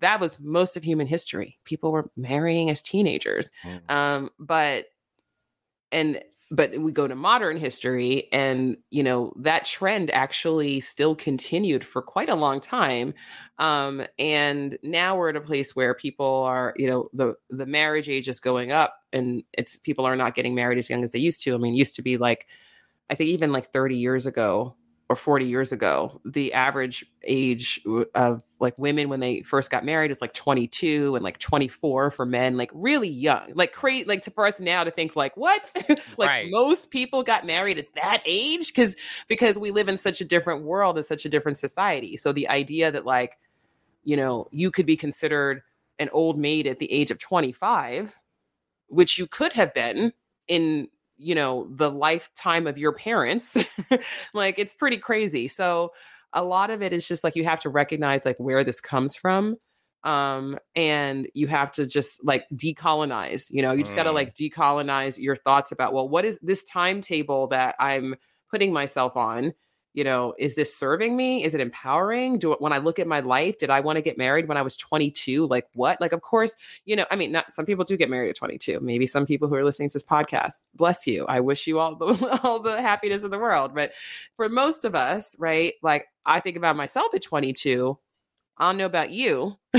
that 0.00 0.20
was 0.20 0.38
most 0.40 0.76
of 0.76 0.84
human 0.84 1.06
history. 1.06 1.58
People 1.64 1.92
were 1.92 2.10
marrying 2.16 2.70
as 2.70 2.82
teenagers. 2.82 3.50
Mm. 3.64 3.90
Um, 3.90 4.30
but 4.38 4.86
and 5.92 6.20
but 6.50 6.78
we 6.78 6.92
go 6.92 7.08
to 7.08 7.16
modern 7.16 7.56
history 7.56 8.28
and 8.32 8.76
you 8.90 9.02
know 9.02 9.32
that 9.36 9.64
trend 9.64 10.10
actually 10.12 10.80
still 10.80 11.14
continued 11.14 11.84
for 11.84 12.00
quite 12.02 12.28
a 12.28 12.34
long 12.34 12.60
time 12.60 13.14
um, 13.58 14.02
and 14.18 14.78
now 14.82 15.16
we're 15.16 15.30
at 15.30 15.36
a 15.36 15.40
place 15.40 15.74
where 15.74 15.94
people 15.94 16.42
are 16.44 16.72
you 16.76 16.86
know 16.86 17.08
the 17.12 17.34
the 17.50 17.66
marriage 17.66 18.08
age 18.08 18.28
is 18.28 18.38
going 18.38 18.70
up 18.70 18.96
and 19.12 19.42
it's 19.52 19.76
people 19.76 20.04
are 20.04 20.16
not 20.16 20.34
getting 20.34 20.54
married 20.54 20.78
as 20.78 20.88
young 20.88 21.02
as 21.02 21.12
they 21.12 21.18
used 21.18 21.42
to 21.42 21.54
i 21.54 21.58
mean 21.58 21.74
used 21.74 21.94
to 21.94 22.02
be 22.02 22.16
like 22.16 22.46
i 23.10 23.14
think 23.14 23.30
even 23.30 23.52
like 23.52 23.72
30 23.72 23.96
years 23.96 24.26
ago 24.26 24.76
or 25.08 25.14
40 25.14 25.46
years 25.46 25.70
ago, 25.70 26.20
the 26.24 26.52
average 26.52 27.06
age 27.24 27.80
of 28.14 28.42
like 28.58 28.76
women 28.76 29.08
when 29.08 29.20
they 29.20 29.42
first 29.42 29.70
got 29.70 29.84
married 29.84 30.10
is 30.10 30.20
like 30.20 30.32
22 30.32 31.14
and 31.14 31.22
like 31.22 31.38
24 31.38 32.10
for 32.10 32.26
men, 32.26 32.56
like 32.56 32.70
really 32.74 33.08
young, 33.08 33.52
like 33.54 33.72
crazy. 33.72 34.04
Like 34.04 34.22
to 34.22 34.32
for 34.32 34.46
us 34.46 34.60
now 34.60 34.82
to 34.82 34.90
think 34.90 35.14
like 35.14 35.36
what, 35.36 35.72
like 36.16 36.28
right. 36.28 36.50
most 36.50 36.90
people 36.90 37.22
got 37.22 37.46
married 37.46 37.78
at 37.78 37.86
that 37.94 38.20
age 38.24 38.68
because 38.68 38.96
because 39.28 39.58
we 39.58 39.70
live 39.70 39.88
in 39.88 39.96
such 39.96 40.20
a 40.20 40.24
different 40.24 40.64
world 40.64 40.96
and 40.96 41.06
such 41.06 41.24
a 41.24 41.28
different 41.28 41.56
society. 41.56 42.16
So 42.16 42.32
the 42.32 42.48
idea 42.48 42.90
that 42.90 43.06
like 43.06 43.38
you 44.02 44.16
know 44.16 44.48
you 44.50 44.72
could 44.72 44.86
be 44.86 44.96
considered 44.96 45.62
an 46.00 46.08
old 46.12 46.36
maid 46.36 46.66
at 46.66 46.80
the 46.80 46.90
age 46.92 47.12
of 47.12 47.18
25, 47.18 48.20
which 48.88 49.18
you 49.18 49.28
could 49.28 49.52
have 49.52 49.72
been 49.72 50.12
in 50.48 50.88
you 51.18 51.34
know 51.34 51.66
the 51.70 51.90
lifetime 51.90 52.66
of 52.66 52.78
your 52.78 52.92
parents 52.92 53.56
like 54.34 54.58
it's 54.58 54.74
pretty 54.74 54.98
crazy 54.98 55.48
so 55.48 55.92
a 56.32 56.42
lot 56.42 56.70
of 56.70 56.82
it 56.82 56.92
is 56.92 57.06
just 57.06 57.24
like 57.24 57.36
you 57.36 57.44
have 57.44 57.60
to 57.60 57.68
recognize 57.68 58.24
like 58.24 58.38
where 58.38 58.62
this 58.62 58.80
comes 58.80 59.16
from 59.16 59.56
um 60.04 60.58
and 60.74 61.28
you 61.34 61.46
have 61.46 61.72
to 61.72 61.86
just 61.86 62.24
like 62.24 62.46
decolonize 62.54 63.46
you 63.50 63.62
know 63.62 63.72
you 63.72 63.82
just 63.82 63.94
mm. 63.94 63.96
got 63.96 64.04
to 64.04 64.12
like 64.12 64.34
decolonize 64.34 65.18
your 65.18 65.36
thoughts 65.36 65.72
about 65.72 65.92
well 65.92 66.08
what 66.08 66.24
is 66.24 66.38
this 66.42 66.62
timetable 66.64 67.46
that 67.46 67.74
i'm 67.78 68.14
putting 68.50 68.72
myself 68.72 69.16
on 69.16 69.52
you 69.96 70.04
know, 70.04 70.34
is 70.38 70.54
this 70.56 70.76
serving 70.76 71.16
me? 71.16 71.42
Is 71.42 71.54
it 71.54 71.60
empowering? 71.62 72.38
Do 72.38 72.52
when 72.58 72.74
I 72.74 72.78
look 72.78 72.98
at 72.98 73.06
my 73.06 73.20
life, 73.20 73.56
did 73.56 73.70
I 73.70 73.80
want 73.80 73.96
to 73.96 74.02
get 74.02 74.18
married 74.18 74.46
when 74.46 74.58
I 74.58 74.62
was 74.62 74.76
22? 74.76 75.46
Like 75.46 75.66
what? 75.72 75.98
Like, 76.02 76.12
of 76.12 76.20
course, 76.20 76.54
you 76.84 76.94
know, 76.94 77.06
I 77.10 77.16
mean, 77.16 77.32
not 77.32 77.50
some 77.50 77.64
people 77.64 77.82
do 77.82 77.96
get 77.96 78.10
married 78.10 78.28
at 78.28 78.36
22. 78.36 78.78
Maybe 78.80 79.06
some 79.06 79.24
people 79.24 79.48
who 79.48 79.54
are 79.54 79.64
listening 79.64 79.88
to 79.88 79.94
this 79.94 80.04
podcast, 80.04 80.62
bless 80.74 81.06
you. 81.06 81.24
I 81.26 81.40
wish 81.40 81.66
you 81.66 81.78
all 81.78 81.96
the 81.96 82.40
all 82.44 82.60
the 82.60 82.80
happiness 82.80 83.24
in 83.24 83.30
the 83.30 83.38
world. 83.38 83.74
But 83.74 83.92
for 84.36 84.50
most 84.50 84.84
of 84.84 84.94
us, 84.94 85.34
right? 85.38 85.72
Like 85.82 86.08
I 86.26 86.40
think 86.40 86.58
about 86.58 86.76
myself 86.76 87.14
at 87.14 87.22
22. 87.22 87.98
I 88.58 88.68
don't 88.68 88.76
know 88.76 88.86
about 88.86 89.10
you, 89.10 89.56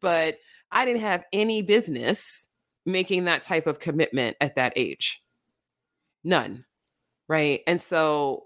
but 0.00 0.38
I 0.70 0.84
didn't 0.84 1.00
have 1.00 1.24
any 1.32 1.62
business 1.62 2.46
making 2.86 3.24
that 3.24 3.42
type 3.42 3.66
of 3.66 3.80
commitment 3.80 4.36
at 4.40 4.54
that 4.54 4.74
age. 4.76 5.20
None. 6.22 6.66
Right. 7.28 7.60
And 7.66 7.80
so 7.80 8.44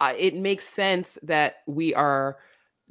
it 0.00 0.34
makes 0.36 0.64
sense 0.64 1.18
that 1.22 1.56
we 1.66 1.94
are 1.94 2.38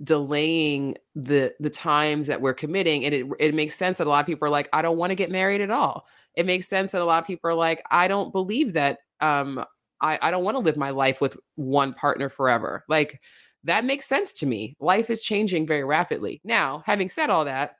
delaying 0.03 0.95
the 1.15 1.53
the 1.59 1.69
times 1.69 2.27
that 2.27 2.41
we're 2.41 2.53
committing 2.53 3.03
and 3.03 3.15
it 3.15 3.25
it 3.39 3.55
makes 3.55 3.75
sense 3.75 3.97
that 3.97 4.05
a 4.05 4.09
lot 4.09 4.19
of 4.19 4.27
people 4.27 4.47
are 4.47 4.51
like 4.51 4.69
I 4.71 4.81
don't 4.81 4.97
want 4.97 5.11
to 5.11 5.15
get 5.15 5.31
married 5.31 5.61
at 5.61 5.71
all. 5.71 6.05
It 6.35 6.45
makes 6.45 6.67
sense 6.67 6.91
that 6.91 7.01
a 7.01 7.05
lot 7.05 7.23
of 7.23 7.27
people 7.27 7.49
are 7.49 7.55
like 7.55 7.83
I 7.89 8.07
don't 8.07 8.31
believe 8.31 8.73
that 8.73 8.99
um 9.21 9.63
I 10.01 10.19
I 10.21 10.31
don't 10.31 10.43
want 10.43 10.55
to 10.57 10.63
live 10.63 10.77
my 10.77 10.91
life 10.91 11.19
with 11.19 11.37
one 11.55 11.93
partner 11.93 12.29
forever. 12.29 12.83
Like 12.87 13.21
that 13.63 13.85
makes 13.85 14.05
sense 14.05 14.31
to 14.33 14.45
me. 14.45 14.75
Life 14.79 15.09
is 15.09 15.21
changing 15.23 15.67
very 15.67 15.83
rapidly. 15.83 16.41
Now, 16.43 16.83
having 16.85 17.09
said 17.09 17.29
all 17.29 17.45
that, 17.45 17.75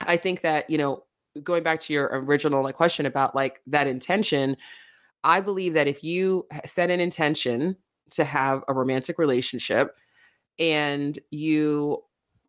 I 0.00 0.16
think 0.16 0.40
that, 0.40 0.68
you 0.68 0.78
know, 0.78 1.04
going 1.42 1.62
back 1.62 1.80
to 1.80 1.92
your 1.92 2.08
original 2.12 2.62
like 2.62 2.74
question 2.74 3.06
about 3.06 3.34
like 3.34 3.60
that 3.66 3.86
intention, 3.86 4.56
I 5.22 5.40
believe 5.40 5.74
that 5.74 5.88
if 5.88 6.02
you 6.02 6.46
set 6.64 6.90
an 6.90 7.00
intention 7.00 7.76
to 8.10 8.24
have 8.24 8.64
a 8.68 8.74
romantic 8.74 9.18
relationship 9.18 9.96
and 10.58 11.18
you 11.30 11.98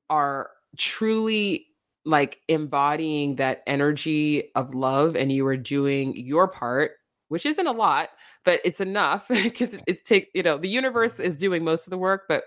are 0.10 0.52
truly 0.78 1.68
like 2.06 2.40
embodying 2.48 3.36
that 3.38 3.64
energy 3.66 4.52
of 4.56 4.76
love 4.76 5.16
and 5.16 5.32
you 5.32 5.46
are 5.48 5.58
doing 5.58 6.16
your 6.16 6.48
part 6.48 6.92
which 7.30 7.46
isn't 7.46 7.68
a 7.68 7.72
lot 7.72 8.10
but 8.44 8.60
it's 8.64 8.80
enough 8.80 9.28
because 9.30 9.74
it, 9.74 9.84
it 9.88 10.06
take 10.06 10.30
you 10.34 10.44
know 10.44 10.58
the 10.58 10.70
universe 10.70 11.20
is 11.20 11.36
doing 11.36 11.64
most 11.64 11.88
of 11.88 11.92
the 11.92 11.98
work 11.98 12.24
but 12.30 12.44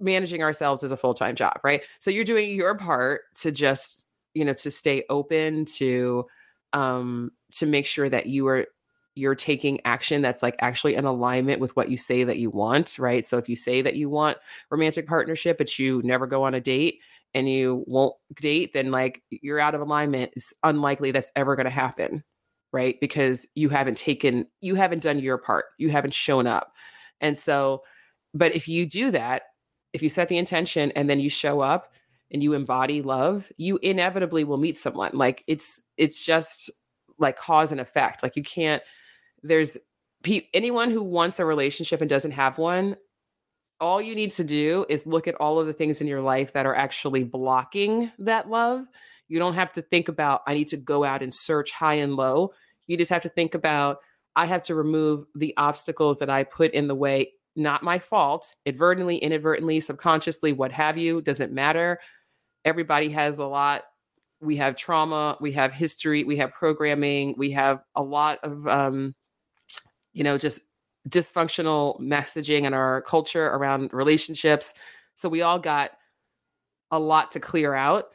managing 0.00 0.42
ourselves 0.42 0.82
is 0.84 0.92
a 0.92 0.96
full-time 0.96 1.34
job 1.34 1.54
right? 1.64 1.82
So 1.98 2.10
you're 2.10 2.24
doing 2.24 2.54
your 2.54 2.76
part 2.76 3.22
to 3.36 3.50
just 3.50 4.06
you 4.34 4.44
know 4.44 4.54
to 4.54 4.70
stay 4.70 5.04
open 5.10 5.64
to 5.76 6.26
um 6.72 7.30
to 7.52 7.66
make 7.66 7.86
sure 7.86 8.08
that 8.08 8.26
you 8.26 8.46
are 8.48 8.66
you're 9.16 9.34
taking 9.34 9.80
action 9.84 10.22
that's 10.22 10.42
like 10.42 10.56
actually 10.60 10.94
in 10.94 11.04
alignment 11.04 11.60
with 11.60 11.74
what 11.76 11.88
you 11.88 11.96
say 11.96 12.24
that 12.24 12.38
you 12.38 12.50
want, 12.50 12.98
right? 12.98 13.24
So 13.24 13.38
if 13.38 13.48
you 13.48 13.56
say 13.56 13.80
that 13.82 13.96
you 13.96 14.08
want 14.08 14.38
romantic 14.70 15.06
partnership, 15.06 15.58
but 15.58 15.78
you 15.78 16.02
never 16.04 16.26
go 16.26 16.42
on 16.42 16.54
a 16.54 16.60
date 16.60 16.98
and 17.32 17.48
you 17.48 17.84
won't 17.86 18.14
date, 18.40 18.72
then 18.72 18.90
like 18.90 19.22
you're 19.30 19.60
out 19.60 19.74
of 19.74 19.80
alignment. 19.80 20.32
It's 20.34 20.52
unlikely 20.62 21.12
that's 21.12 21.30
ever 21.36 21.54
going 21.56 21.66
to 21.66 21.70
happen, 21.70 22.24
right? 22.72 22.98
Because 23.00 23.46
you 23.54 23.68
haven't 23.68 23.96
taken, 23.96 24.46
you 24.60 24.74
haven't 24.74 25.02
done 25.02 25.20
your 25.20 25.38
part, 25.38 25.66
you 25.78 25.90
haven't 25.90 26.14
shown 26.14 26.46
up. 26.46 26.72
And 27.20 27.38
so, 27.38 27.82
but 28.32 28.54
if 28.54 28.66
you 28.68 28.84
do 28.84 29.12
that, 29.12 29.42
if 29.92 30.02
you 30.02 30.08
set 30.08 30.28
the 30.28 30.38
intention 30.38 30.90
and 30.92 31.08
then 31.08 31.20
you 31.20 31.30
show 31.30 31.60
up 31.60 31.92
and 32.32 32.42
you 32.42 32.52
embody 32.52 33.00
love, 33.00 33.50
you 33.58 33.78
inevitably 33.80 34.42
will 34.42 34.56
meet 34.56 34.76
someone. 34.76 35.12
Like 35.14 35.44
it's, 35.46 35.82
it's 35.96 36.24
just 36.24 36.68
like 37.16 37.36
cause 37.36 37.70
and 37.70 37.80
effect. 37.80 38.24
Like 38.24 38.34
you 38.34 38.42
can't, 38.42 38.82
there's 39.44 39.78
pe- 40.24 40.48
anyone 40.52 40.90
who 40.90 41.02
wants 41.02 41.38
a 41.38 41.44
relationship 41.44 42.00
and 42.00 42.10
doesn't 42.10 42.32
have 42.32 42.58
one 42.58 42.96
all 43.80 44.00
you 44.00 44.14
need 44.14 44.30
to 44.32 44.44
do 44.44 44.86
is 44.88 45.06
look 45.06 45.26
at 45.28 45.34
all 45.36 45.60
of 45.60 45.66
the 45.66 45.72
things 45.72 46.00
in 46.00 46.06
your 46.06 46.20
life 46.20 46.52
that 46.52 46.66
are 46.66 46.74
actually 46.74 47.24
blocking 47.24 48.10
that 48.18 48.48
love. 48.48 48.86
You 49.28 49.38
don't 49.38 49.54
have 49.54 49.72
to 49.72 49.82
think 49.82 50.08
about 50.08 50.42
i 50.46 50.54
need 50.54 50.68
to 50.68 50.76
go 50.76 51.04
out 51.04 51.22
and 51.22 51.34
search 51.34 51.70
high 51.72 51.94
and 51.94 52.14
low. 52.14 52.52
You 52.86 52.96
just 52.96 53.10
have 53.10 53.22
to 53.22 53.28
think 53.28 53.54
about 53.54 53.98
i 54.36 54.46
have 54.46 54.62
to 54.62 54.74
remove 54.74 55.24
the 55.34 55.54
obstacles 55.56 56.18
that 56.20 56.30
i 56.30 56.44
put 56.44 56.72
in 56.72 56.88
the 56.88 56.94
way. 56.94 57.32
Not 57.56 57.82
my 57.82 57.98
fault 57.98 58.54
advertently 58.66 59.16
inadvertently 59.16 59.80
subconsciously 59.80 60.52
what 60.52 60.72
have 60.72 60.96
you 60.96 61.20
doesn't 61.20 61.52
matter. 61.52 62.00
Everybody 62.64 63.10
has 63.10 63.38
a 63.38 63.46
lot. 63.46 63.84
We 64.40 64.56
have 64.56 64.76
trauma 64.76 65.36
we 65.40 65.52
have 65.52 65.72
history 65.72 66.24
we 66.24 66.36
have 66.36 66.52
programming 66.52 67.34
we 67.36 67.50
have 67.52 67.82
a 67.94 68.02
lot 68.02 68.38
of 68.42 68.66
um, 68.68 69.14
you 70.14 70.24
know, 70.24 70.38
just 70.38 70.62
dysfunctional 71.08 72.00
messaging 72.00 72.62
in 72.62 72.72
our 72.72 73.02
culture 73.02 73.46
around 73.46 73.92
relationships. 73.92 74.72
So 75.14 75.28
we 75.28 75.42
all 75.42 75.58
got 75.58 75.90
a 76.90 76.98
lot 76.98 77.32
to 77.32 77.40
clear 77.40 77.74
out. 77.74 78.06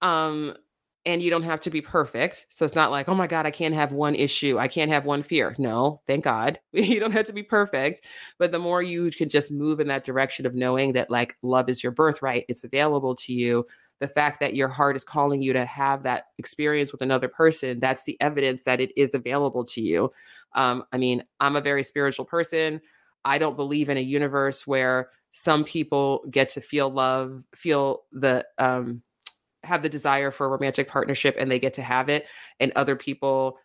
Um, 0.00 0.56
and 1.04 1.20
you 1.20 1.30
don't 1.30 1.42
have 1.42 1.60
to 1.60 1.70
be 1.70 1.80
perfect. 1.80 2.46
So 2.50 2.64
it's 2.64 2.76
not 2.76 2.92
like, 2.92 3.08
oh 3.08 3.14
my 3.14 3.26
God, 3.26 3.44
I 3.44 3.50
can't 3.50 3.74
have 3.74 3.92
one 3.92 4.14
issue. 4.14 4.58
I 4.58 4.68
can't 4.68 4.90
have 4.90 5.04
one 5.04 5.22
fear. 5.22 5.54
No, 5.58 6.00
thank 6.06 6.24
God. 6.24 6.60
you 6.72 7.00
don't 7.00 7.12
have 7.12 7.26
to 7.26 7.32
be 7.32 7.42
perfect. 7.42 8.02
But 8.38 8.52
the 8.52 8.58
more 8.58 8.82
you 8.82 9.10
can 9.10 9.28
just 9.28 9.50
move 9.50 9.80
in 9.80 9.88
that 9.88 10.04
direction 10.04 10.46
of 10.46 10.54
knowing 10.54 10.92
that 10.92 11.10
like 11.10 11.36
love 11.42 11.68
is 11.68 11.82
your 11.82 11.92
birthright, 11.92 12.44
it's 12.48 12.64
available 12.64 13.16
to 13.16 13.32
you, 13.32 13.66
the 14.02 14.08
fact 14.08 14.40
that 14.40 14.56
your 14.56 14.66
heart 14.66 14.96
is 14.96 15.04
calling 15.04 15.42
you 15.42 15.52
to 15.52 15.64
have 15.64 16.02
that 16.02 16.24
experience 16.36 16.90
with 16.90 17.02
another 17.02 17.28
person, 17.28 17.78
that's 17.78 18.02
the 18.02 18.20
evidence 18.20 18.64
that 18.64 18.80
it 18.80 18.90
is 18.96 19.14
available 19.14 19.64
to 19.64 19.80
you. 19.80 20.12
Um, 20.56 20.82
I 20.92 20.98
mean, 20.98 21.22
I'm 21.38 21.54
a 21.54 21.60
very 21.60 21.84
spiritual 21.84 22.24
person. 22.24 22.80
I 23.24 23.38
don't 23.38 23.54
believe 23.54 23.88
in 23.88 23.96
a 23.96 24.00
universe 24.00 24.66
where 24.66 25.10
some 25.30 25.62
people 25.62 26.24
get 26.28 26.48
to 26.48 26.60
feel 26.60 26.90
love, 26.90 27.44
feel 27.54 28.02
the, 28.10 28.44
um, 28.58 29.02
have 29.62 29.84
the 29.84 29.88
desire 29.88 30.32
for 30.32 30.46
a 30.46 30.50
romantic 30.50 30.88
partnership 30.88 31.36
and 31.38 31.48
they 31.48 31.60
get 31.60 31.74
to 31.74 31.82
have 31.82 32.08
it, 32.08 32.26
and 32.58 32.72
other 32.74 32.96
people 32.96 33.56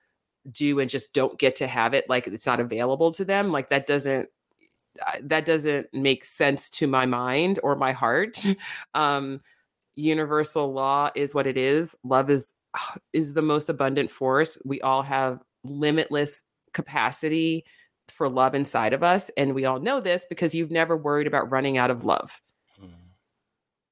do 0.51 0.79
and 0.79 0.87
just 0.87 1.13
don't 1.13 1.39
get 1.39 1.55
to 1.55 1.65
have 1.65 1.95
it. 1.95 2.07
Like 2.07 2.27
it's 2.27 2.45
not 2.45 2.59
available 2.59 3.11
to 3.13 3.25
them. 3.25 3.51
Like 3.51 3.71
that 3.71 3.87
doesn't, 3.87 4.29
that 5.23 5.45
doesn't 5.45 5.87
make 5.93 6.23
sense 6.25 6.69
to 6.69 6.85
my 6.85 7.07
mind 7.07 7.59
or 7.63 7.75
my 7.75 7.91
heart. 7.91 8.45
um, 8.93 9.41
universal 9.97 10.71
law 10.71 11.09
is 11.15 11.35
what 11.35 11.47
it 11.47 11.57
is. 11.57 11.95
Love 12.03 12.29
is 12.29 12.53
is 13.11 13.33
the 13.33 13.41
most 13.41 13.69
abundant 13.69 14.11
force. 14.11 14.57
We 14.63 14.79
all 14.81 15.01
have 15.01 15.41
limitless 15.63 16.43
capacity 16.73 17.65
for 18.09 18.29
love 18.29 18.55
inside 18.55 18.93
of 18.93 19.03
us 19.03 19.29
and 19.35 19.53
we 19.53 19.65
all 19.65 19.79
know 19.79 19.99
this 19.99 20.25
because 20.29 20.55
you've 20.55 20.71
never 20.71 20.95
worried 20.95 21.27
about 21.27 21.51
running 21.51 21.77
out 21.77 21.89
of 21.89 22.05
love. 22.05 22.41
Hmm. 22.79 22.87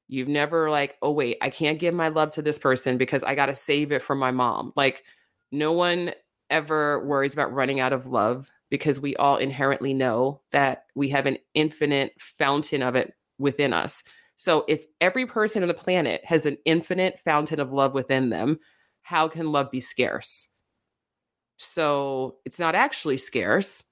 You've 0.08 0.28
never 0.28 0.70
like, 0.70 0.96
"Oh 1.02 1.12
wait, 1.12 1.38
I 1.42 1.50
can't 1.50 1.80
give 1.80 1.94
my 1.94 2.10
love 2.10 2.32
to 2.32 2.42
this 2.42 2.60
person 2.60 2.98
because 2.98 3.24
I 3.24 3.36
got 3.36 3.48
to 3.48 3.56
save 3.56 3.92
it 3.92 4.02
for 4.02 4.16
my 4.16 4.32
mom." 4.32 4.72
Like 4.76 5.04
no 5.52 5.74
one 5.74 6.14
ever 6.50 7.06
worries 7.06 7.34
about 7.34 7.54
running 7.54 7.80
out 7.80 7.94
of 7.94 8.08
love 8.08 8.50
because 8.70 9.00
we 9.00 9.16
all 9.16 9.38
inherently 9.38 9.94
know 9.94 10.42
that 10.52 10.86
we 10.96 11.10
have 11.10 11.26
an 11.26 11.38
infinite 11.54 12.14
fountain 12.20 12.84
of 12.84 12.96
it 12.96 13.14
within 13.38 13.74
us. 13.74 14.04
So 14.38 14.66
if 14.68 14.86
every 15.00 15.26
person 15.26 15.62
on 15.62 15.68
the 15.68 15.74
planet 15.74 16.24
has 16.26 16.46
an 16.46 16.58
infinite 16.66 17.20
fountain 17.20 17.60
of 17.60 17.72
love 17.72 17.94
within 17.94 18.30
them, 18.30 18.60
how 19.02 19.28
can 19.28 19.52
love 19.52 19.72
be 19.72 19.80
scarce? 19.80 20.50
So 21.58 22.38
it's 22.46 22.60
not 22.60 22.76
actually 22.76 23.18
scarce, 23.18 23.84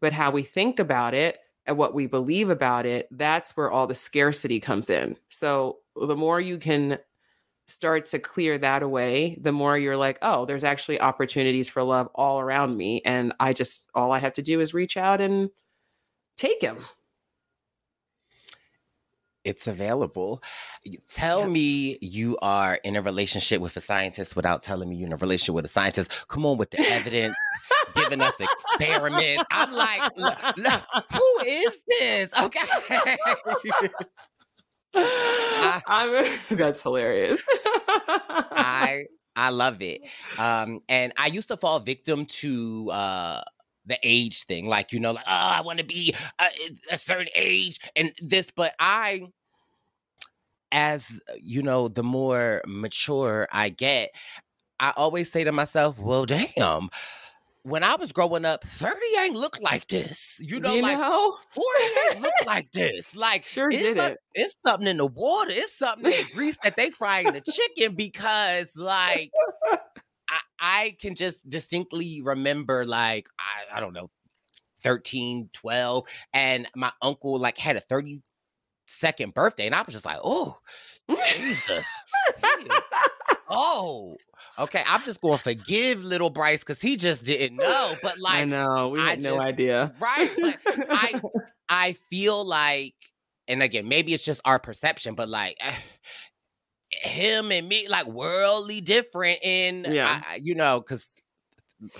but 0.00 0.12
how 0.12 0.30
we 0.30 0.42
think 0.42 0.78
about 0.78 1.14
it 1.14 1.38
and 1.64 1.76
what 1.76 1.94
we 1.94 2.06
believe 2.06 2.50
about 2.50 2.86
it, 2.86 3.08
that's 3.10 3.56
where 3.56 3.70
all 3.70 3.86
the 3.86 3.94
scarcity 3.94 4.60
comes 4.60 4.90
in. 4.90 5.16
So 5.30 5.78
the 5.96 6.16
more 6.16 6.40
you 6.40 6.58
can 6.58 6.98
start 7.66 8.04
to 8.06 8.18
clear 8.18 8.58
that 8.58 8.82
away, 8.82 9.38
the 9.40 9.50
more 9.50 9.76
you're 9.76 9.96
like, 9.96 10.18
oh, 10.22 10.44
there's 10.44 10.62
actually 10.62 11.00
opportunities 11.00 11.68
for 11.68 11.82
love 11.82 12.08
all 12.14 12.38
around 12.38 12.76
me. 12.76 13.02
And 13.04 13.32
I 13.40 13.52
just, 13.52 13.88
all 13.94 14.12
I 14.12 14.20
have 14.20 14.34
to 14.34 14.42
do 14.42 14.60
is 14.60 14.74
reach 14.74 14.96
out 14.96 15.20
and 15.20 15.50
take 16.36 16.60
him. 16.60 16.84
It's 19.46 19.68
available. 19.68 20.42
Tell 21.08 21.44
yes. 21.44 21.52
me 21.52 21.98
you 22.00 22.36
are 22.42 22.80
in 22.82 22.96
a 22.96 23.02
relationship 23.02 23.60
with 23.60 23.76
a 23.76 23.80
scientist 23.80 24.34
without 24.34 24.64
telling 24.64 24.88
me 24.88 24.96
you're 24.96 25.06
in 25.06 25.12
a 25.12 25.16
relationship 25.16 25.54
with 25.54 25.64
a 25.64 25.68
scientist. 25.68 26.10
Come 26.26 26.44
on 26.44 26.58
with 26.58 26.72
the 26.72 26.80
evidence, 26.80 27.36
giving 27.94 28.20
us 28.20 28.34
experiments. 28.40 29.44
I'm 29.52 29.70
like, 29.70 30.02
look, 30.16 30.56
look, 30.56 30.82
who 31.12 31.38
is 31.46 31.78
this? 31.88 32.32
Okay. 32.42 32.66
I, 34.98 36.38
that's 36.50 36.82
hilarious. 36.82 37.44
I 38.08 39.04
I 39.36 39.50
love 39.50 39.82
it. 39.82 40.00
Um, 40.38 40.80
and 40.88 41.12
I 41.16 41.26
used 41.26 41.48
to 41.48 41.56
fall 41.56 41.78
victim 41.80 42.24
to 42.26 42.90
uh 42.90 43.42
the 43.86 43.98
age 44.02 44.44
thing, 44.44 44.66
like 44.66 44.92
you 44.92 45.00
know, 45.00 45.12
like 45.12 45.24
oh, 45.26 45.30
I 45.30 45.60
want 45.60 45.78
to 45.78 45.84
be 45.84 46.14
uh, 46.38 46.48
a, 46.90 46.94
a 46.94 46.98
certain 46.98 47.28
age 47.34 47.80
and 47.94 48.12
this, 48.20 48.50
but 48.50 48.74
I 48.78 49.28
as 50.72 51.06
uh, 51.28 51.34
you 51.40 51.62
know, 51.62 51.88
the 51.88 52.02
more 52.02 52.62
mature 52.66 53.48
I 53.52 53.68
get, 53.70 54.10
I 54.80 54.92
always 54.96 55.30
say 55.30 55.44
to 55.44 55.52
myself, 55.52 55.98
well, 55.98 56.26
damn, 56.26 56.90
when 57.66 57.82
I 57.82 57.96
was 57.96 58.12
growing 58.12 58.44
up, 58.44 58.64
30 58.64 58.96
ain't 59.18 59.36
look 59.36 59.58
like 59.60 59.88
this. 59.88 60.36
You 60.38 60.60
know, 60.60 60.74
you 60.74 60.82
like 60.82 60.98
know? 60.98 61.36
40 61.50 61.68
ain't 62.10 62.20
look 62.20 62.32
like 62.46 62.70
this. 62.70 63.16
Like 63.16 63.44
sure 63.44 63.68
it's, 63.70 63.82
did 63.82 63.98
it. 63.98 64.18
it's 64.34 64.54
something 64.64 64.86
in 64.86 64.98
the 64.98 65.06
water. 65.06 65.50
It's 65.52 65.76
something 65.76 66.12
in 66.12 66.26
the 66.26 66.32
grease 66.32 66.56
that 66.62 66.76
they 66.76 66.90
fry 66.90 67.20
in 67.20 67.34
the 67.34 67.40
chicken 67.40 67.96
because 67.96 68.70
like 68.76 69.32
I, 70.30 70.40
I 70.60 70.96
can 71.00 71.14
just 71.14 71.48
distinctly 71.48 72.20
remember 72.22 72.84
like 72.84 73.28
I, 73.38 73.76
I 73.78 73.80
don't 73.80 73.92
know 73.92 74.10
13, 74.82 75.50
12 75.52 76.04
and 76.32 76.68
my 76.74 76.92
uncle 77.02 77.38
like 77.38 77.58
had 77.58 77.76
a 77.76 77.80
30 77.80 78.22
second 78.86 79.34
birthday 79.34 79.66
and 79.66 79.74
I 79.74 79.82
was 79.82 79.92
just 79.92 80.06
like, 80.06 80.18
"Oh, 80.22 80.58
Jesus." 81.08 81.86
oh, 83.48 84.16
okay. 84.58 84.82
I'm 84.86 85.02
just 85.02 85.20
going 85.20 85.36
to 85.36 85.42
forgive 85.42 86.04
little 86.04 86.30
Brice 86.30 86.60
because 86.60 86.80
he 86.80 86.96
just 86.96 87.24
didn't 87.24 87.56
know. 87.56 87.94
But 88.02 88.18
like, 88.18 88.42
I 88.42 88.44
know 88.44 88.88
we 88.88 89.00
had 89.00 89.22
no 89.22 89.40
idea, 89.40 89.92
right? 89.98 90.30
But 90.40 90.58
I, 90.90 91.20
I 91.68 91.92
feel 92.10 92.44
like, 92.44 92.94
and 93.48 93.62
again, 93.62 93.88
maybe 93.88 94.14
it's 94.14 94.24
just 94.24 94.40
our 94.44 94.58
perception, 94.58 95.14
but 95.14 95.28
like. 95.28 95.58
Him 97.02 97.52
and 97.52 97.68
me 97.68 97.88
like 97.88 98.06
worldly 98.06 98.80
different 98.80 99.38
and 99.42 99.86
yeah 99.86 100.22
I, 100.26 100.36
you 100.36 100.54
know 100.54 100.80
because 100.80 101.20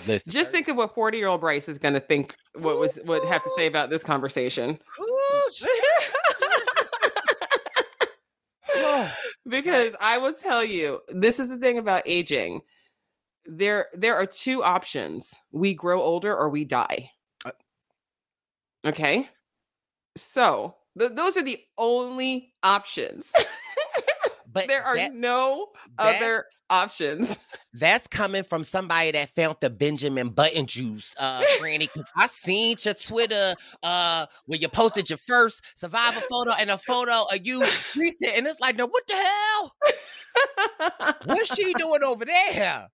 Listen, 0.07 0.31
just 0.31 0.49
think 0.49 0.67
of 0.69 0.75
what 0.75 0.95
40 0.95 1.19
year 1.19 1.27
old 1.27 1.41
brice 1.41 1.69
is 1.69 1.77
going 1.77 1.93
to 1.93 1.99
think 1.99 2.35
what 2.55 2.79
was 2.79 2.99
would 3.05 3.23
have 3.25 3.43
to 3.43 3.49
say 3.55 3.67
about 3.67 3.91
this 3.91 4.03
conversation 4.03 4.79
because 9.47 9.95
I 9.99 10.17
will 10.17 10.33
tell 10.33 10.63
you, 10.63 11.01
this 11.09 11.39
is 11.39 11.49
the 11.49 11.57
thing 11.57 11.77
about 11.77 12.03
aging. 12.05 12.61
There, 13.45 13.87
there 13.93 14.15
are 14.15 14.25
two 14.25 14.63
options: 14.63 15.39
we 15.51 15.73
grow 15.73 16.01
older 16.01 16.35
or 16.35 16.49
we 16.49 16.65
die. 16.65 17.11
Uh 17.45 17.51
okay, 18.85 19.29
so 20.15 20.75
th- 20.97 21.13
those 21.13 21.37
are 21.37 21.43
the 21.43 21.59
only 21.77 22.53
options. 22.63 23.33
but 24.61 24.67
there 24.67 24.83
are 24.83 24.95
that, 24.95 25.13
no 25.13 25.67
that, 25.97 26.21
other 26.21 26.45
options. 26.69 27.39
That's 27.73 28.07
coming 28.07 28.43
from 28.43 28.63
somebody 28.63 29.11
that 29.11 29.29
found 29.29 29.57
the 29.61 29.69
Benjamin 29.69 30.29
Button 30.29 30.65
juice, 30.65 31.13
uh, 31.19 31.41
Franny. 31.59 31.89
I 32.15 32.27
seen 32.27 32.77
your 32.83 32.93
Twitter 32.93 33.53
uh 33.83 34.25
where 34.45 34.59
you 34.59 34.67
posted 34.67 35.09
your 35.09 35.17
first 35.17 35.63
survivor 35.75 36.21
photo 36.29 36.51
and 36.59 36.71
a 36.71 36.77
photo 36.77 37.25
of 37.31 37.45
you 37.45 37.61
recent, 37.95 38.35
and 38.35 38.47
it's 38.47 38.59
like, 38.59 38.75
no, 38.75 38.87
what 38.87 39.03
the 39.07 39.15
hell? 39.15 39.75
What's 41.25 41.55
she 41.55 41.73
doing 41.73 42.03
over 42.03 42.25
there? 42.25 42.87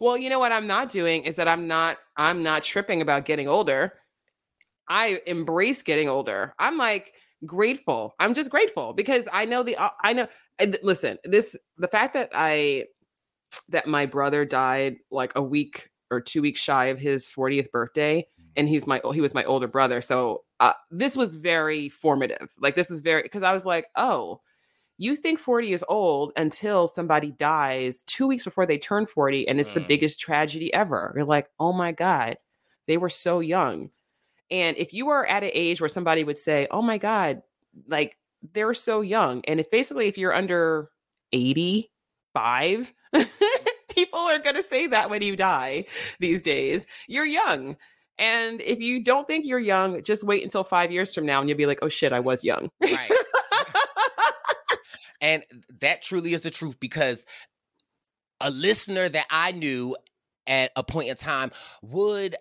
Well, 0.00 0.16
you 0.16 0.28
know 0.28 0.38
what 0.38 0.52
I'm 0.52 0.66
not 0.66 0.90
doing 0.90 1.24
is 1.24 1.36
that 1.36 1.48
I'm 1.48 1.66
not 1.66 1.98
I'm 2.16 2.42
not 2.42 2.62
tripping 2.62 3.00
about 3.00 3.24
getting 3.24 3.48
older. 3.48 3.94
I 4.88 5.20
embrace 5.26 5.82
getting 5.82 6.08
older. 6.08 6.54
I'm 6.58 6.76
like 6.76 7.12
grateful. 7.46 8.14
I'm 8.18 8.34
just 8.34 8.50
grateful 8.50 8.92
because 8.92 9.28
I 9.32 9.44
know 9.44 9.62
the 9.62 9.76
I 10.02 10.12
know 10.12 10.26
and 10.58 10.78
listen, 10.82 11.18
this 11.24 11.56
the 11.78 11.88
fact 11.88 12.14
that 12.14 12.30
I 12.32 12.86
that 13.68 13.86
my 13.86 14.06
brother 14.06 14.44
died 14.44 14.96
like 15.10 15.32
a 15.36 15.42
week 15.42 15.90
or 16.10 16.20
two 16.20 16.42
weeks 16.42 16.60
shy 16.60 16.86
of 16.86 16.98
his 16.98 17.26
40th 17.26 17.70
birthday 17.70 18.26
mm. 18.40 18.44
and 18.56 18.68
he's 18.68 18.86
my 18.86 19.00
he 19.12 19.20
was 19.20 19.34
my 19.34 19.44
older 19.44 19.68
brother 19.68 20.00
so 20.00 20.44
uh, 20.60 20.72
this 20.90 21.16
was 21.16 21.34
very 21.34 21.88
formative 21.88 22.52
like 22.58 22.74
this 22.74 22.90
is 22.90 23.00
very 23.00 23.22
because 23.22 23.42
i 23.42 23.52
was 23.52 23.64
like 23.64 23.86
oh 23.96 24.40
you 24.96 25.16
think 25.16 25.40
40 25.40 25.72
is 25.72 25.84
old 25.88 26.32
until 26.36 26.86
somebody 26.86 27.32
dies 27.32 28.02
two 28.02 28.28
weeks 28.28 28.44
before 28.44 28.66
they 28.66 28.78
turn 28.78 29.06
40 29.06 29.48
and 29.48 29.60
it's 29.60 29.70
mm. 29.70 29.74
the 29.74 29.80
biggest 29.80 30.20
tragedy 30.20 30.72
ever 30.72 31.12
you're 31.16 31.24
like 31.24 31.48
oh 31.58 31.72
my 31.72 31.92
god 31.92 32.36
they 32.86 32.96
were 32.96 33.08
so 33.08 33.40
young 33.40 33.90
and 34.50 34.76
if 34.76 34.92
you 34.92 35.08
are 35.08 35.26
at 35.26 35.42
an 35.42 35.50
age 35.52 35.80
where 35.80 35.88
somebody 35.88 36.22
would 36.22 36.38
say 36.38 36.66
oh 36.70 36.82
my 36.82 36.98
god 36.98 37.42
like 37.88 38.16
they're 38.52 38.74
so 38.74 39.00
young. 39.00 39.42
And 39.46 39.60
if 39.60 39.70
basically 39.70 40.08
if 40.08 40.18
you're 40.18 40.34
under 40.34 40.90
85, 41.32 42.92
people 43.88 44.18
are 44.18 44.38
going 44.38 44.56
to 44.56 44.62
say 44.62 44.86
that 44.88 45.10
when 45.10 45.22
you 45.22 45.36
die 45.36 45.86
these 46.20 46.42
days. 46.42 46.86
You're 47.08 47.26
young. 47.26 47.76
And 48.18 48.60
if 48.60 48.80
you 48.80 49.02
don't 49.02 49.26
think 49.26 49.46
you're 49.46 49.58
young, 49.58 50.02
just 50.02 50.24
wait 50.24 50.44
until 50.44 50.62
five 50.62 50.92
years 50.92 51.14
from 51.14 51.26
now 51.26 51.40
and 51.40 51.48
you'll 51.48 51.58
be 51.58 51.66
like, 51.66 51.80
oh 51.82 51.88
shit, 51.88 52.12
I 52.12 52.20
was 52.20 52.44
young. 52.44 52.70
Right. 52.80 53.10
and 55.20 55.42
that 55.80 56.02
truly 56.02 56.32
is 56.32 56.42
the 56.42 56.50
truth 56.50 56.78
because 56.78 57.24
a 58.40 58.50
listener 58.50 59.08
that 59.08 59.26
I 59.30 59.52
knew 59.52 59.96
at 60.46 60.70
a 60.76 60.84
point 60.84 61.08
in 61.08 61.16
time 61.16 61.50
would 61.82 62.36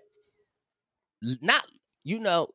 not, 1.41 1.65
you 2.03 2.19
know, 2.19 2.49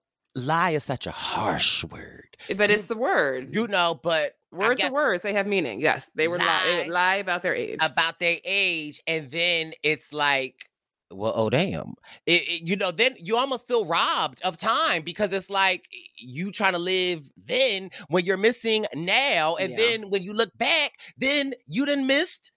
lie 0.46 0.70
is 0.70 0.84
such 0.84 1.06
a 1.06 1.10
harsh 1.10 1.84
word. 1.84 2.36
But 2.56 2.70
it's 2.70 2.86
the 2.86 2.96
word. 2.96 3.54
You 3.54 3.66
know, 3.66 3.98
but 4.02 4.36
words 4.52 4.82
are 4.82 4.92
words. 4.92 5.22
They 5.22 5.32
have 5.32 5.46
meaning. 5.46 5.80
Yes. 5.80 6.10
They 6.14 6.28
were 6.28 6.38
lie, 6.38 6.44
lie, 6.44 6.62
they 6.66 6.78
would 6.78 6.92
lie 6.92 7.14
about 7.16 7.42
their 7.42 7.54
age. 7.54 7.78
About 7.80 8.18
their 8.18 8.36
age. 8.44 9.02
And 9.06 9.30
then 9.30 9.72
it's 9.82 10.12
like, 10.12 10.70
well, 11.10 11.32
oh 11.34 11.50
damn. 11.50 11.94
It, 12.26 12.42
it, 12.42 12.68
you 12.68 12.76
know, 12.76 12.90
then 12.90 13.16
you 13.18 13.36
almost 13.36 13.66
feel 13.66 13.86
robbed 13.86 14.42
of 14.42 14.56
time 14.56 15.02
because 15.02 15.32
it's 15.32 15.50
like 15.50 15.88
you 16.16 16.52
trying 16.52 16.74
to 16.74 16.78
live 16.78 17.30
then 17.36 17.90
when 18.08 18.24
you're 18.24 18.36
missing 18.36 18.86
now. 18.94 19.56
And 19.56 19.70
yeah. 19.70 19.76
then 19.76 20.10
when 20.10 20.22
you 20.22 20.32
look 20.32 20.56
back, 20.56 20.92
then 21.16 21.54
you 21.66 21.86
didn't 21.86 22.06
missed 22.06 22.52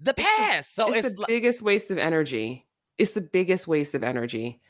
the 0.00 0.14
past. 0.14 0.74
So 0.74 0.88
it's, 0.88 1.06
it's 1.06 1.14
the 1.14 1.20
like, 1.20 1.28
biggest 1.28 1.62
waste 1.62 1.90
of 1.90 1.98
energy 1.98 2.66
it's 2.98 3.12
the 3.12 3.20
biggest 3.20 3.66
waste 3.66 3.94
of 3.94 4.04
energy. 4.04 4.60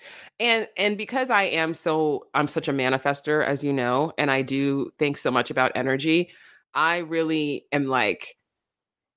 And 0.40 0.68
and 0.76 0.96
because 0.96 1.30
i 1.30 1.44
am 1.44 1.74
so 1.74 2.26
i'm 2.34 2.48
such 2.48 2.68
a 2.68 2.72
manifester 2.72 3.44
as 3.44 3.62
you 3.64 3.72
know 3.72 4.12
and 4.16 4.30
i 4.30 4.42
do 4.42 4.90
think 4.98 5.16
so 5.16 5.30
much 5.30 5.50
about 5.50 5.72
energy 5.74 6.30
i 6.74 6.98
really 6.98 7.66
am 7.72 7.86
like 7.86 8.36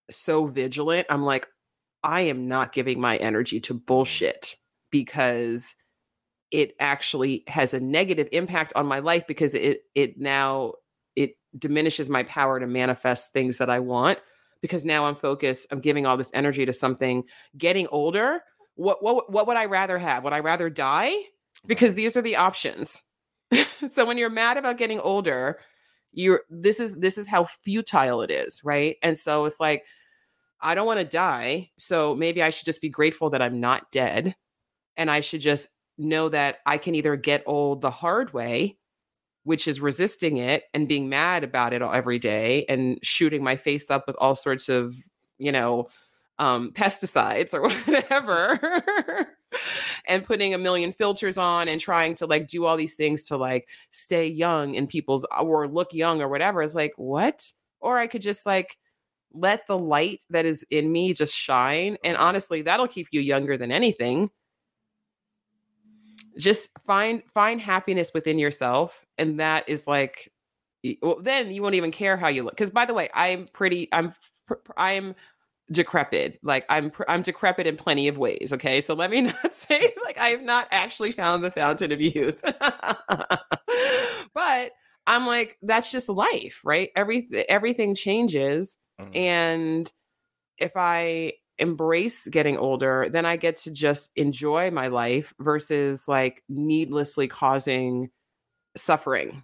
so 0.09 0.45
vigilant. 0.47 1.07
I'm 1.09 1.23
like 1.23 1.47
i 2.03 2.21
am 2.21 2.47
not 2.47 2.73
giving 2.73 2.99
my 2.99 3.17
energy 3.17 3.59
to 3.61 3.73
bullshit 3.73 4.55
because 4.91 5.75
it 6.51 6.75
actually 6.79 7.43
has 7.47 7.73
a 7.73 7.79
negative 7.79 8.27
impact 8.31 8.73
on 8.75 8.85
my 8.85 8.99
life 8.99 9.25
because 9.27 9.53
it 9.53 9.81
it 9.95 10.19
now 10.19 10.73
it 11.15 11.37
diminishes 11.57 12.09
my 12.09 12.23
power 12.23 12.59
to 12.59 12.67
manifest 12.67 13.33
things 13.33 13.57
that 13.57 13.69
i 13.69 13.79
want 13.79 14.19
because 14.61 14.85
now 14.85 15.05
i'm 15.05 15.15
focused 15.15 15.67
i'm 15.71 15.79
giving 15.79 16.05
all 16.05 16.17
this 16.17 16.31
energy 16.33 16.65
to 16.65 16.73
something. 16.73 17.23
Getting 17.57 17.87
older 17.87 18.41
what 18.75 19.03
what 19.03 19.31
what 19.31 19.47
would 19.47 19.57
I 19.57 19.65
rather 19.65 19.97
have? 19.97 20.23
Would 20.23 20.33
I 20.33 20.39
rather 20.39 20.69
die? 20.69 21.13
Because 21.65 21.95
these 21.95 22.15
are 22.15 22.21
the 22.21 22.35
options. 22.35 23.01
so 23.91 24.05
when 24.05 24.17
you're 24.17 24.29
mad 24.29 24.57
about 24.57 24.77
getting 24.77 24.99
older, 24.99 25.59
you're 26.11 26.41
this 26.49 26.79
is 26.79 26.95
this 26.95 27.17
is 27.17 27.27
how 27.27 27.45
futile 27.45 28.21
it 28.21 28.31
is, 28.31 28.61
right? 28.63 28.97
And 29.01 29.17
so 29.17 29.45
it's 29.45 29.59
like 29.59 29.83
I 30.61 30.75
don't 30.75 30.87
want 30.87 30.99
to 30.99 31.05
die, 31.05 31.71
so 31.77 32.15
maybe 32.15 32.41
I 32.41 32.49
should 32.49 32.65
just 32.65 32.81
be 32.81 32.89
grateful 32.89 33.29
that 33.31 33.41
I'm 33.41 33.59
not 33.59 33.91
dead 33.91 34.35
and 34.97 35.11
I 35.11 35.19
should 35.19 35.41
just 35.41 35.67
know 35.97 36.29
that 36.29 36.57
I 36.65 36.77
can 36.77 36.95
either 36.95 37.15
get 37.15 37.43
old 37.45 37.81
the 37.81 37.91
hard 37.91 38.33
way, 38.33 38.77
which 39.43 39.67
is 39.67 39.79
resisting 39.79 40.37
it 40.37 40.63
and 40.73 40.87
being 40.87 41.09
mad 41.09 41.43
about 41.43 41.73
it 41.73 41.81
every 41.81 42.19
day 42.19 42.65
and 42.67 42.99
shooting 43.03 43.43
my 43.43 43.55
face 43.55 43.89
up 43.89 44.05
with 44.07 44.15
all 44.19 44.35
sorts 44.35 44.69
of, 44.69 44.95
you 45.37 45.51
know, 45.51 45.89
um, 46.39 46.71
pesticides 46.71 47.53
or 47.53 47.69
whatever 47.85 49.27
and 50.07 50.23
putting 50.23 50.53
a 50.53 50.57
million 50.57 50.91
filters 50.91 51.37
on 51.37 51.67
and 51.67 51.79
trying 51.79 52.15
to 52.15 52.25
like 52.25 52.47
do 52.47 52.65
all 52.65 52.75
these 52.75 52.95
things 52.95 53.23
to 53.23 53.37
like 53.37 53.69
stay 53.91 54.27
young 54.27 54.75
in 54.75 54.87
people's 54.87 55.25
or 55.39 55.67
look 55.67 55.93
young 55.93 56.21
or 56.21 56.27
whatever 56.27 56.61
is 56.61 56.75
like 56.75 56.93
what? 56.97 57.51
Or 57.79 57.97
i 57.97 58.07
could 58.07 58.21
just 58.21 58.45
like 58.45 58.77
let 59.31 59.67
the 59.67 59.77
light 59.77 60.25
that 60.29 60.45
is 60.45 60.65
in 60.69 60.91
me 60.91 61.13
just 61.13 61.35
shine 61.35 61.97
and 62.03 62.17
honestly 62.17 62.61
that'll 62.61 62.87
keep 62.87 63.07
you 63.11 63.21
younger 63.21 63.57
than 63.57 63.71
anything. 63.71 64.29
Just 66.37 66.69
find 66.85 67.21
find 67.33 67.61
happiness 67.61 68.11
within 68.13 68.39
yourself 68.39 69.05
and 69.17 69.39
that 69.39 69.69
is 69.69 69.87
like 69.87 70.31
well, 71.01 71.17
then 71.21 71.51
you 71.51 71.61
won't 71.61 71.75
even 71.75 71.91
care 71.91 72.17
how 72.17 72.27
you 72.27 72.43
look 72.43 72.53
because 72.53 72.69
by 72.69 72.85
the 72.85 72.93
way 72.93 73.09
i'm 73.13 73.47
pretty 73.53 73.87
i'm 73.91 74.13
i'm 74.77 75.15
decrepit 75.71 76.37
like 76.43 76.63
i'm 76.69 76.91
i'm 77.07 77.21
decrepit 77.23 77.65
in 77.65 77.75
plenty 77.75 78.07
of 78.07 78.17
ways 78.17 78.53
okay 78.53 78.81
so 78.81 78.93
let 78.93 79.09
me 79.09 79.21
not 79.43 79.53
say 79.53 79.91
like 80.03 80.17
i 80.19 80.27
have 80.27 80.43
not 80.43 80.67
actually 80.71 81.11
found 81.11 81.43
the 81.43 81.51
fountain 81.51 81.91
of 81.91 81.99
youth 82.01 82.41
but 84.33 84.71
i'm 85.07 85.25
like 85.25 85.57
that's 85.63 85.91
just 85.91 86.07
life 86.07 86.61
right 86.63 86.89
every 86.95 87.27
everything 87.49 87.95
changes 87.95 88.77
mm-hmm. 88.99 89.15
and 89.15 89.91
if 90.59 90.71
i 90.75 91.33
embrace 91.57 92.27
getting 92.27 92.57
older, 92.57 93.07
then 93.09 93.25
I 93.25 93.37
get 93.37 93.57
to 93.57 93.71
just 93.71 94.11
enjoy 94.15 94.71
my 94.71 94.87
life 94.87 95.33
versus 95.39 96.07
like 96.07 96.43
needlessly 96.49 97.27
causing 97.27 98.09
suffering. 98.75 99.43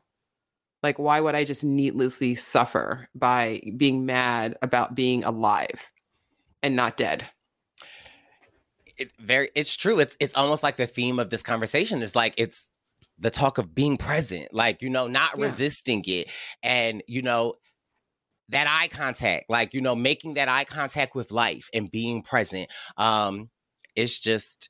Like, 0.83 0.97
why 0.97 1.19
would 1.19 1.35
I 1.35 1.43
just 1.43 1.63
needlessly 1.63 2.35
suffer 2.35 3.07
by 3.13 3.61
being 3.77 4.05
mad 4.05 4.57
about 4.61 4.95
being 4.95 5.23
alive 5.23 5.90
and 6.63 6.75
not 6.75 6.97
dead? 6.97 7.27
It 8.97 9.11
very 9.19 9.49
it's 9.55 9.75
true. 9.75 9.99
It's 9.99 10.17
it's 10.19 10.35
almost 10.35 10.63
like 10.63 10.75
the 10.75 10.87
theme 10.87 11.19
of 11.19 11.29
this 11.29 11.41
conversation 11.41 12.01
is 12.01 12.15
like 12.15 12.33
it's 12.37 12.71
the 13.21 13.29
talk 13.29 13.57
of 13.59 13.73
being 13.73 13.97
present, 13.97 14.51
like, 14.51 14.81
you 14.81 14.89
know, 14.89 15.07
not 15.07 15.37
yeah. 15.37 15.45
resisting 15.45 16.03
it. 16.07 16.29
And, 16.63 17.03
you 17.07 17.21
know, 17.21 17.53
that 18.49 18.67
eye 18.67 18.87
contact, 18.87 19.45
like, 19.47 19.73
you 19.73 19.81
know, 19.81 19.95
making 19.95 20.33
that 20.33 20.49
eye 20.49 20.65
contact 20.65 21.15
with 21.15 21.31
life 21.31 21.69
and 21.73 21.89
being 21.89 22.23
present. 22.23 22.69
Um, 22.97 23.49
it's 23.95 24.19
just 24.19 24.69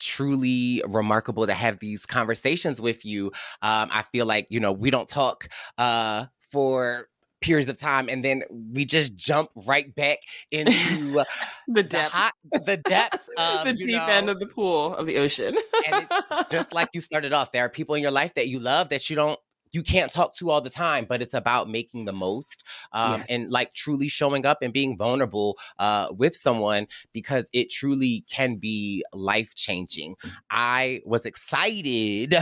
truly 0.00 0.82
remarkable 0.86 1.46
to 1.46 1.54
have 1.54 1.78
these 1.78 2.04
conversations 2.04 2.80
with 2.80 3.04
you. 3.04 3.28
Um, 3.62 3.88
I 3.92 4.02
feel 4.02 4.26
like, 4.26 4.48
you 4.50 4.60
know, 4.60 4.72
we 4.72 4.90
don't 4.90 5.08
talk 5.08 5.48
uh 5.78 6.26
for 6.50 7.08
periods 7.44 7.68
of 7.68 7.78
time 7.78 8.08
and 8.08 8.24
then 8.24 8.42
we 8.72 8.86
just 8.86 9.14
jump 9.14 9.50
right 9.54 9.94
back 9.94 10.18
into 10.50 11.22
the 11.68 11.82
depths 11.82 12.12
the, 12.12 12.18
hot, 12.18 12.32
the 12.64 12.76
depths 12.78 13.28
of, 13.38 13.66
the 13.66 13.74
deep 13.74 13.88
know, 13.90 14.06
end 14.06 14.30
of 14.30 14.40
the 14.40 14.46
pool 14.46 14.94
of 14.94 15.06
the 15.06 15.18
ocean 15.18 15.54
and 15.86 16.06
it, 16.10 16.48
just 16.50 16.72
like 16.72 16.88
you 16.94 17.00
started 17.02 17.34
off 17.34 17.52
there 17.52 17.62
are 17.62 17.68
people 17.68 17.94
in 17.96 18.00
your 18.02 18.10
life 18.10 18.32
that 18.32 18.48
you 18.48 18.58
love 18.58 18.88
that 18.88 19.10
you 19.10 19.14
don't 19.14 19.38
you 19.72 19.82
can't 19.82 20.12
talk 20.12 20.36
to 20.36 20.50
all 20.50 20.60
the 20.60 20.70
time, 20.70 21.04
but 21.04 21.20
it's 21.20 21.34
about 21.34 21.68
making 21.68 22.04
the 22.04 22.12
most 22.12 22.62
um, 22.92 23.18
yes. 23.18 23.26
and 23.28 23.50
like 23.50 23.74
truly 23.74 24.06
showing 24.06 24.46
up 24.46 24.58
and 24.62 24.72
being 24.72 24.96
vulnerable 24.96 25.58
uh, 25.80 26.06
with 26.12 26.36
someone 26.36 26.86
because 27.12 27.48
it 27.52 27.70
truly 27.70 28.24
can 28.30 28.54
be 28.54 29.04
life 29.12 29.56
changing. 29.56 30.14
I 30.48 31.02
was 31.04 31.26
excited 31.26 32.36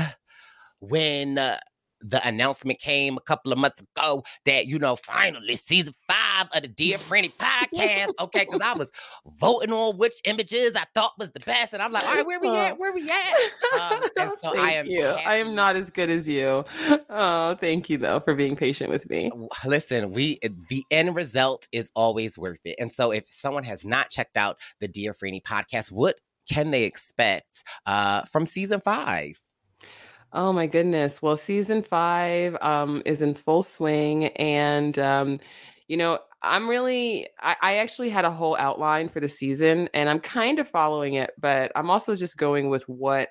when. 0.81 1.39
Uh, 1.39 1.57
the 2.03 2.27
announcement 2.27 2.79
came 2.81 3.17
a 3.17 3.21
couple 3.21 3.53
of 3.53 3.59
months 3.59 3.83
ago 3.83 4.25
that 4.45 4.67
you 4.67 4.79
know 4.79 4.97
finally 4.97 5.57
season 5.57 5.95
five 6.07 6.49
of 6.55 6.63
the 6.63 6.69
Dear 6.69 6.99
Franny 6.99 7.33
podcast. 7.33 8.09
Okay, 8.21 8.45
because 8.45 8.61
I 8.61 8.75
was 8.75 8.91
voting 9.27 9.73
on 9.73 9.97
which 9.97 10.15
images 10.25 10.73
I 10.75 10.85
thought 10.95 11.13
was 11.19 11.31
the 11.31 11.41
best, 11.41 11.73
and 11.73 11.83
I'm 11.83 11.93
like, 11.93 12.05
all 12.05 12.15
right, 12.15 12.27
where 12.27 12.41
we 12.41 12.49
at? 12.49 12.79
Where 12.83 12.93
we 12.93 13.09
at? 13.09 13.35
Um, 13.81 14.03
and 14.19 14.31
so 14.41 14.59
I 14.59 14.73
am. 14.73 14.87
You. 14.87 15.05
I 15.05 15.37
am 15.37 15.55
not 15.55 15.77
as 15.77 15.91
good 15.91 16.11
as 16.11 16.29
you. 16.29 16.65
Oh, 17.09 17.55
thank 17.61 17.89
you 17.89 17.99
though 17.99 18.21
for 18.21 18.35
being 18.35 18.57
patient 18.57 18.91
with 18.91 19.09
me. 19.09 19.31
Listen, 19.65 20.13
we 20.13 20.39
the 20.69 20.85
end 20.91 21.15
result 21.15 21.69
is 21.73 21.91
always 21.95 22.39
worth 22.39 22.61
it, 22.65 22.77
and 22.79 22.91
so 22.91 23.11
if 23.11 23.27
someone 23.31 23.65
has 23.65 23.85
not 23.85 24.11
checked 24.11 24.37
out 24.37 24.59
the 24.81 24.89
Dear 24.89 25.13
Franny 25.13 25.43
podcast, 25.43 25.93
what 25.93 26.17
can 26.49 26.71
they 26.71 26.85
expect 26.85 27.65
uh, 27.87 28.23
from 28.23 28.47
season 28.47 28.81
five? 28.81 29.41
Oh 30.35 30.53
my 30.53 30.67
goodness. 30.67 31.21
Well, 31.21 31.37
season 31.37 31.83
five 31.83 32.57
um, 32.63 33.03
is 33.05 33.21
in 33.21 33.35
full 33.35 33.63
swing. 33.63 34.27
And, 34.29 34.99
um, 34.99 35.39
you 35.89 35.97
know, 35.97 36.19
I'm 36.43 36.69
really, 36.69 37.29
I, 37.41 37.57
I 37.61 37.77
actually 37.77 38.09
had 38.09 38.25
a 38.25 38.31
whole 38.31 38.57
outline 38.59 39.11
for 39.11 39.21
the 39.21 39.29
season 39.29 39.89
and 39.93 40.09
I'm 40.09 40.21
kind 40.21 40.59
of 40.59 40.67
following 40.67 41.15
it, 41.15 41.33
but 41.39 41.71
I'm 41.77 41.91
also 41.91 42.17
just 42.17 42.39
going 42.39 42.71
with 42.71 42.89
what 42.89 43.29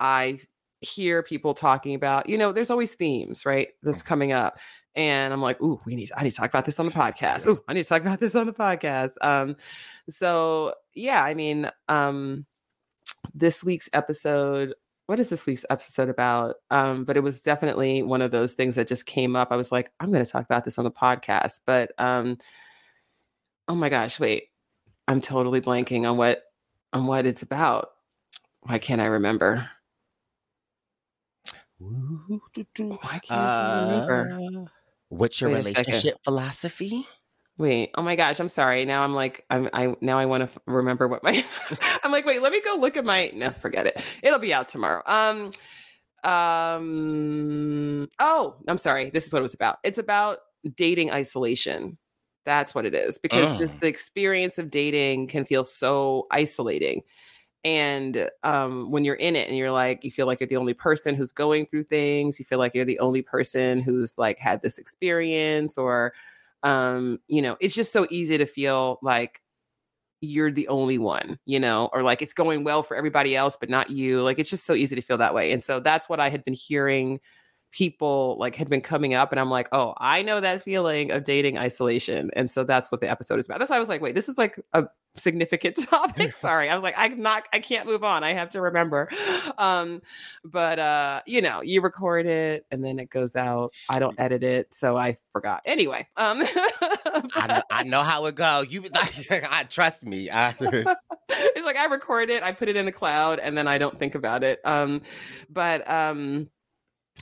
I 0.00 0.40
hear 0.80 1.22
people 1.22 1.54
talking 1.54 1.94
about. 1.94 2.28
You 2.28 2.36
know, 2.36 2.50
there's 2.50 2.70
always 2.70 2.94
themes, 2.94 3.46
right? 3.46 3.68
That's 3.82 4.02
mm. 4.02 4.06
coming 4.06 4.32
up. 4.32 4.58
And 4.96 5.32
I'm 5.32 5.40
like, 5.40 5.60
ooh, 5.62 5.80
we 5.86 5.94
need, 5.94 6.10
I 6.16 6.24
need 6.24 6.30
to 6.30 6.36
talk 6.36 6.50
about 6.50 6.64
this 6.64 6.78
on 6.80 6.86
the 6.86 6.92
podcast. 6.92 7.46
Ooh, 7.46 7.62
I 7.68 7.74
need 7.74 7.84
to 7.84 7.88
talk 7.88 8.02
about 8.02 8.20
this 8.20 8.34
on 8.34 8.46
the 8.46 8.52
podcast. 8.52 9.12
Um, 9.22 9.56
so 10.08 10.74
yeah, 10.94 11.22
I 11.22 11.34
mean, 11.34 11.70
um, 11.88 12.44
this 13.32 13.64
week's 13.64 13.88
episode 13.92 14.74
what 15.06 15.20
is 15.20 15.28
this 15.28 15.46
week's 15.46 15.66
episode 15.68 16.08
about? 16.08 16.56
Um, 16.70 17.04
but 17.04 17.16
it 17.16 17.22
was 17.22 17.42
definitely 17.42 18.02
one 18.02 18.22
of 18.22 18.30
those 18.30 18.54
things 18.54 18.76
that 18.76 18.88
just 18.88 19.06
came 19.06 19.36
up. 19.36 19.48
I 19.50 19.56
was 19.56 19.70
like, 19.70 19.90
I'm 20.00 20.10
going 20.10 20.24
to 20.24 20.30
talk 20.30 20.44
about 20.44 20.64
this 20.64 20.78
on 20.78 20.84
the 20.84 20.90
podcast. 20.90 21.60
But 21.66 21.92
um, 21.98 22.38
oh 23.68 23.74
my 23.74 23.88
gosh, 23.88 24.18
wait, 24.18 24.44
I'm 25.06 25.20
totally 25.20 25.60
blanking 25.60 26.08
on 26.08 26.16
what 26.16 26.42
on 26.92 27.06
what 27.06 27.26
it's 27.26 27.42
about. 27.42 27.90
Why 28.62 28.78
can't 28.78 29.00
I 29.00 29.06
remember? 29.06 29.68
Why 31.78 33.18
can't 33.18 33.30
uh, 33.30 33.34
I 33.34 34.06
remember? 34.06 34.70
What's 35.08 35.40
your 35.40 35.50
wait 35.50 35.58
relationship 35.58 36.16
philosophy? 36.24 37.06
Wait, 37.56 37.90
oh 37.94 38.02
my 38.02 38.16
gosh, 38.16 38.40
I'm 38.40 38.48
sorry. 38.48 38.84
Now 38.84 39.04
I'm 39.04 39.14
like, 39.14 39.44
I'm 39.48 39.68
I 39.72 39.94
now 40.00 40.18
I 40.18 40.26
want 40.26 40.40
to 40.40 40.46
f- 40.46 40.58
remember 40.66 41.06
what 41.06 41.22
my 41.22 41.44
I'm 42.02 42.10
like, 42.10 42.26
wait, 42.26 42.42
let 42.42 42.52
me 42.52 42.60
go 42.60 42.76
look 42.76 42.96
at 42.96 43.04
my 43.04 43.30
no, 43.32 43.50
forget 43.50 43.86
it. 43.86 44.02
It'll 44.22 44.40
be 44.40 44.52
out 44.52 44.68
tomorrow. 44.68 45.02
Um 45.06 45.52
um 46.28 48.08
oh, 48.18 48.56
I'm 48.66 48.78
sorry. 48.78 49.10
This 49.10 49.26
is 49.26 49.32
what 49.32 49.38
it 49.38 49.42
was 49.42 49.54
about. 49.54 49.78
It's 49.84 49.98
about 49.98 50.38
dating 50.74 51.12
isolation. 51.12 51.96
That's 52.44 52.74
what 52.74 52.86
it 52.86 52.94
is. 52.94 53.18
Because 53.18 53.58
just 53.58 53.80
the 53.80 53.86
experience 53.86 54.58
of 54.58 54.70
dating 54.70 55.28
can 55.28 55.44
feel 55.44 55.64
so 55.64 56.26
isolating. 56.30 57.02
And 57.64 58.28
um, 58.42 58.90
when 58.90 59.04
you're 59.04 59.14
in 59.14 59.36
it 59.36 59.48
and 59.48 59.56
you're 59.56 59.70
like, 59.70 60.04
you 60.04 60.10
feel 60.10 60.26
like 60.26 60.40
you're 60.40 60.48
the 60.48 60.58
only 60.58 60.74
person 60.74 61.14
who's 61.14 61.32
going 61.32 61.64
through 61.64 61.84
things, 61.84 62.38
you 62.38 62.44
feel 62.44 62.58
like 62.58 62.74
you're 62.74 62.84
the 62.84 62.98
only 62.98 63.22
person 63.22 63.80
who's 63.80 64.18
like 64.18 64.38
had 64.38 64.60
this 64.60 64.78
experience 64.78 65.78
or 65.78 66.12
um, 66.64 67.20
you 67.28 67.42
know, 67.42 67.56
it's 67.60 67.74
just 67.74 67.92
so 67.92 68.06
easy 68.10 68.38
to 68.38 68.46
feel 68.46 68.98
like 69.02 69.40
you're 70.20 70.50
the 70.50 70.68
only 70.68 70.98
one, 70.98 71.38
you 71.44 71.60
know, 71.60 71.90
or 71.92 72.02
like 72.02 72.22
it's 72.22 72.32
going 72.32 72.64
well 72.64 72.82
for 72.82 72.96
everybody 72.96 73.36
else, 73.36 73.56
but 73.60 73.68
not 73.68 73.90
you. 73.90 74.22
Like 74.22 74.38
it's 74.38 74.50
just 74.50 74.64
so 74.66 74.74
easy 74.74 74.96
to 74.96 75.02
feel 75.02 75.18
that 75.18 75.34
way. 75.34 75.52
And 75.52 75.62
so 75.62 75.80
that's 75.80 76.08
what 76.08 76.20
I 76.20 76.30
had 76.30 76.44
been 76.44 76.54
hearing 76.54 77.20
people 77.74 78.36
like 78.38 78.54
had 78.54 78.70
been 78.70 78.80
coming 78.80 79.14
up 79.14 79.32
and 79.32 79.40
I'm 79.40 79.50
like, 79.50 79.68
"Oh, 79.72 79.94
I 79.98 80.22
know 80.22 80.40
that 80.40 80.62
feeling 80.62 81.10
of 81.10 81.24
dating 81.24 81.58
isolation." 81.58 82.30
And 82.34 82.48
so 82.48 82.62
that's 82.62 82.92
what 82.92 83.00
the 83.00 83.10
episode 83.10 83.40
is 83.40 83.46
about. 83.46 83.58
That's 83.58 83.70
why 83.70 83.76
I 83.76 83.80
was 83.80 83.88
like, 83.88 84.00
"Wait, 84.00 84.14
this 84.14 84.28
is 84.28 84.38
like 84.38 84.60
a 84.72 84.84
significant 85.14 85.76
topic." 85.90 86.36
Sorry. 86.40 86.70
I 86.70 86.74
was 86.74 86.84
like, 86.84 86.94
"I'm 86.96 87.20
not 87.20 87.48
I 87.52 87.58
can't 87.58 87.88
move 87.88 88.04
on. 88.04 88.22
I 88.22 88.32
have 88.32 88.48
to 88.50 88.60
remember." 88.60 89.10
Um 89.58 90.02
but 90.44 90.78
uh, 90.78 91.22
you 91.26 91.42
know, 91.42 91.62
you 91.62 91.80
record 91.80 92.26
it 92.26 92.64
and 92.70 92.84
then 92.84 93.00
it 93.00 93.10
goes 93.10 93.34
out. 93.34 93.74
I 93.90 93.98
don't 93.98 94.18
edit 94.20 94.44
it, 94.44 94.72
so 94.72 94.96
I 94.96 95.18
forgot. 95.32 95.62
Anyway, 95.64 96.06
um 96.16 96.44
I, 97.34 97.46
know, 97.48 97.62
I 97.72 97.82
know 97.82 98.02
how 98.04 98.26
it 98.26 98.36
go. 98.36 98.60
You 98.60 98.82
like 98.82 99.28
I 99.50 99.64
trust 99.64 100.04
me. 100.04 100.30
I 100.30 100.54
it's 100.60 101.64
like 101.64 101.76
I 101.76 101.86
record 101.86 102.30
it, 102.30 102.44
I 102.44 102.52
put 102.52 102.68
it 102.68 102.76
in 102.76 102.86
the 102.86 102.92
cloud 102.92 103.40
and 103.40 103.58
then 103.58 103.66
I 103.66 103.78
don't 103.78 103.98
think 103.98 104.14
about 104.14 104.44
it. 104.44 104.60
Um 104.64 105.02
but 105.50 105.90
um 105.90 106.50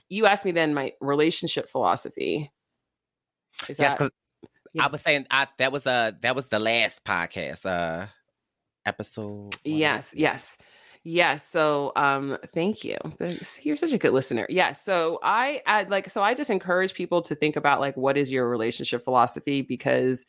you 0.09 0.27
asked 0.27 0.44
me 0.44 0.52
then 0.52 0.74
my 0.74 0.93
relationship 1.01 1.69
philosophy. 1.69 2.51
Is 3.69 3.78
yes, 3.78 3.94
because 3.94 4.10
yeah. 4.74 4.85
I 4.85 4.89
was 4.89 5.01
saying 5.01 5.27
I, 5.31 5.47
that 5.59 5.73
was 5.73 5.86
uh 5.86 6.12
that 6.20 6.35
was 6.35 6.48
the 6.48 6.59
last 6.59 7.05
podcast 7.05 7.66
uh 7.66 8.06
episode. 8.85 9.56
Yes, 9.64 10.12
yes. 10.16 10.56
Yes. 11.05 11.47
So 11.47 11.93
um 11.97 12.39
thank 12.55 12.85
you. 12.85 12.97
You're 13.62 13.77
such 13.77 13.93
a 13.93 13.98
good 13.98 14.12
listener. 14.12 14.47
Yes. 14.48 14.85
So 14.85 15.19
I 15.23 15.62
add 15.66 15.90
like 15.90 16.09
so 16.09 16.23
I 16.23 16.35
just 16.35 16.51
encourage 16.51 16.94
people 16.94 17.23
to 17.23 17.35
think 17.35 17.56
about 17.56 17.81
like 17.81 17.97
what 17.97 18.16
is 18.16 18.31
your 18.31 18.48
relationship 18.48 19.05
philosophy 19.05 19.62
because 19.62 20.27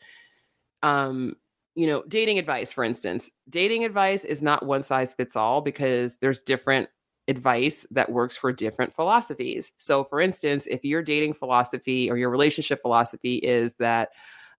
um 0.81 1.35
you 1.75 1.87
know, 1.87 2.03
dating 2.07 2.37
advice 2.37 2.71
for 2.71 2.83
instance, 2.83 3.31
dating 3.49 3.83
advice 3.83 4.23
is 4.23 4.41
not 4.41 4.65
one 4.65 4.83
size 4.83 5.13
fits 5.13 5.35
all 5.35 5.61
because 5.61 6.17
there's 6.17 6.41
different 6.41 6.89
advice 7.27 7.85
that 7.91 8.11
works 8.11 8.35
for 8.35 8.51
different 8.51 8.95
philosophies. 8.95 9.71
So, 9.77 10.03
for 10.03 10.19
instance, 10.19 10.67
if 10.67 10.83
your 10.83 11.01
dating 11.01 11.35
philosophy 11.35 12.09
or 12.11 12.17
your 12.17 12.29
relationship 12.29 12.81
philosophy 12.81 13.35
is 13.35 13.75
that 13.75 14.09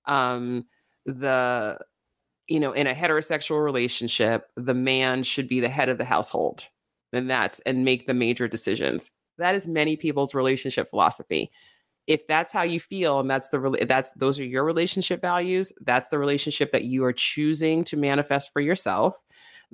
um, 0.06 0.64
the 1.06 1.78
you 2.48 2.60
know 2.60 2.72
in 2.72 2.86
a 2.86 2.94
heterosexual 2.94 3.62
relationship 3.64 4.50
the 4.56 4.74
man 4.74 5.22
should 5.22 5.48
be 5.48 5.60
the 5.60 5.68
head 5.68 5.88
of 5.88 5.98
the 5.98 6.04
household 6.04 6.68
then 7.12 7.26
that's 7.26 7.60
and 7.60 7.84
make 7.84 8.06
the 8.06 8.14
major 8.14 8.48
decisions 8.48 9.10
that 9.38 9.54
is 9.54 9.66
many 9.66 9.96
people's 9.96 10.34
relationship 10.34 10.88
philosophy 10.88 11.50
if 12.06 12.26
that's 12.26 12.52
how 12.52 12.62
you 12.62 12.78
feel 12.78 13.20
and 13.20 13.30
that's 13.30 13.48
the 13.48 13.86
that's 13.88 14.12
those 14.14 14.38
are 14.38 14.44
your 14.44 14.64
relationship 14.64 15.20
values 15.20 15.72
that's 15.82 16.08
the 16.08 16.18
relationship 16.18 16.70
that 16.72 16.84
you 16.84 17.04
are 17.04 17.12
choosing 17.12 17.82
to 17.82 17.96
manifest 17.96 18.52
for 18.52 18.60
yourself 18.60 19.22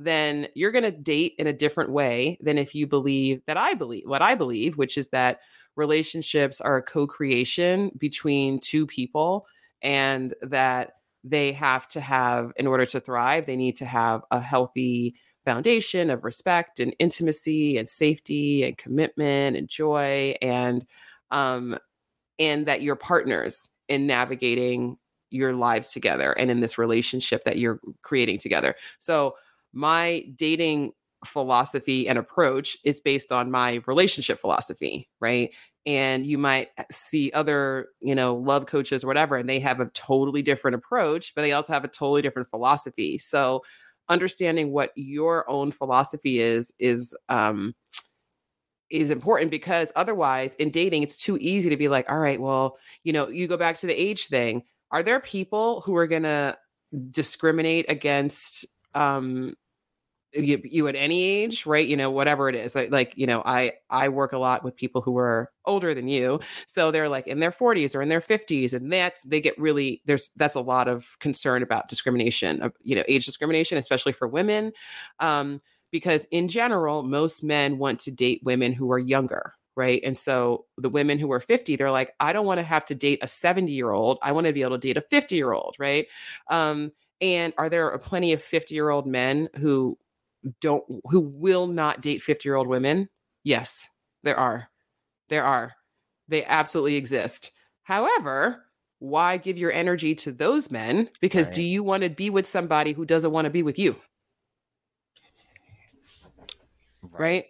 then 0.03 0.49
you're 0.55 0.73
going 0.73 0.85
to 0.85 0.91
date 0.91 1.35
in 1.39 1.47
a 1.47 1.53
different 1.53 1.91
way 1.91 2.39
than 2.41 2.57
if 2.57 2.75
you 2.75 2.87
believe 2.87 3.43
that 3.47 3.59
I 3.59 3.75
believe 3.75 4.05
what 4.07 4.23
I 4.23 4.35
believe, 4.35 4.79
which 4.79 4.97
is 4.97 5.11
that 5.11 5.41
relationships 5.77 6.61
are 6.61 6.79
a 6.79 6.83
co 6.83 7.07
creation 7.07 7.91
between 7.99 8.61
two 8.61 8.87
people 8.87 9.47
and 9.83 10.35
that 10.41 10.93
they 11.23 11.53
have 11.53 11.87
to 11.89 12.01
have, 12.01 12.53
in 12.57 12.67
order 12.67 12.87
to 12.87 13.01
thrive, 13.01 13.45
they 13.45 13.57
need 13.57 13.77
to 13.77 13.85
have 13.85 14.23
a 14.31 14.41
healthy 14.41 15.15
foundation 15.45 16.09
of 16.09 16.25
respect 16.25 16.81
and 16.81 16.97
intimacy 16.99 17.77
and 17.77 17.89
safety 17.89 18.65
and 18.65 18.79
commitment 18.79 19.57
and 19.57 19.69
joy 19.69 20.35
and 20.43 20.87
um 21.31 21.79
and 22.39 22.67
that 22.67 22.83
you're 22.83 22.97
partners 22.97 23.71
in 23.89 24.07
navigating 24.07 24.97
your 25.31 25.55
lives 25.55 25.93
together 25.93 26.33
and 26.33 26.51
in 26.51 26.61
this 26.61 26.79
relationship 26.79 27.45
that 27.45 27.59
you're 27.59 27.81
creating 28.03 28.39
together. 28.39 28.75
So 28.99 29.35
my 29.73 30.25
dating 30.37 30.93
philosophy 31.25 32.09
and 32.09 32.19
approach 32.19 32.77
is 32.85 33.01
based 33.01 33.31
on 33.31 33.51
my 33.51 33.83
relationship 33.87 34.39
philosophy, 34.39 35.09
right? 35.21 35.55
And 35.87 36.27
you 36.27 36.39
might 36.39 36.69
see 36.91 37.31
other, 37.33 37.89
you 38.01 38.15
know, 38.15 38.37
love 38.37 38.67
coaches 38.67 39.05
or 39.05 39.07
whatever, 39.07 39.37
and 39.37 39.49
they 39.49 39.61
have 39.61 39.81
a 39.81 39.87
totally 39.91 40.43
different 40.43 40.75
approach, 40.75 41.35
but 41.35 41.43
they 41.43 41.53
also 41.53 41.73
have 41.73 41.85
a 41.85 41.89
totally 41.89 42.23
different 42.23 42.49
philosophy. 42.49 43.19
So 43.19 43.63
understanding 44.11 44.73
what 44.73 44.91
your 44.97 45.49
own 45.49 45.71
philosophy 45.71 46.41
is 46.41 46.73
is 46.79 47.15
um 47.29 47.75
is 48.91 49.13
important 49.13 49.53
because 49.53 49.93
otherwise 49.95 50.55
in 50.57 50.71
dating 50.71 51.05
it's 51.05 51.17
too 51.17 51.39
easy 51.41 51.71
to 51.71 51.77
be 51.77 51.89
like 51.89 52.11
all 52.11 52.19
right 52.19 52.41
well 52.41 52.77
you 53.05 53.13
know 53.13 53.29
you 53.29 53.47
go 53.47 53.57
back 53.57 53.77
to 53.77 53.87
the 53.87 53.95
age 53.95 54.27
thing 54.27 54.63
are 54.91 55.05
there 55.05 55.21
people 55.21 55.81
who 55.83 55.95
are 55.97 56.09
going 56.09 56.25
to 56.25 56.57
discriminate 57.11 57.87
against 57.89 58.67
um 58.95 59.55
you, 60.35 60.61
you, 60.65 60.89
at 60.89 60.97
any 60.97 61.25
age 61.25 61.67
right 61.67 61.87
you 61.87 61.97
know 61.97 62.11
whatever 62.11 62.49
it 62.49 62.55
is 62.55 62.75
like, 62.75 62.91
like 62.91 63.13
you 63.17 63.27
know 63.27 63.43
i 63.45 63.73
i 63.91 64.09
work 64.09 64.33
a 64.33 64.39
lot 64.39 64.63
with 64.65 64.77
people 64.77 65.01
who 65.01 65.17
are 65.19 65.51
older 65.67 65.95
than 65.95 66.09
you 66.09 66.41
so 66.67 66.91
they're 66.91 67.09
like 67.09 67.27
in 67.27 67.41
their 67.41 67.51
40s 67.51 67.95
or 67.95 68.03
in 68.03 68.09
their 68.09 68.21
50s 68.21 68.73
and 68.73 68.93
that's 68.93 69.23
they 69.23 69.41
get 69.41 69.59
really 69.59 70.03
there's 70.05 70.31
that's 70.37 70.55
a 70.55 70.61
lot 70.61 70.89
of 70.89 71.19
concern 71.21 71.63
about 71.63 71.89
discrimination 71.89 72.63
of 72.63 72.73
you 72.83 72.95
know 72.95 73.05
age 73.09 73.27
discrimination 73.27 73.79
especially 73.79 74.13
for 74.13 74.29
women 74.29 74.73
um 75.19 75.61
because 75.91 76.27
in 76.31 76.49
general 76.49 77.03
most 77.03 77.43
men 77.43 77.79
want 77.79 77.99
to 78.01 78.11
date 78.11 78.41
women 78.45 78.73
who 78.73 78.91
are 78.93 78.99
younger 78.99 79.55
right 79.77 80.01
and 80.05 80.17
so 80.17 80.65
the 80.79 80.91
women 80.91 81.19
who 81.19 81.33
are 81.33 81.41
50 81.41 81.77
they're 81.77 81.91
like 81.91 82.13
i 82.21 82.33
don't 82.33 82.47
want 82.47 82.59
to 82.59 82.65
have 82.65 82.85
to 82.87 82.95
date 82.95 83.19
a 83.23 83.29
70 83.29 83.73
year 83.73 83.91
old 83.91 84.19
i 84.23 84.33
want 84.33 84.47
to 84.47 84.53
be 84.53 84.63
able 84.63 84.79
to 84.79 84.89
date 84.89 84.97
a 84.97 85.03
50 85.03 85.35
year 85.35 85.53
old 85.53 85.75
right 85.79 86.07
um 86.51 86.93
and 87.21 87.53
are 87.59 87.69
there 87.69 87.97
plenty 87.99 88.33
of 88.33 88.43
50 88.43 88.75
year 88.75 88.91
old 88.91 89.07
men 89.07 89.49
who 89.57 89.99
don't 90.61 90.85
who 91.05 91.21
will 91.21 91.67
not 91.67 92.01
date 92.01 92.23
50 92.23 92.49
year 92.49 92.57
old 92.57 92.67
women 92.67 93.09
yes 93.45 93.89
there 94.23 94.37
are 94.37 94.69
there 95.29 95.45
are 95.45 95.73
they 96.29 96.45
absolutely 96.45 96.97
exist 96.97 97.53
however 97.83 98.65
why 98.99 99.37
give 99.37 99.59
your 99.59 99.73
energy 99.73 100.15
to 100.15 100.33
those 100.33 100.71
men 100.71 101.09
because 101.21 101.49
right. 101.49 101.55
do 101.55 101.63
you 101.63 101.83
want 101.83 102.03
to 102.03 102.11
be 102.11 102.31
with 102.31 102.47
somebody 102.47 102.93
who 102.93 103.05
doesn't 103.05 103.33
want 103.33 103.47
to 103.47 103.51
be 103.51 103.63
with 103.63 103.79
you 103.79 103.97
right, 107.03 107.21
right? 107.21 107.45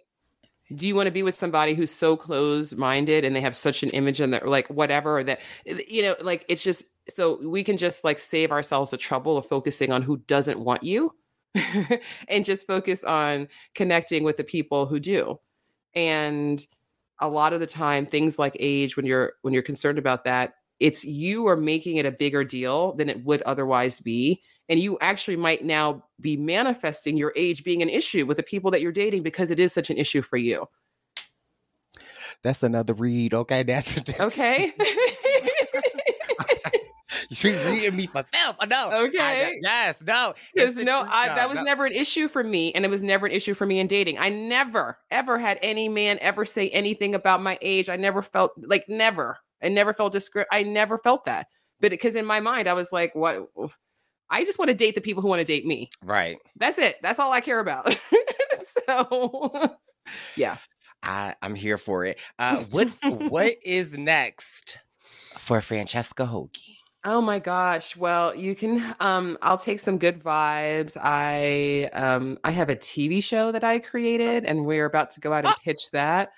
do 0.75 0.87
you 0.87 0.95
want 0.95 1.07
to 1.07 1.11
be 1.11 1.23
with 1.23 1.35
somebody 1.35 1.73
who's 1.73 1.91
so 1.91 2.15
close 2.15 2.73
minded 2.75 3.25
and 3.25 3.35
they 3.35 3.41
have 3.41 3.55
such 3.55 3.83
an 3.83 3.89
image 3.89 4.21
and 4.21 4.33
they're 4.33 4.41
like 4.45 4.67
whatever 4.69 5.19
or 5.19 5.23
that 5.23 5.39
you 5.65 6.01
know 6.01 6.15
like 6.21 6.45
it's 6.47 6.63
just 6.63 6.85
so 7.09 7.39
we 7.47 7.63
can 7.63 7.77
just 7.77 8.03
like 8.03 8.19
save 8.19 8.51
ourselves 8.51 8.91
the 8.91 8.97
trouble 8.97 9.37
of 9.37 9.45
focusing 9.45 9.91
on 9.91 10.01
who 10.01 10.17
doesn't 10.17 10.59
want 10.59 10.83
you 10.83 11.13
and 12.27 12.45
just 12.45 12.67
focus 12.67 13.03
on 13.03 13.47
connecting 13.75 14.23
with 14.23 14.37
the 14.37 14.43
people 14.43 14.85
who 14.85 14.99
do. 14.99 15.39
And 15.93 16.65
a 17.19 17.27
lot 17.27 17.53
of 17.53 17.59
the 17.59 17.67
time 17.67 18.05
things 18.05 18.39
like 18.39 18.55
age 18.59 18.95
when 18.95 19.05
you're 19.05 19.33
when 19.41 19.53
you're 19.53 19.63
concerned 19.63 19.97
about 19.97 20.23
that, 20.23 20.55
it's 20.79 21.03
you 21.03 21.47
are 21.47 21.57
making 21.57 21.97
it 21.97 22.05
a 22.05 22.11
bigger 22.11 22.43
deal 22.43 22.93
than 22.93 23.09
it 23.09 23.23
would 23.23 23.41
otherwise 23.43 23.99
be 23.99 24.41
and 24.71 24.79
you 24.79 24.97
actually 25.01 25.35
might 25.35 25.65
now 25.65 26.01
be 26.21 26.37
manifesting 26.37 27.17
your 27.17 27.33
age 27.35 27.65
being 27.65 27.81
an 27.81 27.89
issue 27.89 28.25
with 28.25 28.37
the 28.37 28.43
people 28.43 28.71
that 28.71 28.81
you're 28.81 28.93
dating 28.93 29.21
because 29.21 29.51
it 29.51 29.59
is 29.59 29.73
such 29.73 29.89
an 29.89 29.97
issue 29.97 30.21
for 30.21 30.37
you. 30.37 30.65
That's 32.41 32.63
another 32.63 32.93
read. 32.93 33.33
Okay, 33.33 33.63
that's 33.71 33.99
okay. 34.17 34.73
She's 37.33 37.65
reading 37.65 37.95
me 37.95 38.07
for 38.07 38.25
self. 38.35 38.57
No. 38.69 38.91
Okay. 39.05 39.19
I, 39.19 39.59
yes. 39.61 40.03
No. 40.05 40.33
Because 40.53 40.75
no, 40.75 41.05
I, 41.07 41.27
that 41.27 41.47
was 41.47 41.59
no. 41.59 41.63
never 41.63 41.85
an 41.85 41.93
issue 41.93 42.27
for 42.27 42.43
me, 42.43 42.73
and 42.73 42.83
it 42.83 42.89
was 42.89 43.01
never 43.01 43.25
an 43.25 43.31
issue 43.31 43.53
for 43.53 43.65
me 43.65 43.79
in 43.79 43.87
dating. 43.87 44.19
I 44.19 44.27
never, 44.27 44.97
ever 45.11 45.39
had 45.39 45.57
any 45.61 45.87
man 45.87 46.17
ever 46.19 46.43
say 46.43 46.67
anything 46.69 47.15
about 47.15 47.41
my 47.41 47.57
age. 47.61 47.87
I 47.87 47.95
never 47.95 48.21
felt 48.21 48.51
like 48.57 48.83
never. 48.89 49.37
I 49.63 49.69
never 49.69 49.93
felt 49.93 50.13
discre- 50.13 50.45
I 50.51 50.63
never 50.63 50.97
felt 50.97 51.23
that. 51.23 51.47
But 51.79 51.91
because 51.91 52.15
in 52.15 52.25
my 52.25 52.41
mind, 52.41 52.67
I 52.67 52.73
was 52.73 52.91
like, 52.91 53.15
what? 53.15 53.47
I 54.29 54.43
just 54.43 54.59
want 54.59 54.67
to 54.67 54.75
date 54.75 54.95
the 54.95 55.01
people 55.01 55.21
who 55.21 55.29
want 55.29 55.39
to 55.39 55.45
date 55.45 55.65
me. 55.65 55.89
Right. 56.03 56.37
That's 56.57 56.77
it. 56.77 56.97
That's 57.01 57.17
all 57.17 57.31
I 57.31 57.39
care 57.39 57.61
about. 57.61 57.97
so, 58.87 59.77
yeah. 60.35 60.57
I, 61.01 61.35
I'm 61.41 61.55
here 61.55 61.77
for 61.77 62.03
it. 62.03 62.19
Uh, 62.37 62.57
what 62.71 62.89
What 63.03 63.55
is 63.63 63.97
next 63.97 64.77
for 65.37 65.61
Francesca 65.61 66.25
Hogi? 66.25 66.80
Oh 67.03 67.19
my 67.19 67.39
gosh. 67.39 67.97
Well, 67.97 68.35
you 68.35 68.55
can 68.55 68.79
um 68.99 69.37
I'll 69.41 69.57
take 69.57 69.79
some 69.79 69.97
good 69.97 70.21
vibes. 70.21 70.95
I 71.01 71.89
um 71.93 72.37
I 72.43 72.51
have 72.51 72.69
a 72.69 72.75
TV 72.75 73.23
show 73.23 73.51
that 73.51 73.63
I 73.63 73.79
created 73.79 74.45
and 74.45 74.65
we're 74.67 74.85
about 74.85 75.09
to 75.11 75.19
go 75.19 75.33
out 75.33 75.45
and 75.45 75.55
pitch 75.63 75.89
that. 75.91 76.31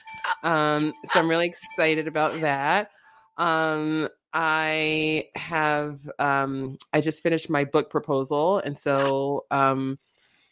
Um 0.43 0.93
so 1.05 1.19
I'm 1.19 1.29
really 1.29 1.47
excited 1.47 2.07
about 2.07 2.39
that. 2.39 2.91
Um 3.37 4.07
I 4.33 5.25
have 5.35 5.99
um 6.17 6.77
I 6.93 7.01
just 7.01 7.21
finished 7.23 7.49
my 7.49 7.65
book 7.65 7.89
proposal 7.89 8.59
and 8.59 8.77
so 8.77 9.45
um 9.51 9.99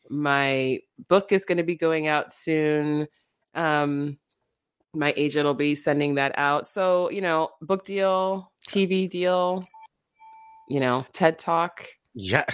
my 0.10 0.80
book 1.08 1.32
is 1.32 1.46
going 1.46 1.58
to 1.58 1.64
be 1.64 1.76
going 1.78 2.08
out 2.08 2.34
soon. 2.34 3.08
Um 3.56 4.18
my 4.94 5.14
agent 5.16 5.46
will 5.46 5.54
be 5.54 5.76
sending 5.76 6.16
that 6.16 6.34
out. 6.38 6.68
So, 6.68 7.10
you 7.12 7.22
know, 7.22 7.50
book 7.62 7.86
deal, 7.86 8.52
TV 8.68 9.10
deal, 9.10 9.64
you 10.72 10.80
know, 10.80 11.06
TED 11.12 11.38
Talk. 11.38 11.86
Yeah. 12.14 12.46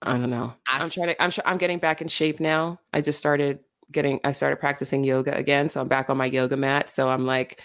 I 0.00 0.12
don't 0.12 0.30
know. 0.30 0.54
I 0.66 0.82
am 0.82 0.90
trying 0.90 1.08
to. 1.08 1.22
I'm 1.22 1.30
sure 1.30 1.44
I'm 1.46 1.58
getting 1.58 1.78
back 1.78 2.00
in 2.02 2.08
shape 2.08 2.40
now. 2.40 2.80
I 2.92 3.00
just 3.00 3.18
started 3.18 3.60
getting. 3.90 4.20
I 4.24 4.32
started 4.32 4.56
practicing 4.56 5.04
yoga 5.04 5.36
again, 5.36 5.68
so 5.68 5.80
I'm 5.80 5.88
back 5.88 6.10
on 6.10 6.16
my 6.16 6.26
yoga 6.26 6.56
mat. 6.56 6.90
So 6.90 7.08
I'm 7.08 7.26
like 7.26 7.60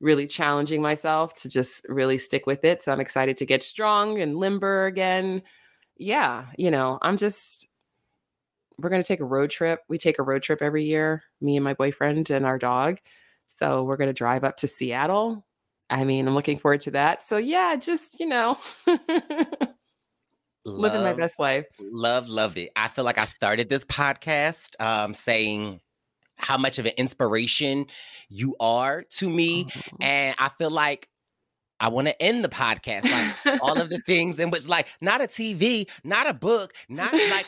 really 0.00 0.26
challenging 0.26 0.80
myself 0.80 1.34
to 1.34 1.48
just 1.48 1.86
really 1.88 2.18
stick 2.18 2.46
with 2.46 2.64
it. 2.64 2.82
So 2.82 2.92
I'm 2.92 3.00
excited 3.00 3.36
to 3.38 3.46
get 3.46 3.62
strong 3.62 4.18
and 4.18 4.36
limber 4.36 4.86
again. 4.86 5.42
Yeah, 5.96 6.46
you 6.56 6.70
know, 6.70 6.98
I'm 7.02 7.16
just. 7.16 7.68
We're 8.78 8.90
gonna 8.90 9.02
take 9.02 9.20
a 9.20 9.24
road 9.24 9.50
trip. 9.50 9.80
We 9.88 9.98
take 9.98 10.18
a 10.18 10.22
road 10.22 10.42
trip 10.42 10.62
every 10.62 10.84
year. 10.84 11.22
Me 11.40 11.56
and 11.56 11.64
my 11.64 11.74
boyfriend 11.74 12.30
and 12.30 12.46
our 12.46 12.58
dog. 12.58 12.98
So 13.46 13.84
we're 13.84 13.96
gonna 13.96 14.12
drive 14.12 14.44
up 14.44 14.58
to 14.58 14.66
Seattle 14.66 15.44
I 15.90 16.04
mean, 16.04 16.28
I'm 16.28 16.34
looking 16.34 16.58
forward 16.58 16.82
to 16.82 16.90
that. 16.92 17.22
So 17.22 17.36
yeah, 17.38 17.76
just, 17.76 18.20
you 18.20 18.26
know, 18.26 18.58
living 20.64 21.02
my 21.02 21.14
best 21.14 21.38
life. 21.38 21.66
Love, 21.80 22.28
love 22.28 22.56
it. 22.56 22.70
I 22.76 22.88
feel 22.88 23.04
like 23.04 23.18
I 23.18 23.24
started 23.24 23.68
this 23.68 23.84
podcast 23.84 24.74
um, 24.80 25.14
saying 25.14 25.80
how 26.36 26.56
much 26.56 26.78
of 26.78 26.86
an 26.86 26.92
inspiration 26.96 27.86
you 28.28 28.54
are 28.60 29.04
to 29.16 29.28
me. 29.28 29.66
Oh. 29.68 29.96
And 30.00 30.34
I 30.38 30.48
feel 30.50 30.70
like 30.70 31.08
I 31.80 31.88
want 31.88 32.08
to 32.08 32.22
end 32.22 32.44
the 32.44 32.48
podcast 32.48 33.04
like 33.04 33.60
all 33.62 33.80
of 33.80 33.88
the 33.88 34.00
things 34.00 34.38
in 34.38 34.50
which 34.50 34.66
like 34.66 34.88
not 35.00 35.20
a 35.20 35.26
TV, 35.26 35.88
not 36.04 36.28
a 36.28 36.34
book, 36.34 36.74
not 36.88 37.12
like 37.12 37.46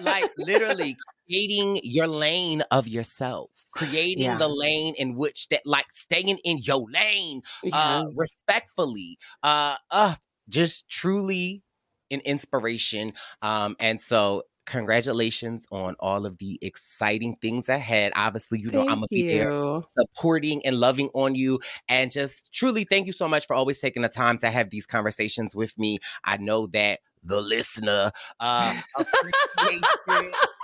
like 0.00 0.30
literally 0.38 0.96
creating 1.26 1.80
your 1.82 2.06
lane 2.06 2.62
of 2.70 2.88
yourself, 2.88 3.50
creating 3.72 4.24
yeah. 4.24 4.38
the 4.38 4.48
lane 4.48 4.94
in 4.96 5.14
which 5.14 5.48
that 5.48 5.62
like 5.64 5.86
staying 5.92 6.38
in 6.44 6.58
your 6.58 6.86
lane, 6.90 7.42
uh, 7.64 7.68
yes. 7.72 7.74
uh, 7.74 8.04
respectfully, 8.16 9.18
uh, 9.42 9.76
uh, 9.90 10.14
just 10.48 10.88
truly 10.88 11.62
an 12.10 12.20
inspiration. 12.20 13.12
Um, 13.42 13.76
and 13.78 14.00
so 14.00 14.44
congratulations 14.68 15.66
on 15.72 15.96
all 15.98 16.26
of 16.26 16.38
the 16.38 16.58
exciting 16.62 17.36
things 17.36 17.68
ahead. 17.68 18.12
Obviously, 18.14 18.60
you 18.60 18.70
know 18.70 18.80
thank 18.80 18.90
I'm 18.90 18.96
gonna 18.98 19.08
be 19.10 19.28
there 19.28 19.52
supporting 19.98 20.64
and 20.64 20.76
loving 20.76 21.10
on 21.14 21.34
you. 21.34 21.60
And 21.88 22.10
just 22.10 22.52
truly 22.52 22.84
thank 22.84 23.06
you 23.06 23.12
so 23.12 23.26
much 23.26 23.46
for 23.46 23.54
always 23.54 23.80
taking 23.80 24.02
the 24.02 24.08
time 24.08 24.38
to 24.38 24.50
have 24.50 24.70
these 24.70 24.86
conversations 24.86 25.56
with 25.56 25.76
me. 25.78 25.98
I 26.24 26.36
know 26.36 26.66
that 26.68 27.00
the 27.24 27.40
listener. 27.40 28.12
Uh, 28.38 28.74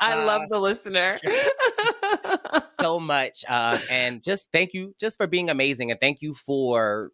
I 0.01 0.25
love 0.25 0.43
uh, 0.43 0.47
the 0.51 0.59
listener 0.61 1.19
so 2.81 3.01
much. 3.01 3.45
Uh, 3.49 3.79
and 3.91 4.23
just 4.23 4.47
thank 4.53 4.75
you 4.75 4.95
just 5.01 5.17
for 5.17 5.27
being 5.27 5.51
amazing. 5.51 5.91
And 5.91 6.01
thank 6.01 6.23
you 6.23 6.35
for 6.35 7.11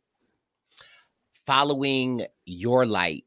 following 1.47 2.27
your 2.45 2.85
light 2.85 3.25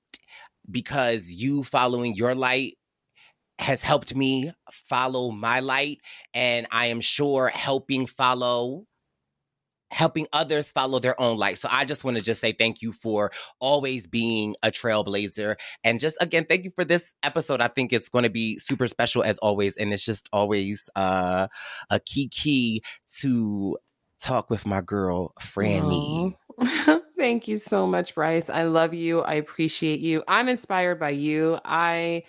because 0.70 1.32
you 1.32 1.64
following 1.64 2.16
your 2.16 2.36
light 2.36 2.78
has 3.60 3.82
helped 3.82 4.16
me 4.16 4.52
follow 4.72 5.32
my 5.32 5.60
light 5.60 6.02
and 6.34 6.68
I 6.72 6.88
am 6.88 7.02
sure 7.02 7.50
helping 7.50 8.08
follow 8.08 8.86
helping 9.94 10.28
others 10.34 10.70
follow 10.70 11.00
their 11.00 11.20
own 11.22 11.38
light. 11.38 11.58
So 11.60 11.70
I 11.72 11.86
just 11.86 12.04
want 12.04 12.18
to 12.18 12.24
just 12.24 12.42
say 12.42 12.52
thank 12.52 12.82
you 12.82 12.92
for 12.92 13.32
always 13.60 14.08
being 14.08 14.56
a 14.64 14.72
trailblazer. 14.72 15.56
And 15.84 16.00
just 16.00 16.18
again, 16.20 16.46
thank 16.50 16.64
you 16.66 16.72
for 16.72 16.84
this 16.84 17.14
episode. 17.22 17.62
I 17.62 17.68
think 17.68 17.94
it's 17.94 18.10
going 18.10 18.24
to 18.24 18.30
be 18.30 18.58
super 18.58 18.88
special 18.88 19.24
as 19.24 19.38
always. 19.38 19.78
And 19.78 19.94
it's 19.94 20.04
just 20.04 20.28
always 20.34 20.90
uh, 20.96 21.48
a 21.90 22.00
key 22.00 22.28
key 22.28 22.84
to 23.20 23.78
talk 24.20 24.50
with 24.50 24.66
my 24.66 24.82
girl, 24.82 25.34
Franny. 25.40 26.36
thank 27.18 27.48
you 27.48 27.58
so 27.58 27.86
much, 27.86 28.16
Brice. 28.16 28.50
I 28.50 28.64
love 28.64 28.94
you. 28.94 29.22
I 29.22 29.36
appreciate 29.36 30.00
you. 30.00 30.24
I'm 30.28 30.50
inspired 30.50 31.00
by 31.00 31.12
you. 31.12 31.60
I 31.64 32.24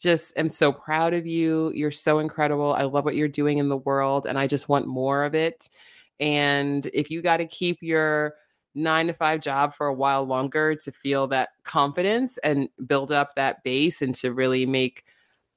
just 0.00 0.36
am 0.36 0.48
so 0.48 0.72
proud 0.72 1.14
of 1.14 1.26
you. 1.26 1.72
You're 1.74 1.90
so 1.90 2.18
incredible. 2.18 2.72
I 2.74 2.82
love 2.82 3.04
what 3.04 3.14
you're 3.14 3.28
doing 3.28 3.58
in 3.58 3.68
the 3.68 3.76
world, 3.76 4.26
and 4.26 4.38
I 4.38 4.46
just 4.46 4.68
want 4.68 4.86
more 4.86 5.24
of 5.24 5.34
it. 5.34 5.68
And 6.20 6.86
if 6.94 7.10
you 7.10 7.22
got 7.22 7.38
to 7.38 7.46
keep 7.46 7.82
your 7.82 8.34
nine 8.74 9.06
to 9.06 9.12
five 9.12 9.40
job 9.40 9.74
for 9.74 9.86
a 9.86 9.94
while 9.94 10.24
longer 10.24 10.74
to 10.74 10.92
feel 10.92 11.26
that 11.28 11.48
confidence 11.64 12.38
and 12.38 12.68
build 12.86 13.10
up 13.10 13.34
that 13.34 13.64
base 13.64 14.02
and 14.02 14.14
to 14.14 14.32
really 14.32 14.66
make 14.66 15.04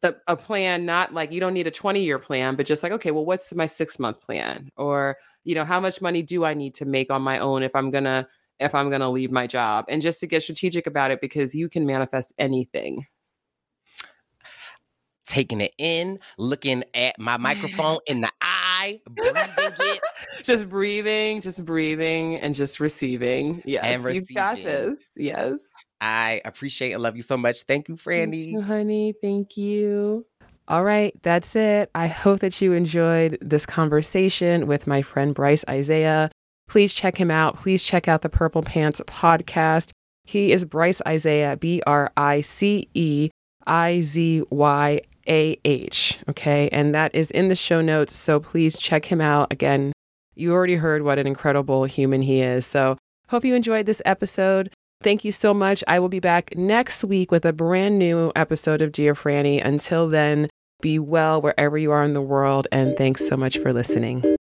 the, 0.02 0.18
a 0.28 0.38
plan, 0.38 0.86
not 0.86 1.14
like 1.14 1.32
you 1.32 1.42
don't 1.42 1.54
need 1.54 1.68
a 1.68 1.72
20 1.72 2.02
year 2.02 2.18
plan, 2.18 2.56
but 2.56 2.66
just 2.66 2.82
like, 2.82 2.94
okay, 2.94 3.12
well, 3.12 3.26
what's 3.26 3.54
my 3.54 3.66
six 3.66 4.00
month 4.00 4.22
plan? 4.22 4.70
Or, 4.78 5.18
you 5.44 5.54
know, 5.54 5.66
how 5.66 5.82
much 5.82 6.02
money 6.02 6.22
do 6.22 6.46
I 6.46 6.54
need 6.54 6.74
to 6.76 6.86
make 6.86 7.12
on 7.12 7.22
my 7.22 7.40
own 7.40 7.64
if 7.64 7.76
I'm 7.76 7.92
going 7.92 8.06
to, 8.06 8.26
if 8.60 8.74
I'm 8.74 8.90
going 8.90 9.02
to 9.02 9.10
leave 9.10 9.32
my 9.32 9.48
job 9.48 9.86
and 9.90 10.02
just 10.02 10.22
to 10.22 10.28
get 10.28 10.44
strategic 10.44 10.88
about 10.88 11.12
it 11.12 11.20
because 11.20 11.54
you 11.54 11.68
can 11.68 11.86
manifest 11.86 12.34
anything 12.38 13.06
taking 15.30 15.62
it 15.62 15.74
in, 15.78 16.20
looking 16.38 16.84
at 16.94 17.18
my 17.20 17.38
microphone 17.38 18.00
in 18.08 18.22
the 18.22 18.32
eye, 18.42 19.00
breathing 19.10 19.44
it. 19.58 20.02
just 20.44 20.68
breathing, 20.68 21.40
just 21.40 21.64
breathing, 21.64 22.36
and 22.38 22.54
just 22.54 22.80
receiving. 22.80 23.62
Yes, 23.66 23.86
and 23.86 24.04
receiving. 24.04 24.28
you've 24.28 24.36
got 24.36 24.58
this. 24.58 25.00
Yes. 25.16 25.72
I 26.02 26.42
appreciate 26.46 26.94
and 26.94 27.04
love 27.04 27.18
you 27.18 27.24
so 27.24 27.38
much. 27.38 27.64
Thank 27.64 27.90
you, 27.90 27.96
Franny. 27.96 28.48
You, 28.48 28.62
honey. 28.62 29.14
Thank 29.22 29.58
you. 29.58 30.26
All 30.68 30.84
right, 30.84 31.14
that's 31.24 31.56
it. 31.56 31.90
I 31.96 32.08
hope 32.08 32.42
that 32.42 32.62
you 32.62 32.74
enjoyed 32.74 33.38
this 33.42 33.66
conversation 33.66 34.68
with 34.68 34.86
my 34.86 35.02
friend 35.02 35.34
Brice 35.34 35.66
Izyah. 35.66 36.30
Please 36.68 36.94
check 36.94 37.18
him 37.18 37.32
out. 37.32 37.58
Please 37.58 37.84
check 37.84 38.08
out 38.08 38.22
the 38.22 38.30
Purple 38.30 38.62
Pants 38.62 39.02
podcast. 39.08 39.92
He 40.26 40.52
is 40.52 40.66
Brice 40.66 41.02
Izyah, 41.06 41.60
B 41.60 41.82
R 41.88 42.12
I 42.16 42.42
C 42.42 42.88
E 42.94 43.32
I 43.68 44.02
Z 44.02 44.44
Y 44.50 45.02
A 45.28 45.60
H. 45.66 46.20
Okay. 46.30 46.70
And 46.72 46.94
that 46.96 47.14
is 47.14 47.32
in 47.32 47.48
the 47.48 47.56
show 47.56 47.82
notes. 47.82 48.16
So 48.16 48.40
please 48.40 48.78
check 48.78 49.06
him 49.06 49.22
out. 49.22 49.52
Again, 49.52 49.94
you 50.36 50.54
already 50.54 50.76
heard 50.76 51.04
what 51.04 51.20
an 51.20 51.28
incredible 51.28 51.84
human 51.86 52.22
he 52.22 52.42
is. 52.42 52.66
So 52.66 52.98
hope 53.28 53.46
you 53.46 53.56
enjoyed 53.56 53.86
this 53.86 54.02
episode. 54.06 54.72
Thank 55.02 55.24
you 55.24 55.32
so 55.32 55.54
much. 55.54 55.84
I 55.88 56.00
will 56.00 56.10
be 56.10 56.20
back 56.20 56.58
next 56.58 57.04
week 57.04 57.32
with 57.32 57.46
a 57.46 57.54
brand 57.54 58.00
new 58.00 58.32
episode 58.36 58.82
of 58.82 58.92
Dear 58.92 59.14
Franny. 59.14 59.64
Until 59.64 60.10
then, 60.10 60.50
be 60.82 61.00
well 61.00 61.42
wherever 61.42 61.78
you 61.78 61.92
are 61.92 62.04
in 62.04 62.14
the 62.14 62.22
world. 62.22 62.68
And 62.72 62.98
thanks 62.98 63.28
so 63.28 63.38
much 63.38 63.58
for 63.60 63.72
listening. 63.72 64.36